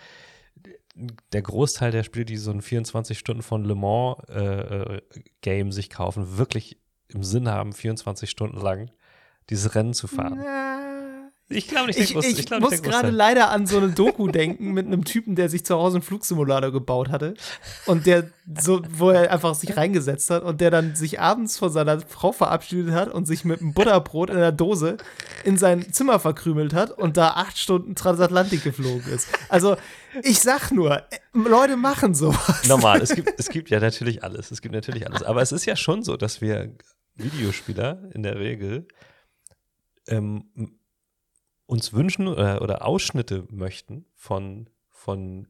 der 1.33 1.43
Großteil 1.43 1.91
der 1.93 2.03
Spiele, 2.03 2.25
die 2.25 2.37
so 2.37 2.51
ein 2.51 2.63
24 2.63 3.19
Stunden 3.19 3.43
von 3.43 3.65
Le 3.65 3.75
Mans 3.75 4.17
äh, 4.29 4.97
äh, 4.97 5.01
Game 5.41 5.73
sich 5.73 5.91
kaufen, 5.91 6.39
wirklich 6.39 6.81
im 7.09 7.23
Sinn 7.23 7.49
haben, 7.49 7.73
24 7.73 8.29
Stunden 8.29 8.59
lang 8.59 8.91
dieses 9.51 9.75
Rennen 9.75 9.95
zu 9.95 10.07
fahren. 10.09 10.41
Ich 11.51 11.67
glaube 11.67 11.87
nicht, 11.87 11.99
Ich, 11.99 12.15
Groß- 12.15 12.25
ich, 12.39 12.45
glaub 12.47 12.61
muss 12.61 12.73
nicht, 12.73 12.85
der 12.85 12.91
gerade 12.91 13.11
leider 13.11 13.51
an 13.51 13.67
so 13.67 13.79
eine 13.79 13.89
Doku 13.95 14.29
denken 14.29 14.73
mit 14.73 14.87
einem 14.87 15.05
Typen, 15.05 15.35
der 15.35 15.49
sich 15.49 15.65
zu 15.65 15.75
Hause 15.77 15.97
einen 15.97 16.03
Flugsimulator 16.03 16.71
gebaut 16.73 17.09
hatte 17.09 17.35
und 17.87 18.05
der 18.05 18.31
so, 18.61 18.83
wo 18.91 19.11
er 19.11 19.31
einfach 19.33 19.55
sich 19.55 19.77
reingesetzt 19.77 20.29
hat 20.29 20.43
und 20.43 20.61
der 20.61 20.71
dann 20.71 20.95
sich 20.95 21.21
abends 21.21 21.57
von 21.57 21.71
seiner 21.71 22.01
Frau 22.01 22.33
verabschiedet 22.33 22.93
hat 22.93 23.09
und 23.13 23.27
sich 23.27 23.47
mit 23.47 23.61
einem 23.63 23.73
Butterbrot 23.73 24.29
in 24.29 24.37
der 24.37 24.53
Dose 24.53 24.99
in 25.45 25.57
sein 25.57 25.91
Zimmer 25.93 26.21
verkrümelt 26.21 26.75
hat 26.75 26.91
und 26.91 27.17
da 27.17 27.31
acht 27.31 27.57
Stunden 27.59 27.95
Transatlantik 27.95 28.63
geflogen 28.63 29.11
ist. 29.11 29.29
Also 29.49 29.77
ich 30.23 30.41
sag 30.41 30.71
nur, 30.71 31.03
Leute 31.33 31.77
machen 31.77 32.15
sowas. 32.15 32.69
Normal, 32.69 33.01
es 33.01 33.15
gibt, 33.15 33.33
es 33.39 33.49
gibt 33.49 33.71
ja 33.71 33.81
natürlich 33.81 34.23
alles. 34.23 34.51
Es 34.51 34.61
gibt 34.61 34.75
natürlich 34.75 35.07
alles. 35.07 35.23
Aber 35.23 35.41
es 35.41 35.53
ist 35.53 35.65
ja 35.65 35.77
schon 35.77 36.03
so, 36.03 36.17
dass 36.19 36.43
wir 36.43 36.75
Videospieler 37.15 38.03
in 38.15 38.23
der 38.23 38.39
Regel 38.39 38.87
ähm, 40.09 40.78
uns 41.69 41.93
wünschen 41.93 42.27
oder, 42.27 42.63
oder 42.63 42.85
Ausschnitte 42.85 43.47
möchten 43.51 44.07
von, 44.15 44.69
von 44.89 45.47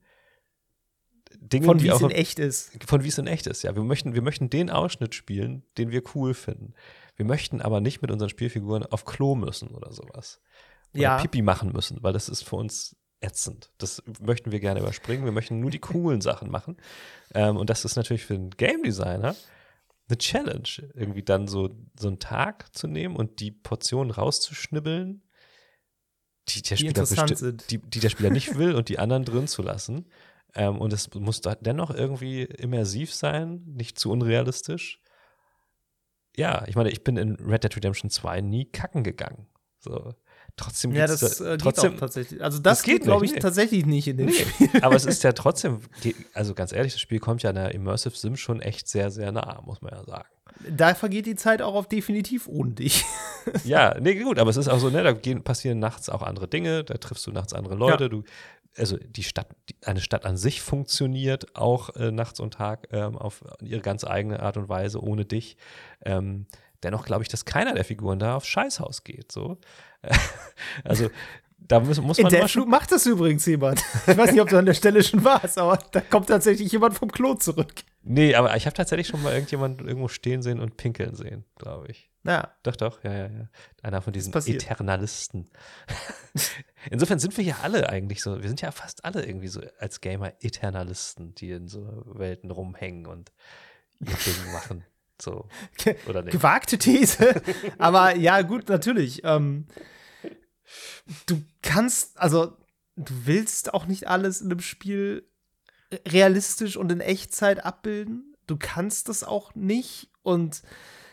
Dingen, 1.41 1.65
Von 1.67 1.79
die 1.79 1.85
wie 1.85 1.89
es 1.89 2.01
in 2.01 2.11
echt 2.11 2.39
ist. 2.39 2.73
von 2.85 3.05
wie 3.05 3.09
es 3.09 3.19
in 3.19 3.27
echt 3.27 3.47
ist. 3.47 3.63
Ja, 3.63 3.75
wir 3.77 3.85
möchten, 3.85 4.15
wir 4.15 4.23
möchten 4.23 4.51
den 4.51 4.69
Ausschnitt 4.71 5.15
spielen, 5.15 5.63
den 5.77 5.91
wir 5.91 6.03
cool 6.15 6.35
finden. 6.35 6.75
Wir 7.17 7.25
möchten 7.25 7.61
aber 7.63 7.81
nicht 7.81 8.03
mit 8.03 8.11
unseren 8.11 8.31
Spielfiguren 8.31 8.85
auf 8.85 9.05
Klo 9.05 9.35
müssen 9.35 9.69
oder 9.69 9.93
sowas. 9.93 10.41
Oder 10.93 11.03
Ja. 11.03 11.19
Pipi 11.19 11.43
machen 11.43 11.73
müssen, 11.73 12.03
weil 12.03 12.13
das 12.13 12.29
ist 12.29 12.43
für 12.43 12.57
uns 12.57 12.97
ätzend. 13.21 13.71
Das 13.79 14.03
möchten 14.21 14.51
wir 14.53 14.61
gerne 14.61 14.81
überspringen. 14.81 15.25
Wir 15.25 15.33
möchten 15.33 15.61
nur 15.61 15.71
die 15.71 15.81
coolen 15.81 16.21
Sachen 16.21 16.51
machen. 16.51 16.77
Ähm, 17.35 17.57
und 17.57 17.71
das 17.71 17.85
ist 17.85 17.97
natürlich 17.97 18.25
für 18.25 18.35
einen 18.35 18.51
Game 18.51 18.83
Designer 18.83 19.37
eine 20.09 20.19
Challenge, 20.19 20.69
irgendwie 20.95 21.23
dann 21.23 21.47
so, 21.49 21.69
so 21.99 22.09
einen 22.09 22.19
Tag 22.19 22.75
zu 22.75 22.87
nehmen 22.87 23.15
und 23.15 23.41
die 23.41 23.51
Portionen 23.51 24.11
rauszuschnibbeln, 24.11 25.23
die 26.55 26.63
der, 26.63 26.77
Spieler, 26.77 26.89
interessant 26.91 27.31
besti- 27.33 27.37
sind. 27.37 27.71
die, 27.71 27.79
die 27.79 28.01
der 28.01 28.09
Spieler 28.11 28.31
nicht 28.31 28.57
will 28.59 28.75
und 28.75 28.89
die 28.89 28.99
anderen 28.99 29.25
drin 29.25 29.47
zu 29.47 29.63
lassen. 29.63 30.07
Ähm, 30.55 30.79
und 30.79 30.93
es 30.93 31.13
muss 31.15 31.41
da 31.41 31.55
dennoch 31.55 31.91
irgendwie 31.91 32.43
immersiv 32.43 33.13
sein, 33.13 33.63
nicht 33.67 33.99
zu 33.99 34.11
unrealistisch. 34.11 35.01
Ja, 36.37 36.65
ich 36.67 36.77
meine, 36.77 36.91
ich 36.91 37.03
bin 37.05 37.17
in 37.17 37.35
Red 37.37 37.65
Dead 37.65 37.75
Redemption 37.77 38.11
2 38.11 38.41
nie 38.41 38.65
kacken 38.67 39.03
gegangen. 39.03 39.47
So. 39.81 40.15
Trotzdem 40.57 40.93
Ja, 40.93 41.07
das 41.07 41.21
da, 41.39 41.53
äh, 41.55 41.59
trotzdem, 41.59 41.91
geht 41.91 41.97
auch 41.99 42.01
tatsächlich. 42.01 42.43
Also 42.43 42.59
das, 42.59 42.79
Das 42.79 42.83
geht 42.85 43.03
glaube 43.03 43.25
ich, 43.25 43.33
nee. 43.33 43.39
tatsächlich 43.39 43.87
nicht 43.87 44.09
in 44.09 44.17
dem 44.17 44.27
Nee, 44.27 44.33
Spiel. 44.33 44.71
aber 44.83 44.97
es 44.97 45.05
ist 45.05 45.23
ja 45.23 45.33
trotzdem, 45.35 45.81
also 46.35 46.55
ganz 46.55 46.73
ehrlich, 46.73 46.93
das 46.95 47.01
Spiel 47.01 47.21
kommt 47.21 47.43
ja 47.43 47.51
einer 47.51 47.73
Immersive 47.73 48.17
Sim 48.17 48.37
schon 48.37 48.61
echt 48.61 48.89
sehr, 48.89 49.11
sehr 49.11 49.31
nah, 49.31 49.61
muss 49.65 49.81
man 49.83 49.93
ja 49.93 50.03
sagen. 50.05 50.29
Da 50.69 50.95
vergeht 50.95 51.27
die 51.27 51.37
Zeit 51.37 51.63
auch 51.63 51.75
auf 51.75 51.89
definitiv 51.89 52.49
ohne 52.49 52.73
dich. 52.73 53.05
Ja, 53.65 53.97
nee, 53.99 54.15
gut, 54.15 54.39
aber 54.39 54.51
es 54.51 54.59
ist 54.59 54.69
auch 54.69 54.79
so, 54.79 54.91
ne, 54.91 55.03
da 55.03 55.13
gehen, 55.13 55.43
passieren 55.43 55.79
nachts 55.79 56.11
auch 56.11 56.21
andere 56.21 56.49
Dinge, 56.49 56.85
da 56.85 56.99
triffst 56.99 57.27
du 57.27 57.33
nachts 57.33 57.55
andere 57.55 57.77
Leute, 57.77 58.05
Ja. 58.05 58.09
du, 58.11 58.23
also 58.77 58.99
die 58.99 59.23
Stadt, 59.23 59.49
die, 59.71 59.77
eine 59.87 60.03
Stadt 60.03 60.27
an 60.27 60.37
sich 60.37 60.61
funktioniert 60.61 61.57
auch 61.57 61.97
äh, 61.97 62.11
nachts 62.11 62.41
und 62.41 62.53
Tag 62.55 62.89
ähm, 62.93 63.17
auf 63.17 63.43
ihre 63.63 63.81
ganz 63.81 64.05
eigene 64.05 64.41
Art 64.41 64.59
und 64.59 64.69
Weise 64.69 65.03
ohne 65.03 65.25
dich. 65.25 65.57
Ähm, 66.05 66.45
dennoch 66.83 67.07
glaube 67.07 67.23
ich, 67.23 67.29
dass 67.31 67.47
keiner 67.47 67.73
der 67.73 67.87
Figuren 67.87 68.19
da 68.19 68.37
aufs 68.37 68.49
Scheißhaus 68.49 69.03
geht, 69.03 69.33
so. 69.33 69.57
also, 70.85 71.09
da 71.57 71.81
muss, 71.81 72.01
muss 72.03 72.19
In 72.19 72.25
man 72.25 72.33
mal 72.33 72.41
Deathloop 72.41 72.69
macht 72.69 72.93
das 72.93 73.07
übrigens 73.07 73.47
jemand. 73.47 73.83
Ich 74.07 74.17
weiß 74.17 74.33
nicht, 74.33 74.41
ob 74.43 74.49
du 74.51 74.59
an 74.59 74.67
der 74.67 74.75
Stelle 74.75 75.03
schon 75.03 75.25
warst, 75.25 75.57
aber 75.59 75.79
da 75.91 76.01
kommt 76.03 76.29
tatsächlich 76.29 76.71
jemand 76.71 76.95
vom 76.95 77.11
Klo 77.11 77.35
zurück. 77.35 77.73
Nee, 78.11 78.35
aber 78.35 78.57
ich 78.57 78.65
habe 78.65 78.75
tatsächlich 78.75 79.07
schon 79.07 79.23
mal 79.23 79.35
irgendjemanden 79.35 79.87
irgendwo 79.87 80.09
stehen 80.09 80.41
sehen 80.41 80.61
und 80.61 80.79
pinkeln 80.79 81.15
sehen, 81.15 81.45
glaube 81.57 81.89
ich. 81.89 82.11
Ja, 82.25 82.55
Doch, 82.63 82.75
doch, 82.75 83.05
ja, 83.05 83.13
ja, 83.13 83.27
ja. 83.27 83.49
Einer 83.83 84.01
von 84.01 84.15
diesen. 84.15 84.33
Eternalisten. 84.33 85.51
Insofern 86.91 87.19
sind 87.19 87.37
wir 87.37 87.45
ja 87.45 87.59
alle 87.63 87.91
eigentlich 87.91 88.23
so, 88.23 88.41
wir 88.41 88.49
sind 88.49 88.63
ja 88.63 88.71
fast 88.71 89.05
alle 89.05 89.27
irgendwie 89.27 89.49
so 89.49 89.61
als 89.79 90.01
Gamer 90.01 90.33
Eternalisten, 90.41 91.35
die 91.35 91.51
in 91.51 91.69
so 91.69 92.03
Welten 92.07 92.51
rumhängen 92.51 93.07
und 93.07 93.31
ihr 94.01 94.07
Ding 94.25 94.53
machen. 94.53 94.85
So, 95.21 95.47
oder 96.09 96.23
nicht? 96.23 96.33
gewagte 96.33 96.79
These. 96.79 97.43
aber 97.79 98.17
ja, 98.17 98.41
gut, 98.41 98.71
natürlich. 98.71 99.23
Ähm, 99.25 99.67
du 101.27 101.43
kannst, 101.61 102.19
also 102.19 102.57
du 102.97 103.27
willst 103.27 103.75
auch 103.75 103.85
nicht 103.85 104.09
alles 104.09 104.41
in 104.41 104.51
einem 104.51 104.61
Spiel 104.61 105.29
realistisch 106.07 106.77
und 106.77 106.93
in 106.93 107.01
Echtzeit 107.01 107.65
abbilden. 107.65 108.35
Du 108.47 108.57
kannst 108.59 109.09
das 109.09 109.25
auch 109.25 109.55
nicht. 109.55 110.11
Und 110.23 110.63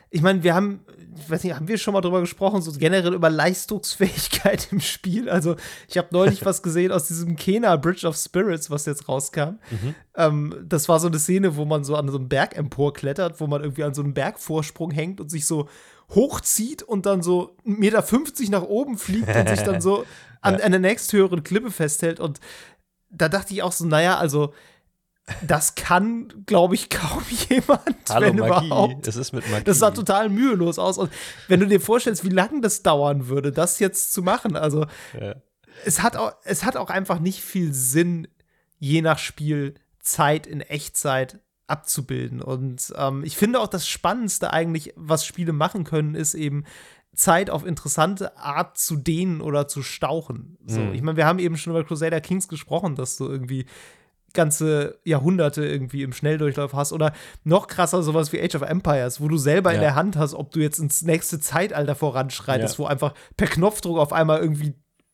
ich 0.09 0.21
meine, 0.21 0.43
wir 0.43 0.55
haben, 0.55 0.85
ich 1.17 1.29
weiß 1.29 1.43
nicht, 1.43 1.55
haben 1.55 1.67
wir 1.67 1.77
schon 1.77 1.93
mal 1.93 2.01
drüber 2.01 2.21
gesprochen, 2.21 2.61
so 2.61 2.71
generell 2.71 3.13
über 3.13 3.29
Leistungsfähigkeit 3.29 4.69
im 4.71 4.79
Spiel. 4.79 5.29
Also, 5.29 5.55
ich 5.89 5.97
habe 5.97 6.07
neulich 6.11 6.45
was 6.45 6.63
gesehen 6.63 6.91
aus 6.91 7.07
diesem 7.07 7.35
Kena 7.35 7.75
Bridge 7.75 8.07
of 8.07 8.15
Spirits, 8.15 8.69
was 8.69 8.85
jetzt 8.85 9.09
rauskam. 9.09 9.59
Ähm, 10.15 10.55
das 10.63 10.87
war 10.87 10.99
so 10.99 11.07
eine 11.07 11.19
Szene, 11.19 11.57
wo 11.57 11.65
man 11.65 11.83
so 11.83 11.95
an 11.95 12.07
so 12.07 12.17
einem 12.17 12.29
Berg 12.29 12.55
emporklettert, 12.55 13.41
wo 13.41 13.47
man 13.47 13.61
irgendwie 13.61 13.83
an 13.83 13.93
so 13.93 14.01
einem 14.01 14.13
Bergvorsprung 14.13 14.91
hängt 14.91 15.19
und 15.19 15.29
sich 15.29 15.45
so 15.45 15.67
hochzieht 16.09 16.83
und 16.83 17.05
dann 17.05 17.21
so 17.21 17.57
1,50 17.65 17.79
Meter 17.79 18.51
nach 18.51 18.63
oben 18.63 18.97
fliegt 18.97 19.35
und 19.35 19.49
sich 19.49 19.63
dann 19.63 19.81
so 19.81 20.05
an, 20.41 20.61
an 20.61 20.71
der 20.71 20.79
nächsthöheren 20.79 21.43
Klippe 21.43 21.71
festhält. 21.71 22.19
Und 22.19 22.39
da 23.17 23.29
dachte 23.29 23.53
ich 23.53 23.63
auch 23.63 23.71
so, 23.71 23.85
naja, 23.85 24.17
also 24.17 24.53
das 25.41 25.73
kann, 25.75 26.31
glaube 26.45 26.75
ich, 26.75 26.89
kaum 26.91 27.23
jemand, 27.49 27.81
Hallo 28.09 28.27
wenn 28.27 28.35
Magie, 28.35 28.67
überhaupt. 28.67 29.07
es 29.07 29.15
ist 29.15 29.33
mit 29.33 29.49
Magie. 29.49 29.63
Das 29.63 29.79
sah 29.79 29.91
total 29.91 30.29
mühelos 30.29 30.77
aus. 30.77 30.97
Und 30.97 31.11
wenn 31.47 31.59
du 31.59 31.67
dir 31.67 31.81
vorstellst, 31.81 32.23
wie 32.23 32.29
lange 32.29 32.61
das 32.61 32.83
dauern 32.83 33.27
würde, 33.27 33.51
das 33.51 33.79
jetzt 33.79 34.13
zu 34.13 34.21
machen, 34.21 34.55
also 34.55 34.85
Ja. 35.19 35.35
es 35.83 36.03
hat 36.03 36.15
auch, 36.15 36.33
es 36.43 36.63
hat 36.63 36.77
auch 36.77 36.89
einfach 36.91 37.19
nicht 37.19 37.41
viel 37.41 37.73
Sinn, 37.73 38.27
je 38.77 39.01
nach 39.01 39.17
Spiel 39.17 39.73
Zeit 39.99 40.45
in 40.45 40.61
Echtzeit 40.61 41.39
abzubilden. 41.67 42.43
Und 42.43 42.93
ähm, 42.95 43.23
ich 43.23 43.35
finde 43.37 43.59
auch 43.59 43.67
das 43.67 43.87
Spannendste 43.87 44.53
eigentlich, 44.53 44.93
was 44.95 45.25
Spiele 45.25 45.53
machen 45.53 45.83
können, 45.83 46.13
ist 46.13 46.35
eben 46.35 46.65
Zeit 47.15 47.49
auf 47.49 47.65
interessante 47.65 48.37
Art 48.37 48.77
zu 48.77 48.95
dehnen 48.95 49.41
oder 49.41 49.67
zu 49.67 49.81
stauchen. 49.83 50.57
So, 50.65 50.79
Mhm. 50.81 50.93
ich 50.93 51.01
meine, 51.01 51.17
wir 51.17 51.25
haben 51.25 51.39
eben 51.39 51.57
schon 51.57 51.71
über 51.71 51.83
Crusader 51.83 52.21
Kings 52.21 52.47
gesprochen, 52.47 52.95
dass 52.95 53.17
du 53.17 53.27
irgendwie 53.27 53.65
ganze 54.33 54.99
Jahrhunderte 55.05 55.65
irgendwie 55.65 56.03
im 56.03 56.11
Schnelldurchlauf 56.11 56.73
hast 56.73 56.91
oder 56.91 57.13
noch 57.45 57.67
krasser 57.67 58.03
sowas 58.03 58.33
wie 58.33 58.41
Age 58.41 58.55
of 58.55 58.63
Empires, 58.63 59.21
wo 59.21 59.29
du 59.29 59.37
selber 59.37 59.69
in 59.71 59.75
Ja. 59.77 59.81
der 59.81 59.95
Hand 59.95 60.17
hast, 60.17 60.33
ob 60.33 60.51
du 60.51 60.59
jetzt 60.59 60.77
ins 60.79 61.03
nächste 61.03 61.39
Zeitalter 61.39 61.95
voranschreitest, 61.95 62.75
Ja. 62.75 62.79
wo 62.79 62.85
einfach 62.85 63.13
per 63.37 63.47
Knopfdruck 63.47 63.97
auf 63.97 64.11
einmal 64.11 64.39
irgendwie 64.41 64.73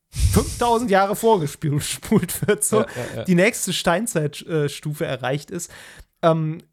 5000 0.10 0.90
Jahre 0.92 1.16
vorgespult 1.16 1.84
spult 1.84 2.48
wird, 2.48 2.64
so 2.64 2.82
ja. 3.16 3.24
die 3.24 3.36
nächste 3.36 3.74
Steinzeitstufe 3.74 5.06
erreicht 5.06 5.52
ist. 5.52 5.72
Ähm, 6.24 6.64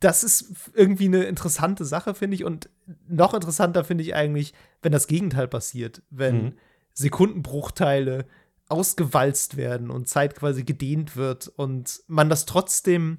das 0.00 0.22
ist 0.24 0.52
irgendwie 0.74 1.06
eine 1.06 1.24
interessante 1.24 1.84
Sache, 1.84 2.14
finde 2.14 2.34
ich. 2.34 2.44
Und 2.44 2.68
noch 3.08 3.32
interessanter 3.32 3.84
finde 3.84 4.04
ich 4.04 4.14
eigentlich, 4.14 4.52
wenn 4.82 4.92
das 4.92 5.06
Gegenteil 5.06 5.48
passiert, 5.48 6.02
wenn 6.10 6.44
Mhm. 6.44 6.52
Sekundenbruchteile 6.92 8.26
ausgewalzt 8.68 9.56
werden 9.56 9.90
und 9.90 10.08
Zeit 10.08 10.34
quasi 10.34 10.64
gedehnt 10.64 11.16
wird 11.16 11.48
und 11.48 12.02
man 12.08 12.28
das 12.28 12.46
trotzdem 12.46 13.18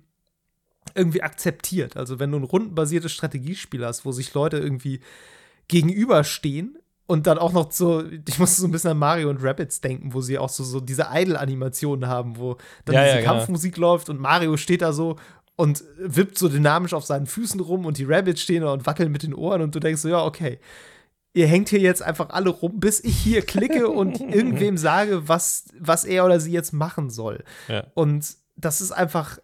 irgendwie 0.95 1.21
akzeptiert. 1.21 1.95
Also 1.97 2.19
wenn 2.19 2.31
du 2.31 2.37
ein 2.37 2.43
rundenbasiertes 2.43 3.11
Strategiespiel 3.11 3.85
hast, 3.85 4.05
wo 4.05 4.11
sich 4.11 4.33
Leute 4.33 4.57
irgendwie 4.57 4.99
gegenüberstehen 5.67 6.77
und 7.05 7.27
dann 7.27 7.37
auch 7.37 7.53
noch 7.53 7.71
so, 7.71 8.03
ich 8.05 8.39
musste 8.39 8.61
so 8.61 8.67
ein 8.67 8.71
bisschen 8.71 8.91
an 8.91 8.97
Mario 8.97 9.29
und 9.29 9.41
Rabbids 9.43 9.79
denken, 9.81 10.13
wo 10.13 10.21
sie 10.21 10.37
auch 10.37 10.49
so, 10.49 10.63
so 10.63 10.79
diese 10.79 11.07
Idle-Animationen 11.13 12.09
haben, 12.09 12.37
wo 12.37 12.57
dann 12.85 12.95
Ja, 12.95 13.03
diese 13.03 13.15
ja, 13.15 13.21
genau. 13.21 13.33
Kampfmusik 13.33 13.77
läuft 13.77 14.09
und 14.09 14.19
Mario 14.19 14.57
steht 14.57 14.81
da 14.81 14.91
so 14.91 15.17
und 15.57 15.83
wippt 15.97 16.37
so 16.37 16.47
dynamisch 16.47 16.93
auf 16.93 17.05
seinen 17.05 17.25
Füßen 17.25 17.59
rum 17.59 17.85
und 17.85 17.97
die 17.97 18.05
Rabbids 18.05 18.41
stehen 18.41 18.61
da 18.61 18.71
und 18.71 18.85
wackeln 18.85 19.11
mit 19.11 19.23
den 19.23 19.33
Ohren 19.33 19.61
und 19.61 19.75
du 19.75 19.79
denkst 19.79 20.01
so, 20.01 20.07
ja, 20.07 20.23
okay. 20.23 20.59
Ihr 21.33 21.47
hängt 21.47 21.69
hier 21.69 21.79
jetzt 21.79 22.01
einfach 22.01 22.29
alle 22.29 22.49
rum, 22.49 22.79
bis 22.79 23.03
ich 23.03 23.17
hier 23.17 23.41
klicke 23.41 23.89
und 23.89 24.21
irgendwem 24.33 24.77
sage, 24.77 25.27
was, 25.27 25.65
was 25.79 26.05
er 26.05 26.25
oder 26.25 26.39
sie 26.39 26.51
jetzt 26.51 26.73
machen 26.73 27.09
soll. 27.09 27.43
Ja. 27.67 27.87
Und 27.95 28.37
das 28.55 28.81
ist 28.81 28.91
einfach, 28.91 29.39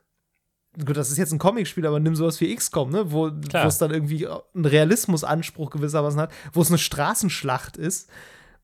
gut, 0.85 0.97
das 0.97 1.09
ist 1.09 1.17
jetzt 1.17 1.33
ein 1.33 1.39
Comicspiel, 1.39 1.85
aber 1.85 1.99
nimm 1.99 2.15
sowas 2.15 2.39
wie 2.41 2.55
XCOM, 2.55 2.91
ne, 2.91 3.11
wo, 3.11 3.27
es 3.27 3.77
dann 3.79 3.91
irgendwie 3.91 4.27
einen 4.27 4.65
Realismusanspruch 4.65 5.71
gewissermaßen 5.71 6.19
hat, 6.19 6.31
wo 6.53 6.61
es 6.61 6.69
eine 6.69 6.77
Straßenschlacht 6.77 7.77
ist, 7.77 8.07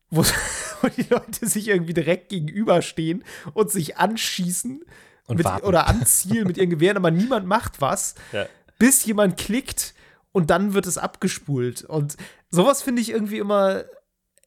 wo, 0.08 0.22
wo 0.82 0.88
die 0.88 1.06
Leute 1.10 1.48
sich 1.48 1.66
irgendwie 1.66 1.94
direkt 1.94 2.28
gegenüberstehen 2.28 3.24
und 3.54 3.72
sich 3.72 3.96
anschießen 3.96 4.84
mit, 5.28 5.46
oder 5.62 5.86
anzielen 5.86 6.46
mit 6.46 6.56
ihren 6.56 6.70
Gewehren, 6.70 6.96
aber 6.96 7.10
niemand 7.10 7.46
macht 7.46 7.80
was, 7.80 8.14
Ja. 8.32 8.46
bis 8.78 9.04
jemand 9.04 9.36
klickt 9.36 9.94
und 10.32 10.50
dann 10.50 10.74
wird 10.74 10.86
es 10.86 10.98
abgespult. 10.98 11.84
Und 11.84 12.16
sowas 12.50 12.82
finde 12.82 13.02
ich 13.02 13.10
irgendwie 13.10 13.38
immer 13.38 13.84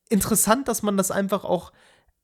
interessant, 0.09 0.67
dass 0.67 0.83
man 0.83 0.97
das 0.97 1.11
einfach 1.11 1.43
auch 1.43 1.71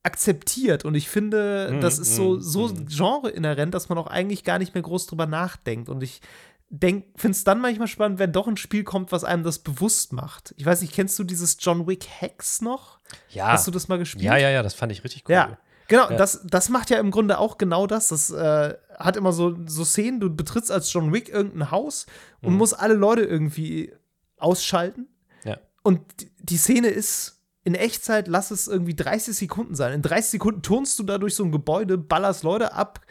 akzeptiert. 0.03 0.85
Und 0.85 0.95
ich 0.95 1.09
finde, 1.09 1.69
Mhm, 1.73 1.81
das 1.81 1.99
ist 1.99 2.15
so, 2.15 2.35
mhm, 2.35 2.41
so 2.41 2.67
mhm. 2.69 2.85
genre-inhärent, 2.87 3.73
dass 3.73 3.89
man 3.89 3.97
auch 3.97 4.07
eigentlich 4.07 4.43
gar 4.43 4.59
nicht 4.59 4.73
mehr 4.73 4.83
groß 4.83 5.07
drüber 5.07 5.25
nachdenkt. 5.25 5.89
Und 5.89 6.01
ich 6.03 6.21
finde 6.69 7.31
es 7.31 7.43
dann 7.43 7.59
manchmal 7.59 7.87
spannend, 7.87 8.19
wenn 8.19 8.31
doch 8.31 8.47
ein 8.47 8.55
Spiel 8.57 8.83
kommt, 8.83 9.11
was 9.11 9.23
einem 9.23 9.43
das 9.43 9.59
bewusst 9.59 10.13
macht. 10.13 10.53
Ich 10.57 10.65
weiß 10.65 10.81
nicht, 10.81 10.93
kennst 10.93 11.17
du 11.17 11.23
dieses 11.23 11.57
John 11.59 11.87
Wick 11.87 12.05
Hex 12.07 12.61
noch? 12.61 12.99
Ja. 13.29 13.47
Hast 13.47 13.65
du 13.67 13.71
das 13.71 13.87
mal 13.87 13.97
gespielt? 13.97 14.23
ja, 14.23 14.37
ja, 14.37 14.49
ja, 14.49 14.61
das 14.63 14.75
fand 14.75 14.91
ich 14.91 15.03
richtig 15.03 15.23
cool. 15.27 15.33
Ja, 15.33 15.57
genau. 15.89 16.09
Ja. 16.09 16.15
Das, 16.15 16.41
das 16.45 16.69
macht 16.69 16.89
ja 16.89 16.99
im 16.99 17.11
Grunde 17.11 17.37
auch 17.37 17.57
genau 17.57 17.85
das. 17.87 18.07
Das 18.07 18.29
äh, 18.29 18.73
hat 18.97 19.17
immer 19.17 19.33
so, 19.33 19.55
so 19.65 19.83
Szenen, 19.83 20.19
du 20.21 20.33
betrittst 20.33 20.71
als 20.71 20.91
John 20.93 21.11
Wick 21.13 21.27
irgendein 21.29 21.69
Haus 21.71 22.05
und 22.41 22.53
Mhm. 22.53 22.57
musst 22.57 22.79
alle 22.79 22.93
Leute 22.93 23.23
irgendwie 23.23 23.91
ausschalten. 24.37 25.07
Ja. 25.43 25.57
Und 25.83 25.99
die- 26.21 26.31
die 26.41 26.57
Szene 26.57 26.87
ist 26.87 27.41
in 27.65 27.75
Echtzeit, 27.75 28.27
lass 28.27 28.51
es 28.51 28.67
irgendwie 28.67 28.95
30 28.95 29.35
Sekunden 29.35 29.75
sein. 29.75 29.93
In 29.93 30.01
30 30.01 30.31
Sekunden 30.31 30.61
turnst 30.61 30.97
du 30.97 31.03
da 31.03 31.17
durch 31.17 31.35
so 31.35 31.43
ein 31.43 31.51
Gebäude, 31.51 31.97
ballerst 31.97 32.43
Leute 32.43 32.73
ab, 32.73 33.01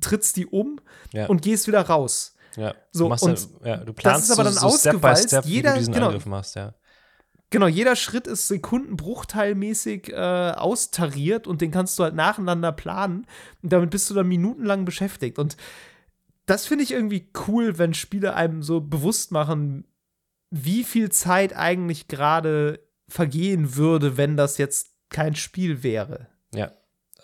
trittst 0.00 0.36
die 0.36 0.46
um 0.46 0.80
Ja. 1.12 1.26
und 1.26 1.42
gehst 1.42 1.66
wieder 1.66 1.82
raus. 1.82 2.34
Ja, 2.56 2.74
So, 2.90 3.04
du, 3.04 3.08
machst 3.10 3.24
und 3.24 3.48
ja, 3.62 3.68
ja, 3.68 3.76
du 3.78 3.92
planst 3.92 4.30
ist 4.30 4.38
aber 4.38 4.50
so, 4.50 4.60
dann 4.60 4.70
so 4.70 4.76
Step 4.78 4.92
by 4.92 4.96
ausgewalzt. 4.96 5.28
Step, 5.28 5.44
wie 5.44 5.50
Jeder- 5.50 5.72
du 5.72 5.78
diesen 5.80 5.92
genau. 5.92 6.06
Angriff 6.06 6.24
machst, 6.26 6.54
ja. 6.54 6.72
Genau, 7.50 7.68
jeder 7.68 7.94
Schritt 7.94 8.26
ist 8.26 8.48
sekundenbruchteilmäßig 8.48 10.12
äh, 10.12 10.52
austariert 10.56 11.46
und 11.46 11.60
den 11.60 11.70
kannst 11.70 11.98
du 11.98 12.02
halt 12.02 12.14
nacheinander 12.14 12.72
planen. 12.72 13.26
Und 13.62 13.72
damit 13.72 13.90
bist 13.90 14.10
du 14.10 14.14
dann 14.14 14.26
minutenlang 14.26 14.84
beschäftigt. 14.84 15.38
Und 15.38 15.56
das 16.46 16.66
finde 16.66 16.84
ich 16.84 16.92
irgendwie 16.92 17.30
cool, 17.46 17.78
wenn 17.78 17.94
Spiele 17.94 18.34
einem 18.34 18.62
so 18.62 18.80
bewusst 18.80 19.30
machen, 19.30 19.84
wie 20.50 20.84
viel 20.84 21.10
Zeit 21.10 21.54
eigentlich 21.56 22.08
gerade 22.08 22.80
vergehen 23.08 23.76
würde, 23.76 24.16
wenn 24.16 24.36
das 24.36 24.58
jetzt 24.58 24.90
kein 25.08 25.36
Spiel 25.36 25.82
wäre. 25.82 26.28
Ja. 26.52 26.72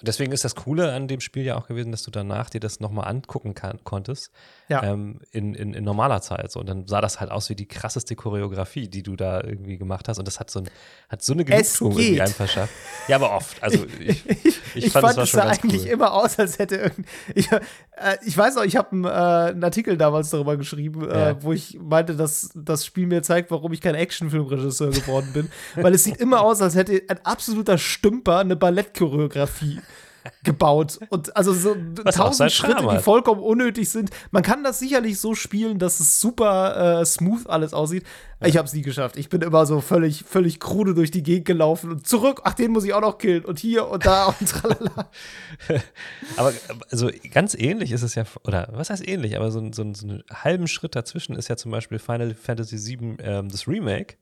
Deswegen 0.02 0.32
ist 0.32 0.44
das 0.44 0.54
Coole 0.54 0.92
an 0.92 1.08
dem 1.08 1.20
Spiel 1.20 1.44
ja 1.44 1.56
auch 1.56 1.66
gewesen, 1.66 1.92
dass 1.92 2.02
du 2.02 2.10
danach 2.10 2.50
dir 2.50 2.60
das 2.60 2.80
nochmal 2.80 3.08
angucken 3.08 3.54
kann, 3.54 3.78
konntest. 3.84 4.30
Ja. 4.68 4.82
Ähm, 4.82 5.20
in, 5.30 5.54
in, 5.54 5.74
in 5.74 5.84
normaler 5.84 6.20
Zeit. 6.22 6.50
So. 6.50 6.60
Und 6.60 6.68
dann 6.68 6.86
sah 6.86 7.00
das 7.00 7.20
halt 7.20 7.30
aus 7.30 7.48
wie 7.50 7.54
die 7.54 7.66
krasseste 7.66 8.16
Choreografie, 8.16 8.88
die 8.88 9.02
du 9.02 9.16
da 9.16 9.42
irgendwie 9.42 9.76
gemacht 9.76 10.08
hast. 10.08 10.18
Und 10.18 10.26
das 10.26 10.40
hat 10.40 10.50
so, 10.50 10.60
ein, 10.60 10.70
hat 11.08 11.22
so 11.22 11.32
eine 11.32 11.44
Genugtuung 11.44 11.92
irgendwie 11.92 12.20
einem 12.20 12.32
verschafft. 12.32 12.72
Ja, 13.08 13.16
aber 13.16 13.32
oft. 13.34 13.62
Also 13.62 13.84
ich, 14.00 14.28
ich, 14.28 14.62
ich 14.74 14.92
fand, 14.92 15.18
es 15.18 15.32
sah 15.32 15.42
eigentlich 15.42 15.82
cool. 15.82 15.88
immer 15.88 16.12
aus, 16.12 16.38
als 16.38 16.58
hätte 16.58 16.76
irgend. 16.76 17.06
Ich, 17.34 17.50
äh, 17.52 17.58
ich 18.24 18.36
weiß 18.36 18.56
auch, 18.56 18.64
ich 18.64 18.76
habe 18.76 18.92
einen, 18.92 19.04
äh, 19.04 19.50
einen, 19.50 19.64
Artikel 19.64 19.96
damals 19.96 20.30
darüber 20.30 20.56
geschrieben, 20.56 21.08
äh, 21.08 21.12
ja. 21.12 21.30
äh, 21.30 21.42
wo 21.42 21.52
ich 21.52 21.78
meinte, 21.80 22.16
dass 22.16 22.50
das 22.54 22.86
Spiel 22.86 23.06
mir 23.06 23.22
zeigt, 23.22 23.50
warum 23.50 23.72
ich 23.72 23.80
kein 23.80 23.94
Actionfilmregisseur 23.94 24.90
geworden 24.90 25.30
bin. 25.32 25.50
Weil 25.76 25.94
es 25.94 26.04
sieht 26.04 26.16
immer 26.16 26.40
aus, 26.40 26.62
als 26.62 26.74
hätte 26.74 27.02
ein 27.08 27.24
absoluter 27.24 27.78
Stümper 27.78 28.38
eine 28.38 28.56
Ballettchoreografie 28.56 29.80
gebaut. 30.44 30.98
Und 31.08 31.36
also 31.36 31.52
so 31.52 31.76
tausend 32.04 32.52
Schritte, 32.52 32.86
die 32.86 32.98
vollkommen 32.98 33.40
unnötig 33.40 33.88
sind. 33.88 34.10
Man 34.30 34.42
kann 34.42 34.64
das 34.64 34.78
sicherlich 34.78 35.18
so 35.18 35.34
spielen, 35.34 35.78
dass 35.78 36.00
es 36.00 36.20
super 36.20 37.00
äh, 37.00 37.04
smooth 37.04 37.46
alles 37.48 37.74
aussieht. 37.74 38.04
Ja. 38.40 38.48
Ich 38.48 38.56
habe 38.56 38.66
es 38.66 38.74
nie 38.74 38.82
geschafft. 38.82 39.16
Ich 39.16 39.28
bin 39.28 39.40
immer 39.42 39.66
so 39.66 39.80
völlig, 39.80 40.24
völlig 40.24 40.58
krude 40.58 40.94
durch 40.94 41.10
die 41.10 41.22
Gegend 41.22 41.44
gelaufen 41.44 41.90
und 41.90 42.06
zurück. 42.06 42.40
Ach, 42.44 42.54
den 42.54 42.72
muss 42.72 42.84
ich 42.84 42.92
auch 42.92 43.00
noch 43.00 43.18
killen. 43.18 43.44
Und 43.44 43.58
hier 43.58 43.88
und 43.88 44.04
da 44.04 44.26
und 44.26 44.48
tralala. 44.48 45.10
aber 46.36 46.52
also 46.90 47.10
ganz 47.32 47.54
ähnlich 47.54 47.92
ist 47.92 48.02
es 48.02 48.14
ja, 48.14 48.24
oder 48.44 48.68
was 48.72 48.90
heißt 48.90 49.06
ähnlich, 49.06 49.36
aber 49.36 49.50
so, 49.50 49.60
so, 49.72 49.94
so 49.94 50.06
einen 50.06 50.24
halben 50.32 50.66
Schritt 50.66 50.96
dazwischen 50.96 51.36
ist 51.36 51.48
ja 51.48 51.56
zum 51.56 51.70
Beispiel 51.70 51.98
Final 51.98 52.34
Fantasy 52.34 52.76
VII 52.78 53.16
ähm, 53.20 53.48
das 53.48 53.68
Remake 53.68 54.16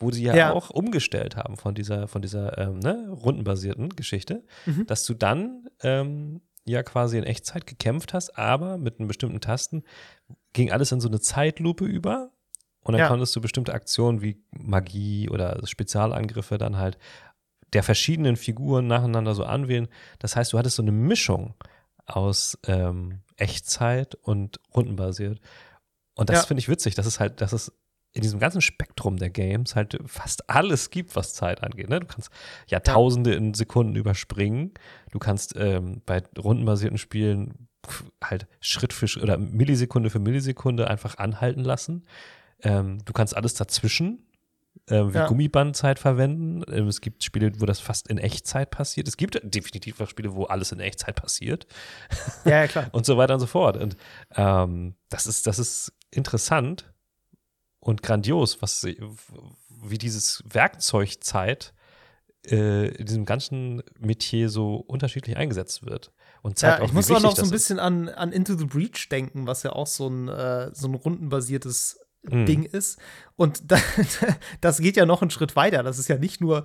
wo 0.00 0.10
sie 0.10 0.24
ja, 0.24 0.34
ja, 0.34 0.52
auch 0.52 0.70
umgestellt 0.70 1.36
haben 1.36 1.56
von 1.56 1.74
dieser, 1.74 2.08
von 2.08 2.22
dieser 2.22 2.58
ähm, 2.58 2.78
ne, 2.78 3.08
rundenbasierten 3.10 3.90
Geschichte, 3.90 4.42
mhm. 4.66 4.86
dass 4.86 5.04
du 5.04 5.14
dann 5.14 5.68
ähm, 5.82 6.40
ja 6.64 6.82
quasi 6.82 7.18
in 7.18 7.24
Echtzeit 7.24 7.66
gekämpft 7.66 8.14
hast, 8.14 8.36
aber 8.36 8.78
mit 8.78 8.98
einem 8.98 9.08
bestimmten 9.08 9.40
Tasten 9.40 9.84
ging 10.52 10.72
alles 10.72 10.90
in 10.90 11.00
so 11.00 11.08
eine 11.08 11.20
Zeitlupe 11.20 11.84
über 11.84 12.32
und 12.80 12.92
dann 12.92 13.00
ja. 13.00 13.08
konntest 13.08 13.36
du 13.36 13.40
bestimmte 13.40 13.74
Aktionen 13.74 14.22
wie 14.22 14.42
Magie 14.50 15.28
oder 15.28 15.60
Spezialangriffe 15.66 16.58
dann 16.58 16.78
halt 16.78 16.98
der 17.72 17.82
verschiedenen 17.82 18.36
Figuren 18.36 18.86
nacheinander 18.86 19.34
so 19.34 19.44
anwählen. 19.44 19.88
Das 20.18 20.34
heißt, 20.34 20.52
du 20.52 20.58
hattest 20.58 20.76
so 20.76 20.82
eine 20.82 20.92
Mischung 20.92 21.54
aus 22.06 22.58
ähm, 22.66 23.20
Echtzeit 23.36 24.16
und 24.16 24.60
rundenbasiert. 24.74 25.40
Und 26.14 26.30
das 26.30 26.40
ja. 26.40 26.46
finde 26.46 26.60
ich 26.60 26.68
witzig. 26.68 26.94
Das 26.94 27.06
ist 27.06 27.20
halt, 27.20 27.40
das 27.40 27.52
ist 27.52 27.72
in 28.12 28.22
diesem 28.22 28.40
ganzen 28.40 28.60
Spektrum 28.60 29.16
der 29.16 29.30
Games 29.30 29.76
halt 29.76 29.98
fast 30.06 30.50
alles 30.50 30.90
gibt, 30.90 31.14
was 31.14 31.34
Zeit 31.34 31.62
angeht. 31.62 31.88
Ne? 31.88 32.00
Du 32.00 32.06
kannst 32.06 32.30
Jahrtausende 32.66 33.34
in 33.34 33.54
Sekunden 33.54 33.94
überspringen. 33.94 34.72
Du 35.12 35.18
kannst 35.18 35.54
ähm, 35.56 36.02
bei 36.06 36.22
rundenbasierten 36.36 36.98
Spielen 36.98 37.68
halt 38.22 38.46
Schritt 38.60 38.92
für 38.92 39.08
Schritt 39.08 39.22
oder 39.22 39.38
Millisekunde 39.38 40.10
für 40.10 40.18
Millisekunde 40.18 40.88
einfach 40.88 41.18
anhalten 41.18 41.62
lassen. 41.62 42.04
Ähm, 42.62 42.98
du 43.04 43.12
kannst 43.12 43.36
alles 43.36 43.54
dazwischen 43.54 44.26
äh, 44.86 45.12
wie 45.12 45.18
ja. 45.18 45.26
Gummibandzeit 45.26 45.98
verwenden. 45.98 46.62
Ähm, 46.72 46.88
es 46.88 47.00
gibt 47.00 47.22
Spiele, 47.24 47.52
wo 47.60 47.66
das 47.66 47.80
fast 47.80 48.08
in 48.08 48.18
Echtzeit 48.18 48.70
passiert. 48.70 49.08
Es 49.08 49.16
gibt 49.16 49.40
definitiv 49.42 50.00
auch 50.00 50.08
Spiele, 50.08 50.34
wo 50.34 50.44
alles 50.44 50.72
in 50.72 50.80
Echtzeit 50.80 51.16
passiert. 51.16 51.66
Ja, 52.44 52.62
ja 52.62 52.66
klar. 52.66 52.88
und 52.92 53.06
so 53.06 53.16
weiter 53.16 53.34
und 53.34 53.40
so 53.40 53.46
fort. 53.46 53.76
Und 53.76 53.96
ähm, 54.36 54.94
das 55.08 55.26
ist, 55.26 55.46
das 55.46 55.58
ist 55.58 55.92
interessant, 56.10 56.89
und 57.80 58.02
grandios, 58.02 58.62
was 58.62 58.86
wie 59.82 59.98
dieses 59.98 60.44
Werkzeugzeit 60.46 61.72
äh, 62.46 62.88
in 62.88 63.06
diesem 63.06 63.24
ganzen 63.24 63.82
Metier 63.98 64.48
so 64.48 64.76
unterschiedlich 64.76 65.36
eingesetzt 65.36 65.84
wird. 65.84 66.12
Und 66.42 66.58
zeigt 66.58 66.78
ja, 66.78 66.84
auch, 66.84 66.88
ich 66.88 66.94
muss 66.94 67.10
auch 67.10 67.20
noch 67.20 67.36
so 67.36 67.42
ein 67.42 67.50
bisschen 67.50 67.78
an, 67.78 68.08
an 68.08 68.32
Into 68.32 68.54
the 68.54 68.64
Breach 68.64 69.08
denken, 69.10 69.46
was 69.46 69.62
ja 69.62 69.72
auch 69.72 69.86
so 69.86 70.08
ein, 70.08 70.28
äh, 70.28 70.70
so 70.72 70.88
ein 70.88 70.94
rundenbasiertes 70.94 71.98
mm. 72.22 72.46
Ding 72.46 72.62
ist. 72.62 72.98
Und 73.36 73.70
da, 73.70 73.78
das 74.60 74.78
geht 74.78 74.96
ja 74.96 75.04
noch 75.04 75.20
einen 75.20 75.30
Schritt 75.30 75.54
weiter. 75.54 75.82
Das 75.82 75.98
ist 75.98 76.08
ja 76.08 76.16
nicht 76.16 76.40
nur 76.40 76.64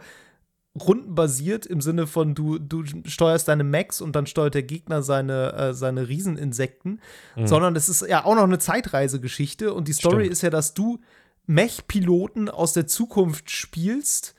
rundenbasiert 0.80 1.66
im 1.66 1.82
Sinne 1.82 2.06
von 2.06 2.36
du, 2.36 2.60
du 2.60 2.84
steuerst 3.06 3.48
deine 3.48 3.64
Max 3.64 4.02
und 4.02 4.16
dann 4.16 4.28
steuert 4.28 4.56
der 4.56 4.64
Gegner 4.64 5.02
seine, 5.02 5.54
äh, 5.54 5.74
seine 5.74 6.10
Rieseninsekten, 6.10 7.02
mhm. 7.36 7.48
sondern 7.48 7.76
es 7.76 7.88
ist 7.88 8.06
ja 8.08 8.26
auch 8.26 8.36
noch 8.36 8.44
eine 8.44 8.60
Zeitreisegeschichte 8.60 9.74
und 9.74 9.88
die 9.88 9.94
Story 9.94 10.26
Stimmt. 10.26 10.34
ist 10.34 10.42
ja, 10.42 10.50
dass 10.50 10.74
du 10.74 11.00
Mech-Piloten 11.48 12.50
aus 12.50 12.74
der 12.74 12.88
Zukunft 12.88 13.52
spielst, 13.52 14.36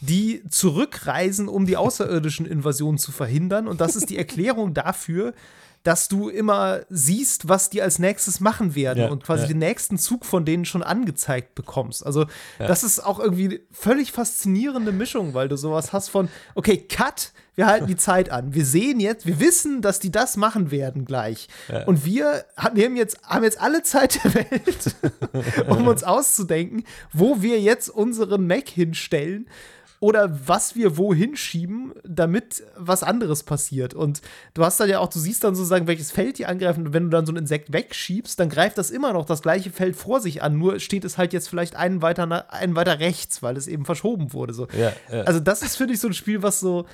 die 0.00 0.42
zurückreisen, 0.48 1.48
um 1.48 1.66
die 1.66 1.76
außerirdischen 1.76 2.46
Invasionen 2.46 2.98
zu 2.98 3.12
verhindern. 3.12 3.68
Und 3.68 3.80
das 3.80 3.96
ist 3.96 4.10
die 4.10 4.18
Erklärung 4.18 4.74
dafür, 4.74 5.34
dass 5.84 6.08
du 6.08 6.30
immer 6.30 6.80
siehst, 6.88 7.48
was 7.48 7.70
die 7.70 7.82
als 7.82 7.98
nächstes 7.98 8.40
machen 8.40 8.74
werden 8.74 9.04
ja, 9.04 9.08
und 9.10 9.22
quasi 9.22 9.42
ja. 9.42 9.48
den 9.48 9.58
nächsten 9.58 9.98
Zug 9.98 10.24
von 10.24 10.46
denen 10.46 10.64
schon 10.64 10.82
angezeigt 10.82 11.54
bekommst. 11.54 12.04
Also, 12.04 12.22
ja. 12.58 12.66
das 12.66 12.82
ist 12.82 13.00
auch 13.00 13.20
irgendwie 13.20 13.60
völlig 13.70 14.10
faszinierende 14.10 14.92
Mischung, 14.92 15.34
weil 15.34 15.48
du 15.48 15.56
sowas 15.56 15.92
hast 15.92 16.08
von, 16.08 16.28
okay, 16.54 16.78
Cut, 16.78 17.32
wir 17.54 17.66
halten 17.66 17.86
die 17.86 17.96
Zeit 17.98 18.30
an. 18.30 18.54
Wir 18.54 18.64
sehen 18.64 18.98
jetzt, 18.98 19.26
wir 19.26 19.40
wissen, 19.40 19.82
dass 19.82 20.00
die 20.00 20.10
das 20.10 20.38
machen 20.38 20.70
werden 20.70 21.04
gleich. 21.04 21.48
Und 21.84 22.06
wir 22.06 22.46
haben 22.56 22.96
jetzt, 22.96 23.22
haben 23.22 23.44
jetzt 23.44 23.60
alle 23.60 23.82
Zeit 23.82 24.24
der 24.24 24.34
Welt, 24.34 24.96
um 25.68 25.86
uns 25.86 26.02
auszudenken, 26.02 26.84
wo 27.12 27.42
wir 27.42 27.60
jetzt 27.60 27.90
unseren 27.90 28.46
Mac 28.46 28.70
hinstellen 28.70 29.46
oder 30.04 30.46
was 30.46 30.76
wir 30.76 30.98
wohin 30.98 31.34
schieben, 31.34 31.94
damit 32.04 32.62
was 32.76 33.02
anderes 33.02 33.42
passiert. 33.42 33.94
Und 33.94 34.20
du 34.52 34.62
hast 34.62 34.78
dann 34.78 34.90
ja 34.90 34.98
auch, 34.98 35.08
du 35.08 35.18
siehst 35.18 35.42
dann 35.42 35.54
sozusagen, 35.54 35.86
welches 35.86 36.10
Feld 36.10 36.36
die 36.36 36.44
angreifen. 36.44 36.88
Und 36.88 36.92
wenn 36.92 37.04
du 37.04 37.08
dann 37.08 37.24
so 37.24 37.32
ein 37.32 37.36
Insekt 37.36 37.72
wegschiebst, 37.72 38.38
dann 38.38 38.50
greift 38.50 38.76
das 38.76 38.90
immer 38.90 39.14
noch 39.14 39.24
das 39.24 39.40
gleiche 39.40 39.70
Feld 39.70 39.96
vor 39.96 40.20
sich 40.20 40.42
an. 40.42 40.58
Nur 40.58 40.78
steht 40.78 41.06
es 41.06 41.16
halt 41.16 41.32
jetzt 41.32 41.48
vielleicht 41.48 41.74
einen 41.74 42.02
weiter, 42.02 42.52
einen 42.52 42.76
weiter 42.76 43.00
rechts, 43.00 43.42
weil 43.42 43.56
es 43.56 43.66
eben 43.66 43.86
verschoben 43.86 44.34
wurde. 44.34 44.52
So. 44.52 44.68
Ja, 44.76 44.92
ja. 45.10 45.22
Also, 45.22 45.40
das 45.40 45.62
ist, 45.62 45.76
finde 45.76 45.94
ich, 45.94 46.00
so 46.00 46.08
ein 46.08 46.12
Spiel, 46.12 46.42
was 46.42 46.60
so 46.60 46.84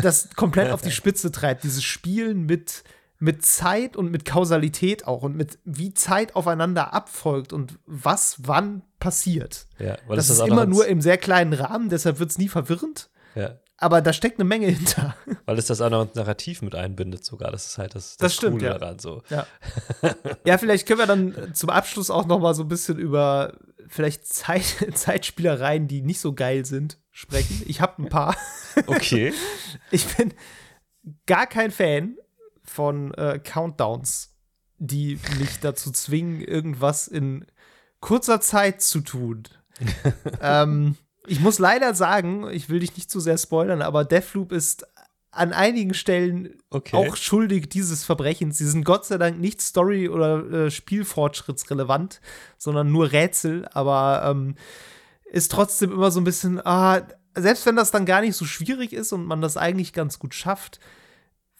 das 0.00 0.28
komplett 0.36 0.70
auf 0.72 0.82
die 0.82 0.92
Spitze 0.92 1.32
treibt. 1.32 1.64
Dieses 1.64 1.82
Spielen 1.82 2.46
mit 2.46 2.84
mit 3.18 3.44
Zeit 3.44 3.96
und 3.96 4.10
mit 4.10 4.24
Kausalität 4.24 5.06
auch 5.06 5.22
und 5.22 5.36
mit 5.36 5.58
wie 5.64 5.94
Zeit 5.94 6.36
aufeinander 6.36 6.92
abfolgt 6.92 7.52
und 7.52 7.78
was 7.86 8.36
wann 8.42 8.82
passiert. 8.98 9.66
Ja, 9.78 9.96
das, 10.08 10.28
das 10.28 10.30
ist 10.30 10.46
immer 10.46 10.66
nur 10.66 10.86
im 10.86 11.00
sehr 11.00 11.18
kleinen 11.18 11.52
Rahmen, 11.52 11.88
deshalb 11.88 12.18
wird 12.18 12.30
es 12.30 12.38
nie 12.38 12.48
verwirrend. 12.48 13.10
Ja. 13.34 13.58
Aber 13.78 14.00
da 14.00 14.12
steckt 14.12 14.40
eine 14.40 14.48
Menge 14.48 14.68
hinter. 14.68 15.14
Weil 15.44 15.58
es 15.58 15.66
das 15.66 15.82
auch 15.82 15.90
noch 15.90 16.14
Narrativ 16.14 16.62
mit 16.62 16.74
einbindet 16.74 17.24
sogar. 17.24 17.50
Das 17.50 17.66
ist 17.66 17.78
halt 17.78 17.94
das, 17.94 18.16
das, 18.16 18.16
das 18.16 18.34
stimmt, 18.34 18.58
Coole 18.60 18.72
ja. 18.72 18.78
daran 18.78 18.98
so. 18.98 19.22
Ja. 19.28 19.46
ja, 20.44 20.56
vielleicht 20.56 20.86
können 20.86 21.00
wir 21.00 21.06
dann 21.06 21.54
zum 21.54 21.68
Abschluss 21.68 22.10
auch 22.10 22.26
noch 22.26 22.40
mal 22.40 22.54
so 22.54 22.62
ein 22.62 22.68
bisschen 22.68 22.98
über 22.98 23.58
vielleicht 23.88 24.26
Zeit, 24.26 24.64
Zeitspielereien, 24.94 25.88
die 25.88 26.00
nicht 26.00 26.20
so 26.20 26.32
geil 26.32 26.64
sind, 26.64 26.98
sprechen. 27.10 27.62
Ich 27.66 27.80
habe 27.80 28.02
ein 28.02 28.08
paar. 28.08 28.34
Okay. 28.86 29.32
ich 29.90 30.06
bin 30.16 30.32
gar 31.26 31.46
kein 31.46 31.70
Fan 31.70 32.16
von 32.66 33.14
äh, 33.14 33.40
Countdowns, 33.42 34.34
die 34.78 35.18
mich 35.38 35.60
dazu 35.60 35.90
zwingen, 35.90 36.40
irgendwas 36.40 37.08
in 37.08 37.46
kurzer 38.00 38.40
Zeit 38.40 38.82
zu 38.82 39.00
tun. 39.00 39.44
ähm, 40.40 40.96
ich 41.26 41.40
muss 41.40 41.58
leider 41.58 41.94
sagen, 41.94 42.48
ich 42.50 42.68
will 42.68 42.80
dich 42.80 42.96
nicht 42.96 43.10
zu 43.10 43.20
sehr 43.20 43.38
spoilern, 43.38 43.82
aber 43.82 44.04
Deathloop 44.04 44.52
ist 44.52 44.86
an 45.30 45.52
einigen 45.52 45.92
Stellen 45.92 46.54
okay. 46.70 46.96
auch 46.96 47.16
schuldig 47.16 47.68
dieses 47.68 48.04
Verbrechens. 48.04 48.58
Sie 48.58 48.66
sind 48.66 48.84
Gott 48.84 49.04
sei 49.04 49.18
Dank 49.18 49.38
nicht 49.38 49.60
Story- 49.60 50.08
oder 50.08 50.50
äh, 50.50 50.70
Spielfortschrittsrelevant, 50.70 52.20
sondern 52.56 52.90
nur 52.90 53.12
Rätsel, 53.12 53.68
aber 53.72 54.22
ähm, 54.24 54.54
ist 55.26 55.52
trotzdem 55.52 55.92
immer 55.92 56.10
so 56.10 56.20
ein 56.20 56.24
bisschen, 56.24 56.64
ah, 56.64 57.02
selbst 57.34 57.66
wenn 57.66 57.76
das 57.76 57.90
dann 57.90 58.06
gar 58.06 58.22
nicht 58.22 58.36
so 58.36 58.46
schwierig 58.46 58.92
ist 58.92 59.12
und 59.12 59.26
man 59.26 59.42
das 59.42 59.56
eigentlich 59.56 59.92
ganz 59.92 60.18
gut 60.18 60.34
schafft, 60.34 60.80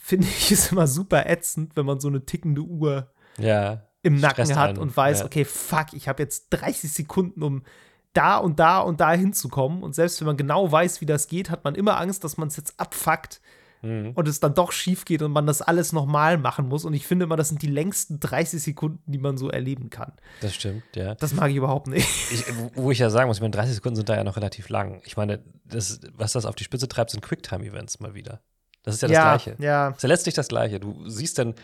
finde 0.06 0.28
ich 0.28 0.52
es 0.52 0.70
immer 0.70 0.86
super 0.86 1.26
ätzend, 1.26 1.74
wenn 1.74 1.84
man 1.84 1.98
so 1.98 2.06
eine 2.06 2.24
tickende 2.24 2.62
Uhr 2.62 3.10
ja, 3.38 3.82
im 4.02 4.20
Nacken 4.20 4.54
hat 4.54 4.70
einen. 4.70 4.78
und 4.78 4.96
weiß, 4.96 5.20
ja. 5.20 5.26
okay, 5.26 5.44
fuck, 5.44 5.92
ich 5.94 6.06
habe 6.06 6.22
jetzt 6.22 6.46
30 6.50 6.92
Sekunden, 6.92 7.42
um 7.42 7.64
da 8.12 8.36
und 8.36 8.60
da 8.60 8.78
und 8.78 9.00
da 9.00 9.12
hinzukommen. 9.12 9.82
Und 9.82 9.96
selbst 9.96 10.20
wenn 10.20 10.26
man 10.28 10.36
genau 10.36 10.70
weiß, 10.70 11.00
wie 11.00 11.06
das 11.06 11.26
geht, 11.26 11.50
hat 11.50 11.64
man 11.64 11.74
immer 11.74 11.98
Angst, 12.00 12.22
dass 12.22 12.36
man 12.36 12.46
es 12.46 12.56
jetzt 12.56 12.78
abfuckt 12.78 13.40
mhm. 13.82 14.12
und 14.14 14.28
es 14.28 14.38
dann 14.38 14.54
doch 14.54 14.70
schief 14.70 15.04
geht 15.04 15.22
und 15.22 15.32
man 15.32 15.44
das 15.44 15.60
alles 15.60 15.92
nochmal 15.92 16.38
machen 16.38 16.68
muss. 16.68 16.84
Und 16.84 16.94
ich 16.94 17.04
finde 17.04 17.24
immer, 17.24 17.36
das 17.36 17.48
sind 17.48 17.60
die 17.62 17.66
längsten 17.66 18.20
30 18.20 18.62
Sekunden, 18.62 19.10
die 19.10 19.18
man 19.18 19.36
so 19.36 19.50
erleben 19.50 19.90
kann. 19.90 20.12
Das 20.40 20.54
stimmt, 20.54 20.84
ja. 20.94 21.16
Das 21.16 21.34
mag 21.34 21.50
ich 21.50 21.56
überhaupt 21.56 21.88
nicht. 21.88 22.08
Ich, 22.30 22.44
wo 22.76 22.92
ich 22.92 23.00
ja 23.00 23.10
sagen 23.10 23.26
muss, 23.26 23.38
ich 23.38 23.42
meine, 23.42 23.50
30 23.50 23.74
Sekunden 23.74 23.96
sind 23.96 24.08
da 24.08 24.14
ja 24.14 24.22
noch 24.22 24.36
relativ 24.36 24.68
lang. 24.68 25.02
Ich 25.04 25.16
meine, 25.16 25.42
das, 25.64 26.00
was 26.14 26.32
das 26.32 26.46
auf 26.46 26.54
die 26.54 26.64
Spitze 26.64 26.86
treibt, 26.86 27.10
sind 27.10 27.22
Quicktime-Events 27.22 27.98
mal 27.98 28.14
wieder. 28.14 28.40
Das 28.86 28.94
ist 28.94 29.02
ja 29.02 29.08
das 29.08 29.14
ja, 29.14 29.36
Gleiche. 29.36 29.56
Ja. 29.58 29.88
Das 29.88 29.98
ist 29.98 30.02
ja 30.02 30.08
letztlich 30.08 30.34
das 30.34 30.48
Gleiche. 30.48 30.80
Du 30.80 31.08
siehst 31.08 31.38
dann 31.38 31.54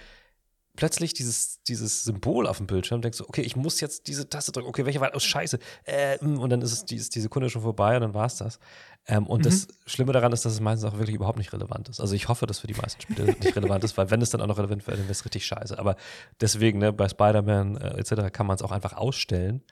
plötzlich 0.76 1.14
dieses, 1.14 1.62
dieses 1.62 2.04
Symbol 2.04 2.46
auf 2.46 2.56
dem 2.58 2.66
Bildschirm, 2.66 3.02
denkst 3.02 3.18
du, 3.18 3.24
okay, 3.28 3.42
ich 3.42 3.56
muss 3.56 3.80
jetzt 3.80 4.08
diese 4.08 4.28
Taste 4.28 4.52
drücken, 4.52 4.68
okay, 4.68 4.84
welche 4.86 5.00
war, 5.00 5.12
oh 5.14 5.18
scheiße, 5.18 5.58
äh, 5.84 6.22
mm, 6.24 6.38
und 6.38 6.50
dann 6.50 6.62
ist 6.62 6.72
es 6.72 6.84
die, 6.84 6.96
ist 6.96 7.14
die 7.14 7.20
Sekunde 7.20 7.50
schon 7.50 7.62
vorbei 7.62 7.94
und 7.96 8.02
dann 8.02 8.14
war 8.14 8.26
es 8.26 8.36
das. 8.36 8.58
Ähm, 9.06 9.26
und 9.26 9.40
mhm. 9.40 9.44
das 9.44 9.68
Schlimme 9.86 10.12
daran 10.12 10.32
ist, 10.32 10.44
dass 10.44 10.52
es 10.52 10.60
meistens 10.60 10.90
auch 10.90 10.96
wirklich 10.96 11.14
überhaupt 11.16 11.38
nicht 11.38 11.52
relevant 11.52 11.88
ist. 11.88 12.00
Also 12.00 12.14
ich 12.14 12.28
hoffe, 12.28 12.46
dass 12.46 12.60
für 12.60 12.66
die 12.66 12.74
meisten 12.74 13.00
Spiele 13.02 13.24
nicht 13.40 13.56
relevant 13.56 13.84
ist, 13.84 13.96
weil 13.98 14.10
wenn 14.10 14.22
es 14.22 14.30
dann 14.30 14.40
auch 14.40 14.46
noch 14.46 14.58
relevant 14.58 14.86
wäre, 14.86 14.96
dann 14.96 15.06
wäre 15.06 15.12
es 15.12 15.24
richtig 15.24 15.44
scheiße. 15.44 15.78
Aber 15.78 15.96
deswegen, 16.40 16.78
ne, 16.78 16.92
bei 16.92 17.08
Spider-Man 17.08 17.76
äh, 17.76 17.98
etc. 17.98 18.32
kann 18.32 18.46
man 18.46 18.56
es 18.56 18.62
auch 18.62 18.72
einfach 18.72 18.94
ausstellen. 18.94 19.62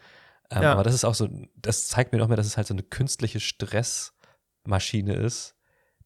Ähm, 0.50 0.62
ja. 0.62 0.72
Aber 0.72 0.82
das 0.82 0.94
ist 0.94 1.04
auch 1.04 1.14
so, 1.14 1.28
das 1.56 1.88
zeigt 1.88 2.12
mir 2.12 2.18
noch 2.18 2.28
mehr, 2.28 2.36
dass 2.36 2.46
es 2.46 2.56
halt 2.56 2.66
so 2.66 2.74
eine 2.74 2.82
künstliche 2.82 3.40
Stressmaschine 3.40 5.14
ist, 5.14 5.54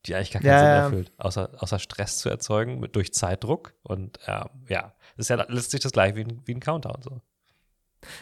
die 0.06 0.14
eigentlich 0.14 0.32
gar 0.32 0.42
keinen 0.42 0.50
ja, 0.50 0.58
Sinn 0.58 0.84
erfüllt, 0.84 1.12
außer, 1.18 1.50
außer 1.58 1.78
Stress 1.78 2.18
zu 2.18 2.28
erzeugen 2.28 2.80
mit, 2.80 2.96
durch 2.96 3.12
Zeitdruck. 3.14 3.74
Und 3.82 4.18
äh, 4.26 4.44
ja, 4.68 4.94
das 5.16 5.26
ist 5.26 5.28
ja 5.30 5.44
letztlich 5.48 5.82
das 5.82 5.92
gleiche 5.92 6.16
wie 6.16 6.24
ein, 6.24 6.42
wie 6.44 6.54
ein 6.54 6.60
Countdown. 6.60 7.02
So. 7.02 7.20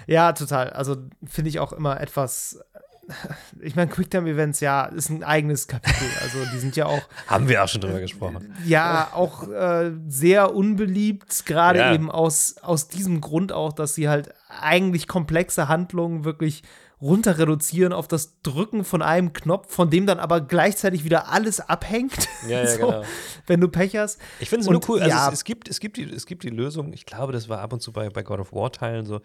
Ja, 0.06 0.32
total. 0.32 0.70
Also 0.70 0.96
finde 1.24 1.50
ich 1.50 1.58
auch 1.58 1.72
immer 1.72 2.00
etwas. 2.00 2.60
Ich 3.60 3.76
meine, 3.76 3.90
Quicktime-Events, 3.90 4.60
ja, 4.60 4.86
ist 4.86 5.08
ein 5.08 5.22
eigenes 5.22 5.68
Kapitel. 5.68 6.08
Also, 6.20 6.38
die 6.52 6.58
sind 6.58 6.74
ja 6.74 6.86
auch. 6.86 7.02
Haben 7.28 7.48
wir 7.48 7.62
auch 7.62 7.68
schon 7.68 7.80
drüber 7.80 8.00
gesprochen. 8.00 8.54
Ja, 8.64 9.10
auch 9.14 9.48
äh, 9.48 9.92
sehr 10.08 10.54
unbeliebt, 10.54 11.46
gerade 11.46 11.78
ja. 11.78 11.94
eben 11.94 12.10
aus, 12.10 12.56
aus 12.60 12.88
diesem 12.88 13.20
Grund 13.20 13.52
auch, 13.52 13.72
dass 13.72 13.94
sie 13.94 14.08
halt 14.08 14.34
eigentlich 14.48 15.06
komplexe 15.06 15.68
Handlungen 15.68 16.24
wirklich 16.24 16.62
runter 17.02 17.36
reduzieren 17.36 17.92
auf 17.92 18.06
das 18.06 18.40
Drücken 18.42 18.84
von 18.84 19.02
einem 19.02 19.32
Knopf, 19.32 19.74
von 19.74 19.90
dem 19.90 20.06
dann 20.06 20.20
aber 20.20 20.40
gleichzeitig 20.40 21.04
wieder 21.04 21.28
alles 21.28 21.58
abhängt. 21.60 22.28
Ja, 22.48 22.62
ja, 22.62 22.66
so, 22.68 22.78
genau. 22.78 23.02
Wenn 23.48 23.60
du 23.60 23.68
Pech 23.68 23.96
hast. 23.96 24.20
Ich 24.38 24.48
finde 24.48 24.62
es 24.62 24.70
nur 24.70 24.80
cool. 24.88 25.00
Also 25.00 25.10
ja. 25.10 25.26
es, 25.26 25.34
es, 25.34 25.44
gibt, 25.44 25.68
es, 25.68 25.80
gibt 25.80 25.96
die, 25.96 26.04
es 26.04 26.26
gibt 26.26 26.44
die 26.44 26.50
Lösung, 26.50 26.92
ich 26.92 27.04
glaube, 27.04 27.32
das 27.32 27.48
war 27.48 27.58
ab 27.58 27.72
und 27.72 27.80
zu 27.80 27.92
bei, 27.92 28.08
bei 28.08 28.22
God 28.22 28.38
of 28.38 28.52
War-Teilen 28.52 29.04
so, 29.04 29.20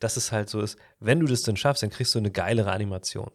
dass 0.00 0.16
es 0.16 0.32
halt 0.32 0.50
so 0.50 0.60
ist, 0.60 0.78
wenn 0.98 1.20
du 1.20 1.26
das 1.26 1.42
dann 1.42 1.56
schaffst, 1.56 1.82
dann 1.82 1.90
kriegst 1.90 2.14
du 2.14 2.18
eine 2.18 2.30
geilere 2.30 2.72
Animation. 2.72 3.30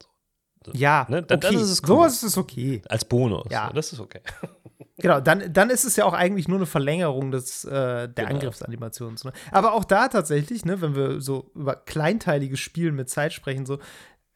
So, 0.66 0.72
ja, 0.74 1.06
ne? 1.10 1.22
dann, 1.24 1.38
okay. 1.38 1.48
dann 1.54 1.62
ist 1.62 1.70
es 1.70 1.82
cool. 1.84 1.88
So 1.88 2.06
ist 2.06 2.24
es 2.24 2.38
okay. 2.38 2.82
Als 2.90 3.06
Bonus. 3.06 3.46
Ja. 3.52 3.72
Das 3.74 3.94
ist 3.94 4.00
okay. 4.00 4.22
Genau, 4.98 5.20
dann, 5.20 5.52
dann 5.52 5.70
ist 5.70 5.84
es 5.84 5.98
ja 5.98 6.06
auch 6.06 6.14
eigentlich 6.14 6.48
nur 6.48 6.58
eine 6.58 6.66
Verlängerung 6.66 7.30
des, 7.30 7.66
äh, 7.66 7.70
der 7.70 8.08
genau. 8.08 8.30
Angriffsanimations. 8.30 9.26
Ne? 9.26 9.34
Aber 9.52 9.74
auch 9.74 9.84
da 9.84 10.08
tatsächlich, 10.08 10.64
ne, 10.64 10.80
wenn 10.82 10.96
wir 10.96 11.20
so 11.20 11.52
über 11.54 11.76
kleinteiliges 11.76 12.60
Spielen 12.62 12.96
mit 12.96 13.10
Zeit 13.10 13.34
sprechen, 13.34 13.66
so, 13.66 13.80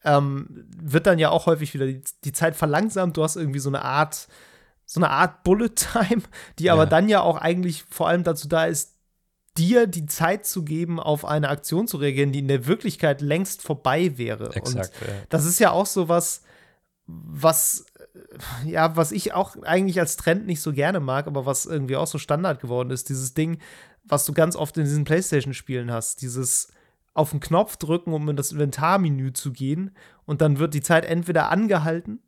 ähm, 0.04 0.66
wird 0.76 1.06
dann 1.06 1.18
ja 1.18 1.30
auch 1.30 1.46
häufig 1.46 1.72
wieder 1.72 1.86
die, 1.86 2.02
die, 2.24 2.32
Zeit 2.32 2.56
verlangsamt. 2.56 3.16
Du 3.16 3.22
hast 3.22 3.36
irgendwie 3.36 3.58
so 3.58 3.70
eine 3.70 3.82
Art, 3.82 4.28
so 4.84 5.00
eine 5.00 5.08
Art 5.08 5.44
Bullet 5.44 5.70
Time, 5.74 6.22
die 6.58 6.64
ja. 6.64 6.74
aber 6.74 6.84
dann 6.84 7.08
ja 7.08 7.22
auch 7.22 7.38
eigentlich 7.38 7.84
vor 7.88 8.08
allem 8.08 8.22
dazu 8.22 8.46
da 8.46 8.66
ist, 8.66 8.96
dir 9.58 9.86
die 9.86 10.06
Zeit 10.06 10.46
zu 10.46 10.64
geben, 10.64 11.00
auf 11.00 11.24
eine 11.24 11.48
Aktion 11.48 11.88
zu 11.88 11.96
reagieren, 11.96 12.32
die 12.32 12.38
in 12.38 12.48
der 12.48 12.66
Wirklichkeit 12.66 13.20
längst 13.20 13.62
vorbei 13.62 14.16
wäre. 14.16 14.54
Exakt. 14.54 15.00
Und 15.00 15.08
ja. 15.08 15.14
das 15.28 15.44
ist 15.44 15.58
ja 15.58 15.72
auch 15.72 15.86
so 15.86 16.08
was, 16.08 16.42
was 17.06 17.86
ja, 18.64 18.96
was 18.96 19.12
ich 19.12 19.34
auch 19.34 19.56
eigentlich 19.62 19.98
als 20.00 20.16
Trend 20.16 20.46
nicht 20.46 20.60
so 20.60 20.72
gerne 20.72 21.00
mag, 21.00 21.26
aber 21.26 21.46
was 21.46 21.66
irgendwie 21.66 21.96
auch 21.96 22.06
so 22.06 22.18
Standard 22.18 22.60
geworden 22.60 22.90
ist, 22.90 23.08
dieses 23.08 23.34
Ding, 23.34 23.58
was 24.04 24.24
du 24.24 24.32
ganz 24.32 24.56
oft 24.56 24.76
in 24.78 24.84
diesen 24.84 25.04
PlayStation-Spielen 25.04 25.90
hast, 25.90 26.22
dieses 26.22 26.68
auf 27.12 27.30
den 27.30 27.40
Knopf 27.40 27.76
drücken, 27.76 28.12
um 28.12 28.28
in 28.28 28.36
das 28.36 28.52
Inventarmenü 28.52 29.32
zu 29.32 29.52
gehen 29.52 29.96
und 30.26 30.40
dann 30.40 30.58
wird 30.58 30.74
die 30.74 30.80
Zeit 30.80 31.04
entweder 31.04 31.50
angehalten 31.50 32.22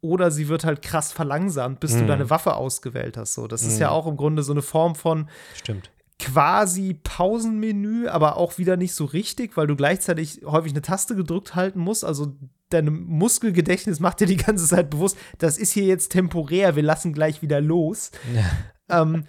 oder 0.00 0.30
sie 0.30 0.48
wird 0.48 0.64
halt 0.64 0.82
krass 0.82 1.12
verlangsamt, 1.12 1.80
bis 1.80 1.92
mm. 1.92 1.98
du 1.98 2.02
mhm. 2.02 2.08
deine 2.08 2.30
Waffe 2.30 2.54
ausgewählt 2.54 3.16
hast. 3.16 3.34
So, 3.34 3.46
das 3.46 3.62
mm. 3.62 3.68
ist 3.68 3.78
ja 3.78 3.88
mhm. 3.88 3.94
auch 3.94 4.06
im 4.06 4.16
Grunde 4.16 4.42
so 4.42 4.52
eine 4.52 4.62
Form 4.62 4.96
von 4.96 5.30
Stimmt 5.54 5.90
quasi 6.18 6.94
Pausenmenü, 6.94 8.08
aber 8.08 8.36
auch 8.36 8.58
wieder 8.58 8.76
nicht 8.76 8.94
so 8.94 9.04
richtig, 9.04 9.56
weil 9.56 9.66
du 9.66 9.76
gleichzeitig 9.76 10.42
häufig 10.44 10.72
eine 10.72 10.82
Taste 10.82 11.16
gedrückt 11.16 11.54
halten 11.54 11.80
musst. 11.80 12.04
Also 12.04 12.36
dein 12.70 12.92
Muskelgedächtnis 12.92 14.00
macht 14.00 14.20
dir 14.20 14.26
die 14.26 14.36
ganze 14.36 14.66
Zeit 14.66 14.90
bewusst, 14.90 15.16
das 15.38 15.58
ist 15.58 15.72
hier 15.72 15.84
jetzt 15.84 16.10
temporär, 16.10 16.76
wir 16.76 16.82
lassen 16.82 17.12
gleich 17.12 17.42
wieder 17.42 17.60
los. 17.60 18.10
Ja. 18.34 18.42
Ähm, 18.90 19.24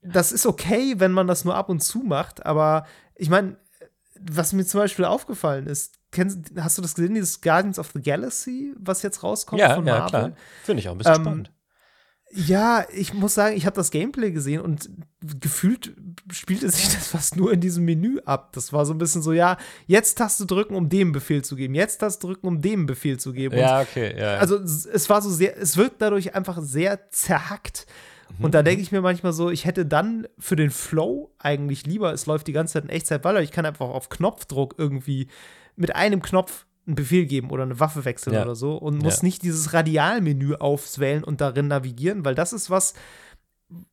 das 0.00 0.30
ist 0.30 0.46
okay, 0.46 0.94
wenn 0.98 1.10
man 1.10 1.26
das 1.26 1.44
nur 1.44 1.56
ab 1.56 1.68
und 1.68 1.82
zu 1.82 2.04
macht, 2.04 2.46
aber 2.46 2.86
ich 3.16 3.28
meine, 3.28 3.56
was 4.20 4.52
mir 4.52 4.64
zum 4.64 4.78
Beispiel 4.78 5.04
aufgefallen 5.04 5.66
ist, 5.66 5.98
kennst, 6.12 6.52
hast 6.56 6.78
du 6.78 6.82
das 6.82 6.94
gesehen, 6.94 7.14
dieses 7.14 7.40
Guardians 7.40 7.80
of 7.80 7.90
the 7.92 8.00
Galaxy, 8.00 8.72
was 8.78 9.02
jetzt 9.02 9.24
rauskommt 9.24 9.60
ja, 9.60 9.74
von 9.74 9.84
Marvel? 9.84 10.02
Ja, 10.02 10.08
klar. 10.08 10.32
Finde 10.62 10.80
ich 10.80 10.88
auch 10.88 10.92
ein 10.92 10.98
bisschen 10.98 11.16
ähm, 11.16 11.22
spannend. 11.22 11.52
Ja, 12.34 12.86
ich 12.94 13.12
muss 13.12 13.34
sagen, 13.34 13.54
ich 13.56 13.66
habe 13.66 13.76
das 13.76 13.90
Gameplay 13.90 14.30
gesehen 14.30 14.62
und 14.62 14.88
gefühlt 15.20 15.94
spielte 16.32 16.70
sich 16.70 16.84
das 16.84 17.06
fast 17.08 17.36
nur 17.36 17.52
in 17.52 17.60
diesem 17.60 17.84
Menü 17.84 18.20
ab. 18.24 18.52
Das 18.54 18.72
war 18.72 18.86
so 18.86 18.94
ein 18.94 18.98
bisschen 18.98 19.20
so, 19.20 19.32
ja, 19.32 19.58
jetzt 19.86 20.16
Taste 20.16 20.46
drücken, 20.46 20.74
um 20.74 20.88
dem 20.88 21.12
Befehl 21.12 21.44
zu 21.44 21.56
geben, 21.56 21.74
jetzt 21.74 21.98
Taste 21.98 22.26
drücken, 22.26 22.46
um 22.46 22.62
dem 22.62 22.86
Befehl 22.86 23.20
zu 23.20 23.34
geben. 23.34 23.58
Ja, 23.58 23.82
okay, 23.82 24.18
ja. 24.18 24.38
Also 24.38 24.56
es 24.56 25.10
war 25.10 25.20
so 25.20 25.28
sehr, 25.28 25.60
es 25.60 25.76
wirkt 25.76 26.00
dadurch 26.00 26.34
einfach 26.34 26.58
sehr 26.62 27.10
zerhackt. 27.10 27.86
Mhm. 28.38 28.46
Und 28.46 28.54
da 28.54 28.62
denke 28.62 28.80
ich 28.80 28.92
mir 28.92 29.02
manchmal 29.02 29.34
so, 29.34 29.50
ich 29.50 29.66
hätte 29.66 29.84
dann 29.84 30.26
für 30.38 30.56
den 30.56 30.70
Flow 30.70 31.34
eigentlich 31.38 31.84
lieber, 31.84 32.14
es 32.14 32.24
läuft 32.24 32.46
die 32.46 32.52
ganze 32.52 32.74
Zeit 32.74 32.84
in 32.84 32.90
Echtzeit, 32.90 33.24
weil 33.24 33.42
ich 33.42 33.52
kann 33.52 33.66
einfach 33.66 33.88
auf 33.88 34.08
Knopfdruck 34.08 34.76
irgendwie 34.78 35.28
mit 35.76 35.94
einem 35.94 36.22
Knopf 36.22 36.64
einen 36.86 36.96
Befehl 36.96 37.26
geben 37.26 37.50
oder 37.50 37.62
eine 37.62 37.78
Waffe 37.78 38.04
wechseln 38.04 38.34
ja. 38.34 38.42
oder 38.42 38.54
so 38.54 38.76
und 38.76 38.98
muss 39.02 39.18
ja. 39.18 39.24
nicht 39.24 39.42
dieses 39.42 39.72
Radialmenü 39.72 40.54
auswählen 40.54 41.22
und 41.22 41.40
darin 41.40 41.68
navigieren, 41.68 42.24
weil 42.24 42.34
das 42.34 42.52
ist 42.52 42.70
was, 42.70 42.94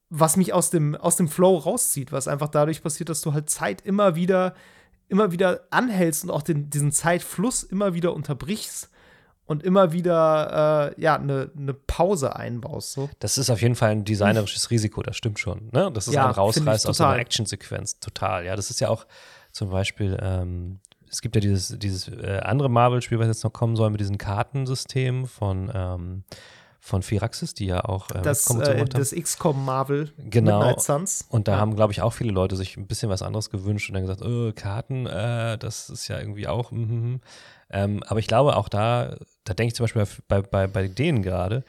was 0.10 0.38
mich 0.38 0.54
aus 0.54 0.70
dem, 0.72 0.96
aus 0.96 1.16
dem 1.16 1.28
Flow 1.28 1.58
rauszieht, 1.58 2.12
was 2.12 2.28
einfach 2.28 2.48
dadurch 2.48 2.82
passiert, 2.82 3.10
dass 3.10 3.22
du 3.22 3.34
halt 3.34 3.50
Zeit 3.50 3.82
immer 3.82 4.16
wieder, 4.16 4.56
immer 5.08 5.32
wieder 5.32 5.62
anhältst 5.70 6.24
und 6.24 6.32
auch 6.32 6.42
den, 6.42 6.70
diesen 6.70 6.92
Zeitfluss 6.92 7.64
immer 7.64 7.94
wieder 7.94 8.14
unterbrichst 8.14 8.90
und 9.46 9.64
immer 9.64 9.94
wieder 9.94 10.94
äh, 10.98 11.02
ja 11.02 11.16
eine 11.16 11.52
ne 11.56 11.74
Pause 11.74 12.36
einbaust. 12.36 12.94
So. 12.94 13.10
Das 13.20 13.38
ist 13.38 13.50
auf 13.50 13.62
jeden 13.62 13.76
Fall 13.76 13.92
ein 13.92 14.06
designerisches 14.06 14.72
Risiko, 14.72 15.02
das 15.04 15.16
stimmt 15.16 15.40
schon. 15.40 15.70
Ne? 15.72 15.92
Das 15.94 16.08
ist 16.08 16.14
ja, 16.14 16.26
ein 16.28 16.32
Rausreiß 16.32 16.88
aus 16.88 17.02
einer 17.02 17.18
Actionsequenz, 17.18 18.00
total. 18.00 18.46
Ja, 18.46 18.56
das 18.56 18.70
ist 18.70 18.80
ja 18.80 18.90
auch 18.90 19.06
zum 19.52 19.70
Beispiel 19.70 20.18
ähm, 20.22 20.80
es 21.10 21.22
gibt 21.22 21.36
ja 21.36 21.42
dieses, 21.42 21.78
dieses 21.80 22.08
äh, 22.08 22.40
andere 22.44 22.70
Marvel-Spiel, 22.70 23.20
was 23.20 23.28
jetzt 23.28 23.44
noch 23.44 23.54
kommen 23.54 23.76
soll, 23.76 23.90
mit 23.90 24.00
diesem 24.00 24.18
Kartensystem 24.18 25.26
von, 25.26 25.72
ähm, 25.74 26.24
von 26.80 27.02
Firaxis, 27.02 27.54
die 27.54 27.66
ja 27.66 27.84
auch 27.84 28.10
äh, 28.12 28.22
das, 28.22 28.50
äh, 28.50 28.86
das 28.86 29.12
XCOM 29.12 29.66
Marvel 29.66 30.12
genau. 30.18 30.60
Midnight 30.60 30.82
Suns. 30.82 31.26
Und 31.30 31.48
da 31.48 31.54
ja. 31.54 31.58
haben, 31.60 31.76
glaube 31.76 31.92
ich, 31.92 32.02
auch 32.02 32.14
viele 32.14 32.32
Leute 32.32 32.56
sich 32.56 32.78
ein 32.78 32.88
bisschen 32.88 33.10
was 33.10 33.22
anderes 33.22 33.50
gewünscht 33.50 33.90
und 33.90 33.96
dann 33.96 34.04
gesagt, 34.04 34.22
oh, 34.24 34.52
Karten, 34.54 35.06
äh, 35.06 35.58
das 35.58 35.90
ist 35.90 36.08
ja 36.08 36.20
irgendwie 36.20 36.48
auch. 36.48 36.72
Mm, 36.72 36.78
mm, 36.78 37.14
mm. 37.14 37.22
Ähm, 37.72 38.04
aber 38.08 38.20
ich 38.20 38.28
glaube, 38.28 38.56
auch 38.56 38.70
da, 38.70 39.18
da 39.44 39.54
denke 39.54 39.70
ich 39.70 39.76
zum 39.76 39.84
Beispiel 39.84 40.06
bei, 40.28 40.42
bei, 40.42 40.68
bei 40.68 40.88
denen 40.88 41.22
gerade, 41.22 41.64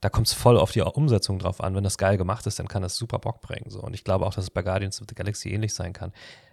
da 0.00 0.08
kommt 0.08 0.28
es 0.28 0.32
voll 0.32 0.58
auf 0.58 0.72
die 0.72 0.80
Umsetzung 0.80 1.38
drauf 1.38 1.62
an. 1.62 1.74
Wenn 1.74 1.84
das 1.84 1.98
geil 1.98 2.16
gemacht 2.16 2.46
ist, 2.46 2.58
dann 2.58 2.68
kann 2.68 2.82
das 2.82 2.96
super 2.96 3.18
Bock 3.18 3.40
bringen. 3.40 3.68
So. 3.68 3.80
Und 3.80 3.94
ich 3.94 4.04
glaube 4.04 4.26
auch, 4.26 4.34
dass 4.34 4.44
es 4.44 4.50
bei 4.50 4.62
Guardians 4.62 5.00
of 5.00 5.06
the 5.08 5.14
Galaxy 5.14 5.50
ähnlich 5.50 5.74
sein 5.74 5.92
kann. 5.92 6.12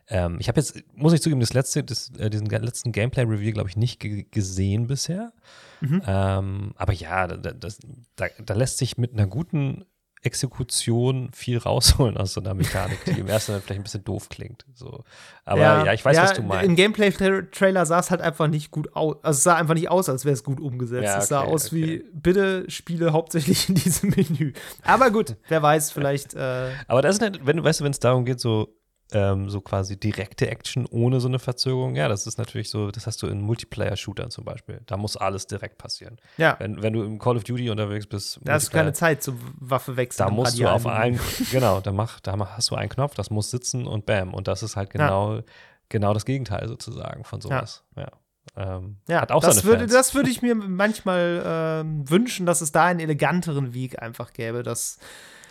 Ähm, 0.09 0.37
ich 0.39 0.47
habe 0.47 0.59
jetzt, 0.59 0.83
muss 0.95 1.13
ich 1.13 1.21
zugeben, 1.21 1.41
das 1.41 1.53
letzte, 1.53 1.83
das, 1.83 2.11
äh, 2.17 2.29
diesen 2.29 2.47
letzten 2.47 2.91
Gameplay-Review, 2.91 3.51
glaube 3.51 3.69
ich, 3.69 3.77
nicht 3.77 3.99
gesehen 4.31 4.87
bisher. 4.87 5.33
Mhm. 5.81 6.01
Ähm, 6.05 6.73
aber 6.75 6.93
ja, 6.93 7.27
da, 7.27 7.51
das, 7.51 7.79
da, 8.15 8.27
da 8.43 8.53
lässt 8.53 8.77
sich 8.77 8.97
mit 8.97 9.13
einer 9.13 9.27
guten 9.27 9.85
Exekution 10.23 11.29
viel 11.31 11.57
rausholen 11.57 12.17
aus 12.17 12.33
so 12.33 12.41
einer 12.41 12.53
Mechanik, 12.53 13.03
die 13.05 13.19
im 13.19 13.27
ersten 13.27 13.51
Moment 13.51 13.65
vielleicht 13.65 13.79
ein 13.79 13.83
bisschen 13.83 14.03
doof 14.03 14.29
klingt. 14.29 14.65
So. 14.73 15.03
Aber 15.45 15.61
ja, 15.61 15.85
ja 15.85 15.93
ich 15.93 16.03
weiß, 16.03 16.15
ja, 16.15 16.23
was 16.23 16.33
du 16.33 16.41
meinst. 16.41 16.65
Im 16.65 16.75
Gameplay-Trailer 16.75 17.85
sah 17.85 17.99
es 17.99 18.09
halt 18.09 18.21
einfach 18.21 18.47
nicht 18.47 18.71
gut 18.71 18.95
aus. 18.95 19.17
Also 19.21 19.37
es 19.37 19.43
sah 19.43 19.55
einfach 19.55 19.75
nicht 19.75 19.89
aus, 19.89 20.09
als 20.09 20.25
wäre 20.25 20.33
es 20.33 20.43
gut 20.43 20.59
umgesetzt. 20.59 21.03
Ja, 21.03 21.13
okay, 21.13 21.21
es 21.21 21.27
sah 21.27 21.41
aus 21.41 21.67
okay. 21.67 21.75
wie, 21.75 22.19
bitte 22.19 22.69
spiele 22.69 23.13
hauptsächlich 23.13 23.69
in 23.69 23.75
diesem 23.75 24.09
Menü. 24.09 24.53
Aber 24.83 25.11
gut, 25.11 25.35
wer 25.49 25.61
weiß, 25.61 25.91
vielleicht. 25.91 26.33
Äh 26.33 26.71
Aber 26.87 27.01
das 27.01 27.15
ist 27.17 27.21
halt, 27.21 27.45
wenn 27.45 27.57
du 27.57 27.63
weißt, 27.63 27.83
wenn 27.83 27.91
es 27.91 27.99
darum 27.99 28.25
geht, 28.25 28.39
so 28.39 28.76
ähm, 29.11 29.49
so 29.49 29.61
quasi 29.61 29.97
direkte 29.97 30.49
Action 30.49 30.85
ohne 30.85 31.19
so 31.19 31.27
eine 31.27 31.39
Verzögerung. 31.39 31.95
Ja, 31.95 32.07
das 32.07 32.27
ist 32.27 32.37
natürlich 32.37 32.69
so, 32.69 32.91
das 32.91 33.07
hast 33.07 33.21
du 33.21 33.27
in 33.27 33.41
Multiplayer-Shootern 33.41 34.31
zum 34.31 34.43
Beispiel. 34.43 34.81
Da 34.85 34.97
muss 34.97 35.15
alles 35.15 35.47
direkt 35.47 35.77
passieren. 35.77 36.17
Ja. 36.37 36.57
Wenn, 36.59 36.81
wenn 36.81 36.93
du 36.93 37.03
im 37.03 37.17
Call 37.19 37.37
of 37.37 37.43
Duty 37.43 37.69
unterwegs 37.69 38.05
bist. 38.05 38.39
Da 38.43 38.53
hast 38.53 38.67
du 38.67 38.71
keine 38.71 38.93
Zeit 38.93 39.23
zur 39.23 39.35
Waffe 39.59 39.95
wechseln. 39.95 40.27
Da 40.27 40.31
musst 40.31 40.59
du 40.59 40.67
auf 40.67 40.85
einen, 40.85 41.19
genau, 41.51 41.79
da, 41.79 41.91
mach, 41.91 42.19
da 42.19 42.37
hast 42.37 42.71
du 42.71 42.75
einen 42.75 42.89
Knopf, 42.89 43.15
das 43.15 43.29
muss 43.29 43.49
sitzen 43.49 43.87
und 43.87 44.05
bam. 44.05 44.33
Und 44.33 44.47
das 44.47 44.63
ist 44.63 44.75
halt 44.75 44.89
genau, 44.89 45.35
ja. 45.35 45.43
genau 45.89 46.13
das 46.13 46.25
Gegenteil 46.25 46.67
sozusagen 46.67 47.23
von 47.23 47.39
sowas. 47.39 47.83
Ja. 47.95 48.03
ja. 48.03 48.11
Ähm, 48.55 48.97
ja, 49.07 49.21
hat 49.21 49.31
auch 49.31 49.41
das, 49.41 49.63
würde, 49.65 49.87
das 49.87 50.15
würde 50.15 50.29
ich 50.29 50.41
mir 50.41 50.55
manchmal 50.55 51.43
ähm, 51.45 52.09
wünschen, 52.09 52.45
dass 52.45 52.61
es 52.61 52.71
da 52.71 52.85
einen 52.85 52.99
eleganteren 52.99 53.73
Weg 53.73 54.01
einfach 54.01 54.33
gäbe, 54.33 54.63
dass 54.63 54.97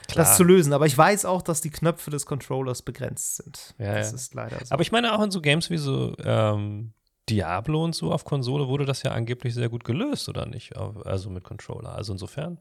Klar. 0.09 0.25
das 0.25 0.37
zu 0.37 0.45
lösen. 0.45 0.73
Aber 0.73 0.87
ich 0.87 0.97
weiß 0.97 1.25
auch, 1.25 1.43
dass 1.43 1.61
die 1.61 1.71
Knöpfe 1.71 2.11
des 2.11 2.27
Controllers 2.27 2.83
begrenzt 2.83 3.37
sind. 3.37 3.75
Ja, 3.79 3.95
das 3.95 4.11
ja. 4.11 4.17
ist 4.17 4.35
leider 4.35 4.59
so. 4.65 4.73
Aber 4.73 4.83
ich 4.83 4.93
meine, 4.93 5.13
auch 5.13 5.23
in 5.23 5.31
so 5.31 5.41
Games 5.41 5.71
wie 5.71 5.79
so 5.79 6.15
ähm, 6.23 6.93
Diablo 7.29 7.85
und 7.85 7.95
so 7.95 8.13
auf 8.13 8.25
Konsole 8.25 8.69
wurde 8.69 8.85
das 8.85 9.03
ja 9.03 9.13
angeblich 9.13 9.55
sehr 9.55 9.69
gut 9.69 9.85
gelöst, 9.85 10.29
oder 10.29 10.47
nicht? 10.47 10.77
Also 10.77 11.31
mit 11.31 11.45
Controller. 11.45 11.95
Also 11.95 12.13
insofern. 12.13 12.59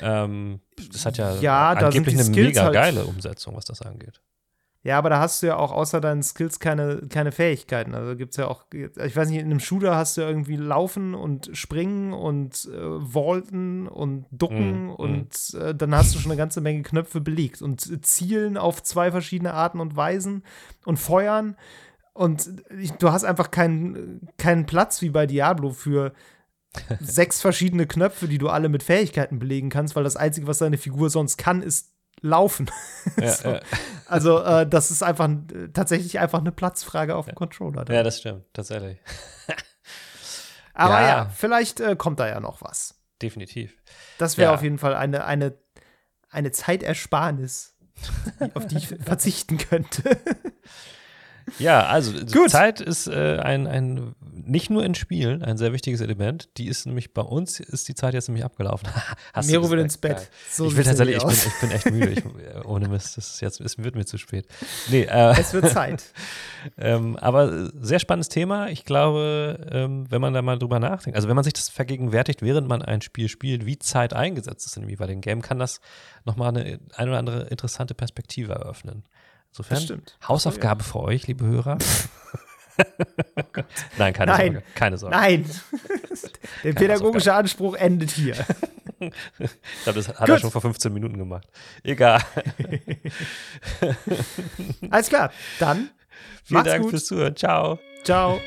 Ähm, 0.00 0.60
das 0.92 1.06
hat 1.06 1.18
ja, 1.18 1.34
ja 1.36 1.70
angeblich 1.70 2.18
eine 2.18 2.28
mega 2.28 2.64
halt 2.64 2.74
geile 2.74 3.04
Umsetzung, 3.04 3.56
was 3.56 3.64
das 3.64 3.82
angeht. 3.82 4.20
Ja, 4.84 4.96
aber 4.96 5.10
da 5.10 5.18
hast 5.18 5.42
du 5.42 5.48
ja 5.48 5.56
auch 5.56 5.72
außer 5.72 6.00
deinen 6.00 6.22
Skills 6.22 6.60
keine, 6.60 7.02
keine 7.08 7.32
Fähigkeiten. 7.32 7.94
Also 7.94 8.16
gibt 8.16 8.30
es 8.30 8.36
ja 8.36 8.46
auch, 8.46 8.64
ich 8.72 9.16
weiß 9.16 9.28
nicht, 9.28 9.40
in 9.40 9.46
einem 9.46 9.60
Shooter 9.60 9.96
hast 9.96 10.16
du 10.16 10.20
ja 10.20 10.28
irgendwie 10.28 10.56
Laufen 10.56 11.14
und 11.14 11.50
Springen 11.52 12.12
und 12.12 12.64
äh, 12.72 12.78
Vaulten 12.78 13.88
und 13.88 14.26
Ducken 14.30 14.68
Mm, 14.68 14.90
und 14.90 15.54
äh, 15.54 15.74
dann 15.74 15.94
hast 15.94 16.14
du 16.14 16.18
schon 16.18 16.30
eine 16.30 16.38
ganze 16.38 16.60
Menge 16.60 16.82
Knöpfe 16.82 17.20
belegt 17.20 17.62
und 17.62 18.06
Zielen 18.06 18.56
auf 18.56 18.82
zwei 18.82 19.10
verschiedene 19.10 19.54
Arten 19.54 19.80
und 19.80 19.96
Weisen 19.96 20.42
und 20.84 20.98
Feuern. 20.98 21.56
Und 22.12 22.62
ich, 22.78 22.92
du 22.92 23.12
hast 23.12 23.24
einfach 23.24 23.50
keinen, 23.50 24.28
keinen 24.38 24.66
Platz 24.66 25.02
wie 25.02 25.10
bei 25.10 25.26
Diablo 25.26 25.70
für 25.70 26.12
sechs 27.00 27.40
verschiedene 27.40 27.86
Knöpfe, 27.86 28.28
die 28.28 28.38
du 28.38 28.48
alle 28.48 28.68
mit 28.68 28.82
Fähigkeiten 28.82 29.38
belegen 29.38 29.70
kannst, 29.70 29.96
weil 29.96 30.04
das 30.04 30.16
Einzige, 30.16 30.46
was 30.46 30.58
deine 30.58 30.78
Figur 30.78 31.10
sonst 31.10 31.38
kann, 31.38 31.62
ist 31.62 31.92
laufen. 32.20 32.70
Ja, 33.20 33.32
So. 33.32 33.48
ja. 33.50 33.60
Also, 34.06 34.42
äh, 34.42 34.66
das 34.66 34.90
ist 34.90 35.02
einfach 35.02 35.28
tatsächlich 35.72 36.18
einfach 36.18 36.40
eine 36.40 36.52
Platzfrage 36.52 37.14
auf 37.16 37.26
dem 37.26 37.34
Controller. 37.34 37.84
dann. 37.84 37.94
ja, 37.94 38.02
das 38.02 38.18
stimmt, 38.18 38.44
tatsächlich. 38.52 38.98
Aber 40.74 41.00
ja, 41.00 41.08
ja. 41.08 41.28
vielleicht 41.34 41.80
äh, 41.80 41.96
kommt 41.96 42.20
da 42.20 42.28
ja 42.28 42.40
noch 42.40 42.62
was. 42.62 42.94
Definitiv. 43.20 43.76
Das 44.18 44.38
wäre 44.38 44.52
auf 44.52 44.62
jeden 44.62 44.78
Fall 44.78 44.94
eine, 44.94 45.24
eine, 45.24 45.58
eine 46.30 46.52
Zeitersparnis, 46.52 47.76
auf 48.54 48.66
die 48.66 48.76
ich 48.76 48.86
verzichten 49.04 49.58
könnte. 49.58 50.16
Ja, 51.58 51.86
also 51.86 52.12
die 52.12 52.32
Gut. 52.32 52.50
Zeit 52.50 52.80
ist 52.80 53.06
äh, 53.06 53.38
ein, 53.38 53.66
ein, 53.66 54.14
nicht 54.32 54.70
nur 54.70 54.84
in 54.84 54.94
Spielen, 54.94 55.42
ein 55.42 55.56
sehr 55.56 55.72
wichtiges 55.72 56.00
Element. 56.00 56.48
Die 56.56 56.68
ist 56.68 56.86
nämlich 56.86 57.14
bei 57.14 57.22
uns, 57.22 57.60
ist 57.60 57.88
die 57.88 57.94
Zeit 57.94 58.14
jetzt 58.14 58.28
nämlich 58.28 58.44
abgelaufen. 58.44 58.88
Hast 59.32 59.50
Miro 59.50 59.70
will 59.70 59.78
ins 59.78 59.98
Bett. 59.98 60.30
So 60.50 60.66
ich 60.66 60.76
will 60.76 60.84
tatsächlich, 60.84 61.16
ich 61.16 61.22
bin, 61.22 61.32
ich 61.32 61.60
bin 61.60 61.70
echt 61.70 61.90
müde. 61.90 62.10
Ich, 62.10 62.24
äh, 62.24 62.64
ohne 62.64 62.88
Mist, 62.88 63.16
das 63.16 63.30
ist 63.30 63.40
jetzt, 63.40 63.60
es 63.60 63.78
wird 63.78 63.94
mir 63.94 64.04
zu 64.04 64.18
spät. 64.18 64.46
Nee, 64.88 65.02
äh, 65.02 65.34
Es 65.38 65.52
wird 65.52 65.68
Zeit. 65.70 66.04
ähm, 66.78 67.16
aber 67.16 67.70
sehr 67.80 67.98
spannendes 67.98 68.28
Thema. 68.28 68.68
Ich 68.68 68.84
glaube, 68.84 69.66
ähm, 69.70 70.06
wenn 70.10 70.20
man 70.20 70.34
da 70.34 70.42
mal 70.42 70.58
drüber 70.58 70.78
nachdenkt, 70.78 71.16
also 71.16 71.28
wenn 71.28 71.36
man 71.36 71.44
sich 71.44 71.54
das 71.54 71.68
vergegenwärtigt, 71.68 72.42
während 72.42 72.68
man 72.68 72.82
ein 72.82 73.00
Spiel 73.00 73.28
spielt, 73.28 73.66
wie 73.66 73.78
Zeit 73.78 74.12
eingesetzt 74.12 74.66
ist 74.66 74.76
in 74.76 74.82
dem 74.82 74.90
jeweiligen 74.90 75.20
Game, 75.20 75.42
kann 75.42 75.58
das 75.58 75.80
nochmal 76.24 76.48
eine 76.48 76.80
ein 76.94 77.08
oder 77.08 77.18
andere 77.18 77.46
interessante 77.48 77.94
Perspektive 77.94 78.52
eröffnen. 78.52 79.04
Insofern. 79.50 80.02
Hausaufgabe 80.26 80.84
für 80.84 81.00
euch, 81.00 81.26
liebe 81.26 81.44
Hörer. 81.44 81.78
Nein, 83.98 84.12
keine 84.12 84.32
Nein. 84.32 84.52
Sorge. 84.52 84.62
Keine 84.74 84.98
Sorge. 84.98 85.16
Nein. 85.16 85.50
Der 86.64 86.72
pädagogische 86.74 87.34
Anspruch 87.34 87.74
endet 87.74 88.10
hier. 88.10 88.34
Ich 89.00 89.12
glaube, 89.84 89.98
das 89.98 90.08
hat 90.08 90.18
Gut. 90.18 90.28
er 90.28 90.38
schon 90.38 90.50
vor 90.50 90.60
15 90.60 90.92
Minuten 90.92 91.18
gemacht. 91.18 91.46
Egal. 91.82 92.20
Alles 94.90 95.08
klar. 95.08 95.30
Dann 95.58 95.90
Vielen 96.44 96.64
Dank 96.64 96.82
gut. 96.82 96.90
fürs 96.90 97.06
Zuhören. 97.06 97.36
Ciao. 97.36 97.78
ciao. 98.04 98.40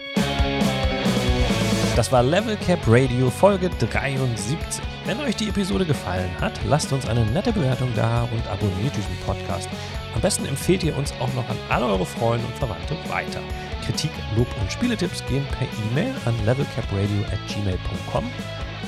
Das 1.95 2.11
war 2.11 2.23
Level 2.23 2.57
Cap 2.57 2.79
Radio 2.87 3.29
Folge 3.29 3.69
73. 3.69 4.90
Wenn 5.05 5.19
euch 5.19 5.35
die 5.35 5.49
Episode 5.49 5.85
gefallen 5.85 6.29
hat, 6.39 6.53
lasst 6.65 6.93
uns 6.93 7.07
eine 7.07 7.25
nette 7.25 7.51
Bewertung 7.51 7.89
da 7.95 8.23
und 8.23 8.47
abonniert 8.47 8.95
diesen 8.95 9.17
Podcast. 9.25 9.67
Am 10.13 10.21
besten 10.21 10.45
empfehlt 10.45 10.83
ihr 10.83 10.95
uns 10.95 11.11
auch 11.19 11.33
noch 11.33 11.49
an 11.49 11.57
alle 11.69 11.87
eure 11.87 12.05
Freunde 12.05 12.45
und 12.45 12.55
Verwandte 12.55 12.95
weiter. 13.09 13.41
Kritik, 13.83 14.11
Lob 14.37 14.47
und 14.61 14.71
Spieletipps 14.71 15.25
gehen 15.25 15.45
per 15.47 15.67
E-Mail 15.89 16.13
an 16.25 16.35
levelcapradio@gmail.com. 16.45 18.25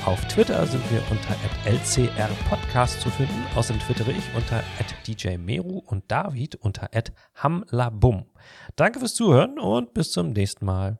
Auf 0.06 0.24
Twitter 0.28 0.66
sind 0.66 0.84
wir 0.92 1.02
unter 1.10 1.34
@lcrpodcast 1.64 3.00
zu 3.00 3.10
finden. 3.10 3.46
Außerdem 3.56 3.82
twittere 3.82 4.12
ich 4.12 4.24
unter 4.36 4.62
@djmeru 5.06 5.78
und 5.78 6.04
David 6.08 6.54
unter 6.56 6.90
@hamlabum. 7.34 8.26
Danke 8.76 9.00
fürs 9.00 9.14
Zuhören 9.14 9.58
und 9.58 9.94
bis 9.94 10.12
zum 10.12 10.30
nächsten 10.30 10.66
Mal. 10.66 10.98